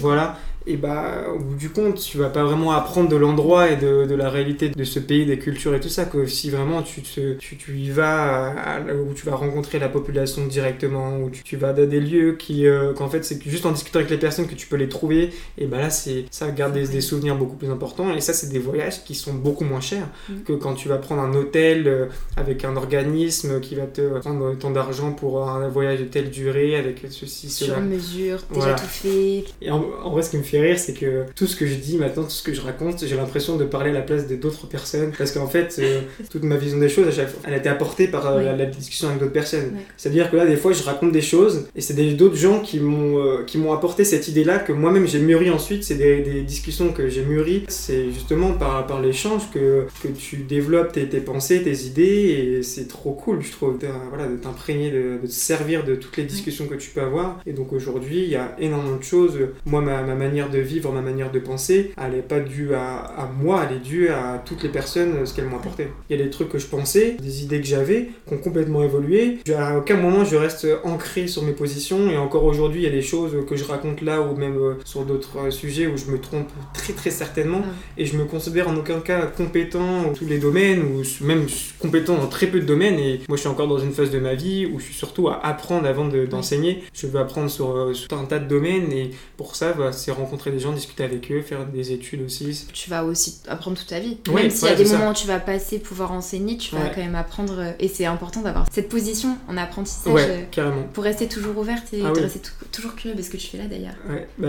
Voilà 0.00 0.36
et 0.66 0.76
bah 0.76 1.24
au 1.34 1.38
bout 1.38 1.54
du 1.56 1.70
compte 1.70 2.00
tu 2.00 2.18
vas 2.18 2.28
pas 2.28 2.44
vraiment 2.44 2.72
apprendre 2.72 3.08
de 3.08 3.16
l'endroit 3.16 3.70
et 3.70 3.76
de, 3.76 4.06
de, 4.06 4.14
la 4.14 4.30
réalité 4.30 4.68
de 4.68 4.84
ce 4.84 4.98
pays 4.98 5.26
des 5.26 5.38
cultures 5.38 5.74
et 5.74 5.80
tout 5.80 5.88
ça 5.88 6.04
que 6.04 6.26
si 6.26 6.50
vraiment 6.50 6.82
tu, 6.82 7.02
te, 7.02 7.34
tu, 7.34 7.56
tu, 7.56 7.78
y 7.78 7.90
vas 7.90 8.54
où 8.92 9.12
tu 9.14 9.26
vas 9.26 9.34
rencontrer 9.34 9.78
la 9.78 9.88
population 9.88 10.46
directement 10.46 11.18
où 11.18 11.30
tu, 11.30 11.56
vas 11.56 11.72
dans 11.72 11.88
des 11.88 12.00
lieux 12.00 12.32
qui 12.38 12.66
euh, 12.66 12.92
qu'en 12.92 13.08
fait 13.08 13.24
c'est 13.24 13.42
juste 13.42 13.66
en 13.66 13.72
discutant 13.72 13.98
avec 13.98 14.10
les 14.10 14.18
personnes 14.18 14.46
que 14.46 14.54
tu 14.54 14.66
peux 14.66 14.76
les 14.76 14.88
trouver 14.88 15.30
et 15.58 15.66
bah 15.66 15.78
là 15.78 15.90
c'est 15.90 16.26
ça 16.30 16.50
garde 16.50 16.74
des, 16.74 17.00
souvenirs 17.00 17.36
beaucoup 17.36 17.56
plus 17.56 17.70
importants 17.70 18.12
et 18.14 18.20
ça 18.20 18.32
c'est 18.32 18.48
des 18.48 18.58
voyages 18.58 19.02
qui 19.04 19.14
sont 19.14 19.34
beaucoup 19.34 19.64
moins 19.64 19.80
chers 19.80 20.08
mm. 20.28 20.42
que 20.44 20.52
quand 20.52 20.74
tu 20.74 20.88
vas 20.88 20.98
prendre 20.98 21.22
un 21.22 21.34
hôtel 21.34 21.88
euh, 21.88 22.06
avec 22.36 22.64
un 22.64 22.76
organisme 22.76 23.60
qui 23.60 23.74
va 23.74 23.86
te 23.86 24.18
prendre 24.20 24.56
tant 24.58 24.70
d'argent 24.70 25.12
pour 25.12 25.48
un 25.48 25.68
voyage 25.68 26.00
de 26.00 26.04
telle 26.04 26.30
durée 26.30 26.76
avec 26.76 27.04
ceci 27.10 27.50
cela. 27.50 27.74
Sur 27.74 27.82
mesure 27.82 28.38
déjà 28.54 28.74
tout 28.74 28.86
fait 28.86 29.44
et 29.60 29.70
en, 29.70 29.84
en 30.04 30.10
vrai 30.10 30.22
ce 30.22 30.30
qui 30.30 30.36
me 30.36 30.42
fait 30.42 30.51
rire, 30.60 30.78
c'est 30.78 30.94
que 30.94 31.24
tout 31.34 31.46
ce 31.46 31.56
que 31.56 31.66
je 31.66 31.74
dis 31.74 31.96
maintenant, 31.98 32.24
tout 32.24 32.30
ce 32.30 32.42
que 32.42 32.54
je 32.54 32.60
raconte, 32.60 33.04
j'ai 33.04 33.16
l'impression 33.16 33.56
de 33.56 33.64
parler 33.64 33.90
à 33.90 33.94
la 33.94 34.02
place 34.02 34.26
d'autres 34.28 34.66
personnes. 34.66 35.12
Parce 35.16 35.32
qu'en 35.32 35.46
fait, 35.46 35.76
euh, 35.78 36.00
toute 36.30 36.42
ma 36.42 36.56
vision 36.56 36.78
des 36.78 36.88
choses, 36.88 37.06
elle 37.44 37.54
a 37.54 37.56
été 37.56 37.68
apportée 37.68 38.08
par 38.08 38.26
euh, 38.26 38.56
la, 38.56 38.66
discussion 38.66 39.08
avec 39.08 39.20
d'autres 39.20 39.32
personnes. 39.32 39.72
C'est-à-dire 39.96 40.30
que 40.30 40.36
là, 40.36 40.46
des 40.46 40.56
fois, 40.56 40.72
je 40.72 40.82
raconte 40.82 41.12
des 41.12 41.20
choses 41.20 41.68
et 41.74 41.80
c'est 41.80 41.94
d'autres 42.14 42.36
gens 42.36 42.60
qui 42.60 42.80
m'ont 42.80 43.18
euh, 43.18 43.44
qui 43.44 43.58
m'ont 43.58 43.72
apporté 43.72 44.04
cette 44.04 44.28
idée-là 44.28 44.58
que 44.58 44.72
moi-même 44.72 45.06
j'ai 45.06 45.18
mûri 45.18 45.50
ensuite. 45.50 45.84
C'est 45.84 45.94
des, 45.94 46.20
des, 46.20 46.42
discussions 46.42 46.92
que 46.92 47.08
j'ai 47.08 47.22
mûri. 47.22 47.64
C'est 47.68 48.10
justement 48.10 48.52
par, 48.52 48.86
par 48.86 49.00
l'échange 49.00 49.50
que, 49.52 49.86
que 50.02 50.08
tu 50.08 50.38
développes 50.38 50.92
tes, 50.92 51.08
tes, 51.08 51.20
pensées, 51.20 51.62
tes 51.62 51.84
idées 51.84 52.02
et 52.02 52.62
c'est 52.62 52.88
trop 52.88 53.12
cool, 53.12 53.42
je 53.42 53.52
trouve, 53.52 53.78
voilà, 54.08 54.26
de 54.26 54.36
t'imprégner, 54.36 54.90
de, 54.90 55.18
de, 55.22 55.26
te 55.26 55.32
servir 55.32 55.84
de 55.84 55.94
toutes 55.94 56.16
les 56.16 56.24
discussions 56.24 56.66
que 56.66 56.74
tu 56.74 56.90
peux 56.90 57.00
avoir. 57.00 57.40
Et 57.46 57.52
donc 57.52 57.72
aujourd'hui, 57.72 58.22
il 58.22 58.28
y 58.28 58.36
a 58.36 58.56
énormément 58.58 58.96
de 58.96 59.04
choses. 59.04 59.38
Moi, 59.66 59.80
ma, 59.80 60.02
ma 60.02 60.14
manière 60.14 60.41
de 60.50 60.58
vivre, 60.58 60.92
ma 60.92 61.00
manière 61.00 61.30
de 61.30 61.38
penser, 61.38 61.92
elle 62.02 62.12
n'est 62.12 62.22
pas 62.22 62.40
due 62.40 62.74
à, 62.74 62.98
à, 62.98 63.30
moi, 63.40 63.66
elle 63.68 63.76
est 63.76 63.80
due 63.80 64.08
à 64.08 64.42
toutes 64.44 64.62
les 64.62 64.68
personnes, 64.68 65.14
euh, 65.16 65.26
ce 65.26 65.34
qu'elles 65.34 65.46
m'ont 65.46 65.56
apporté. 65.56 65.88
Il 66.08 66.16
y 66.16 66.20
a 66.20 66.24
des 66.24 66.30
trucs 66.30 66.48
que 66.48 66.58
je 66.58 66.66
pensais, 66.66 67.16
des 67.20 67.42
idées 67.42 67.60
que 67.60 67.66
j'avais, 67.66 68.10
qui 68.26 68.34
ont 68.34 68.38
complètement 68.38 68.82
évolué. 68.82 69.38
À 69.54 69.78
aucun 69.78 69.96
moment 69.96 70.24
je 70.24 70.36
reste 70.36 70.66
ancré 70.84 71.26
sur 71.26 71.42
mes 71.42 71.52
positions, 71.52 72.10
et 72.10 72.16
encore 72.16 72.44
aujourd'hui, 72.44 72.80
il 72.80 72.84
y 72.84 72.88
a 72.88 72.90
des 72.90 73.02
choses 73.02 73.32
que 73.48 73.56
je 73.56 73.64
raconte 73.64 74.02
là, 74.02 74.20
ou 74.20 74.36
même 74.36 74.56
euh, 74.56 74.74
sur 74.84 75.04
d'autres 75.04 75.46
euh, 75.46 75.50
sujets 75.50 75.86
où 75.86 75.96
je 75.96 76.06
me 76.06 76.18
trompe 76.18 76.48
très 76.74 76.92
très 76.92 77.10
certainement, 77.10 77.62
et 77.96 78.06
je 78.06 78.16
me 78.16 78.24
considère 78.24 78.68
en 78.68 78.76
aucun 78.76 79.00
cas 79.00 79.26
compétent 79.26 80.02
dans 80.02 80.12
tous 80.12 80.26
les 80.26 80.38
domaines, 80.38 80.82
ou 80.82 81.24
même 81.24 81.46
compétent 81.78 82.16
dans 82.16 82.28
très 82.28 82.46
peu 82.46 82.60
de 82.60 82.66
domaines, 82.66 82.98
et 82.98 83.20
moi 83.28 83.36
je 83.36 83.42
suis 83.42 83.48
encore 83.48 83.68
dans 83.68 83.78
une 83.78 83.92
phase 83.92 84.10
de 84.10 84.18
ma 84.18 84.34
vie 84.34 84.66
où 84.66 84.78
je 84.78 84.84
suis 84.84 84.94
surtout 84.94 85.28
à 85.28 85.44
apprendre 85.44 85.86
avant 85.86 86.06
d'enseigner. 86.06 86.82
je 86.94 87.06
veux 87.06 87.20
apprendre 87.20 87.50
sur, 87.50 87.94
sur, 87.94 88.18
un 88.18 88.24
tas 88.24 88.38
de 88.38 88.48
domaines, 88.48 88.92
et 88.92 89.10
pour 89.36 89.56
ça, 89.56 89.72
bah, 89.72 89.92
c'est 89.92 90.10
rencontrer 90.10 90.31
rencontrer 90.32 90.50
des 90.50 90.60
gens, 90.60 90.72
discuter 90.72 91.04
avec 91.04 91.30
eux, 91.30 91.42
faire 91.42 91.66
des 91.66 91.92
études 91.92 92.22
aussi. 92.22 92.66
Tu 92.72 92.88
vas 92.88 93.04
aussi 93.04 93.40
apprendre 93.48 93.76
toute 93.76 93.88
ta 93.88 94.00
vie. 94.00 94.16
même 94.32 94.48
s'il 94.48 94.66
y 94.66 94.70
a 94.70 94.74
des 94.74 94.86
moments 94.86 95.10
où 95.10 95.14
tu 95.14 95.26
vas 95.26 95.38
passer 95.38 95.78
pouvoir 95.78 96.12
enseigner, 96.12 96.56
tu 96.56 96.74
vas 96.74 96.88
quand 96.88 97.02
même 97.02 97.14
apprendre. 97.14 97.58
Euh, 97.58 97.72
et 97.78 97.88
c'est 97.88 98.06
important 98.06 98.40
d'avoir 98.40 98.66
cette 98.72 98.88
position 98.88 99.36
en 99.46 99.58
apprentissage. 99.58 100.14
Euh, 100.16 100.42
carrément. 100.50 100.84
Pour 100.94 101.04
rester 101.04 101.28
toujours 101.28 101.58
ouverte 101.58 101.92
et 101.92 102.02
ah 102.04 102.12
rester 102.12 102.40
toujours 102.70 102.94
curieux 102.94 103.14
parce 103.14 103.28
que 103.28 103.36
tu 103.36 103.46
fais 103.48 103.58
là 103.58 103.64
d'ailleurs. 103.66 103.94
Bah, 104.38 104.48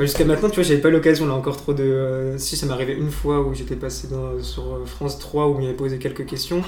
jusqu'à 0.00 0.24
maintenant, 0.24 0.48
tu 0.48 0.56
vois, 0.56 0.64
j'avais 0.64 0.80
pas 0.80 0.90
l'occasion 0.90 1.26
là 1.26 1.34
encore 1.34 1.56
trop 1.56 1.74
de. 1.74 1.82
Euh, 1.82 2.38
si 2.38 2.56
ça 2.56 2.66
m'est 2.66 2.72
arrivé 2.72 2.92
une 2.92 3.10
fois 3.10 3.40
où 3.40 3.54
j'étais 3.54 3.76
passé 3.76 4.06
dans, 4.08 4.40
sur 4.42 4.86
France 4.86 5.18
3 5.18 5.48
où 5.48 5.56
il 5.58 5.64
m'avait 5.64 5.76
posé 5.76 5.98
quelques 5.98 6.26
questions. 6.26 6.62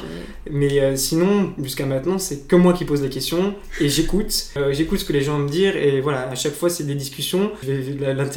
Mais 0.51 0.97
sinon, 0.97 1.53
jusqu'à 1.63 1.87
maintenant, 1.87 2.19
c'est 2.19 2.49
que 2.49 2.57
moi 2.57 2.73
qui 2.73 2.85
pose 2.85 3.03
les 3.03 3.11
questions 3.11 3.55
et 3.81 3.89
j'écoute. 3.89 4.51
j'écoute 4.73 4.99
ce 4.99 5.05
que 5.05 5.13
les 5.13 5.23
gens 5.23 5.39
me 5.39 5.49
disent 5.49 5.61
et 5.77 6.01
voilà, 6.01 6.29
à 6.29 6.35
chaque 6.35 6.55
fois, 6.55 6.69
c'est 6.69 6.85
des 6.85 6.95
discussions. 6.95 7.53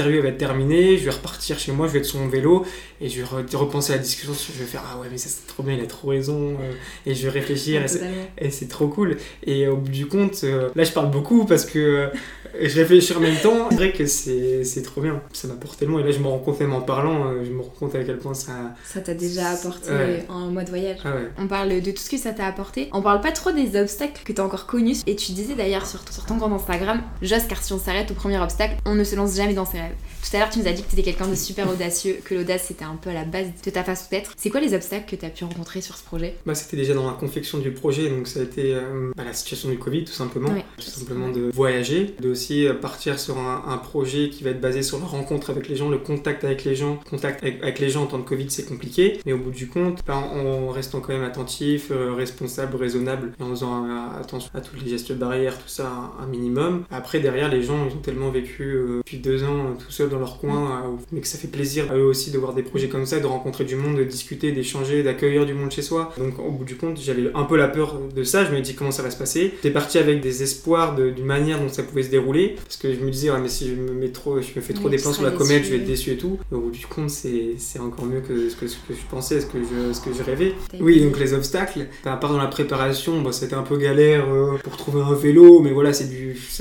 L'interview 0.03 0.21
va 0.21 0.29
être 0.29 0.37
terminée, 0.37 0.97
je 0.97 1.05
vais 1.05 1.11
repartir 1.11 1.57
chez 1.57 1.71
moi, 1.71 1.87
je 1.87 1.93
vais 1.93 1.99
être 1.99 2.05
sur 2.05 2.19
mon 2.19 2.27
vélo 2.27 2.65
et 2.99 3.09
je 3.09 3.21
vais 3.21 3.57
repenser 3.57 3.93
à 3.93 3.95
la 3.97 4.01
discussion. 4.01 4.33
Je 4.33 4.59
vais 4.59 4.65
faire 4.65 4.83
Ah 4.85 4.99
ouais, 4.99 5.07
mais 5.11 5.17
ça 5.17 5.29
c'est 5.29 5.47
trop 5.47 5.63
bien, 5.63 5.75
il 5.75 5.81
a 5.81 5.87
trop 5.87 6.09
raison. 6.09 6.57
Euh, 6.61 6.73
et 7.05 7.15
je 7.15 7.23
vais 7.23 7.29
réfléchir 7.29 7.83
et 8.37 8.49
c'est 8.49 8.67
trop 8.67 8.87
cool. 8.87 9.17
Et 9.45 9.67
au 9.67 9.77
bout 9.77 9.91
du 9.91 10.07
compte, 10.07 10.41
euh, 10.43 10.69
là 10.75 10.83
je 10.83 10.91
parle 10.91 11.09
beaucoup 11.09 11.45
parce 11.45 11.65
que 11.65 11.79
euh, 11.79 12.07
je 12.61 12.79
réfléchis 12.79 13.13
en 13.13 13.19
même 13.19 13.37
temps. 13.37 13.67
C'est 13.69 13.75
vrai 13.75 13.91
que 13.91 14.05
c'est 14.05 14.81
trop 14.83 15.01
bien. 15.01 15.21
Ça 15.31 15.47
m'apporte 15.47 15.79
tellement. 15.79 15.99
Et 15.99 16.03
là 16.03 16.11
je 16.11 16.19
me 16.19 16.27
rends 16.27 16.39
compte 16.39 16.59
même 16.59 16.73
en 16.73 16.81
parlant, 16.81 17.31
je 17.43 17.49
me 17.49 17.61
rends 17.61 17.73
compte 17.79 17.95
à 17.95 18.03
quel 18.03 18.17
point 18.17 18.33
ça. 18.33 18.53
Ça 18.85 18.99
t'a 18.99 19.13
déjà 19.13 19.51
apporté 19.51 19.89
en 20.29 20.47
mode 20.47 20.69
voyage. 20.69 20.99
Ah 21.05 21.13
On 21.37 21.47
parle 21.47 21.81
de 21.81 21.91
tout 21.91 22.01
ce 22.01 22.09
que 22.09 22.17
ça 22.17 22.33
t'a 22.33 22.45
apporté. 22.45 22.89
On 22.91 23.01
parle 23.01 23.21
pas 23.21 23.31
trop 23.31 23.51
des 23.51 23.79
obstacles 23.79 24.23
que 24.25 24.33
t'as 24.33 24.43
encore 24.43 24.65
connus. 24.65 24.97
Et 25.07 25.15
tu 25.15 25.31
disais 25.31 25.55
d'ailleurs 25.55 25.85
sur, 25.85 25.99
sur 26.11 26.25
ton 26.25 26.37
compte 26.37 26.53
Instagram, 26.53 27.01
j'ose 27.21 27.45
car 27.47 27.61
si 27.61 27.73
on 27.73 27.79
s'arrête 27.79 28.09
au 28.11 28.13
premier 28.13 28.39
obstacle, 28.39 28.75
on 28.85 28.95
ne 28.95 29.03
se 29.03 29.15
lance 29.15 29.35
jamais 29.35 29.53
dans 29.53 29.65
ses 29.65 29.79
rêves. 29.79 29.92
Tout 30.23 30.37
à 30.37 30.39
l'heure, 30.39 30.49
tu 30.49 30.59
nous 30.59 30.67
as 30.67 30.71
dit 30.71 30.81
que 30.81 30.87
tu 30.87 30.93
étais 30.93 31.03
quelqu'un 31.03 31.27
de 31.27 31.35
super 31.35 31.69
audacieux, 31.69 32.17
que 32.23 32.33
l'audace 32.33 32.65
c'était 32.67 32.85
un 32.85 32.95
peu 32.95 33.09
à 33.09 33.13
la 33.13 33.25
base 33.25 33.47
de 33.63 33.69
ta 33.69 33.83
façon 33.83 34.05
d'être. 34.09 34.31
C'est 34.37 34.49
quoi 34.49 34.61
les 34.61 34.73
obstacles 34.73 35.05
que 35.09 35.15
tu 35.15 35.25
as 35.25 35.29
pu 35.29 35.43
rencontrer 35.43 35.81
sur 35.81 35.97
ce 35.97 36.03
projet? 36.03 36.35
Bah, 36.45 36.55
C'était 36.55 36.77
déjà 36.77 36.93
dans 36.93 37.07
la 37.07 37.13
confection 37.13 37.59
du 37.59 37.71
projet, 37.71 38.09
donc 38.09 38.27
ça 38.27 38.39
a 38.39 38.43
été 38.43 38.73
euh, 38.73 39.11
bah, 39.15 39.23
la 39.25 39.33
situation 39.33 39.69
du 39.69 39.77
Covid 39.77 40.05
tout 40.05 40.13
simplement. 40.13 40.49
Tout 40.77 40.83
simplement 40.83 41.29
de 41.29 41.51
voyager, 41.53 42.15
de 42.19 42.29
aussi 42.29 42.65
euh, 42.65 42.73
partir 42.73 43.19
sur 43.19 43.37
un, 43.37 43.77
projet 43.83 44.29
qui 44.29 44.43
va 44.43 44.51
être 44.51 44.61
basé 44.61 44.81
sur 44.81 44.99
la 44.99 45.05
rencontre 45.05 45.49
avec 45.49 45.67
les 45.67 45.75
gens, 45.75 45.89
le 45.89 45.97
contact 45.97 46.43
avec 46.43 46.63
les 46.63 46.75
gens. 46.75 46.99
Contact 47.09 47.43
avec, 47.43 47.79
les 47.79 47.89
gens 47.89 48.03
en 48.03 48.05
temps 48.05 48.17
de 48.17 48.23
Covid 48.23 48.49
c'est 48.49 48.65
compliqué, 48.65 49.19
mais 49.25 49.33
au 49.33 49.37
bout 49.37 49.51
du 49.51 49.67
compte, 49.67 49.99
bah, 50.07 50.15
en, 50.15 50.69
restant 50.69 51.01
quand 51.01 51.11
même 51.13 51.23
attentif, 51.23 51.89
euh, 51.91 52.13
responsable, 52.13 52.75
raisonnable, 52.77 53.33
et 53.39 53.43
en 53.43 53.49
faisant 53.49 53.85
attention 54.19 54.49
à 54.53 54.61
tous 54.61 54.75
les 54.77 54.89
gestes 54.89 55.11
barrières, 55.13 55.57
tout 55.57 55.67
ça 55.67 55.91
un, 56.19 56.25
minimum. 56.27 56.85
Après 56.89 57.19
derrière 57.19 57.49
les 57.49 57.61
gens 57.61 57.85
ils 57.87 57.93
ont 57.93 58.01
tellement 58.01 58.29
vécu 58.29 58.79
depuis 58.97 59.17
deux 59.17 59.43
ans 59.43 59.75
tout 59.83 59.91
seuls 59.91 60.09
dans 60.09 60.19
leur 60.19 60.39
coin, 60.39 60.71
euh, 60.71 60.87
mais 61.11 61.21
que 61.21 61.27
ça 61.27 61.37
fait 61.37 61.47
plaisir 61.47 61.91
à 61.91 61.97
eux 61.97 62.05
aussi 62.05 62.31
de 62.31 62.37
voir 62.37 62.53
des 62.53 62.63
projets 62.63 62.89
comme 62.89 63.05
ça, 63.05 63.19
de 63.19 63.25
rencontrer 63.25 63.65
du 63.65 63.75
monde, 63.75 63.97
de 63.97 64.03
discuter, 64.03 64.51
d'échanger, 64.51 65.03
d'accueillir 65.03 65.45
du 65.45 65.53
monde 65.53 65.71
chez 65.71 65.81
soi. 65.81 66.11
Donc 66.17 66.39
au 66.39 66.51
bout 66.51 66.65
du 66.65 66.75
compte, 66.75 66.99
j'avais 67.01 67.31
un 67.33 67.43
peu 67.43 67.57
la 67.57 67.67
peur 67.67 67.99
de 68.13 68.23
ça, 68.23 68.45
je 68.45 68.51
me 68.51 68.61
dis 68.61 68.75
comment 68.75 68.91
ça 68.91 69.03
va 69.03 69.11
se 69.11 69.17
passer? 69.17 69.51
J'étais 69.55 69.71
parti 69.71 69.97
avec 69.97 70.21
des 70.21 70.43
espoirs 70.43 70.95
d'une 70.95 71.25
manière 71.25 71.59
dont 71.59 71.69
ça 71.69 71.83
pouvait 71.83 72.03
se 72.03 72.09
dérouler, 72.09 72.55
parce 72.63 72.77
que 72.77 72.93
je 72.93 72.99
me 72.99 73.09
disais, 73.09 73.31
ouais, 73.31 73.39
mais 73.41 73.49
si 73.49 73.69
je 73.69 73.75
me, 73.75 73.93
mets 73.93 74.09
trop, 74.09 74.41
je 74.41 74.47
me 74.55 74.61
fais 74.61 74.73
trop 74.73 74.89
des 74.89 74.97
plans 74.97 75.13
sur 75.13 75.23
la 75.23 75.31
comète, 75.31 75.63
je 75.63 75.69
vais 75.71 75.77
être 75.77 75.85
déçu 75.85 76.11
et 76.11 76.17
tout. 76.17 76.39
au 76.51 76.59
bout 76.59 76.71
du 76.71 76.85
compte, 76.85 77.09
c'est 77.09 77.79
encore 77.79 78.05
mieux 78.05 78.21
que 78.21 78.49
ce, 78.49 78.55
que 78.55 78.67
ce, 78.67 78.77
que 78.87 78.93
je 78.93 79.05
pensais, 79.09 79.41
ce 79.41 79.45
que 79.45 79.59
je, 79.59 79.93
ce 79.93 80.01
que 80.01 80.13
je 80.13 80.23
rêvais. 80.23 80.53
Oui, 80.79 81.01
donc 81.01 81.19
les 81.19 81.33
obstacles, 81.33 81.87
à 82.05 82.17
part 82.17 82.31
dans 82.31 82.37
la 82.37 82.47
préparation, 82.47 83.21
bon, 83.21 83.31
c'était 83.31 83.55
un 83.55 83.63
peu 83.63 83.77
galère 83.77 84.25
euh, 84.29 84.57
pour 84.63 84.77
trouver 84.77 85.01
un 85.01 85.13
vélo, 85.13 85.59
mais 85.59 85.71
voilà, 85.71 85.93
c'est 85.93 86.09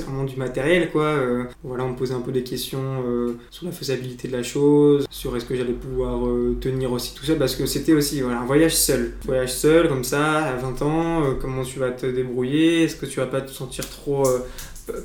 vraiment 0.03 0.23
du 0.23 0.35
matériel, 0.35 0.89
quoi. 0.91 1.03
Euh, 1.03 1.43
voilà, 1.63 1.85
on 1.85 1.89
me 1.89 1.95
posait 1.95 2.13
un 2.13 2.21
peu 2.21 2.31
des 2.31 2.43
questions 2.43 3.03
sur 3.49 3.65
la 3.65 3.71
faisabilité 3.71 4.27
de 4.27 4.33
la 4.33 4.43
chose, 4.43 5.05
sur 5.09 5.35
est-ce 5.35 5.45
que 5.45 5.55
j'allais 5.55 5.73
pouvoir 5.73 6.25
euh, 6.25 6.57
tenir 6.59 6.91
aussi 6.91 7.13
tout 7.13 7.25
seul, 7.25 7.37
parce 7.37 7.55
que 7.55 7.65
c'était 7.65 7.93
aussi 7.93 8.21
voilà, 8.21 8.39
un 8.39 8.45
voyage 8.45 8.75
seul. 8.75 9.13
voyage 9.25 9.53
seul, 9.53 9.87
comme 9.87 10.03
ça, 10.03 10.45
à 10.45 10.55
20 10.55 10.81
ans, 10.81 11.23
euh, 11.23 11.33
comment 11.39 11.63
tu 11.63 11.79
vas 11.79 11.91
te 11.91 12.05
débrouiller, 12.05 12.83
est-ce 12.83 12.95
que 12.95 13.05
tu 13.05 13.19
vas 13.19 13.27
pas 13.27 13.41
te 13.41 13.51
sentir 13.51 13.89
trop 13.89 14.27
euh, 14.27 14.39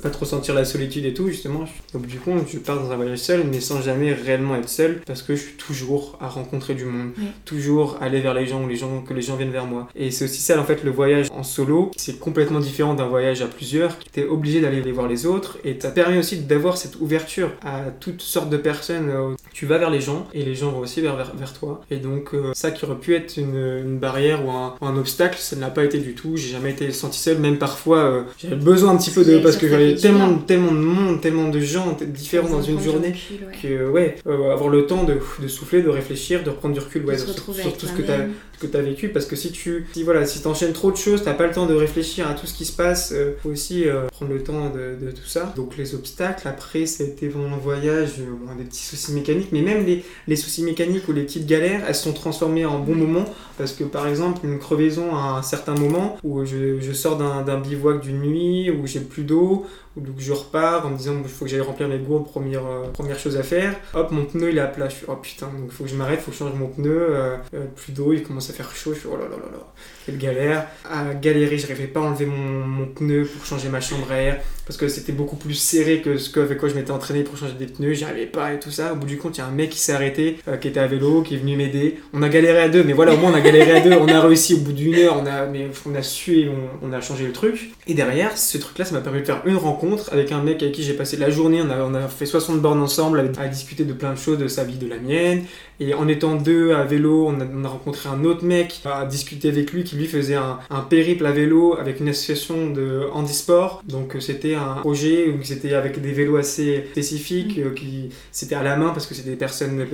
pas 0.01 0.09
trop 0.09 0.25
sentir 0.25 0.53
la 0.53 0.65
solitude 0.65 1.05
et 1.05 1.13
tout, 1.13 1.27
justement. 1.27 1.65
Donc, 1.93 2.05
du 2.05 2.17
coup, 2.17 2.31
je 2.47 2.57
pars 2.59 2.81
dans 2.81 2.91
un 2.91 2.95
voyage 2.95 3.19
seul, 3.19 3.43
mais 3.45 3.59
sans 3.59 3.81
jamais 3.81 4.13
réellement 4.13 4.55
être 4.55 4.69
seul, 4.69 5.01
parce 5.05 5.21
que 5.21 5.35
je 5.35 5.41
suis 5.41 5.53
toujours 5.53 6.17
à 6.21 6.27
rencontrer 6.27 6.75
du 6.75 6.85
monde, 6.85 7.11
toujours 7.45 7.97
aller 8.01 8.21
vers 8.21 8.33
les 8.33 8.45
gens 8.45 8.63
ou 8.63 8.67
les 8.67 8.75
gens, 8.75 9.01
que 9.01 9.13
les 9.13 9.21
gens 9.21 9.35
viennent 9.35 9.51
vers 9.51 9.65
moi. 9.65 9.87
Et 9.95 10.11
c'est 10.11 10.25
aussi 10.25 10.41
ça, 10.41 10.59
en 10.59 10.63
fait, 10.63 10.83
le 10.83 10.91
voyage 10.91 11.27
en 11.31 11.43
solo, 11.43 11.91
c'est 11.97 12.19
complètement 12.19 12.59
différent 12.59 12.93
d'un 12.93 13.07
voyage 13.07 13.41
à 13.41 13.47
plusieurs. 13.47 13.97
Tu 14.11 14.21
es 14.21 14.25
obligé 14.25 14.61
d'aller 14.61 14.81
voir 14.91 15.07
les 15.07 15.25
autres, 15.25 15.57
et 15.63 15.77
ça 15.79 15.91
permet 15.91 16.17
aussi 16.17 16.37
d'avoir 16.39 16.77
cette 16.77 16.99
ouverture 16.99 17.51
à 17.63 17.85
toutes 17.99 18.21
sortes 18.21 18.49
de 18.49 18.57
personnes. 18.57 19.09
Euh, 19.09 19.35
tu 19.53 19.65
vas 19.65 19.77
vers 19.77 19.89
les 19.89 20.01
gens, 20.01 20.27
et 20.33 20.43
les 20.43 20.55
gens 20.55 20.71
vont 20.71 20.79
aussi 20.79 21.01
vers, 21.01 21.15
vers, 21.15 21.53
toi. 21.53 21.81
Et 21.89 21.97
donc, 21.97 22.33
euh, 22.33 22.51
ça 22.53 22.71
qui 22.71 22.85
aurait 22.85 22.99
pu 22.99 23.15
être 23.15 23.37
une, 23.37 23.97
barrière 23.99 24.45
ou 24.45 24.51
un, 24.51 24.97
obstacle, 24.97 25.37
ça 25.39 25.55
ne 25.55 25.61
l'a 25.61 25.69
pas 25.69 25.83
été 25.83 25.99
du 25.99 26.13
tout. 26.13 26.35
J'ai 26.35 26.49
jamais 26.49 26.71
été 26.71 26.91
senti 26.91 27.19
seul, 27.19 27.37
même 27.37 27.57
parfois, 27.57 27.97
euh, 27.97 28.23
j'avais 28.37 28.55
besoin 28.55 28.91
un 28.91 28.97
petit 28.97 29.11
peu 29.11 29.23
de. 29.23 29.39
parce 29.39 29.57
que 29.57 29.68
je 29.69 29.75
voyais 29.75 29.95
tellement, 29.95 30.37
tellement 30.39 30.71
de 30.71 30.77
monde, 30.77 31.21
tellement 31.21 31.49
de 31.49 31.59
gens 31.59 31.97
différents 32.01 32.49
dans 32.49 32.61
une 32.61 32.79
journée 32.79 33.13
que, 33.61 33.89
ouais, 33.89 34.15
euh, 34.27 34.51
avoir 34.51 34.69
le 34.69 34.85
temps 34.85 35.03
de, 35.03 35.19
de, 35.41 35.47
souffler, 35.47 35.81
de 35.81 35.89
réfléchir, 35.89 36.43
de 36.43 36.49
reprendre 36.49 36.73
du 36.73 36.79
recul 36.79 37.05
ouais, 37.05 37.17
sur, 37.17 37.33
tout 37.35 37.53
ce 37.53 37.91
que 37.93 38.01
tu 38.01 38.11
as, 38.11 38.25
que 38.59 38.77
as 38.77 38.81
vécu. 38.81 39.09
Parce 39.09 39.25
que 39.25 39.35
si 39.35 39.51
tu 39.51 39.87
si, 39.93 40.03
voilà, 40.03 40.25
si 40.25 40.45
enchaînes 40.47 40.73
trop 40.73 40.91
de 40.91 40.97
choses, 40.97 41.23
t'as 41.23 41.33
pas 41.33 41.47
le 41.47 41.53
temps 41.53 41.65
de 41.65 41.73
réfléchir 41.73 42.27
à 42.29 42.33
tout 42.33 42.47
ce 42.47 42.53
qui 42.53 42.65
se 42.65 42.73
passe. 42.73 43.13
Il 43.15 43.41
faut 43.41 43.49
aussi 43.49 43.85
prendre 44.11 44.31
le 44.33 44.43
temps 44.43 44.69
de, 44.69 45.11
tout 45.11 45.27
ça. 45.27 45.53
Donc 45.55 45.77
les 45.77 45.95
obstacles, 45.95 46.47
après, 46.47 46.85
c'était 46.85 47.27
le 47.27 47.61
voyage, 47.61 48.19
bon, 48.19 48.55
des 48.55 48.63
petits 48.63 48.83
soucis 48.83 49.13
mécaniques, 49.13 49.49
mais 49.51 49.61
même 49.61 49.85
les, 49.85 50.03
les 50.27 50.35
soucis 50.35 50.63
mécaniques 50.63 51.07
ou 51.07 51.13
les 51.13 51.23
petites 51.23 51.45
galères, 51.45 51.83
elles 51.87 51.95
sont 51.95 52.13
transformées 52.13 52.65
en 52.65 52.79
bons 52.79 52.95
moments. 52.95 53.25
Parce 53.57 53.73
que 53.73 53.83
par 53.83 54.07
exemple, 54.07 54.45
une 54.45 54.59
crevaison 54.59 55.15
à 55.15 55.37
un 55.37 55.41
certain 55.41 55.75
moment 55.75 56.17
où 56.23 56.45
je, 56.45 56.79
je 56.79 56.93
sors 56.93 57.17
d'un 57.17 57.59
bivouac 57.59 58.01
d'une 58.01 58.21
nuit, 58.21 58.71
où 58.71 58.87
j'ai 58.87 59.01
plus 59.01 59.23
d'eau, 59.23 59.65
donc 59.97 60.15
je 60.19 60.31
repars 60.31 60.85
en 60.85 60.91
me 60.91 60.97
disant 60.97 61.15
il 61.21 61.29
faut 61.29 61.45
que 61.45 61.51
j'aille 61.51 61.61
remplir 61.61 61.87
mes 61.87 61.97
gourdes, 61.97 62.25
première, 62.25 62.65
euh, 62.65 62.83
première 62.93 63.17
chose 63.17 63.37
à 63.37 63.43
faire. 63.43 63.75
Hop, 63.93 64.11
mon 64.11 64.25
pneu 64.25 64.51
il 64.51 64.57
est 64.57 64.61
à 64.61 64.67
plat. 64.67 64.87
Je 64.87 64.95
suis 64.95 65.05
oh 65.07 65.15
putain, 65.15 65.47
donc 65.47 65.71
faut 65.71 65.83
que 65.83 65.89
je 65.89 65.95
m'arrête, 65.95 66.19
faut 66.19 66.31
que 66.31 66.37
je 66.37 66.43
change 66.43 66.53
mon 66.53 66.67
pneu. 66.67 67.07
Euh, 67.09 67.37
euh, 67.53 67.65
plus 67.75 67.93
d'eau, 67.93 68.13
il 68.13 68.23
commence 68.23 68.49
à 68.49 68.53
faire 68.53 68.69
chaud. 68.75 68.93
Je 68.93 68.99
suis 68.99 69.09
oh 69.11 69.17
là 69.17 69.23
là 69.23 69.31
là 69.31 69.51
là, 69.51 69.73
quelle 70.05 70.17
galère. 70.17 70.67
À 70.89 71.13
galérer, 71.15 71.57
je 71.57 71.67
n'arrivais 71.67 71.87
pas 71.87 72.01
à 72.01 72.03
enlever 72.03 72.27
mon, 72.27 72.85
pneu 72.85 73.25
pour 73.25 73.45
changer 73.45 73.69
ma 73.69 73.81
chambre 73.81 74.11
à 74.11 74.15
air 74.15 74.41
parce 74.65 74.77
que 74.77 74.87
c'était 74.87 75.11
beaucoup 75.11 75.35
plus 75.35 75.55
serré 75.55 76.01
que 76.01 76.17
ce 76.17 76.39
avec 76.39 76.59
quoi 76.59 76.69
je 76.69 76.75
m'étais 76.75 76.91
entraîné 76.91 77.23
pour 77.23 77.35
changer 77.35 77.53
des 77.53 77.65
pneus. 77.65 77.93
J'y 77.93 78.03
arrivais 78.03 78.27
pas 78.27 78.53
et 78.53 78.59
tout 78.59 78.69
ça. 78.69 78.93
Au 78.93 78.95
bout 78.95 79.07
du 79.07 79.17
compte, 79.17 79.37
il 79.37 79.41
y 79.41 79.43
a 79.43 79.47
un 79.47 79.51
mec 79.51 79.71
qui 79.71 79.79
s'est 79.79 79.93
arrêté, 79.93 80.37
qui 80.61 80.67
était 80.67 80.79
à 80.79 80.85
vélo, 80.85 81.23
qui 81.23 81.35
est 81.35 81.37
venu 81.39 81.55
m'aider. 81.55 81.99
On 82.13 82.21
a 82.21 82.29
galéré 82.29 82.61
à 82.61 82.69
deux, 82.69 82.83
mais 82.83 82.93
voilà, 82.93 83.13
au 83.13 83.17
moins 83.17 83.31
on 83.31 83.35
a 83.35 83.41
galéré 83.41 83.71
à 83.71 83.79
deux. 83.81 83.93
On 83.93 84.07
a 84.07 84.21
réussi 84.21 84.53
au 84.53 84.57
bout 84.57 84.71
d'une 84.71 84.95
heure, 84.95 85.17
on 85.19 85.25
a, 85.25 85.47
mais, 85.47 85.67
on 85.87 85.95
a 85.95 86.03
su 86.03 86.39
et 86.41 86.49
on, 86.49 86.87
on 86.87 86.93
a 86.93 87.01
changé 87.01 87.25
le 87.25 87.33
truc. 87.33 87.71
Et 87.87 87.95
derrière, 87.95 88.37
ce 88.37 88.59
truc-là, 88.59 88.85
ça 88.85 88.93
m'a 88.93 89.01
permis 89.01 89.21
de 89.21 89.25
faire 89.25 89.41
une 89.45 89.57
rencontre 89.57 89.88
avec 90.11 90.31
un 90.31 90.41
mec 90.41 90.61
avec 90.61 90.75
qui 90.75 90.83
j'ai 90.83 90.93
passé 90.93 91.17
la 91.17 91.29
journée. 91.29 91.61
On 91.61 91.69
a, 91.69 91.83
on 91.83 91.93
a 91.93 92.07
fait 92.07 92.25
60 92.25 92.61
bornes 92.61 92.81
ensemble 92.81 93.31
à 93.37 93.47
discuter 93.47 93.85
de 93.85 93.93
plein 93.93 94.13
de 94.13 94.17
choses, 94.17 94.37
de 94.37 94.47
sa 94.47 94.63
vie, 94.63 94.77
de 94.77 94.87
la 94.87 94.97
mienne. 94.97 95.43
Et 95.81 95.93
en 95.93 96.07
étant 96.09 96.35
deux 96.35 96.73
à 96.73 96.83
vélo, 96.83 97.27
on 97.27 97.63
a, 97.63 97.67
rencontré 97.67 98.09
un 98.09 98.25
autre 98.25 98.43
mec 98.43 98.81
à 98.83 99.05
discuter 99.05 99.47
avec 99.47 99.71
lui 99.71 99.83
qui 99.83 99.95
lui 99.95 100.07
faisait 100.07 100.35
un, 100.35 100.59
périple 100.89 101.25
à 101.25 101.31
vélo 101.31 101.77
avec 101.79 101.99
une 101.99 102.09
association 102.09 102.69
de 102.69 103.03
handisport. 103.13 103.81
Donc 103.87 104.15
euh, 104.15 104.19
c'était 104.19 104.55
un 104.55 104.75
projet 104.75 105.29
où 105.29 105.43
c'était 105.43 105.73
avec 105.73 106.01
des 106.01 106.11
vélos 106.11 106.37
assez 106.37 106.85
spécifiques, 106.91 107.57
mm. 107.57 107.61
euh, 107.61 107.69
qui 107.71 108.09
c'était 108.31 108.55
à 108.55 108.63
la 108.63 108.75
main 108.75 108.89
parce 108.89 109.07
que 109.07 109.13
c'était 109.13 109.29
des 109.29 109.35
personnes 109.35 109.85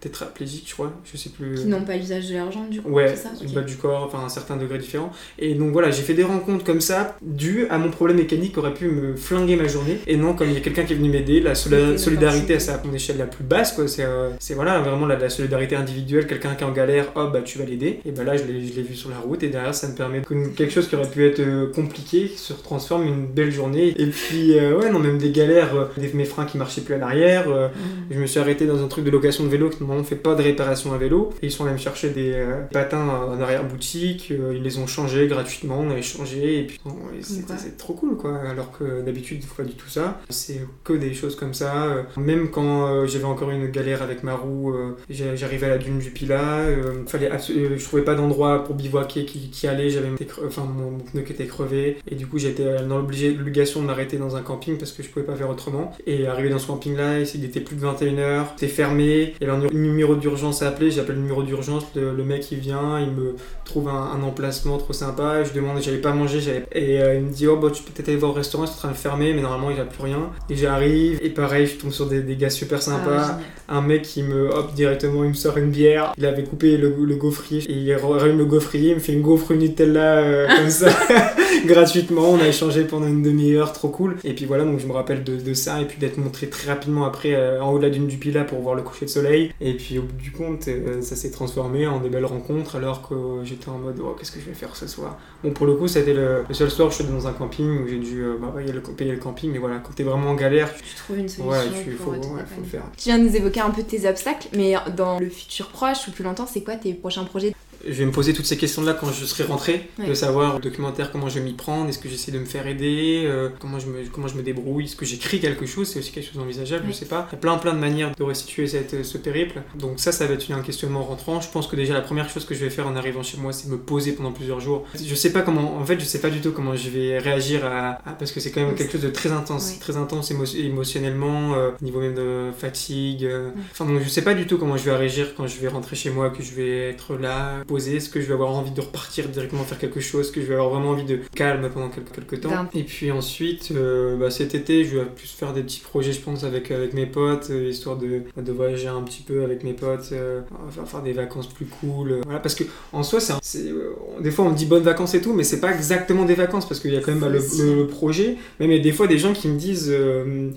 tétraplégiques, 0.00 0.68
je 0.68 0.74
crois, 0.74 0.92
je 1.04 1.16
sais 1.16 1.30
plus. 1.30 1.54
Qui 1.56 1.66
n'ont 1.66 1.84
pas 1.84 1.96
l'usage 1.96 2.28
de 2.28 2.34
l'argent 2.34 2.64
du 2.70 2.80
coup. 2.80 2.90
Ouais, 2.90 3.14
ça 3.14 3.30
bas 3.54 3.62
du 3.62 3.76
corps, 3.76 4.04
enfin 4.04 4.24
un 4.24 4.28
certain 4.28 4.56
degré 4.56 4.78
différent. 4.78 5.10
Et 5.38 5.54
donc 5.54 5.72
voilà, 5.72 5.90
j'ai 5.90 6.02
fait 6.02 6.14
des 6.14 6.24
rencontres 6.24 6.64
comme 6.64 6.80
ça, 6.80 7.16
dues 7.22 7.66
à 7.68 7.78
mon 7.78 7.90
problème 7.90 8.16
mécanique 8.16 8.52
qui 8.52 8.58
aurait 8.58 8.74
pu 8.74 8.88
me 8.88 9.16
flinguer 9.26 9.56
ma 9.56 9.68
journée. 9.68 9.98
Et 10.06 10.16
non, 10.16 10.34
comme 10.34 10.48
il 10.48 10.54
y 10.54 10.58
a 10.58 10.60
quelqu'un 10.60 10.84
qui 10.84 10.92
est 10.92 10.96
venu 10.96 11.10
m'aider, 11.10 11.40
la 11.40 11.54
solidarité 11.54 12.54
à 12.54 12.60
sa 12.60 12.82
échelle 12.94 13.18
la 13.18 13.26
plus 13.26 13.44
basse, 13.44 13.72
quoi. 13.72 13.88
C'est 13.88 14.04
euh, 14.04 14.30
voilà, 14.54 14.80
vraiment 14.80 15.06
la 15.06 15.16
la 15.26 15.30
solidarité 15.30 15.74
individuelle, 15.74 16.26
quelqu'un 16.26 16.54
qui 16.54 16.62
est 16.62 16.66
en 16.66 16.72
galère, 16.72 17.06
hop, 17.16 17.32
bah 17.32 17.40
tu 17.42 17.58
vas 17.58 17.64
l'aider. 17.64 18.00
Et 18.04 18.12
bah 18.12 18.22
là, 18.22 18.36
je 18.36 18.44
l'ai 18.44 18.82
vu 18.82 18.94
sur 18.94 19.10
la 19.10 19.18
route 19.18 19.42
et 19.42 19.48
derrière, 19.48 19.74
ça 19.74 19.88
me 19.88 19.94
permet 19.94 20.20
que 20.20 20.48
quelque 20.48 20.72
chose 20.72 20.88
qui 20.88 20.94
aurait 20.94 21.10
pu 21.10 21.26
être 21.26 21.40
euh, 21.40 21.72
compliqué 21.72 22.28
se 22.28 22.52
transforme 22.52 23.04
une 23.04 23.26
belle 23.26 23.50
journée. 23.50 23.94
Et 23.96 24.06
puis, 24.06 24.56
euh, 24.56 24.78
ouais, 24.78 24.90
non, 24.90 25.00
même 25.00 25.18
des 25.18 25.30
galères, 25.30 25.74
euh, 25.74 25.86
des, 25.96 26.12
mes 26.12 26.24
freins 26.24 26.44
qui 26.44 26.58
marchaient 26.58 26.82
plus 26.82 26.94
à 26.94 26.98
l'arrière. 26.98 27.48
Mm. 27.48 27.70
Je 28.10 28.20
me 28.20 28.26
suis 28.26 28.38
arrêté 28.38 28.66
dans 28.66 28.82
un 28.84 28.88
truc 28.88 29.04
de 29.04 29.10
location 29.10 29.44
de 29.44 29.48
vélo 29.48 29.68
qui 29.68 29.80
normalement 29.80 30.04
fait 30.04 30.14
pas 30.14 30.34
de 30.34 30.42
réparation 30.42 30.92
à 30.92 30.98
vélo. 30.98 31.30
Et 31.42 31.46
ils 31.46 31.52
sont 31.52 31.64
allés 31.64 31.74
me 31.74 31.78
chercher 31.78 32.10
des 32.10 32.34
patins 32.72 33.06
en 33.06 33.40
arrière-boutique. 33.40 34.30
ils 34.30 34.62
les 34.62 34.78
ont 34.78 34.86
changés 34.86 35.26
gratuitement, 35.26 35.80
on 35.80 35.90
a 35.90 35.98
échangé. 35.98 36.60
Et 36.60 36.62
puis, 36.64 36.80
c'est 37.20 37.76
trop 37.76 37.94
cool, 37.94 38.16
quoi. 38.16 38.38
Alors 38.48 38.70
que 38.78 39.02
d'habitude, 39.02 39.15
pas 39.56 39.62
du 39.62 39.74
tout 39.74 39.88
ça. 39.88 40.20
C'est 40.28 40.60
que 40.84 40.92
des 40.92 41.14
choses 41.14 41.36
comme 41.36 41.54
ça. 41.54 42.06
Même 42.16 42.50
quand 42.50 43.06
j'avais 43.06 43.24
encore 43.24 43.50
une 43.50 43.68
galère 43.68 44.02
avec 44.02 44.22
ma 44.22 44.34
roue, 44.34 44.74
J'arrivais 45.08 45.66
à 45.66 45.70
la 45.70 45.78
dune 45.78 45.98
du 45.98 46.10
Pilat, 46.10 46.60
euh, 46.60 47.04
fallait 47.06 47.30
euh, 47.30 47.78
je 47.78 47.84
trouvais 47.84 48.02
pas 48.02 48.14
d'endroit 48.14 48.64
pour 48.64 48.74
bivouaquer 48.74 49.24
qui, 49.24 49.66
allait, 49.66 49.88
j'avais 49.90 50.08
enfin, 50.44 50.64
mon, 50.64 50.98
pneu 50.98 51.22
qui 51.22 51.32
était 51.32 51.46
crevé, 51.46 51.98
et 52.10 52.14
du 52.14 52.26
coup 52.26 52.38
j'étais 52.38 52.82
dans 52.82 52.98
l'obligation 52.98 53.82
de 53.82 53.86
m'arrêter 53.86 54.16
dans 54.16 54.36
un 54.36 54.42
camping 54.42 54.78
parce 54.78 54.92
que 54.92 55.02
je 55.02 55.08
pouvais 55.08 55.24
pas 55.24 55.36
faire 55.36 55.48
autrement. 55.48 55.92
Et 56.06 56.26
arrivé 56.26 56.48
dans 56.48 56.58
ce 56.58 56.66
camping 56.66 56.96
là, 56.96 57.20
il 57.20 57.44
était 57.44 57.60
plus 57.60 57.76
de 57.76 57.86
21h, 57.86 58.46
c'était 58.56 58.72
fermé, 58.72 59.34
il 59.40 59.46
y 59.46 59.50
avait 59.50 59.66
un 59.66 59.70
numéro 59.70 60.16
d'urgence 60.16 60.62
à 60.62 60.68
appeler, 60.68 60.90
j'appelle 60.90 61.16
le 61.16 61.22
numéro 61.22 61.42
d'urgence, 61.42 61.84
le, 61.94 62.12
mec 62.24 62.50
il 62.50 62.58
vient, 62.58 63.00
il 63.00 63.10
me 63.10 63.36
trouve 63.64 63.88
un, 63.88 64.22
emplacement 64.22 64.78
trop 64.78 64.92
sympa, 64.92 65.44
je 65.44 65.52
demande, 65.52 65.80
j'avais 65.80 65.98
pas 65.98 66.12
mangé, 66.12 66.40
et 66.72 67.00
euh, 67.00 67.14
il 67.14 67.22
me 67.22 67.32
dit 67.32 67.46
oh 67.46 67.56
bah 67.56 67.70
tu 67.72 67.82
peux 67.82 67.92
peut-être 67.92 68.08
aller 68.08 68.18
voir 68.18 68.32
au 68.32 68.34
restaurant, 68.34 68.66
c'est 68.66 68.74
en 68.74 68.76
train 68.76 68.88
de 68.90 68.94
mais 69.16 69.40
normalement 69.42 69.70
il 69.70 69.80
a 69.80 69.84
plus 69.84 70.02
rien. 70.02 70.30
Et 70.50 70.56
j'arrive, 70.56 71.18
et 71.22 71.30
pareil, 71.30 71.66
je 71.66 71.76
tombe 71.76 71.92
sur 71.92 72.06
des, 72.06 72.20
des 72.22 72.36
gars 72.36 72.50
super 72.50 72.82
sympas, 72.82 73.38
ah, 73.68 73.76
un 73.76 73.80
mec 73.80 74.02
qui 74.02 74.22
me 74.22 74.48
hop 74.52 74.74
directement 74.74 75.22
il 75.24 75.30
me 75.30 75.34
sort 75.34 75.56
une 75.58 75.70
bière. 75.70 76.12
Il 76.16 76.26
avait 76.26 76.44
coupé 76.44 76.76
le, 76.76 76.94
le 77.00 77.16
gaufrier 77.16 77.62
et 77.68 77.72
il 77.72 77.94
rallume 77.94 78.38
le 78.38 78.44
gaufrier. 78.44 78.90
Il 78.90 78.94
me 78.96 79.00
fait 79.00 79.12
une 79.12 79.22
gaufre 79.22 79.52
Nutella 79.54 80.18
euh, 80.18 80.48
comme 80.48 80.70
ça, 80.70 80.88
gratuitement. 81.66 82.30
On 82.30 82.40
a 82.40 82.48
échangé 82.48 82.84
pendant 82.84 83.06
une 83.06 83.22
demi-heure, 83.22 83.72
trop 83.72 83.88
cool. 83.88 84.16
Et 84.24 84.34
puis 84.34 84.44
voilà, 84.44 84.64
donc 84.64 84.80
je 84.80 84.86
me 84.86 84.92
rappelle 84.92 85.24
de, 85.24 85.54
ça 85.54 85.80
et 85.80 85.84
puis 85.84 85.98
d'être 85.98 86.18
montré 86.18 86.48
très 86.48 86.68
rapidement 86.68 87.04
après 87.04 87.34
euh, 87.34 87.62
en 87.62 87.72
haut 87.72 87.78
de 87.78 87.84
la 87.84 87.90
dune 87.90 88.06
du 88.06 88.16
Pilat 88.16 88.44
pour 88.44 88.60
voir 88.60 88.74
le 88.74 88.82
coucher 88.82 89.06
de 89.06 89.10
soleil. 89.10 89.52
Et 89.60 89.74
puis 89.74 89.98
au 89.98 90.02
bout 90.02 90.16
du 90.16 90.32
compte, 90.32 90.68
euh, 90.68 91.00
ça 91.00 91.16
s'est 91.16 91.30
transformé 91.30 91.86
en 91.86 92.00
des 92.00 92.08
belles 92.08 92.24
rencontres 92.24 92.76
alors 92.76 93.08
que 93.08 93.14
j'étais 93.44 93.68
en 93.68 93.78
mode 93.78 94.00
oh, 94.02 94.14
qu'est-ce 94.18 94.32
que 94.32 94.40
je 94.40 94.46
vais 94.46 94.54
faire 94.54 94.76
ce 94.76 94.86
soir? 94.86 95.18
Bon, 95.42 95.52
pour 95.52 95.66
le 95.66 95.74
coup, 95.74 95.88
c'était 95.88 96.14
le, 96.14 96.44
le, 96.46 96.54
seul 96.54 96.70
soir 96.70 96.88
où 96.88 96.90
je 96.90 96.96
suis 96.96 97.04
dans 97.04 97.26
un 97.26 97.32
camping 97.32 97.84
où 97.84 97.88
j'ai 97.88 97.98
dû 97.98 98.24
bah, 98.40 98.52
payer, 98.56 98.72
le, 98.72 98.80
payer 98.80 99.12
le 99.12 99.18
camping. 99.18 99.52
Mais 99.52 99.58
voilà, 99.58 99.78
quand 99.78 99.92
t'es 99.94 100.02
vraiment 100.02 100.30
en 100.30 100.34
galère, 100.34 100.74
tu, 100.74 100.94
trouves 100.96 101.18
une 101.18 101.28
solution. 101.28 101.72
tu, 101.84 101.92
faut, 101.92 102.12
le 102.12 102.64
faire. 102.64 102.82
Tu 102.96 103.04
viens 103.08 103.18
de 103.18 103.24
nous 103.24 103.36
évoquer 103.36 103.60
un 103.60 103.70
peu 103.70 103.82
tes 103.82 104.08
obstacles, 104.08 104.48
mais 104.54 104.74
dans 104.96 105.18
le 105.18 105.28
futur 105.28 105.68
proche 105.68 106.08
ou 106.08 106.10
plus 106.10 106.24
longtemps, 106.24 106.46
c'est 106.46 106.62
quoi 106.62 106.76
tes 106.76 106.94
prochains 106.94 107.24
projets? 107.24 107.54
Je 107.88 107.92
vais 107.92 108.06
me 108.06 108.12
poser 108.12 108.32
toutes 108.32 108.46
ces 108.46 108.56
questions-là 108.56 108.94
quand 108.94 109.12
je 109.12 109.24
serai 109.24 109.44
rentré, 109.44 109.88
de 109.98 110.14
savoir 110.14 110.60
documentaire 110.60 111.10
comment 111.12 111.28
je 111.28 111.38
vais 111.38 111.44
m'y 111.44 111.52
prendre, 111.52 111.88
est-ce 111.88 111.98
que 111.98 112.08
j'essaie 112.08 112.32
de 112.32 112.38
me 112.38 112.44
faire 112.44 112.66
aider, 112.66 113.24
euh, 113.26 113.48
comment, 113.58 113.78
je 113.78 113.86
me, 113.86 114.04
comment 114.12 114.28
je 114.28 114.36
me 114.36 114.42
débrouille, 114.42 114.84
est-ce 114.84 114.96
que 114.96 115.04
j'écris 115.04 115.40
quelque 115.40 115.66
chose, 115.66 115.88
c'est 115.88 115.98
aussi 115.98 116.12
quelque 116.12 116.26
chose 116.26 116.36
d'envisageable, 116.36 116.84
je 116.88 116.92
sais 116.92 117.06
pas. 117.06 117.26
Il 117.30 117.34
y 117.34 117.38
a 117.38 117.40
plein 117.40 117.56
plein 117.58 117.74
de 117.74 117.78
manières 117.78 118.14
de 118.14 118.22
restituer 118.22 118.66
cette, 118.66 119.04
ce 119.04 119.18
périple. 119.18 119.62
Donc 119.74 120.00
ça, 120.00 120.12
ça 120.12 120.26
va 120.26 120.34
être 120.34 120.50
un 120.50 120.60
questionnement 120.60 121.02
rentrant. 121.02 121.40
Je 121.40 121.48
pense 121.48 121.66
que 121.66 121.76
déjà 121.76 121.94
la 121.94 122.00
première 122.00 122.28
chose 122.28 122.44
que 122.44 122.54
je 122.54 122.64
vais 122.64 122.70
faire 122.70 122.86
en 122.86 122.96
arrivant 122.96 123.22
chez 123.22 123.38
moi, 123.38 123.52
c'est 123.52 123.68
me 123.68 123.78
poser 123.78 124.12
pendant 124.12 124.32
plusieurs 124.32 124.60
jours. 124.60 124.84
Je 124.94 125.14
sais 125.14 125.32
pas 125.32 125.42
comment, 125.42 125.76
en 125.76 125.84
fait, 125.84 125.98
je 125.98 126.04
sais 126.04 126.20
pas 126.20 126.30
du 126.30 126.40
tout 126.40 126.52
comment 126.52 126.76
je 126.76 126.90
vais 126.90 127.18
réagir 127.18 127.64
à, 127.64 127.98
parce 128.18 128.32
que 128.32 128.40
c'est 128.40 128.50
quand 128.50 128.60
même 128.60 128.74
quelque 128.74 128.92
chose 128.92 129.02
de 129.02 129.10
très 129.10 129.32
intense, 129.32 129.78
très 129.78 129.96
intense 129.96 130.30
émotionnellement, 130.30 131.54
euh, 131.54 131.70
au 131.80 131.84
niveau 131.84 132.00
même 132.00 132.14
de 132.14 132.50
fatigue. 132.56 133.24
Euh. 133.24 133.50
Enfin 133.72 133.84
donc 133.84 134.00
je 134.02 134.08
sais 134.08 134.22
pas 134.22 134.34
du 134.34 134.46
tout 134.46 134.58
comment 134.58 134.76
je 134.76 134.84
vais 134.84 134.96
réagir 134.96 135.34
quand 135.36 135.46
je 135.46 135.58
vais 135.60 135.68
rentrer 135.68 135.96
chez 135.96 136.10
moi, 136.10 136.30
que 136.30 136.42
je 136.42 136.54
vais 136.54 136.90
être 136.90 137.16
là, 137.16 137.64
est-ce 137.76 138.08
que 138.08 138.20
je 138.20 138.26
vais 138.26 138.34
avoir 138.34 138.50
envie 138.50 138.70
de 138.70 138.80
repartir 138.80 139.28
directement 139.28 139.62
faire 139.64 139.78
quelque 139.78 140.00
chose, 140.00 140.30
que 140.30 140.40
je 140.40 140.46
vais 140.46 140.54
avoir 140.54 140.70
vraiment 140.70 140.90
envie 140.90 141.04
de 141.04 141.20
calme 141.34 141.68
pendant 141.72 141.88
quelques, 141.88 142.12
quelques 142.12 142.40
temps. 142.42 142.66
Et 142.74 142.82
puis 142.82 143.10
ensuite, 143.10 143.72
euh, 143.74 144.16
bah, 144.16 144.30
cet 144.30 144.54
été, 144.54 144.84
je 144.84 144.98
vais 144.98 145.04
plus 145.04 145.28
faire 145.28 145.52
des 145.52 145.62
petits 145.62 145.80
projets, 145.80 146.12
je 146.12 146.20
pense, 146.20 146.44
avec, 146.44 146.70
avec 146.70 146.94
mes 146.94 147.06
potes, 147.06 147.48
euh, 147.50 147.68
histoire 147.68 147.96
de, 147.96 148.22
de 148.36 148.52
voyager 148.52 148.88
un 148.88 149.02
petit 149.02 149.22
peu 149.22 149.42
avec 149.42 149.64
mes 149.64 149.72
potes, 149.72 150.10
euh, 150.12 150.40
faire, 150.86 151.02
des 151.02 151.12
vacances 151.12 151.48
plus 151.48 151.66
cool. 151.66 152.20
voilà, 152.24 152.40
parce 152.40 152.54
que 152.54 152.64
en 152.92 153.02
soi, 153.02 153.20
c'est, 153.20 153.72
des 154.20 154.30
fois 154.30 154.44
on 154.46 154.50
dit 154.50 154.66
bonnes 154.66 154.82
vacances 154.82 155.14
et 155.14 155.20
tout, 155.20 155.32
mais 155.32 155.44
c'est 155.44 155.60
pas 155.60 155.72
exactement 155.72 156.24
des 156.24 156.34
vacances 156.34 156.66
parce 156.66 156.80
qu'il 156.80 156.92
y 156.92 156.96
a 156.96 157.00
quand 157.00 157.12
même 157.12 157.20
bah, 157.20 157.28
le, 157.28 157.86
projet. 157.86 158.36
Même 158.60 158.70
il 158.70 158.76
y 158.76 158.80
a 158.80 158.82
des 158.82 158.92
fois 158.92 159.06
des 159.06 159.18
gens 159.18 159.32
qui 159.32 159.48
me 159.48 159.58
disent 159.58 159.94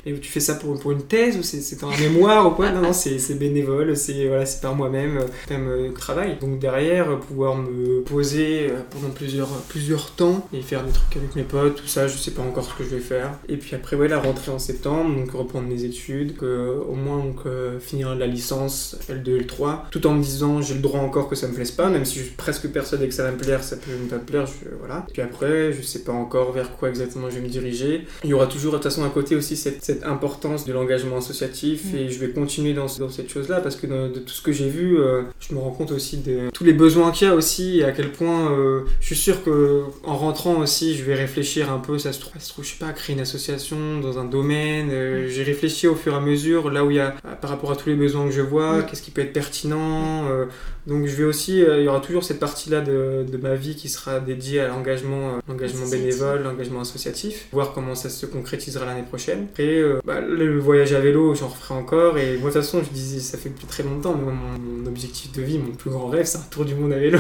et 0.06 0.14
tu 0.20 0.30
fais 0.30 0.40
ça 0.40 0.56
pour, 0.56 0.80
pour 0.80 0.92
une 0.92 1.04
thèse 1.04 1.38
ou 1.38 1.44
c'est, 1.44 1.84
un 1.84 1.98
mémoire 2.00 2.48
ou 2.48 2.52
quoi? 2.52 2.72
Non, 2.72 2.82
non, 2.82 2.94
c'est, 2.94 3.38
bénévole, 3.38 3.96
c'est, 3.96 4.28
voilà, 4.28 4.46
c'est 4.46 4.62
par 4.62 4.76
moi-même, 4.76 5.20
même 5.50 5.94
travail. 5.94 6.38
Donc 6.40 6.60
derrière, 6.60 6.99
pouvoir 7.06 7.56
me 7.56 8.02
poser 8.02 8.70
euh, 8.70 8.80
pendant 8.90 9.10
plusieurs, 9.10 9.50
plusieurs 9.70 10.12
temps 10.12 10.48
et 10.54 10.62
faire 10.62 10.84
des 10.84 10.92
trucs 10.92 11.18
avec 11.18 11.36
mes 11.36 11.44
potes, 11.44 11.76
tout 11.76 11.88
ça, 11.88 12.08
je 12.08 12.18
sais 12.18 12.32
pas 12.32 12.42
encore 12.42 12.66
ce 12.66 12.74
que 12.74 12.84
je 12.84 12.90
vais 12.90 13.02
faire. 13.02 13.32
Et 13.48 13.58
puis 13.58 13.76
après, 13.76 13.96
ouais, 13.96 14.08
la 14.08 14.20
rentrée 14.20 14.52
en 14.52 14.60
septembre, 14.60 15.16
donc 15.16 15.32
reprendre 15.32 15.68
mes 15.68 15.84
études, 15.84 16.36
que, 16.38 16.80
au 16.88 16.96
moins 16.96 17.18
donc, 17.18 17.46
euh, 17.46 17.80
finir 17.80 18.16
la 18.16 18.28
licence 18.28 18.98
L2, 19.10 19.46
L3, 19.46 19.90
tout 19.92 20.06
en 20.08 20.14
me 20.14 20.24
disant 20.24 20.62
j'ai 20.62 20.76
le 20.76 20.82
droit 20.82 21.00
encore 21.00 21.30
que 21.30 21.36
ça 21.36 21.48
me 21.48 21.54
plaise 21.54 21.72
pas, 21.72 21.90
même 21.90 22.06
si 22.06 22.20
je 22.20 22.24
suis 22.24 22.36
presque 22.36 22.68
persuadé 22.70 23.08
que 23.08 23.14
ça 23.14 23.24
va 23.24 23.32
me 23.32 23.38
plaire, 23.38 23.64
ça 23.64 23.76
peut 23.78 23.92
ne 23.92 24.10
pas 24.10 24.18
me 24.18 24.24
plaire, 24.24 24.46
je, 24.46 24.70
voilà. 24.80 25.06
Puis 25.12 25.22
après, 25.22 25.74
je 25.74 25.82
sais 25.82 26.00
pas 26.00 26.14
encore 26.14 26.52
vers 26.52 26.76
quoi 26.78 26.90
exactement 26.90 27.30
je 27.30 27.36
vais 27.36 27.42
me 27.42 27.48
diriger. 27.48 28.06
Il 28.24 28.30
y 28.30 28.34
aura 28.34 28.48
toujours 28.48 28.74
de 28.74 28.78
toute 28.78 28.86
façon 28.86 29.04
à 29.04 29.10
côté 29.10 29.36
aussi 29.36 29.56
cette, 29.56 29.84
cette 29.84 30.04
importance 30.04 30.66
de 30.66 30.74
l'engagement 30.74 31.18
associatif 31.18 31.94
mm. 31.94 31.98
et 31.98 32.10
je 32.10 32.20
vais 32.20 32.30
continuer 32.30 32.74
dans, 32.74 32.88
dans 33.00 33.10
cette 33.10 33.30
chose-là 33.30 33.62
parce 33.62 33.76
que 33.76 33.88
de, 33.88 34.20
tout 34.20 34.34
ce 34.34 34.42
que 34.42 34.52
j'ai 34.52 34.70
vu, 34.70 35.00
euh, 35.00 35.24
je 35.40 35.54
me 35.54 35.60
rends 35.60 35.72
compte 35.72 35.92
aussi 35.92 36.18
de 36.18 36.50
tous 36.54 36.64
les 36.64 36.74
besoins 36.74 36.89
besoins 36.90 37.12
qu'il 37.12 37.28
y 37.28 37.30
a 37.30 37.36
aussi 37.36 37.80
et 37.80 37.84
à 37.84 37.92
quel 37.92 38.12
point 38.12 38.52
euh, 38.52 38.82
je 39.00 39.06
suis 39.06 39.16
sûr 39.16 39.44
que 39.44 39.84
en 40.04 40.18
rentrant 40.18 40.56
aussi, 40.58 40.96
je 40.96 41.04
vais 41.04 41.14
réfléchir 41.14 41.72
un 41.72 41.78
peu. 41.78 42.00
Ça 42.00 42.14
se 42.14 42.20
trouve, 42.20 42.34
ça 42.34 42.40
se 42.40 42.50
trouve 42.50 42.66
je 42.66 42.72
sais 42.72 42.80
pas, 42.80 42.92
créer 42.94 43.16
une 43.16 43.22
association 43.22 44.00
dans 44.00 44.18
un 44.18 44.26
domaine. 44.26 44.90
Euh, 44.92 45.28
j'ai 45.30 45.44
réfléchi 45.44 45.88
au 45.88 45.94
fur 45.94 46.14
et 46.14 46.16
à 46.16 46.20
mesure 46.20 46.72
là 46.72 46.84
où 46.84 46.90
il 46.90 46.98
y 46.98 47.00
a 47.00 47.12
par 47.42 47.52
rapport 47.52 47.72
à 47.72 47.76
tous 47.76 47.90
les 47.90 47.96
besoins 47.96 48.26
que 48.26 48.32
je 48.32 48.42
vois, 48.42 48.82
qu'est-ce 48.84 49.04
qui 49.04 49.12
peut 49.12 49.22
être 49.22 49.34
pertinent. 49.34 50.28
Euh, 50.32 50.46
donc 50.88 51.06
je 51.06 51.16
vais 51.16 51.26
aussi, 51.26 51.60
il 51.60 51.84
y 51.84 51.88
aura 51.88 52.00
toujours 52.00 52.24
cette 52.24 52.40
partie-là 52.40 52.82
de, 52.82 53.24
de, 53.30 53.38
ma 53.38 53.54
vie 53.54 53.76
qui 53.76 53.90
sera 53.90 54.20
dédiée 54.20 54.62
à 54.62 54.70
l'engagement, 54.70 55.38
l'engagement 55.48 55.88
bénévole, 55.88 56.42
l'engagement 56.42 56.82
associatif, 56.82 57.48
voir 57.52 57.74
comment 57.74 57.94
ça 57.94 58.10
se 58.10 58.26
concrétisera 58.26 58.88
l'année 58.88 59.04
prochaine. 59.04 59.48
Et 59.60 59.84
bah, 60.04 60.20
le 60.20 60.58
voyage 60.58 60.94
à 60.94 61.00
vélo, 61.00 61.36
j'en 61.36 61.50
referai 61.50 61.76
encore. 61.76 62.18
Et 62.18 62.38
moi 62.38 62.50
de 62.50 62.54
toute 62.56 62.64
façon, 62.64 62.82
je 62.84 62.90
disais, 62.90 63.20
ça 63.20 63.38
fait 63.38 63.50
depuis 63.50 63.68
très 63.68 63.84
longtemps, 63.84 64.16
mon, 64.16 64.32
mon 64.32 64.88
objectif 64.88 65.32
de 65.32 65.44
vie, 65.44 65.60
mon 65.60 65.74
plus 65.74 65.92
grand 65.92 66.08
rêve, 66.08 66.26
c'est 66.26 66.40
un 66.40 66.48
tour 66.50 66.66
du 66.66 66.74
monde 66.74 66.79
à 66.86 67.00
vélo. 67.00 67.20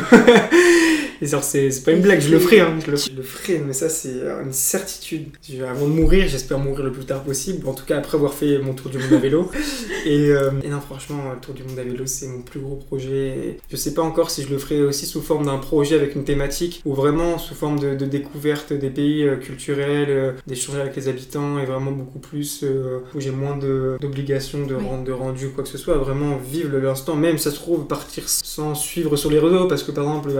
Et 1.21 1.27
c'est 1.27 1.83
pas 1.83 1.91
une 1.91 2.01
blague, 2.01 2.21
je 2.21 2.31
le 2.31 2.39
ferai, 2.39 2.61
hein, 2.61 2.77
je, 2.85 2.91
le, 2.91 3.21
ferai, 3.23 3.59
mais 3.59 3.73
ça, 3.73 3.89
c'est 3.89 4.21
une 4.43 4.53
certitude. 4.53 5.27
Avant 5.67 5.87
de 5.87 5.91
mourir, 5.91 6.27
j'espère 6.29 6.59
mourir 6.59 6.85
le 6.85 6.93
plus 6.93 7.03
tard 7.03 7.23
possible, 7.23 7.67
en 7.67 7.73
tout 7.73 7.85
cas 7.85 7.97
après 7.97 8.15
avoir 8.15 8.33
fait 8.33 8.59
mon 8.59 8.73
tour 8.73 8.89
du 8.89 8.99
monde 8.99 9.13
à 9.13 9.17
vélo. 9.17 9.51
et, 10.05 10.29
euh, 10.29 10.51
et, 10.63 10.69
non, 10.69 10.79
franchement, 10.79 11.33
le 11.33 11.39
tour 11.41 11.53
du 11.53 11.63
monde 11.63 11.77
à 11.77 11.83
vélo, 11.83 12.05
c'est 12.05 12.27
mon 12.27 12.41
plus 12.41 12.61
gros 12.61 12.75
projet. 12.75 13.57
je 13.69 13.75
sais 13.75 13.93
pas 13.93 14.01
encore 14.01 14.31
si 14.31 14.43
je 14.43 14.49
le 14.49 14.57
ferai 14.57 14.81
aussi 14.81 15.05
sous 15.05 15.21
forme 15.21 15.45
d'un 15.45 15.57
projet 15.57 15.95
avec 15.95 16.15
une 16.15 16.23
thématique, 16.23 16.81
ou 16.85 16.93
vraiment 16.93 17.37
sous 17.37 17.53
forme 17.53 17.79
de, 17.79 18.05
découverte 18.05 18.71
des 18.71 18.89
pays 18.89 19.23
euh, 19.23 19.35
culturels, 19.35 20.09
euh, 20.09 20.31
d'échanger 20.47 20.79
avec 20.79 20.95
les 20.95 21.09
habitants, 21.09 21.59
et 21.59 21.65
vraiment 21.65 21.91
beaucoup 21.91 22.19
plus, 22.19 22.63
où 23.13 23.19
j'ai 23.19 23.31
moins 23.31 23.57
d'obligations 23.57 24.65
de, 24.65 24.75
rendre 24.75 25.03
de 25.03 25.11
rendu, 25.11 25.49
quoi 25.49 25.63
que 25.63 25.69
ce 25.69 25.77
soit, 25.77 25.97
vraiment 25.97 26.37
vivre 26.37 26.77
l'instant, 26.77 27.15
même 27.15 27.37
ça 27.37 27.51
se 27.51 27.55
trouve 27.55 27.87
partir 27.87 28.23
sans 28.27 28.73
suivre 28.73 29.17
sur 29.17 29.29
les 29.29 29.39
réseaux, 29.39 29.67
parce 29.67 29.83
que 29.83 29.91
par 29.91 30.05
exemple, 30.05 30.31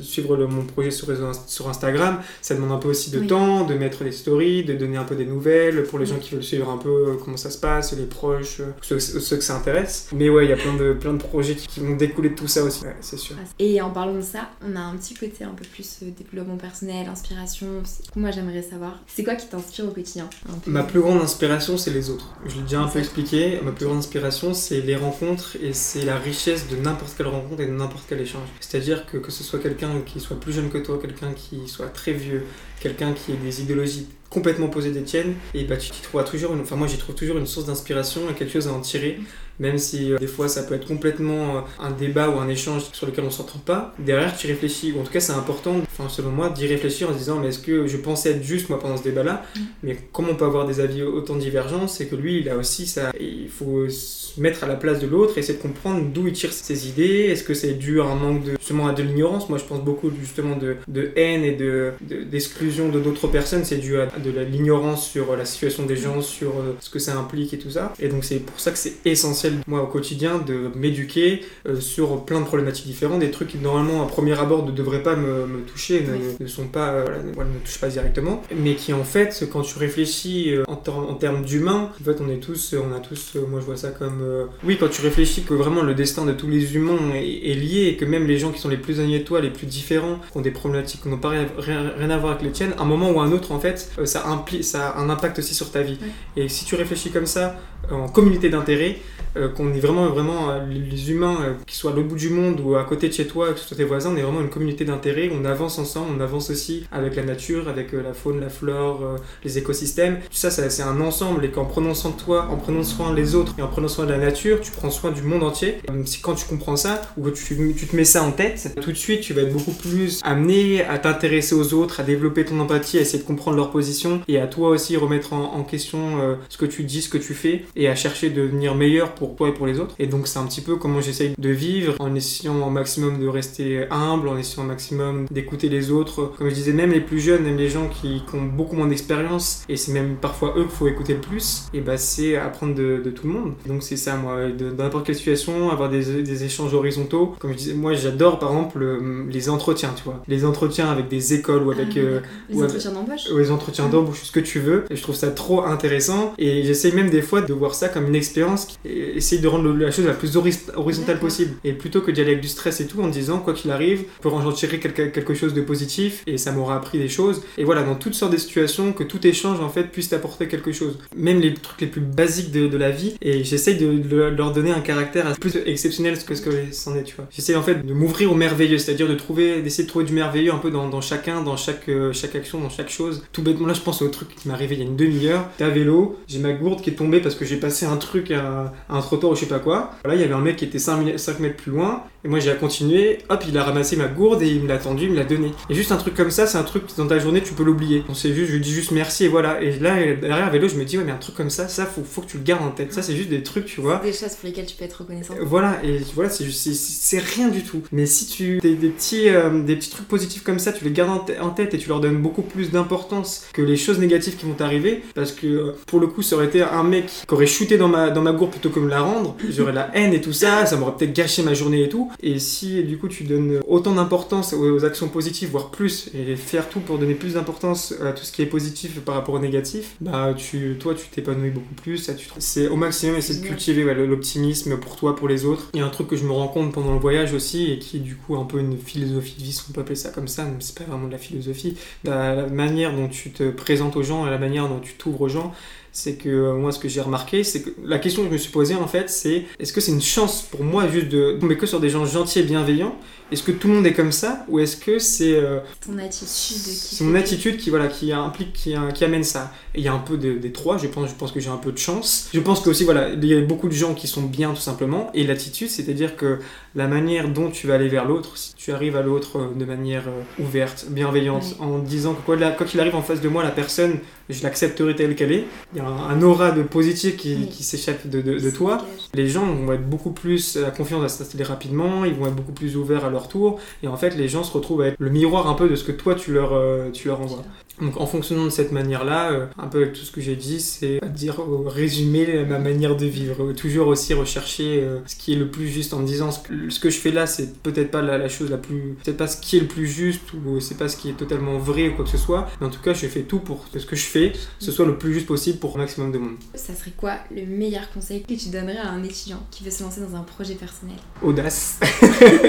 suivre 0.00 0.23
mon 0.28 0.64
projet 0.64 0.90
sur, 0.90 1.08
sur 1.46 1.68
Instagram, 1.68 2.20
ça 2.42 2.54
demande 2.54 2.72
un 2.72 2.78
peu 2.78 2.88
aussi 2.88 3.10
de 3.10 3.20
temps, 3.20 3.64
de 3.64 3.74
mettre 3.74 4.04
des 4.04 4.12
stories, 4.12 4.64
de 4.64 4.74
donner 4.74 4.96
un 4.96 5.04
peu 5.04 5.14
des 5.14 5.26
nouvelles 5.26 5.84
pour 5.84 5.98
les 5.98 6.06
gens 6.06 6.16
qui 6.16 6.34
veulent 6.34 6.42
suivre 6.42 6.70
un 6.70 6.78
peu 6.78 6.88
euh, 6.88 7.14
comment 7.22 7.36
ça 7.36 7.50
se 7.50 7.58
passe, 7.58 7.92
les 7.96 8.06
proches, 8.06 8.60
euh, 8.60 8.98
ceux, 8.98 9.36
que 9.36 9.44
ça 9.44 9.56
intéresse. 9.56 10.08
Mais 10.12 10.28
ouais, 10.28 10.44
il 10.44 10.50
y 10.50 10.52
a 10.52 10.56
plein 10.56 10.74
de, 10.74 10.92
plein 10.92 11.12
de 11.12 11.18
projets 11.18 11.54
qui, 11.54 11.80
vont 11.80 11.96
découler 11.96 12.30
de 12.30 12.34
tout 12.34 12.48
ça 12.48 12.62
aussi, 12.62 12.82
c'est 13.00 13.18
sûr. 13.18 13.36
Et 13.58 13.80
en 13.80 13.90
parlant 13.90 14.14
de 14.14 14.20
ça, 14.22 14.50
on 14.66 14.76
a 14.76 14.80
un 14.80 14.96
petit 14.96 15.14
côté 15.14 15.44
un 15.44 15.54
peu 15.54 15.64
plus 15.64 15.98
euh, 16.02 16.06
développement 16.16 16.56
personnel, 16.56 17.08
inspiration. 17.08 17.82
Moi, 18.16 18.30
j'aimerais 18.30 18.62
savoir, 18.62 19.00
c'est 19.06 19.24
quoi 19.24 19.34
qui 19.34 19.46
t'inspire 19.48 19.86
au 19.86 19.90
quotidien 19.90 20.28
Ma 20.66 20.82
plus 20.82 21.00
grande 21.00 21.20
inspiration, 21.20 21.76
c'est 21.76 21.90
les 21.90 22.10
autres. 22.10 22.34
Je 22.46 22.56
l'ai 22.56 22.62
déjà 22.62 22.80
un 22.80 22.88
peu 22.88 22.98
expliqué. 22.98 23.60
Ma 23.62 23.72
plus 23.72 23.86
grande 23.86 23.98
inspiration, 23.98 24.54
c'est 24.54 24.80
les 24.80 24.96
rencontres 24.96 25.56
et 25.62 25.72
c'est 25.72 26.04
la 26.04 26.16
richesse 26.16 26.68
de 26.68 26.76
n'importe 26.76 27.14
quelle 27.16 27.26
rencontre 27.26 27.62
et 27.62 27.66
de 27.66 27.72
n'importe 27.72 28.04
quel 28.08 28.20
échange. 28.20 28.48
C'est-à-dire 28.60 29.06
que 29.06 29.18
que 29.18 29.30
ce 29.30 29.42
soit 29.42 29.58
quelqu'un 29.58 29.90
qui 30.14 30.20
soit 30.20 30.38
plus 30.38 30.52
jeune 30.52 30.70
que 30.70 30.78
toi, 30.78 30.98
quelqu'un 31.02 31.32
qui 31.32 31.66
soit 31.66 31.88
très 31.88 32.12
vieux, 32.12 32.46
quelqu'un 32.84 33.14
qui 33.14 33.32
ait 33.32 33.36
des 33.36 33.62
idéologies 33.62 34.06
complètement 34.28 34.68
posées 34.68 34.90
des 34.90 35.02
tiennes, 35.02 35.34
et 35.54 35.64
bah 35.64 35.76
tu 35.76 35.90
trouveras 35.90 36.28
toujours, 36.28 36.52
une, 36.52 36.60
enfin 36.60 36.76
moi 36.76 36.86
j'y 36.86 36.98
trouve 36.98 37.14
toujours 37.14 37.38
une 37.38 37.46
source 37.46 37.66
d'inspiration 37.66 38.20
et 38.30 38.34
quelque 38.34 38.52
chose 38.52 38.68
à 38.68 38.72
en 38.72 38.80
tirer 38.80 39.18
même 39.58 39.78
si 39.78 40.12
euh, 40.12 40.18
des 40.18 40.26
fois 40.26 40.48
ça 40.48 40.62
peut 40.62 40.74
être 40.74 40.86
complètement 40.86 41.56
euh, 41.56 41.60
un 41.80 41.90
débat 41.90 42.28
ou 42.28 42.38
un 42.38 42.48
échange 42.48 42.84
sur 42.92 43.06
lequel 43.06 43.24
on 43.24 43.30
s'entend 43.30 43.58
pas, 43.58 43.94
derrière 43.98 44.36
tu 44.36 44.46
réfléchis, 44.46 44.92
ou 44.92 45.00
en 45.00 45.04
tout 45.04 45.12
cas 45.12 45.20
c'est 45.20 45.32
important, 45.32 45.76
enfin 45.82 46.08
selon 46.08 46.30
moi, 46.30 46.50
d'y 46.50 46.66
réfléchir 46.66 47.08
en 47.08 47.12
se 47.12 47.18
disant 47.18 47.38
mais 47.38 47.48
est-ce 47.48 47.60
que 47.60 47.86
je 47.86 47.96
pensais 47.96 48.30
être 48.30 48.42
juste 48.42 48.68
moi 48.68 48.80
pendant 48.80 48.96
ce 48.96 49.04
débat-là, 49.04 49.44
mm. 49.54 49.60
mais 49.82 49.98
comment 50.12 50.30
on 50.32 50.36
peut 50.36 50.44
avoir 50.44 50.66
des 50.66 50.80
avis 50.80 51.02
autant 51.02 51.36
divergents, 51.36 51.86
c'est 51.86 52.06
que 52.06 52.16
lui 52.16 52.40
il 52.40 52.48
a 52.48 52.56
aussi 52.56 52.86
ça, 52.86 53.12
il 53.20 53.48
faut 53.48 53.88
se 53.88 54.40
mettre 54.40 54.64
à 54.64 54.66
la 54.66 54.74
place 54.74 54.98
de 54.98 55.06
l'autre 55.06 55.38
essayer 55.38 55.56
de 55.56 55.62
comprendre 55.62 56.04
d'où 56.12 56.26
il 56.26 56.32
tire 56.32 56.52
ses 56.52 56.88
idées, 56.88 57.28
est-ce 57.30 57.44
que 57.44 57.54
c'est 57.54 57.74
dû 57.74 58.00
à 58.00 58.04
un 58.04 58.16
manque 58.16 58.44
de, 58.44 58.52
justement 58.58 58.88
à 58.88 58.92
de 58.92 59.02
l'ignorance, 59.02 59.48
moi 59.48 59.58
je 59.58 59.64
pense 59.64 59.80
beaucoup 59.80 60.10
justement 60.20 60.56
de, 60.56 60.76
de 60.88 61.12
haine 61.16 61.44
et 61.44 61.52
de, 61.52 61.92
d'exclusion 62.00 62.73
de, 62.74 63.00
d'autres 63.00 63.28
personnes, 63.28 63.64
c'est 63.64 63.76
dû 63.76 63.98
à 63.98 64.06
de 64.06 64.30
l'ignorance 64.40 65.08
sur 65.08 65.36
la 65.36 65.44
situation 65.44 65.84
des 65.84 65.96
gens, 65.96 66.20
sur 66.20 66.50
euh, 66.50 66.76
ce 66.80 66.90
que 66.90 66.98
ça 66.98 67.16
implique 67.16 67.54
et 67.54 67.58
tout 67.58 67.70
ça, 67.70 67.92
et 67.98 68.08
donc 68.08 68.24
c'est 68.24 68.38
pour 68.38 68.58
ça 68.60 68.70
que 68.70 68.78
c'est 68.78 68.94
essentiel 69.04 69.54
moi, 69.66 69.82
au 69.82 69.86
quotidien, 69.86 70.38
de 70.38 70.70
m'éduquer 70.74 71.42
euh, 71.66 71.80
sur 71.80 72.24
plein 72.24 72.40
de 72.40 72.46
problématiques 72.46 72.86
différentes, 72.86 73.20
des 73.20 73.30
trucs 73.30 73.48
qui, 73.48 73.58
normalement, 73.58 74.02
à 74.02 74.06
premier 74.06 74.38
abord, 74.38 74.66
ne 74.66 74.72
devraient 74.72 75.02
pas 75.02 75.16
me, 75.16 75.62
toucher, 75.66 76.04
ne, 76.40 76.46
sont 76.46 76.66
pas, 76.66 76.90
euh, 76.90 77.04
ne 77.36 77.58
touchent 77.64 77.80
pas 77.80 77.88
directement, 77.88 78.42
mais 78.54 78.74
qui, 78.74 78.92
en 78.92 79.04
fait, 79.04 79.48
quand 79.52 79.62
tu 79.62 79.78
réfléchis 79.78 80.54
euh, 80.54 80.64
en, 80.68 80.80
en, 80.86 81.14
termes 81.14 81.44
d'humains, 81.44 81.90
en 82.00 82.04
fait, 82.04 82.20
on 82.20 82.28
est 82.28 82.38
tous, 82.38 82.74
on 82.74 82.94
a 82.94 83.00
tous, 83.00 83.36
moi, 83.48 83.60
je 83.60 83.66
vois 83.66 83.76
ça 83.76 83.90
comme... 83.90 84.22
Oui, 84.64 84.76
quand 84.78 84.88
tu 84.88 85.02
réfléchis 85.02 85.42
que 85.42 85.54
vraiment 85.54 85.82
le 85.82 85.94
destin 85.94 86.24
de 86.24 86.32
tous 86.32 86.48
les 86.48 86.74
humains 86.76 86.98
est, 87.14 87.54
lié, 87.54 87.88
et 87.88 87.96
que 87.96 88.04
même 88.04 88.26
les 88.26 88.38
gens 88.38 88.50
qui 88.52 88.60
sont 88.60 88.68
les 88.68 88.76
plus 88.76 88.98
éloignés 88.98 89.20
de 89.20 89.24
toi, 89.24 89.40
les 89.40 89.50
plus 89.50 89.66
différents, 89.66 90.18
qui 90.30 90.36
ont 90.36 90.42
des 90.42 90.50
problématiques 90.50 91.02
qui 91.02 91.08
n'ont 91.08 91.18
pas 91.18 91.30
rien, 91.30 91.46
rien, 91.58 92.10
à 92.10 92.18
voir 92.18 92.32
avec 92.32 92.44
les 92.44 92.50
tiennes, 92.50 92.63
un 92.78 92.84
moment 92.84 93.10
ou 93.10 93.20
un 93.20 93.32
autre, 93.32 93.52
en 93.52 93.60
fait, 93.60 93.90
ça, 94.04 94.26
implique, 94.26 94.64
ça 94.64 94.88
a 94.90 94.98
un 94.98 95.10
impact 95.10 95.38
aussi 95.38 95.54
sur 95.54 95.70
ta 95.70 95.82
vie. 95.82 95.98
Et 96.36 96.48
si 96.48 96.64
tu 96.64 96.74
réfléchis 96.74 97.10
comme 97.10 97.26
ça, 97.26 97.56
en 97.90 98.08
communauté 98.08 98.48
d'intérêt, 98.48 98.98
euh, 99.36 99.48
qu'on 99.48 99.72
est 99.72 99.80
vraiment, 99.80 100.08
vraiment 100.08 100.50
euh, 100.50 100.60
les 100.66 101.10
humains, 101.10 101.38
euh, 101.42 101.54
qu'ils 101.66 101.76
soient 101.76 101.90
à 101.90 101.94
l'autre 101.94 102.08
bout 102.08 102.16
du 102.16 102.30
monde 102.30 102.60
ou 102.60 102.76
à 102.76 102.84
côté 102.84 103.08
de 103.08 103.12
chez 103.12 103.26
toi, 103.26 103.52
que 103.52 103.58
ce 103.58 103.66
soit 103.66 103.76
tes 103.76 103.84
voisins, 103.84 104.12
on 104.12 104.16
est 104.16 104.22
vraiment 104.22 104.40
une 104.40 104.48
communauté 104.48 104.84
d'intérêt, 104.84 105.30
on 105.32 105.44
avance 105.44 105.78
ensemble, 105.78 106.12
on 106.16 106.20
avance 106.20 106.50
aussi 106.50 106.86
avec 106.92 107.16
la 107.16 107.24
nature, 107.24 107.68
avec 107.68 107.92
la 107.92 108.14
faune, 108.14 108.40
la 108.40 108.48
flore, 108.48 109.16
les 109.42 109.58
écosystèmes. 109.58 110.18
Tout 110.18 110.36
ça, 110.36 110.50
c'est 110.50 110.82
un 110.82 111.00
ensemble 111.00 111.44
et 111.44 111.50
qu'en 111.50 111.64
prenant 111.64 111.94
soin 111.94 112.12
de 112.12 112.16
toi, 112.16 112.48
en 112.50 112.56
prenant 112.56 112.84
soin 112.84 113.12
des 113.12 113.34
autres 113.34 113.54
et 113.58 113.62
en 113.62 113.68
prenant 113.68 113.88
soin 113.88 114.06
de 114.06 114.12
la 114.12 114.18
nature, 114.18 114.60
tu 114.60 114.70
prends 114.70 114.90
soin 114.90 115.10
du 115.10 115.22
monde 115.22 115.42
entier. 115.42 115.78
Si 116.04 116.20
quand 116.20 116.34
tu 116.34 116.46
comprends 116.46 116.76
ça 116.76 117.02
ou 117.16 117.24
que 117.24 117.30
tu, 117.30 117.74
te 117.74 117.96
mets 117.96 118.04
ça 118.04 118.22
en 118.22 118.30
tête, 118.30 118.76
tout 118.80 118.92
de 118.92 118.96
suite, 118.96 119.22
tu 119.22 119.32
vas 119.32 119.42
être 119.42 119.52
beaucoup 119.52 119.72
plus 119.72 120.20
amené 120.22 120.84
à 120.84 120.98
t'intéresser 120.98 121.54
aux 121.54 121.74
autres, 121.74 122.00
à 122.00 122.02
développer 122.02 122.44
ton 122.44 122.60
empathie, 122.60 122.98
à 122.98 123.00
essayer 123.00 123.18
de 123.18 123.26
comprendre 123.26 123.56
leur 123.56 123.70
position 123.70 124.20
et 124.28 124.38
à 124.38 124.46
toi 124.46 124.70
aussi 124.70 124.96
remettre 124.96 125.32
en, 125.32 125.54
en 125.54 125.64
question 125.64 126.36
ce 126.48 126.58
que 126.58 126.66
tu 126.66 126.84
dis, 126.84 127.02
ce 127.02 127.08
que 127.08 127.18
tu 127.18 127.34
fais 127.34 127.64
et 127.76 127.88
à 127.88 127.94
chercher 127.94 128.30
de 128.30 128.42
devenir 128.42 128.74
meilleur 128.74 129.12
pour 129.12 129.23
toi 129.32 129.48
et 129.48 129.52
pour 129.52 129.66
les 129.66 129.80
autres. 129.80 129.94
Et 129.98 130.06
donc 130.06 130.26
c'est 130.26 130.38
un 130.38 130.46
petit 130.46 130.60
peu 130.60 130.76
comment 130.76 131.00
j'essaye 131.00 131.34
de 131.38 131.50
vivre 131.50 131.94
en 131.98 132.14
essayant 132.14 132.66
au 132.66 132.70
maximum 132.70 133.18
de 133.18 133.26
rester 133.26 133.86
humble, 133.90 134.28
en 134.28 134.36
essayant 134.36 134.64
au 134.64 134.68
maximum 134.68 135.26
d'écouter 135.30 135.68
les 135.68 135.90
autres. 135.90 136.32
Comme 136.38 136.48
je 136.48 136.54
disais, 136.54 136.72
même 136.72 136.92
les 136.92 137.00
plus 137.00 137.20
jeunes, 137.20 137.42
même 137.42 137.56
les 137.56 137.68
gens 137.68 137.88
qui, 137.88 138.22
ont 138.34 138.42
beaucoup 138.42 138.74
moins 138.74 138.88
d'expérience, 138.88 139.62
et 139.68 139.76
c'est 139.76 139.92
même 139.92 140.16
parfois 140.16 140.54
eux 140.56 140.62
qu'il 140.62 140.70
faut 140.70 140.88
écouter 140.88 141.14
le 141.14 141.20
plus, 141.20 141.66
et 141.72 141.80
bah 141.80 141.96
c'est 141.96 142.36
apprendre 142.36 142.74
de, 142.74 143.10
tout 143.14 143.26
le 143.28 143.32
monde. 143.32 143.52
Donc 143.66 143.82
c'est 143.82 143.96
ça 143.96 144.16
moi, 144.16 144.48
de, 144.50 144.70
dans 144.70 144.84
n'importe 144.84 145.06
quelle 145.06 145.14
situation, 145.14 145.70
avoir 145.70 145.88
des, 145.88 146.22
des, 146.22 146.44
échanges 146.44 146.74
horizontaux. 146.74 147.34
Comme 147.38 147.52
je 147.52 147.56
disais, 147.56 147.74
moi 147.74 147.94
j'adore 147.94 148.38
par 148.38 148.50
exemple 148.50 149.00
les 149.28 149.48
entretiens, 149.48 149.92
tu 149.96 150.04
vois. 150.04 150.22
Les 150.26 150.44
entretiens 150.44 150.90
avec 150.90 151.08
des 151.08 151.34
écoles 151.34 151.62
ou 151.62 151.70
avec... 151.70 151.88
Ah, 151.96 151.98
euh, 151.98 152.20
les 152.48 152.62
entretiens 152.62 152.92
d'embauche 152.92 153.30
Ou 153.32 153.38
les 153.38 153.50
entretiens 153.50 153.88
d'embauche, 153.88 154.22
ce 154.24 154.32
que 154.32 154.40
tu 154.40 154.58
veux. 154.58 154.84
Et 154.90 154.96
je 154.96 155.02
trouve 155.02 155.14
ça 155.14 155.30
trop 155.30 155.64
intéressant. 155.64 156.34
Et 156.38 156.64
j'essaye 156.64 156.92
même 156.92 157.10
des 157.10 157.22
fois 157.22 157.40
de 157.40 157.52
voir 157.52 157.74
ça 157.74 157.88
comme 157.88 158.06
une 158.08 158.14
expérience, 158.14 158.66
et 158.84 159.13
essayer 159.14 159.40
de 159.40 159.48
rendre 159.48 159.72
la 159.72 159.90
chose 159.90 160.06
la 160.06 160.14
plus 160.14 160.36
horizontale 160.36 161.18
possible. 161.18 161.54
Et 161.64 161.72
plutôt 161.72 162.00
que 162.00 162.10
d'y 162.10 162.20
aller 162.20 162.32
avec 162.32 162.42
du 162.42 162.48
stress 162.48 162.80
et 162.80 162.86
tout, 162.86 163.00
en 163.00 163.08
disant, 163.08 163.38
quoi 163.38 163.54
qu'il 163.54 163.70
arrive, 163.70 164.04
je 164.18 164.22
peux 164.22 164.28
en 164.28 164.52
tirer 164.52 164.78
quelque, 164.78 165.02
quelque 165.08 165.34
chose 165.34 165.54
de 165.54 165.60
positif 165.60 166.22
et 166.26 166.38
ça 166.38 166.52
m'aura 166.52 166.76
appris 166.76 166.98
des 166.98 167.08
choses. 167.08 167.42
Et 167.58 167.64
voilà, 167.64 167.82
dans 167.82 167.94
toutes 167.94 168.14
sortes 168.14 168.32
de 168.32 168.36
situations, 168.36 168.92
que 168.92 169.04
tout 169.04 169.26
échange 169.26 169.60
en 169.60 169.68
fait 169.68 169.84
puisse 169.84 170.08
t'apporter 170.08 170.48
quelque 170.48 170.72
chose. 170.72 170.98
Même 171.16 171.40
les 171.40 171.54
trucs 171.54 171.80
les 171.80 171.86
plus 171.86 172.00
basiques 172.00 172.50
de, 172.50 172.66
de 172.66 172.76
la 172.76 172.90
vie. 172.90 173.14
Et 173.20 173.44
j'essaye 173.44 173.76
de, 173.76 174.14
leur 174.14 174.52
donner 174.52 174.70
un 174.70 174.80
caractère 174.80 175.32
plus 175.38 175.56
exceptionnel 175.66 176.18
que 176.24 176.34
ce 176.34 176.42
que 176.42 176.50
c'en 176.72 176.94
est, 176.96 177.04
tu 177.04 177.16
vois. 177.16 177.26
J'essaie 177.30 177.54
en 177.54 177.62
fait 177.62 177.86
de 177.86 177.92
m'ouvrir 177.92 178.32
au 178.32 178.34
merveilleux, 178.34 178.78
c'est-à-dire 178.78 179.08
de 179.08 179.14
trouver, 179.14 179.62
d'essayer 179.62 179.84
de 179.84 179.88
trouver 179.88 180.04
du 180.04 180.12
merveilleux 180.12 180.52
un 180.52 180.58
peu 180.58 180.70
dans, 180.70 180.88
dans 180.88 181.00
chacun, 181.00 181.42
dans 181.42 181.56
chaque, 181.56 181.88
euh, 181.88 182.12
chaque 182.12 182.34
action, 182.34 182.60
dans 182.60 182.70
chaque 182.70 182.90
chose. 182.90 183.24
Tout 183.32 183.42
bêtement, 183.42 183.66
là 183.66 183.74
je 183.74 183.80
pense 183.80 184.02
au 184.02 184.08
truc 184.08 184.34
qui 184.34 184.48
m'est 184.48 184.54
arrivé 184.54 184.74
il 184.74 184.78
y 184.78 184.82
a 184.82 184.86
une 184.86 184.96
demi-heure. 184.96 185.48
T'es 185.58 185.64
à 185.64 185.70
vélo, 185.70 186.18
j'ai 186.26 186.38
ma 186.38 186.52
gourde 186.52 186.80
qui 186.80 186.90
est 186.90 186.94
tombée 186.94 187.20
parce 187.20 187.34
que 187.34 187.44
j'ai 187.44 187.56
passé 187.56 187.86
un 187.86 187.96
truc 187.96 188.30
à, 188.30 188.72
un 188.88 189.00
trottoir 189.04 189.32
ou 189.32 189.36
je 189.36 189.40
sais 189.40 189.46
pas 189.46 189.58
quoi. 189.58 189.92
Là, 190.04 190.14
il 190.14 190.20
y 190.20 190.24
avait 190.24 190.34
un 190.34 190.40
mec 190.40 190.56
qui 190.56 190.64
était 190.64 190.78
5, 190.78 191.18
5 191.18 191.40
mètres 191.40 191.56
plus 191.56 191.72
loin, 191.72 192.04
et 192.24 192.28
moi 192.28 192.40
j'ai 192.40 192.54
continué, 192.56 193.18
hop, 193.28 193.44
il 193.46 193.56
a 193.58 193.64
ramassé 193.64 193.96
ma 193.96 194.06
gourde 194.06 194.42
et 194.42 194.48
il 194.48 194.62
me 194.62 194.68
l'a 194.68 194.78
tendu, 194.78 195.04
il 195.04 195.10
me 195.10 195.16
l'a 195.16 195.24
donné. 195.24 195.52
Et 195.68 195.74
juste 195.74 195.92
un 195.92 195.96
truc 195.96 196.14
comme 196.14 196.30
ça, 196.30 196.46
c'est 196.46 196.58
un 196.58 196.62
truc 196.62 196.84
dans 196.96 197.06
ta 197.06 197.18
journée, 197.18 197.42
tu 197.42 197.52
peux 197.52 197.64
l'oublier. 197.64 198.02
On 198.08 198.14
c'est 198.14 198.32
juste, 198.32 198.48
je 198.48 198.56
lui 198.56 198.62
dis 198.62 198.72
juste 198.72 198.90
merci 198.92 199.26
et 199.26 199.28
voilà. 199.28 199.60
Et 199.60 199.78
là, 199.78 199.96
derrière 200.14 200.50
vélo, 200.50 200.68
je 200.68 200.76
me 200.76 200.84
dis, 200.84 200.96
ouais, 200.96 201.04
mais 201.04 201.12
un 201.12 201.18
truc 201.18 201.36
comme 201.36 201.50
ça, 201.50 201.68
ça, 201.68 201.84
faut, 201.84 202.02
faut 202.02 202.22
que 202.22 202.26
tu 202.26 202.38
le 202.38 202.42
gardes 202.42 202.62
en 202.62 202.70
tête. 202.70 202.92
Ça, 202.92 203.02
c'est 203.02 203.14
juste 203.14 203.28
des 203.28 203.42
trucs, 203.42 203.66
tu 203.66 203.80
vois. 203.80 203.98
Des 203.98 204.12
choses 204.12 204.34
pour 204.34 204.48
lesquelles 204.48 204.66
tu 204.66 204.76
peux 204.76 204.84
être 204.84 205.00
reconnaissant. 205.00 205.34
Voilà, 205.42 205.78
et 205.84 205.98
voilà, 206.14 206.30
c'est 206.30 207.18
rien 207.18 207.48
du 207.48 207.62
tout. 207.62 207.82
Mais 207.92 208.06
si 208.06 208.26
tu. 208.26 208.58
Des, 208.58 208.74
des 208.74 208.88
petits, 208.88 209.28
euh, 209.28 209.62
des 209.62 209.76
petits 209.76 209.90
trucs 209.90 210.08
positifs 210.08 210.42
comme 210.42 210.58
ça, 210.58 210.72
tu 210.72 210.84
les 210.84 210.92
gardes 210.92 211.30
en, 211.40 211.50
tête 211.50 211.74
et 211.74 211.78
tu 211.78 211.88
leur 211.88 212.00
donnes 212.00 212.22
beaucoup 212.22 212.42
plus 212.42 212.70
d'importance 212.70 213.46
que 213.52 213.62
les 213.62 213.76
choses 213.76 213.98
négatives 213.98 214.36
qui 214.36 214.46
vont 214.46 214.54
t'arriver. 214.54 215.02
Parce 215.14 215.32
que 215.32 215.46
euh, 215.46 215.76
pour 215.86 216.00
le 216.00 216.06
coup, 216.06 216.22
ça 216.22 216.36
aurait 216.36 216.46
été 216.46 216.62
un 216.62 216.82
mec 216.82 217.06
qui 217.26 217.34
aurait 217.34 217.46
shooté 217.46 217.76
dans 217.76 217.88
ma, 217.88 218.10
dans 218.10 218.22
ma 218.22 218.32
gourde 218.32 218.52
plutôt 218.52 218.70
que 218.70 218.80
me 218.80 218.88
la 218.94 219.02
rendre, 219.02 219.36
j'aurais 219.50 219.72
la 219.72 219.90
haine 219.94 220.12
et 220.14 220.20
tout 220.20 220.32
ça, 220.32 220.66
ça 220.66 220.76
m'aurait 220.76 220.96
peut-être 220.96 221.12
gâché 221.12 221.42
ma 221.42 221.54
journée 221.54 221.82
et 221.82 221.88
tout. 221.88 222.10
Et 222.22 222.38
si 222.38 222.82
du 222.84 222.98
coup 222.98 223.08
tu 223.08 223.24
donnes 223.24 223.60
autant 223.66 223.92
d'importance 223.92 224.52
aux 224.52 224.84
actions 224.84 225.08
positives, 225.08 225.50
voire 225.50 225.70
plus, 225.70 226.10
et 226.14 226.36
faire 226.36 226.68
tout 226.68 226.80
pour 226.80 226.98
donner 226.98 227.14
plus 227.14 227.34
d'importance 227.34 227.94
à 228.02 228.12
tout 228.12 228.24
ce 228.24 228.32
qui 228.32 228.42
est 228.42 228.46
positif 228.46 229.00
par 229.00 229.14
rapport 229.14 229.34
au 229.34 229.38
négatif, 229.38 229.96
bah 230.00 230.34
tu, 230.36 230.76
toi 230.78 230.94
tu 230.94 231.06
t'épanouis 231.08 231.50
beaucoup 231.50 231.74
plus. 231.74 231.98
Ça, 231.98 232.14
tu, 232.14 232.28
c'est 232.38 232.68
au 232.68 232.76
maximum 232.76 233.16
essayer 233.16 233.40
de 233.40 233.46
cultiver 233.46 233.84
l'optimisme 233.94 234.78
pour 234.78 234.96
toi, 234.96 235.16
pour 235.16 235.28
les 235.28 235.44
autres. 235.44 235.70
Il 235.74 235.80
y 235.80 235.82
a 235.82 235.86
un 235.86 235.90
truc 235.90 236.08
que 236.08 236.16
je 236.16 236.24
me 236.24 236.32
rends 236.32 236.48
compte 236.48 236.72
pendant 236.72 236.92
le 236.92 237.00
voyage 237.00 237.34
aussi, 237.34 237.70
et 237.70 237.78
qui 237.78 237.98
est 237.98 238.00
du 238.00 238.16
coup 238.16 238.36
un 238.36 238.44
peu 238.44 238.58
une 238.58 238.78
philosophie 238.78 239.36
de 239.38 239.42
vie, 239.44 239.52
si 239.52 239.62
on 239.68 239.72
peut 239.72 239.80
appeler 239.80 239.96
ça 239.96 240.10
comme 240.10 240.28
ça, 240.28 240.44
mais 240.44 240.56
c'est 240.60 240.78
pas 240.78 240.84
vraiment 240.84 241.06
de 241.06 241.12
la 241.12 241.18
philosophie. 241.18 241.76
La, 242.04 242.34
la 242.34 242.46
manière 242.46 242.94
dont 242.94 243.08
tu 243.08 243.30
te 243.30 243.50
présentes 243.50 243.96
aux 243.96 244.02
gens, 244.02 244.26
et 244.26 244.30
la 244.30 244.38
manière 244.38 244.68
dont 244.68 244.80
tu 244.80 244.94
t'ouvres 244.94 245.22
aux 245.22 245.28
gens, 245.28 245.52
c'est 245.94 246.14
que 246.14 246.28
euh, 246.28 246.54
moi 246.54 246.72
ce 246.72 246.80
que 246.80 246.88
j'ai 246.88 247.00
remarqué, 247.00 247.44
c'est 247.44 247.62
que 247.62 247.70
la 247.84 247.98
question 247.98 248.22
que 248.22 248.28
je 248.28 248.32
me 248.32 248.38
suis 248.38 248.50
posée 248.50 248.74
en 248.74 248.88
fait, 248.88 249.08
c'est 249.08 249.44
est-ce 249.60 249.72
que 249.72 249.80
c'est 249.80 249.92
une 249.92 250.02
chance 250.02 250.42
pour 250.42 250.64
moi 250.64 250.88
juste 250.88 251.08
de 251.08 251.38
tomber 251.40 251.56
que 251.56 251.66
sur 251.66 251.78
des 251.78 251.88
gens 251.88 252.04
gentils 252.04 252.40
et 252.40 252.42
bienveillants? 252.42 252.96
Est-ce 253.30 253.44
que 253.44 253.52
tout 253.52 253.68
le 253.68 253.74
monde 253.74 253.86
est 253.86 253.92
comme 253.92 254.12
ça? 254.12 254.44
Ou 254.48 254.58
est-ce 254.58 254.76
que 254.76 254.98
c'est 254.98 255.34
euh, 255.34 255.60
ton 255.86 255.96
attitude 255.98 256.26
qui 256.26 256.96
C'est 256.96 257.04
mon 257.04 257.14
attitude 257.14 257.56
qui 257.58 257.70
voilà 257.70 257.86
qui 257.86 258.12
implique 258.12 258.52
qui, 258.52 258.74
qui 258.92 259.04
amène 259.04 259.22
ça. 259.22 259.52
Et 259.74 259.78
il 259.78 259.84
y 259.84 259.88
a 259.88 259.94
un 259.94 259.98
peu 259.98 260.16
des 260.16 260.52
trois, 260.52 260.78
je 260.78 260.88
pense 260.88 261.08
je 261.08 261.14
pense 261.14 261.30
que 261.30 261.40
j'ai 261.40 261.48
un 261.48 261.58
peu 261.58 261.70
de 261.70 261.78
chance. 261.78 262.28
Je 262.34 262.40
pense 262.40 262.60
que 262.60 262.70
aussi 262.70 262.84
voilà, 262.84 263.10
il 263.10 263.24
y 263.24 263.34
a 263.34 263.40
beaucoup 263.40 263.68
de 263.68 263.72
gens 263.72 263.94
qui 263.94 264.08
sont 264.08 264.22
bien 264.22 264.50
tout 264.50 264.60
simplement. 264.60 265.10
Et 265.14 265.24
l'attitude, 265.24 265.68
c'est-à-dire 265.68 266.16
que 266.16 266.40
la 266.74 266.88
manière 266.88 267.28
dont 267.28 267.50
tu 267.50 267.68
vas 267.68 267.74
aller 267.74 267.88
vers 267.88 268.04
l'autre, 268.04 268.36
si 268.36 268.54
tu 268.56 268.72
arrives 268.72 268.96
à 268.96 269.02
l'autre 269.02 269.38
euh, 269.38 269.54
de 269.54 269.64
manière 269.64 270.04
ouverte, 270.40 270.86
bienveillante 270.88 271.56
en 271.60 271.78
disant 271.78 272.14
que 272.14 272.22
quoi, 272.22 272.36
quoi 272.50 272.66
qu'il 272.66 272.80
arrive 272.80 272.96
en 272.96 273.02
face 273.02 273.20
de 273.20 273.28
moi, 273.28 273.44
la 273.44 273.50
personne 273.50 274.00
je 274.28 274.42
l'accepterai 274.42 274.94
telle 274.94 275.14
qu'elle 275.14 275.32
est. 275.32 275.44
Il 275.74 275.78
y 275.78 275.80
a 275.80 275.86
un, 275.86 276.22
aura 276.22 276.50
de 276.50 276.62
positif 276.62 277.16
qui, 277.16 277.48
qui 277.48 277.62
s'échappe 277.62 278.06
de, 278.06 278.20
de, 278.20 278.50
toi. 278.50 278.78
Les 279.14 279.28
gens 279.28 279.44
vont 279.44 279.72
être 279.72 279.88
beaucoup 279.88 280.12
plus, 280.12 280.56
la 280.56 280.70
confiance 280.70 281.02
va 281.02 281.08
s'installer 281.08 281.44
rapidement, 281.44 282.04
ils 282.04 282.14
vont 282.14 282.26
être 282.26 282.34
beaucoup 282.34 282.52
plus 282.52 282.76
ouverts 282.76 283.04
à 283.04 283.10
leur 283.10 283.28
tour, 283.28 283.60
et 283.82 283.88
en 283.88 283.96
fait 283.96 284.16
les 284.16 284.28
gens 284.28 284.44
se 284.44 284.52
retrouvent 284.52 284.82
à 284.82 284.88
être 284.88 284.96
le 284.98 285.10
miroir 285.10 285.48
un 285.48 285.54
peu 285.54 285.68
de 285.68 285.76
ce 285.76 285.84
que 285.84 285.92
toi 285.92 286.14
tu 286.14 286.32
leur, 286.32 286.52
euh, 286.52 286.90
tu 286.90 287.08
leur 287.08 287.20
envoies. 287.20 287.44
Donc 287.80 288.00
en 288.00 288.06
fonctionnant 288.06 288.44
de 288.44 288.50
cette 288.50 288.72
manière-là, 288.72 289.32
euh, 289.32 289.46
un 289.58 289.66
peu 289.66 289.82
avec 289.82 289.94
tout 289.94 290.04
ce 290.04 290.12
que 290.12 290.20
j'ai 290.20 290.36
dit, 290.36 290.60
c'est 290.60 291.02
à 291.02 291.08
dire 291.08 291.40
euh, 291.40 291.68
résumer 291.68 292.44
ma 292.44 292.58
manière 292.58 292.96
de 292.96 293.06
vivre, 293.06 293.52
toujours 293.52 293.88
aussi 293.88 294.14
rechercher 294.14 294.86
ce 295.06 295.16
qui 295.16 295.32
est 295.32 295.36
le 295.36 295.48
plus 295.48 295.68
juste 295.68 295.92
en 295.94 296.00
me 296.00 296.06
disant 296.06 296.30
ce 296.30 296.40
que, 296.40 296.70
ce 296.70 296.78
que 296.80 296.90
je 296.90 296.98
fais 296.98 297.10
là, 297.10 297.26
c'est 297.26 297.58
peut-être 297.62 297.90
pas 297.90 298.02
la, 298.02 298.18
la, 298.18 298.28
chose 298.28 298.50
la 298.50 298.58
plus, 298.58 298.96
peut-être 299.02 299.16
pas 299.16 299.26
ce 299.26 299.40
qui 299.40 299.56
est 299.56 299.60
le 299.60 299.66
plus 299.66 299.86
juste 299.86 300.32
ou 300.32 300.60
c'est 300.60 300.76
pas 300.76 300.88
ce 300.88 300.96
qui 300.96 301.10
est 301.10 301.14
totalement 301.14 301.58
vrai 301.58 301.88
ou 301.88 301.94
quoi 301.94 302.04
que 302.04 302.10
ce 302.10 302.18
soit, 302.18 302.48
mais 302.60 302.66
en 302.66 302.70
tout 302.70 302.80
cas 302.80 302.94
je 302.94 303.06
fais 303.06 303.22
tout 303.22 303.40
pour 303.40 303.64
ce 303.76 303.84
que 303.84 303.96
je 303.96 304.04
fais, 304.04 304.32
ce 304.58 304.72
soit 304.72 304.86
le 304.86 304.96
plus 304.96 305.14
juste 305.14 305.26
possible 305.26 305.58
pour 305.58 305.76
un 305.76 305.80
maximum 305.80 306.12
de 306.12 306.18
monde. 306.18 306.36
Ça 306.54 306.74
serait 306.74 306.92
quoi 306.96 307.16
le 307.34 307.44
meilleur 307.46 307.90
conseil 307.92 308.22
que 308.22 308.34
tu 308.34 308.48
donnerais 308.50 308.78
à 308.78 308.90
un 308.90 309.02
étudiant 309.02 309.44
qui 309.50 309.64
veut 309.64 309.70
se 309.70 309.82
lancer 309.82 310.00
dans 310.00 310.16
un 310.16 310.22
projet 310.22 310.54
personnel? 310.54 310.96
Audace. 311.22 311.80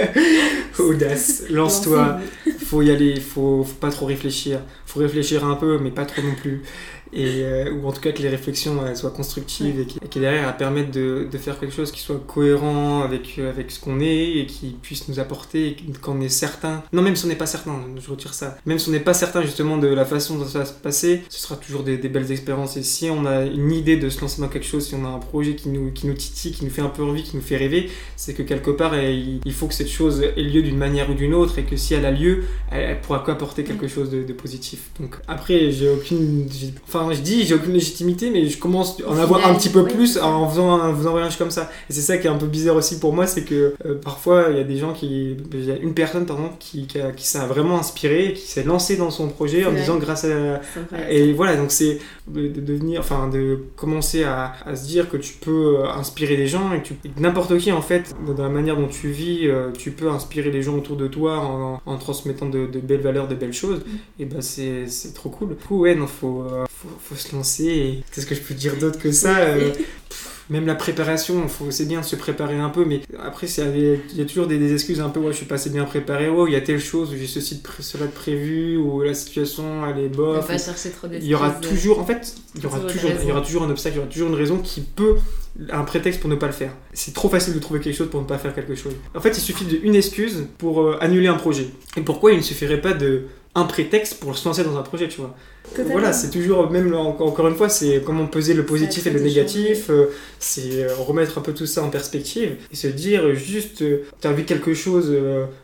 Audace. 0.79 1.43
Lance-toi. 1.49 2.19
Faut 2.59 2.81
y 2.81 2.91
aller. 2.91 3.19
Faut, 3.19 3.63
faut 3.63 3.75
pas 3.75 3.89
trop 3.89 4.05
réfléchir. 4.05 4.61
Faut 4.85 4.99
réfléchir 4.99 5.14
un 5.43 5.55
peu, 5.55 5.77
mais 5.79 5.91
pas 5.91 6.05
trop 6.05 6.21
non 6.21 6.35
plus 6.35 6.61
et, 7.15 7.43
euh, 7.43 7.71
ou 7.71 7.87
en 7.87 7.93
tout 7.93 8.01
cas 8.01 8.11
que 8.11 8.21
les 8.21 8.29
réflexions 8.29 8.93
soient 8.95 9.11
constructives 9.11 9.79
et, 9.79 9.85
qui, 9.85 10.19
derrière 10.19 10.55
permettent 10.57 10.91
de, 10.91 11.27
de, 11.31 11.37
faire 11.37 11.59
quelque 11.59 11.73
chose 11.73 11.91
qui 11.91 12.01
soit 12.01 12.21
cohérent 12.27 13.03
avec, 13.03 13.35
euh, 13.39 13.49
avec 13.49 13.71
ce 13.71 13.79
qu'on 13.79 13.99
est 13.99 14.37
et 14.37 14.45
qui 14.45 14.75
puisse 14.81 15.07
nous 15.07 15.19
apporter 15.19 15.77
qu'on 16.01 16.19
est 16.21 16.29
certain. 16.29 16.83
Non, 16.93 17.01
même 17.01 17.15
si 17.15 17.25
on 17.25 17.27
n'est 17.27 17.35
pas 17.35 17.45
certain, 17.45 17.79
je 17.97 18.09
retire 18.09 18.33
ça. 18.33 18.57
Même 18.65 18.79
si 18.79 18.89
on 18.89 18.91
n'est 18.91 18.99
pas 18.99 19.13
certain 19.13 19.41
justement 19.41 19.77
de 19.77 19.87
la 19.87 20.05
façon 20.05 20.37
dont 20.37 20.45
ça 20.45 20.59
va 20.59 20.65
se 20.65 20.73
passer, 20.73 21.23
ce 21.29 21.39
sera 21.39 21.55
toujours 21.55 21.83
des, 21.83 21.97
belles 21.97 22.31
expériences. 22.31 22.77
Et 22.77 22.83
si 22.83 23.09
on 23.09 23.25
a 23.25 23.43
une 23.43 23.71
idée 23.71 23.97
de 23.97 24.09
se 24.09 24.21
lancer 24.21 24.41
dans 24.41 24.49
quelque 24.49 24.65
chose, 24.65 24.85
si 24.87 24.95
on 24.95 25.05
a 25.05 25.09
un 25.09 25.19
projet 25.19 25.55
qui 25.55 25.69
nous, 25.69 25.91
qui 25.91 26.07
nous 26.07 26.13
titille, 26.13 26.51
qui 26.51 26.65
nous 26.65 26.71
fait 26.71 26.81
un 26.81 26.89
peu 26.89 27.03
envie, 27.03 27.23
qui 27.23 27.35
nous 27.35 27.41
fait 27.41 27.57
rêver, 27.57 27.89
c'est 28.15 28.33
que 28.33 28.43
quelque 28.43 28.71
part, 28.71 28.93
il, 28.99 29.53
faut 29.53 29.67
que 29.67 29.73
cette 29.73 29.89
chose 29.89 30.21
ait 30.21 30.41
lieu 30.41 30.61
d'une 30.61 30.77
manière 30.77 31.09
ou 31.09 31.13
d'une 31.13 31.33
autre 31.33 31.59
et 31.59 31.63
que 31.63 31.77
si 31.77 31.93
elle 31.93 32.05
a 32.05 32.11
lieu, 32.11 32.43
elle, 32.71 32.99
pourra 33.01 33.23
qu'apporter 33.25 33.63
quelque 33.63 33.87
chose 33.87 34.09
de, 34.09 34.23
de, 34.23 34.33
positif. 34.33 34.89
Donc 34.99 35.15
après, 35.27 35.71
j'ai 35.71 35.89
aucune. 35.89 36.47
Enfin, 36.87 37.04
je 37.13 37.21
dis, 37.21 37.45
j'ai 37.45 37.55
aucune 37.55 37.73
légitimité, 37.73 38.29
mais 38.29 38.47
je 38.47 38.57
commence 38.57 39.01
à 39.01 39.09
en 39.09 39.17
avoir 39.17 39.47
un 39.47 39.55
petit 39.55 39.69
peu 39.69 39.85
plus 39.85 40.17
en 40.17 40.49
faisant 40.49 40.73
un, 40.73 40.95
faisant 40.95 41.09
un 41.09 41.13
voyage 41.13 41.37
comme 41.37 41.51
ça. 41.51 41.69
Et 41.89 41.93
c'est 41.93 42.01
ça 42.01 42.17
qui 42.17 42.27
est 42.27 42.29
un 42.29 42.37
peu 42.37 42.47
bizarre 42.47 42.75
aussi 42.75 42.99
pour 42.99 43.13
moi, 43.13 43.27
c'est 43.27 43.43
que 43.43 43.73
euh, 43.85 43.95
parfois 43.95 44.47
il 44.51 44.57
y 44.57 44.59
a 44.59 44.63
des 44.63 44.77
gens 44.77 44.93
qui, 44.93 45.37
il 45.53 45.65
y 45.65 45.71
a 45.71 45.77
une 45.77 45.93
personne 45.93 46.25
par 46.25 46.37
exemple 46.37 46.55
qui, 46.59 46.87
qui, 46.87 46.99
qui 47.15 47.27
s'est 47.27 47.39
vraiment 47.45 47.79
inspiré, 47.79 48.33
qui 48.33 48.47
s'est 48.47 48.63
lancé 48.63 48.97
dans 48.97 49.11
son 49.11 49.29
projet 49.29 49.65
en 49.65 49.71
disant 49.71 49.97
grâce 49.97 50.25
à, 50.25 50.61
et 51.09 51.33
voilà 51.33 51.55
donc 51.55 51.71
c'est 51.71 51.99
de, 52.27 52.47
devenir, 52.47 52.99
enfin 52.99 53.27
de 53.27 53.59
commencer 53.75 54.23
à, 54.23 54.53
à, 54.65 54.75
se 54.75 54.85
dire 54.85 55.09
que 55.09 55.17
tu 55.17 55.33
peux 55.33 55.79
euh, 55.79 55.89
inspirer 55.89 56.37
des 56.37 56.47
gens 56.47 56.73
et 56.73 56.81
que 56.81 56.93
n'importe 57.19 57.57
qui 57.57 57.71
en 57.71 57.81
fait 57.81 58.15
dans 58.25 58.43
la 58.43 58.49
manière 58.49 58.77
dont 58.77 58.87
tu 58.87 59.09
vis, 59.09 59.47
euh, 59.47 59.71
tu 59.71 59.91
peux 59.91 60.09
inspirer 60.09 60.51
les 60.51 60.61
gens 60.61 60.75
autour 60.75 60.97
de 60.97 61.07
toi 61.07 61.39
en, 61.39 61.81
en 61.85 61.97
transmettant 61.97 62.47
de, 62.49 62.65
belles 62.65 63.01
valeurs, 63.01 63.27
de 63.27 63.35
belles 63.35 63.53
choses. 63.53 63.79
Mm. 63.79 64.21
Et 64.21 64.25
ben 64.25 64.41
c'est 64.41 65.13
trop 65.13 65.29
cool. 65.29 65.49
Du 65.49 65.55
coup 65.55 65.81
ouais 65.81 65.95
non 65.95 66.07
faut, 66.07 66.43
faut, 66.69 66.84
faut 67.01 67.15
se 67.15 67.35
lancer. 67.35 67.65
Et 67.65 68.03
qu'est-ce 68.13 68.25
que 68.25 68.35
je 68.35 68.41
peux 68.41 68.53
dire 68.53 68.75
d'autre 68.77 68.99
que 68.99 69.11
ça 69.11 69.37
euh, 69.37 69.71
Même 70.49 70.65
la 70.65 70.75
préparation, 70.75 71.47
c'est 71.69 71.87
bien 71.87 72.01
de 72.01 72.05
se 72.05 72.15
préparer 72.15 72.57
un 72.57 72.69
peu, 72.69 72.85
mais 72.85 73.01
après, 73.23 73.47
il 73.47 73.99
y 74.15 74.21
a 74.21 74.25
toujours 74.25 74.47
des, 74.47 74.73
excuses 74.73 75.01
un 75.01 75.09
peu, 75.09 75.19
ouais, 75.19 75.31
je 75.31 75.37
suis 75.37 75.45
pas 75.45 75.55
assez 75.55 75.69
bien 75.69 75.85
préparé, 75.85 76.29
oh, 76.29 76.47
il 76.47 76.53
y 76.53 76.55
a 76.55 76.61
telle 76.61 76.79
chose, 76.79 77.13
j'ai 77.17 77.27
ceci 77.27 77.55
de 77.55 77.61
cela 77.79 78.05
de 78.05 78.11
prévu, 78.11 78.77
ou 78.77 79.01
la 79.01 79.13
situation, 79.13 79.85
elle 79.87 80.03
est 80.03 80.09
bof. 80.09 80.45
Il 81.19 81.27
y 81.27 81.35
aura 81.35 81.51
toujours, 81.51 81.99
en 81.99 82.05
fait, 82.05 82.35
il 82.55 82.63
y 82.63 82.65
aura 82.65 82.79
toujours, 82.79 83.11
il 83.21 83.27
y 83.27 83.31
aura 83.31 83.41
toujours 83.41 83.63
un 83.63 83.69
obstacle, 83.69 83.95
il 83.95 83.97
y 83.97 84.01
aura 84.01 84.11
toujours 84.11 84.29
une 84.29 84.35
raison 84.35 84.57
qui 84.59 84.81
peut 84.81 85.15
un 85.71 85.83
prétexte 85.83 86.19
pour 86.19 86.29
ne 86.29 86.35
pas 86.35 86.47
le 86.47 86.53
faire. 86.53 86.71
C'est 86.93 87.13
trop 87.13 87.29
facile 87.29 87.53
de 87.53 87.59
trouver 87.59 87.79
quelque 87.79 87.95
chose 87.95 88.09
pour 88.09 88.21
ne 88.21 88.27
pas 88.27 88.37
faire 88.37 88.53
quelque 88.53 88.75
chose. 88.75 88.93
En 89.15 89.21
fait, 89.21 89.29
il 89.29 89.41
suffit 89.41 89.65
d'une 89.65 89.95
excuse 89.95 90.47
pour 90.57 90.81
euh, 90.81 90.97
annuler 91.01 91.27
un 91.27 91.35
projet. 91.35 91.67
Et 91.95 92.01
pourquoi 92.01 92.31
il 92.31 92.37
ne 92.37 92.43
suffirait 92.43 92.81
pas 92.81 92.93
de 92.93 93.23
un 93.55 93.63
prétexte 93.63 94.19
pour 94.19 94.37
se 94.37 94.45
lancer 94.47 94.63
dans 94.63 94.77
un 94.77 94.81
projet, 94.81 95.07
tu 95.07 95.21
vois? 95.21 95.35
Voilà, 95.87 96.13
c'est 96.13 96.29
toujours, 96.29 96.69
même 96.71 96.93
encore 96.93 97.47
une 97.47 97.55
fois, 97.55 97.69
c'est 97.69 98.01
comment 98.05 98.25
peser 98.27 98.53
le 98.53 98.65
positif 98.65 99.05
et 99.07 99.09
le 99.09 99.19
négatif, 99.19 99.89
euh, 99.89 100.07
c'est 100.39 100.83
euh, 100.83 100.95
remettre 100.95 101.37
un 101.37 101.41
peu 101.41 101.53
tout 101.53 101.65
ça 101.65 101.83
en 101.83 101.89
perspective 101.89 102.55
et 102.71 102.75
se 102.75 102.87
dire 102.87 103.33
juste, 103.35 103.81
euh, 103.81 104.05
tu 104.21 104.27
as 104.27 104.31
vu 104.31 104.43
quelque 104.43 104.73
chose, 104.73 105.11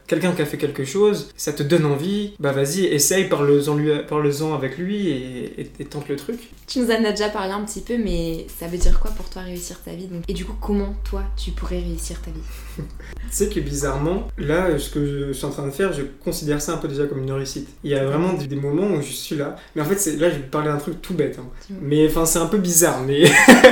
quelqu'un 0.08 0.32
qui 0.34 0.42
a 0.42 0.46
fait 0.46 0.58
quelque 0.58 0.86
chose, 0.86 1.30
ça 1.38 1.54
te 1.54 1.64
donne 1.64 1.86
envie, 1.86 2.34
bah 2.40 2.52
vas-y, 2.52 2.86
essaye, 2.86 3.30
parle-en, 3.30 3.76
lui, 3.76 3.92
parle-en 4.08 4.54
avec 4.54 4.78
lui 4.78 5.08
et, 5.08 5.72
et, 5.80 5.86
tente 5.86 6.10
le 6.10 6.16
truc. 6.16 6.50
Tu 6.68 6.80
nous 6.80 6.92
en 6.92 7.04
as 7.04 7.12
déjà 7.12 7.30
parlé 7.30 7.52
un 7.52 7.64
petit 7.64 7.82
peu, 7.82 7.98
mais 7.98 8.46
ça 8.60 8.68
veut 8.68 8.78
dire 8.78 9.00
quoi 9.00 9.12
pour 9.12 9.30
toi 9.30 9.42
réussir 9.42 9.82
ta 9.84 9.92
vie 9.92 10.08
Et 10.28 10.34
du 10.34 10.46
coup, 10.46 10.56
comment 10.62 10.96
toi 11.04 11.24
tu 11.36 11.52
pourrais 11.52 11.80
réussir 11.80 12.22
ta 12.22 12.32
vie? 12.32 12.86
Tu 13.32 13.38
sais 13.38 13.48
que 13.48 13.62
bizarrement, 13.62 14.28
là, 14.38 14.78
ce 14.78 14.90
que 14.90 15.28
je 15.28 15.32
suis 15.32 15.46
en 15.46 15.52
train 15.52 15.66
de 15.66 15.72
faire, 15.72 15.94
je 15.94 16.02
considère 16.22 16.62
ça 16.62 16.74
un 16.74 16.78
peu 16.78 16.90
déjà 16.90 17.06
comme 17.06 17.24
une 17.24 17.32
réussite. 17.32 17.70
Il 17.86 17.92
y 17.92 17.96
a 17.96 18.06
vraiment 18.06 18.34
des, 18.34 18.56
moments 18.58 18.88
où 18.88 19.02
je 19.02 19.12
suis 19.12 19.38
là, 19.38 19.56
mais 19.74 19.82
en 19.82 19.86
fait, 19.86 19.91
là, 19.92 20.30
je 20.30 20.36
vais 20.36 20.42
te 20.42 20.52
parler 20.52 20.70
d'un 20.70 20.78
truc 20.78 21.02
tout 21.02 21.14
bête. 21.14 21.40
Hein. 21.40 21.48
Mais 21.82 22.08
enfin, 22.08 22.26
c'est 22.26 22.40
un 22.40 22.48
peu 22.48 22.58
bizarre, 22.58 23.04
mais 23.06 23.24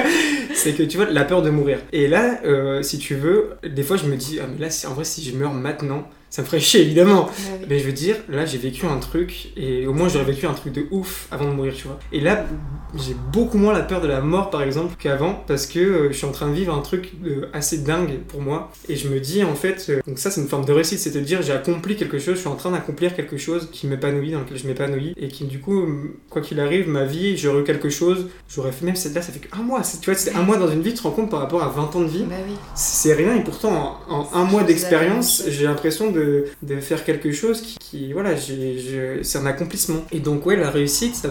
c'est 0.53 0.73
que 0.73 0.83
tu 0.83 0.97
vois, 0.97 1.09
la 1.09 1.23
peur 1.23 1.41
de 1.41 1.49
mourir. 1.49 1.79
Et 1.91 2.07
là, 2.07 2.39
euh, 2.45 2.81
si 2.81 2.97
tu 2.97 3.15
veux, 3.15 3.51
des 3.63 3.83
fois, 3.83 3.97
je 3.97 4.05
me 4.05 4.15
dis, 4.15 4.39
ah, 4.41 4.47
mais 4.51 4.59
là, 4.59 4.87
en 4.87 4.93
vrai, 4.93 5.03
si 5.03 5.23
je 5.23 5.35
meurs 5.35 5.53
maintenant, 5.53 6.07
ça 6.29 6.41
me 6.41 6.47
ferait 6.47 6.59
chier 6.59 6.81
évidemment. 6.81 7.29
Mais 7.67 7.79
je 7.79 7.85
veux 7.85 7.91
dire, 7.91 8.15
là 8.29 8.45
j'ai 8.45 8.57
vécu 8.57 8.85
un 8.85 8.97
truc 8.97 9.51
et 9.57 9.87
au 9.87 9.93
moins 9.93 10.09
j'aurais 10.09 10.25
vécu 10.25 10.45
un 10.45 10.53
truc 10.53 10.73
de 10.73 10.85
ouf 10.91 11.27
avant 11.31 11.45
de 11.45 11.51
mourir, 11.51 11.73
tu 11.75 11.87
vois. 11.87 11.99
Et 12.11 12.19
là, 12.19 12.45
j'ai 12.95 13.15
beaucoup 13.31 13.57
moins 13.57 13.73
la 13.73 13.81
peur 13.81 14.01
de 14.01 14.07
la 14.07 14.21
mort 14.21 14.49
par 14.49 14.61
exemple 14.61 14.95
qu'avant 14.99 15.43
parce 15.47 15.65
que 15.65 15.79
euh, 15.79 16.07
je 16.11 16.17
suis 16.17 16.25
en 16.25 16.31
train 16.31 16.47
de 16.47 16.53
vivre 16.53 16.73
un 16.73 16.81
truc 16.81 17.13
euh, 17.25 17.47
assez 17.53 17.79
dingue 17.79 18.19
pour 18.27 18.41
moi. 18.41 18.71
Et 18.87 18.95
je 18.95 19.07
me 19.09 19.19
dis 19.19 19.43
en 19.43 19.55
fait, 19.55 19.87
euh, 19.89 20.01
donc 20.07 20.19
ça 20.19 20.31
c'est 20.31 20.41
une 20.41 20.47
forme 20.47 20.65
de 20.65 20.73
réussite, 20.73 20.99
c'est 20.99 21.11
de 21.13 21.19
dire 21.19 21.41
j'ai 21.41 21.53
accompli 21.53 21.95
quelque 21.95 22.19
chose, 22.19 22.35
je 22.35 22.41
suis 22.41 22.49
en 22.49 22.55
train 22.55 22.71
d'accomplir 22.71 23.15
quelque 23.15 23.37
chose 23.37 23.69
qui 23.71 23.87
m'épanouit, 23.87 24.31
dans 24.31 24.39
lequel 24.39 24.57
je 24.57 24.67
m'épanouis 24.67 25.13
et 25.17 25.27
qui 25.27 25.45
du 25.45 25.59
coup, 25.59 25.87
quoi 26.29 26.41
qu'il 26.41 26.59
arrive, 26.59 26.87
ma 26.87 27.05
vie, 27.05 27.37
j'aurais 27.37 27.61
eu 27.61 27.63
quelque 27.63 27.89
chose, 27.89 28.29
j'aurais 28.47 28.71
fait 28.71 28.85
même 28.85 28.95
cette 28.95 29.13
là, 29.13 29.21
ça 29.21 29.31
fait 29.31 29.41
un 29.51 29.63
mois, 29.63 29.81
tu 29.81 30.09
vois, 30.09 30.19
c'est 30.19 30.35
un 30.35 30.43
mois 30.43 30.57
dans 30.57 30.69
une 30.69 30.81
vie, 30.81 30.91
tu 30.91 30.97
te 30.97 31.03
rends 31.03 31.11
compte 31.11 31.29
par 31.29 31.39
rapport 31.39 31.63
à 31.63 31.69
20 31.69 31.95
ans 31.95 32.01
de 32.01 32.07
vie, 32.07 32.25
bah 32.29 32.35
c'est 32.75 33.13
rien 33.13 33.35
et 33.35 33.43
pourtant 33.43 33.99
en, 34.09 34.15
en 34.15 34.29
un 34.33 34.43
mois 34.45 34.63
d'expérience, 34.63 35.43
j'ai 35.47 35.65
l'impression 35.65 36.11
de 36.11 36.19
de, 36.61 36.79
faire 36.79 37.03
quelque 37.03 37.31
chose 37.31 37.61
qui, 37.61 38.13
voilà, 38.13 38.35
c'est 38.37 39.37
un 39.37 39.45
accomplissement. 39.45 40.01
Et 40.11 40.19
donc, 40.19 40.45
ouais, 40.45 40.55
la 40.55 40.69
réussite, 40.69 41.15
ça, 41.15 41.29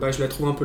bah, 0.00 0.10
je 0.10 0.20
la 0.20 0.28
trouve 0.28 0.48
un 0.48 0.52
peu 0.52 0.64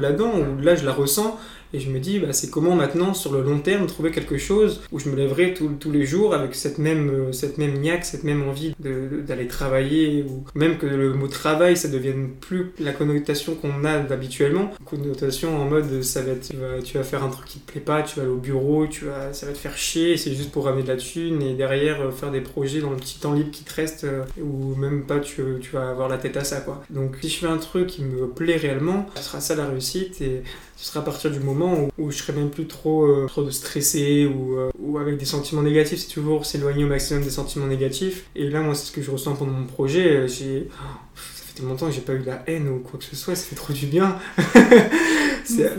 là, 0.61 0.75
je 0.75 0.85
la 0.85 0.93
ressens. 0.93 1.39
Et 1.73 1.79
je 1.79 1.89
me 1.89 1.99
dis, 1.99 2.19
bah, 2.19 2.33
c'est 2.33 2.49
comment 2.49 2.75
maintenant, 2.75 3.13
sur 3.13 3.33
le 3.33 3.41
long 3.41 3.59
terme, 3.59 3.87
trouver 3.87 4.11
quelque 4.11 4.37
chose 4.37 4.81
où 4.91 4.99
je 4.99 5.09
me 5.09 5.15
lèverai 5.15 5.53
tous 5.53 5.91
les 5.91 6.05
jours 6.05 6.33
avec 6.33 6.55
cette 6.55 6.77
même, 6.77 7.09
euh, 7.09 7.31
cette 7.31 7.57
même 7.57 7.77
niaque, 7.77 8.05
cette 8.05 8.23
même 8.23 8.47
envie 8.47 8.73
d'aller 8.79 9.47
travailler, 9.47 10.23
ou 10.23 10.45
même 10.55 10.77
que 10.77 10.85
le 10.85 11.13
mot 11.13 11.27
travail, 11.27 11.75
ça 11.75 11.87
devienne 11.87 12.29
plus 12.39 12.71
la 12.79 12.93
connotation 12.93 13.55
qu'on 13.55 13.83
a 13.83 13.91
habituellement. 13.91 14.71
Connotation 14.85 15.57
en 15.57 15.65
mode, 15.65 16.01
ça 16.03 16.21
va 16.21 16.31
être, 16.31 16.53
tu, 16.83 16.97
vas, 16.97 17.03
faire 17.03 17.23
un 17.23 17.29
truc 17.29 17.45
qui 17.45 17.59
te 17.59 17.71
plaît 17.71 17.81
pas, 17.81 18.01
tu 18.01 18.17
vas 18.17 18.23
aller 18.23 18.31
au 18.31 18.37
bureau, 18.37 18.87
tu 18.87 19.05
vas, 19.05 19.33
ça 19.33 19.45
va 19.45 19.53
te 19.53 19.57
faire 19.57 19.77
chier, 19.77 20.17
c'est 20.17 20.33
juste 20.33 20.51
pour 20.51 20.65
ramener 20.65 20.83
de 20.83 20.87
la 20.87 20.97
thune, 20.97 21.41
et 21.41 21.53
derrière, 21.53 22.01
euh, 22.01 22.11
faire 22.11 22.31
des 22.31 22.41
projets 22.41 22.79
dans 22.79 22.91
le 22.91 22.97
petit 22.97 23.19
temps 23.19 23.33
libre 23.33 23.51
qui 23.51 23.63
te 23.63 23.73
reste, 23.73 24.05
euh, 24.05 24.23
ou 24.41 24.75
même 24.75 25.03
pas, 25.03 25.19
tu, 25.19 25.41
tu 25.61 25.71
vas 25.71 25.89
avoir 25.89 26.07
la 26.07 26.17
tête 26.17 26.37
à 26.37 26.43
ça, 26.43 26.61
quoi. 26.61 26.83
Donc, 26.89 27.17
si 27.21 27.29
je 27.29 27.39
fais 27.39 27.47
un 27.47 27.57
truc 27.57 27.87
qui 27.87 28.03
me 28.03 28.27
plaît 28.27 28.57
réellement, 28.57 29.07
ce 29.15 29.23
sera 29.23 29.41
ça 29.41 29.55
la 29.55 29.67
réussite, 29.67 30.21
et 30.21 30.43
ce 30.77 30.85
sera 30.85 30.99
à 30.99 31.03
partir 31.03 31.31
du 31.31 31.39
moment 31.39 31.89
où, 31.97 32.11
je 32.11 32.17
serais 32.17 32.33
même 32.33 32.51
plus 32.51 32.67
trop, 32.67 33.05
euh, 33.05 33.25
trop 33.27 33.43
de 33.43 33.49
stressé 33.49 34.27
ou, 34.27 34.57
euh, 34.57 34.69
ou 34.79 34.99
avec 34.99 35.17
des 35.17 35.25
sentiments 35.25 35.63
négatifs. 35.63 35.99
C'est 35.99 36.13
toujours 36.13 36.45
s'éloigner 36.45 36.83
au 36.83 36.87
maximum 36.87 37.23
des 37.23 37.31
sentiments 37.31 37.65
négatifs. 37.65 38.25
Et 38.35 38.47
là, 38.47 38.61
moi, 38.61 38.75
c'est 38.75 38.85
ce 38.85 38.91
que 38.91 39.01
je 39.01 39.09
ressens 39.09 39.35
pendant 39.35 39.53
mon 39.53 39.65
projet. 39.65 40.27
J'ai 40.27 40.69
longtemps 41.63 41.87
que 41.87 41.93
j'ai 41.93 42.01
pas 42.01 42.13
eu 42.13 42.19
de 42.19 42.27
la 42.27 42.43
haine 42.47 42.67
ou 42.69 42.79
quoi 42.79 42.99
que 42.99 43.05
ce 43.05 43.15
soit, 43.15 43.35
ça 43.35 43.45
fait 43.45 43.55
trop 43.55 43.73
du 43.73 43.85
bien. 43.85 44.17
c'est 45.45 45.69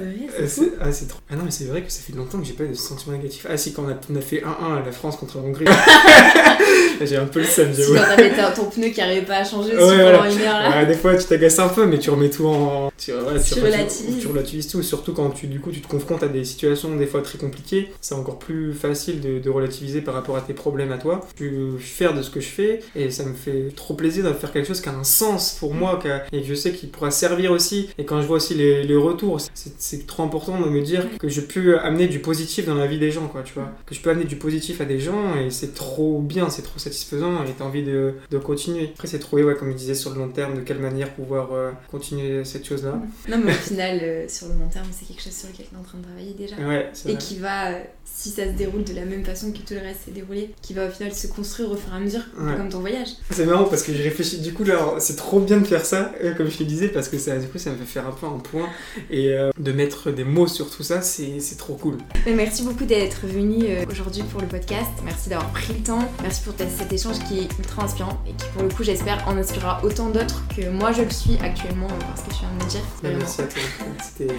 ah, 0.80 0.90
trop. 1.08 1.20
Ah 1.30 1.36
non, 1.36 1.44
mais 1.44 1.50
c'est 1.50 1.64
vrai 1.64 1.82
que 1.82 1.90
ça 1.90 2.00
fait 2.00 2.16
longtemps 2.16 2.38
que 2.38 2.46
j'ai 2.46 2.52
pas 2.52 2.64
eu 2.64 2.68
de 2.68 2.74
sentiments 2.74 3.16
négatifs. 3.16 3.46
Ah 3.48 3.56
si, 3.56 3.72
quand 3.72 3.84
on 3.84 3.90
a, 3.90 3.94
on 4.10 4.16
a 4.16 4.20
fait 4.20 4.42
1-1 4.42 4.82
à 4.82 4.84
la 4.84 4.92
France 4.92 5.16
contre 5.16 5.38
la 5.38 5.44
Hongrie. 5.44 5.66
j'ai 7.00 7.16
un 7.16 7.26
peu 7.26 7.40
le 7.40 7.46
seum. 7.46 7.72
Si 7.72 7.92
quand 7.92 8.16
t'avais 8.16 8.32
ton 8.54 8.64
pneu 8.64 8.88
qui 8.88 9.00
arrivait 9.00 9.26
pas 9.26 9.38
à 9.38 9.44
changer 9.44 9.72
pendant 9.72 10.24
une 10.24 10.40
heure 10.40 10.70
là. 10.70 10.84
des 10.84 10.94
fois, 10.94 11.16
tu 11.16 11.26
t'agaces 11.26 11.58
un 11.58 11.68
peu, 11.68 11.86
mais 11.86 11.98
tu 11.98 12.10
remets 12.10 12.30
tout 12.30 12.46
en. 12.46 12.90
Tu, 12.96 13.12
ouais, 13.12 13.40
tu, 13.40 13.60
relativises. 13.60 14.20
Tu, 14.20 14.26
relativises 14.26 14.68
tout, 14.68 14.82
surtout 14.82 15.12
quand 15.12 15.30
tu, 15.30 15.46
du 15.46 15.60
coup, 15.60 15.70
tu 15.70 15.80
te 15.80 15.88
confrontes 15.88 16.22
à 16.22 16.28
des 16.28 16.44
situations 16.44 16.94
des 16.96 17.06
fois 17.06 17.22
très 17.22 17.38
compliquées. 17.38 17.92
C'est 18.00 18.14
encore 18.14 18.38
plus 18.38 18.72
facile 18.72 19.20
de, 19.20 19.38
de, 19.38 19.50
relativiser 19.50 20.00
par 20.00 20.14
rapport 20.14 20.36
à 20.36 20.40
tes 20.40 20.54
problèmes 20.54 20.92
à 20.92 20.98
toi. 20.98 21.26
Je 21.38 21.44
suis 21.44 21.78
fier 21.78 22.14
de 22.14 22.22
ce 22.22 22.30
que 22.30 22.40
je 22.40 22.48
fais 22.48 22.80
et 22.96 23.10
ça 23.10 23.24
me 23.24 23.34
fait 23.34 23.72
trop 23.74 23.94
plaisir 23.94 24.24
de 24.24 24.32
faire 24.32 24.52
quelque 24.52 24.66
chose 24.66 24.80
qui 24.80 24.88
a 24.88 24.94
un 24.94 25.04
sens 25.04 25.56
pour 25.58 25.67
moi 25.74 25.98
et 26.32 26.40
que 26.40 26.46
je 26.46 26.54
sais 26.54 26.72
qu'il 26.72 26.90
pourra 26.90 27.10
servir 27.10 27.52
aussi. 27.52 27.88
Et 27.98 28.04
quand 28.04 28.20
je 28.20 28.26
vois 28.26 28.36
aussi 28.36 28.54
les, 28.54 28.84
les 28.84 28.96
retours, 28.96 29.40
c'est 29.54 30.06
trop 30.06 30.22
important 30.22 30.60
de 30.60 30.68
me 30.68 30.82
dire 30.82 31.06
que 31.18 31.28
je 31.28 31.40
peux 31.40 31.78
amener 31.80 32.08
du 32.08 32.20
positif 32.20 32.66
dans 32.66 32.74
la 32.74 32.86
vie 32.86 32.98
des 32.98 33.10
gens, 33.10 33.26
quoi, 33.28 33.42
tu 33.42 33.54
vois. 33.54 33.70
Que 33.86 33.94
je 33.94 34.00
peux 34.00 34.10
amener 34.10 34.24
du 34.24 34.36
positif 34.36 34.80
à 34.80 34.84
des 34.84 34.98
gens 34.98 35.36
et 35.36 35.50
c'est 35.50 35.74
trop 35.74 36.20
bien, 36.20 36.50
c'est 36.50 36.62
trop 36.62 36.78
satisfaisant 36.78 37.44
et 37.44 37.52
t'as 37.56 37.64
envie 37.64 37.82
de, 37.82 38.14
de, 38.30 38.38
continuer. 38.38 38.90
Après, 38.94 39.08
c'est 39.08 39.18
trouver, 39.18 39.44
ouais, 39.44 39.54
comme 39.54 39.70
je 39.70 39.76
disais, 39.76 39.94
sur 39.94 40.10
le 40.10 40.18
long 40.18 40.28
terme, 40.28 40.56
de 40.56 40.60
quelle 40.60 40.78
manière 40.78 41.12
pouvoir 41.14 41.52
euh, 41.52 41.70
continuer 41.90 42.44
cette 42.44 42.66
chose-là. 42.66 43.00
Non, 43.28 43.38
mais 43.44 43.52
au 43.52 43.56
final, 43.56 43.98
euh, 44.02 44.28
sur 44.28 44.48
le 44.48 44.54
long 44.54 44.68
terme, 44.68 44.86
c'est 44.90 45.06
quelque 45.06 45.22
chose 45.22 45.34
sur 45.34 45.48
lequel 45.48 45.66
tu 45.68 45.74
es 45.74 45.78
en 45.78 45.82
train 45.82 45.98
de 45.98 46.04
travailler 46.04 46.34
déjà. 46.34 46.56
Ouais, 46.56 46.90
et 47.06 47.16
qui 47.16 47.38
va, 47.38 47.70
euh, 47.70 47.82
si 48.04 48.30
ça 48.30 48.46
se 48.46 48.52
déroule 48.52 48.84
de 48.84 48.94
la 48.94 49.04
même 49.04 49.24
façon 49.24 49.52
que 49.52 49.58
tout 49.58 49.74
le 49.74 49.80
reste 49.80 50.00
s'est 50.06 50.10
déroulé, 50.10 50.54
qui 50.62 50.74
va 50.74 50.86
au 50.86 50.90
final 50.90 51.12
se 51.12 51.26
construire 51.26 51.70
au 51.70 51.76
fur 51.76 51.92
et 51.92 51.96
à 51.96 52.00
mesure, 52.00 52.22
comme 52.36 52.68
ton 52.68 52.80
voyage. 52.80 53.08
C'est 53.30 53.46
marrant 53.46 53.64
parce 53.64 53.82
que 53.82 53.92
j'ai 53.92 54.02
réfléchi, 54.02 54.38
du 54.40 54.52
coup, 54.52 54.64
là, 54.64 54.96
c'est 54.98 55.16
trop 55.16 55.40
bien 55.40 55.57
de 55.60 55.66
faire 55.66 55.84
ça, 55.84 56.12
comme 56.36 56.50
je 56.50 56.58
te 56.58 56.62
disais, 56.62 56.88
parce 56.88 57.08
que 57.08 57.18
ça, 57.18 57.36
du 57.36 57.46
coup, 57.46 57.58
ça 57.58 57.70
me 57.70 57.76
fait 57.76 57.84
faire 57.84 58.06
un 58.06 58.12
peu 58.12 58.26
un 58.26 58.38
point 58.38 58.68
et 59.10 59.34
de 59.58 59.72
mettre 59.72 60.10
des 60.10 60.24
mots 60.24 60.46
sur 60.46 60.70
tout 60.70 60.82
ça, 60.82 61.02
c'est 61.02 61.56
trop 61.56 61.74
cool. 61.74 61.98
merci 62.26 62.62
beaucoup 62.62 62.84
d'être 62.84 63.26
venu 63.26 63.66
aujourd'hui 63.90 64.22
pour 64.24 64.40
le 64.40 64.46
podcast. 64.46 64.90
Merci 65.04 65.30
d'avoir 65.30 65.50
pris 65.50 65.74
le 65.74 65.82
temps. 65.82 66.08
Merci 66.22 66.42
pour 66.42 66.54
cet 66.58 66.92
échange 66.92 67.18
qui 67.28 67.40
est 67.40 67.58
ultra 67.58 67.84
inspirant 67.84 68.20
et 68.26 68.32
qui, 68.32 68.46
pour 68.52 68.62
le 68.62 68.68
coup, 68.68 68.82
j'espère, 68.82 69.26
en 69.26 69.36
inspirera 69.36 69.80
autant 69.84 70.08
d'autres 70.10 70.42
que 70.54 70.68
moi 70.68 70.92
je 70.92 71.02
le 71.02 71.10
suis 71.10 71.36
actuellement 71.42 71.88
parce 72.00 72.22
que 72.22 72.30
tu 72.30 72.40
viens 72.40 72.50
de 72.58 72.64
me 72.64 72.70
dire. 72.70 72.82
Merci 73.02 73.42
à 73.42 73.44
toi. 73.44 73.62
C'était 74.02 74.34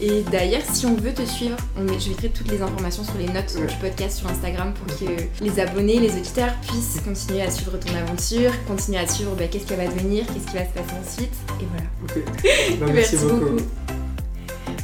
et 0.00 0.22
d'ailleurs, 0.30 0.62
si 0.70 0.84
on 0.84 0.94
veut 0.94 1.14
te 1.14 1.22
suivre, 1.22 1.56
on 1.76 1.86
je 1.98 2.10
mettrai 2.10 2.28
toutes 2.28 2.50
les 2.50 2.60
informations 2.60 3.02
sur 3.02 3.16
les 3.18 3.28
notes 3.28 3.56
du 3.56 3.74
podcast 3.76 4.18
sur 4.18 4.28
Instagram 4.28 4.74
pour 4.74 4.98
que 4.98 5.12
les 5.42 5.60
abonnés, 5.60 5.98
les 5.98 6.14
auditeurs 6.16 6.52
puissent 6.60 7.00
continuer 7.02 7.42
à 7.42 7.50
suivre 7.50 7.78
ton 7.78 7.94
aventure, 7.94 8.52
continuer 8.66 8.98
à 8.98 9.08
suivre 9.08 9.34
bah, 9.36 9.46
qu'est-ce 9.50 9.66
qui 9.66 9.74
va 9.74 9.86
devenir, 9.86 10.26
qu'est-ce 10.26 10.46
qui 10.46 10.54
va 10.54 10.66
se 10.66 10.72
passer 10.72 10.94
ensuite. 11.02 11.34
Et 11.60 11.66
voilà. 11.70 11.86
Bah, 12.78 12.86
merci, 12.92 13.16
beaucoup. 13.16 13.56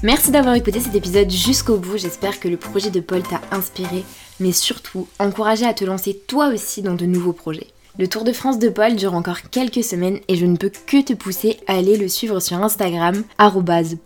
Merci 0.02 0.30
d'avoir 0.30 0.54
écouté 0.54 0.80
cet 0.80 0.94
épisode 0.94 1.30
jusqu'au 1.30 1.76
bout. 1.76 1.98
J'espère 1.98 2.40
que 2.40 2.48
le 2.48 2.56
projet 2.56 2.90
de 2.90 3.00
Paul 3.00 3.22
t'a 3.22 3.40
inspiré, 3.50 4.04
mais 4.40 4.52
surtout 4.52 5.06
encouragé 5.18 5.66
à 5.66 5.74
te 5.74 5.84
lancer 5.84 6.20
toi 6.26 6.48
aussi 6.48 6.82
dans 6.82 6.94
de 6.94 7.06
nouveaux 7.06 7.32
projets. 7.32 7.71
Le 7.98 8.08
Tour 8.08 8.24
de 8.24 8.32
France 8.32 8.58
de 8.58 8.70
Paul 8.70 8.96
dure 8.96 9.12
encore 9.12 9.42
quelques 9.50 9.84
semaines 9.84 10.18
et 10.26 10.36
je 10.36 10.46
ne 10.46 10.56
peux 10.56 10.70
que 10.86 11.02
te 11.02 11.12
pousser 11.12 11.58
à 11.66 11.74
aller 11.74 11.98
le 11.98 12.08
suivre 12.08 12.40
sur 12.40 12.56
Instagram, 12.56 13.22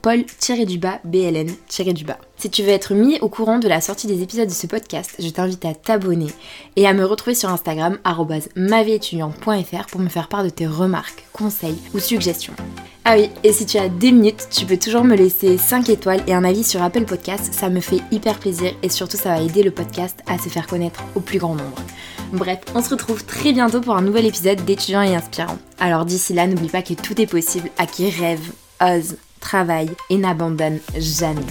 paul-bln-du-bas. 0.02 1.00
Si 2.36 2.50
tu 2.50 2.64
veux 2.64 2.70
être 2.70 2.94
mis 2.94 3.20
au 3.20 3.28
courant 3.28 3.60
de 3.60 3.68
la 3.68 3.80
sortie 3.80 4.08
des 4.08 4.22
épisodes 4.22 4.48
de 4.48 4.52
ce 4.52 4.66
podcast, 4.66 5.14
je 5.20 5.28
t'invite 5.28 5.64
à 5.64 5.72
t'abonner 5.72 6.26
et 6.74 6.88
à 6.88 6.94
me 6.94 7.04
retrouver 7.04 7.36
sur 7.36 7.48
Instagram, 7.48 7.98
mavéétudiante.fr 8.56 9.86
pour 9.86 10.00
me 10.00 10.08
faire 10.08 10.26
part 10.26 10.42
de 10.42 10.48
tes 10.50 10.66
remarques, 10.66 11.24
conseils 11.32 11.78
ou 11.94 12.00
suggestions. 12.00 12.54
Ah 13.04 13.14
oui, 13.16 13.30
et 13.44 13.52
si 13.52 13.66
tu 13.66 13.78
as 13.78 13.88
des 13.88 14.10
minutes, 14.10 14.48
tu 14.50 14.66
peux 14.66 14.78
toujours 14.78 15.04
me 15.04 15.14
laisser 15.14 15.58
5 15.58 15.88
étoiles 15.90 16.24
et 16.26 16.34
un 16.34 16.42
avis 16.42 16.64
sur 16.64 16.82
Apple 16.82 17.04
Podcast, 17.04 17.54
ça 17.54 17.68
me 17.68 17.78
fait 17.78 18.00
hyper 18.10 18.40
plaisir 18.40 18.72
et 18.82 18.88
surtout 18.88 19.16
ça 19.16 19.28
va 19.28 19.40
aider 19.40 19.62
le 19.62 19.70
podcast 19.70 20.18
à 20.26 20.38
se 20.38 20.48
faire 20.48 20.66
connaître 20.66 21.04
au 21.14 21.20
plus 21.20 21.38
grand 21.38 21.54
nombre. 21.54 21.76
Bref, 22.32 22.58
on 22.74 22.82
se 22.82 22.90
retrouve 22.90 23.24
très 23.24 23.52
bientôt 23.52 23.80
pour 23.80 23.96
un 23.96 24.02
nouvel 24.02 24.26
épisode 24.26 24.64
d'étudiants 24.64 25.02
et 25.02 25.14
inspirants. 25.14 25.58
Alors 25.78 26.04
d'ici 26.04 26.34
là, 26.34 26.46
n'oublie 26.46 26.68
pas 26.68 26.82
que 26.82 26.94
tout 26.94 27.20
est 27.20 27.26
possible 27.26 27.70
à 27.78 27.86
qui 27.86 28.10
rêve, 28.10 28.52
ose, 28.80 29.16
travaille 29.40 29.90
et 30.10 30.18
n'abandonne 30.18 30.80
jamais. 30.96 31.46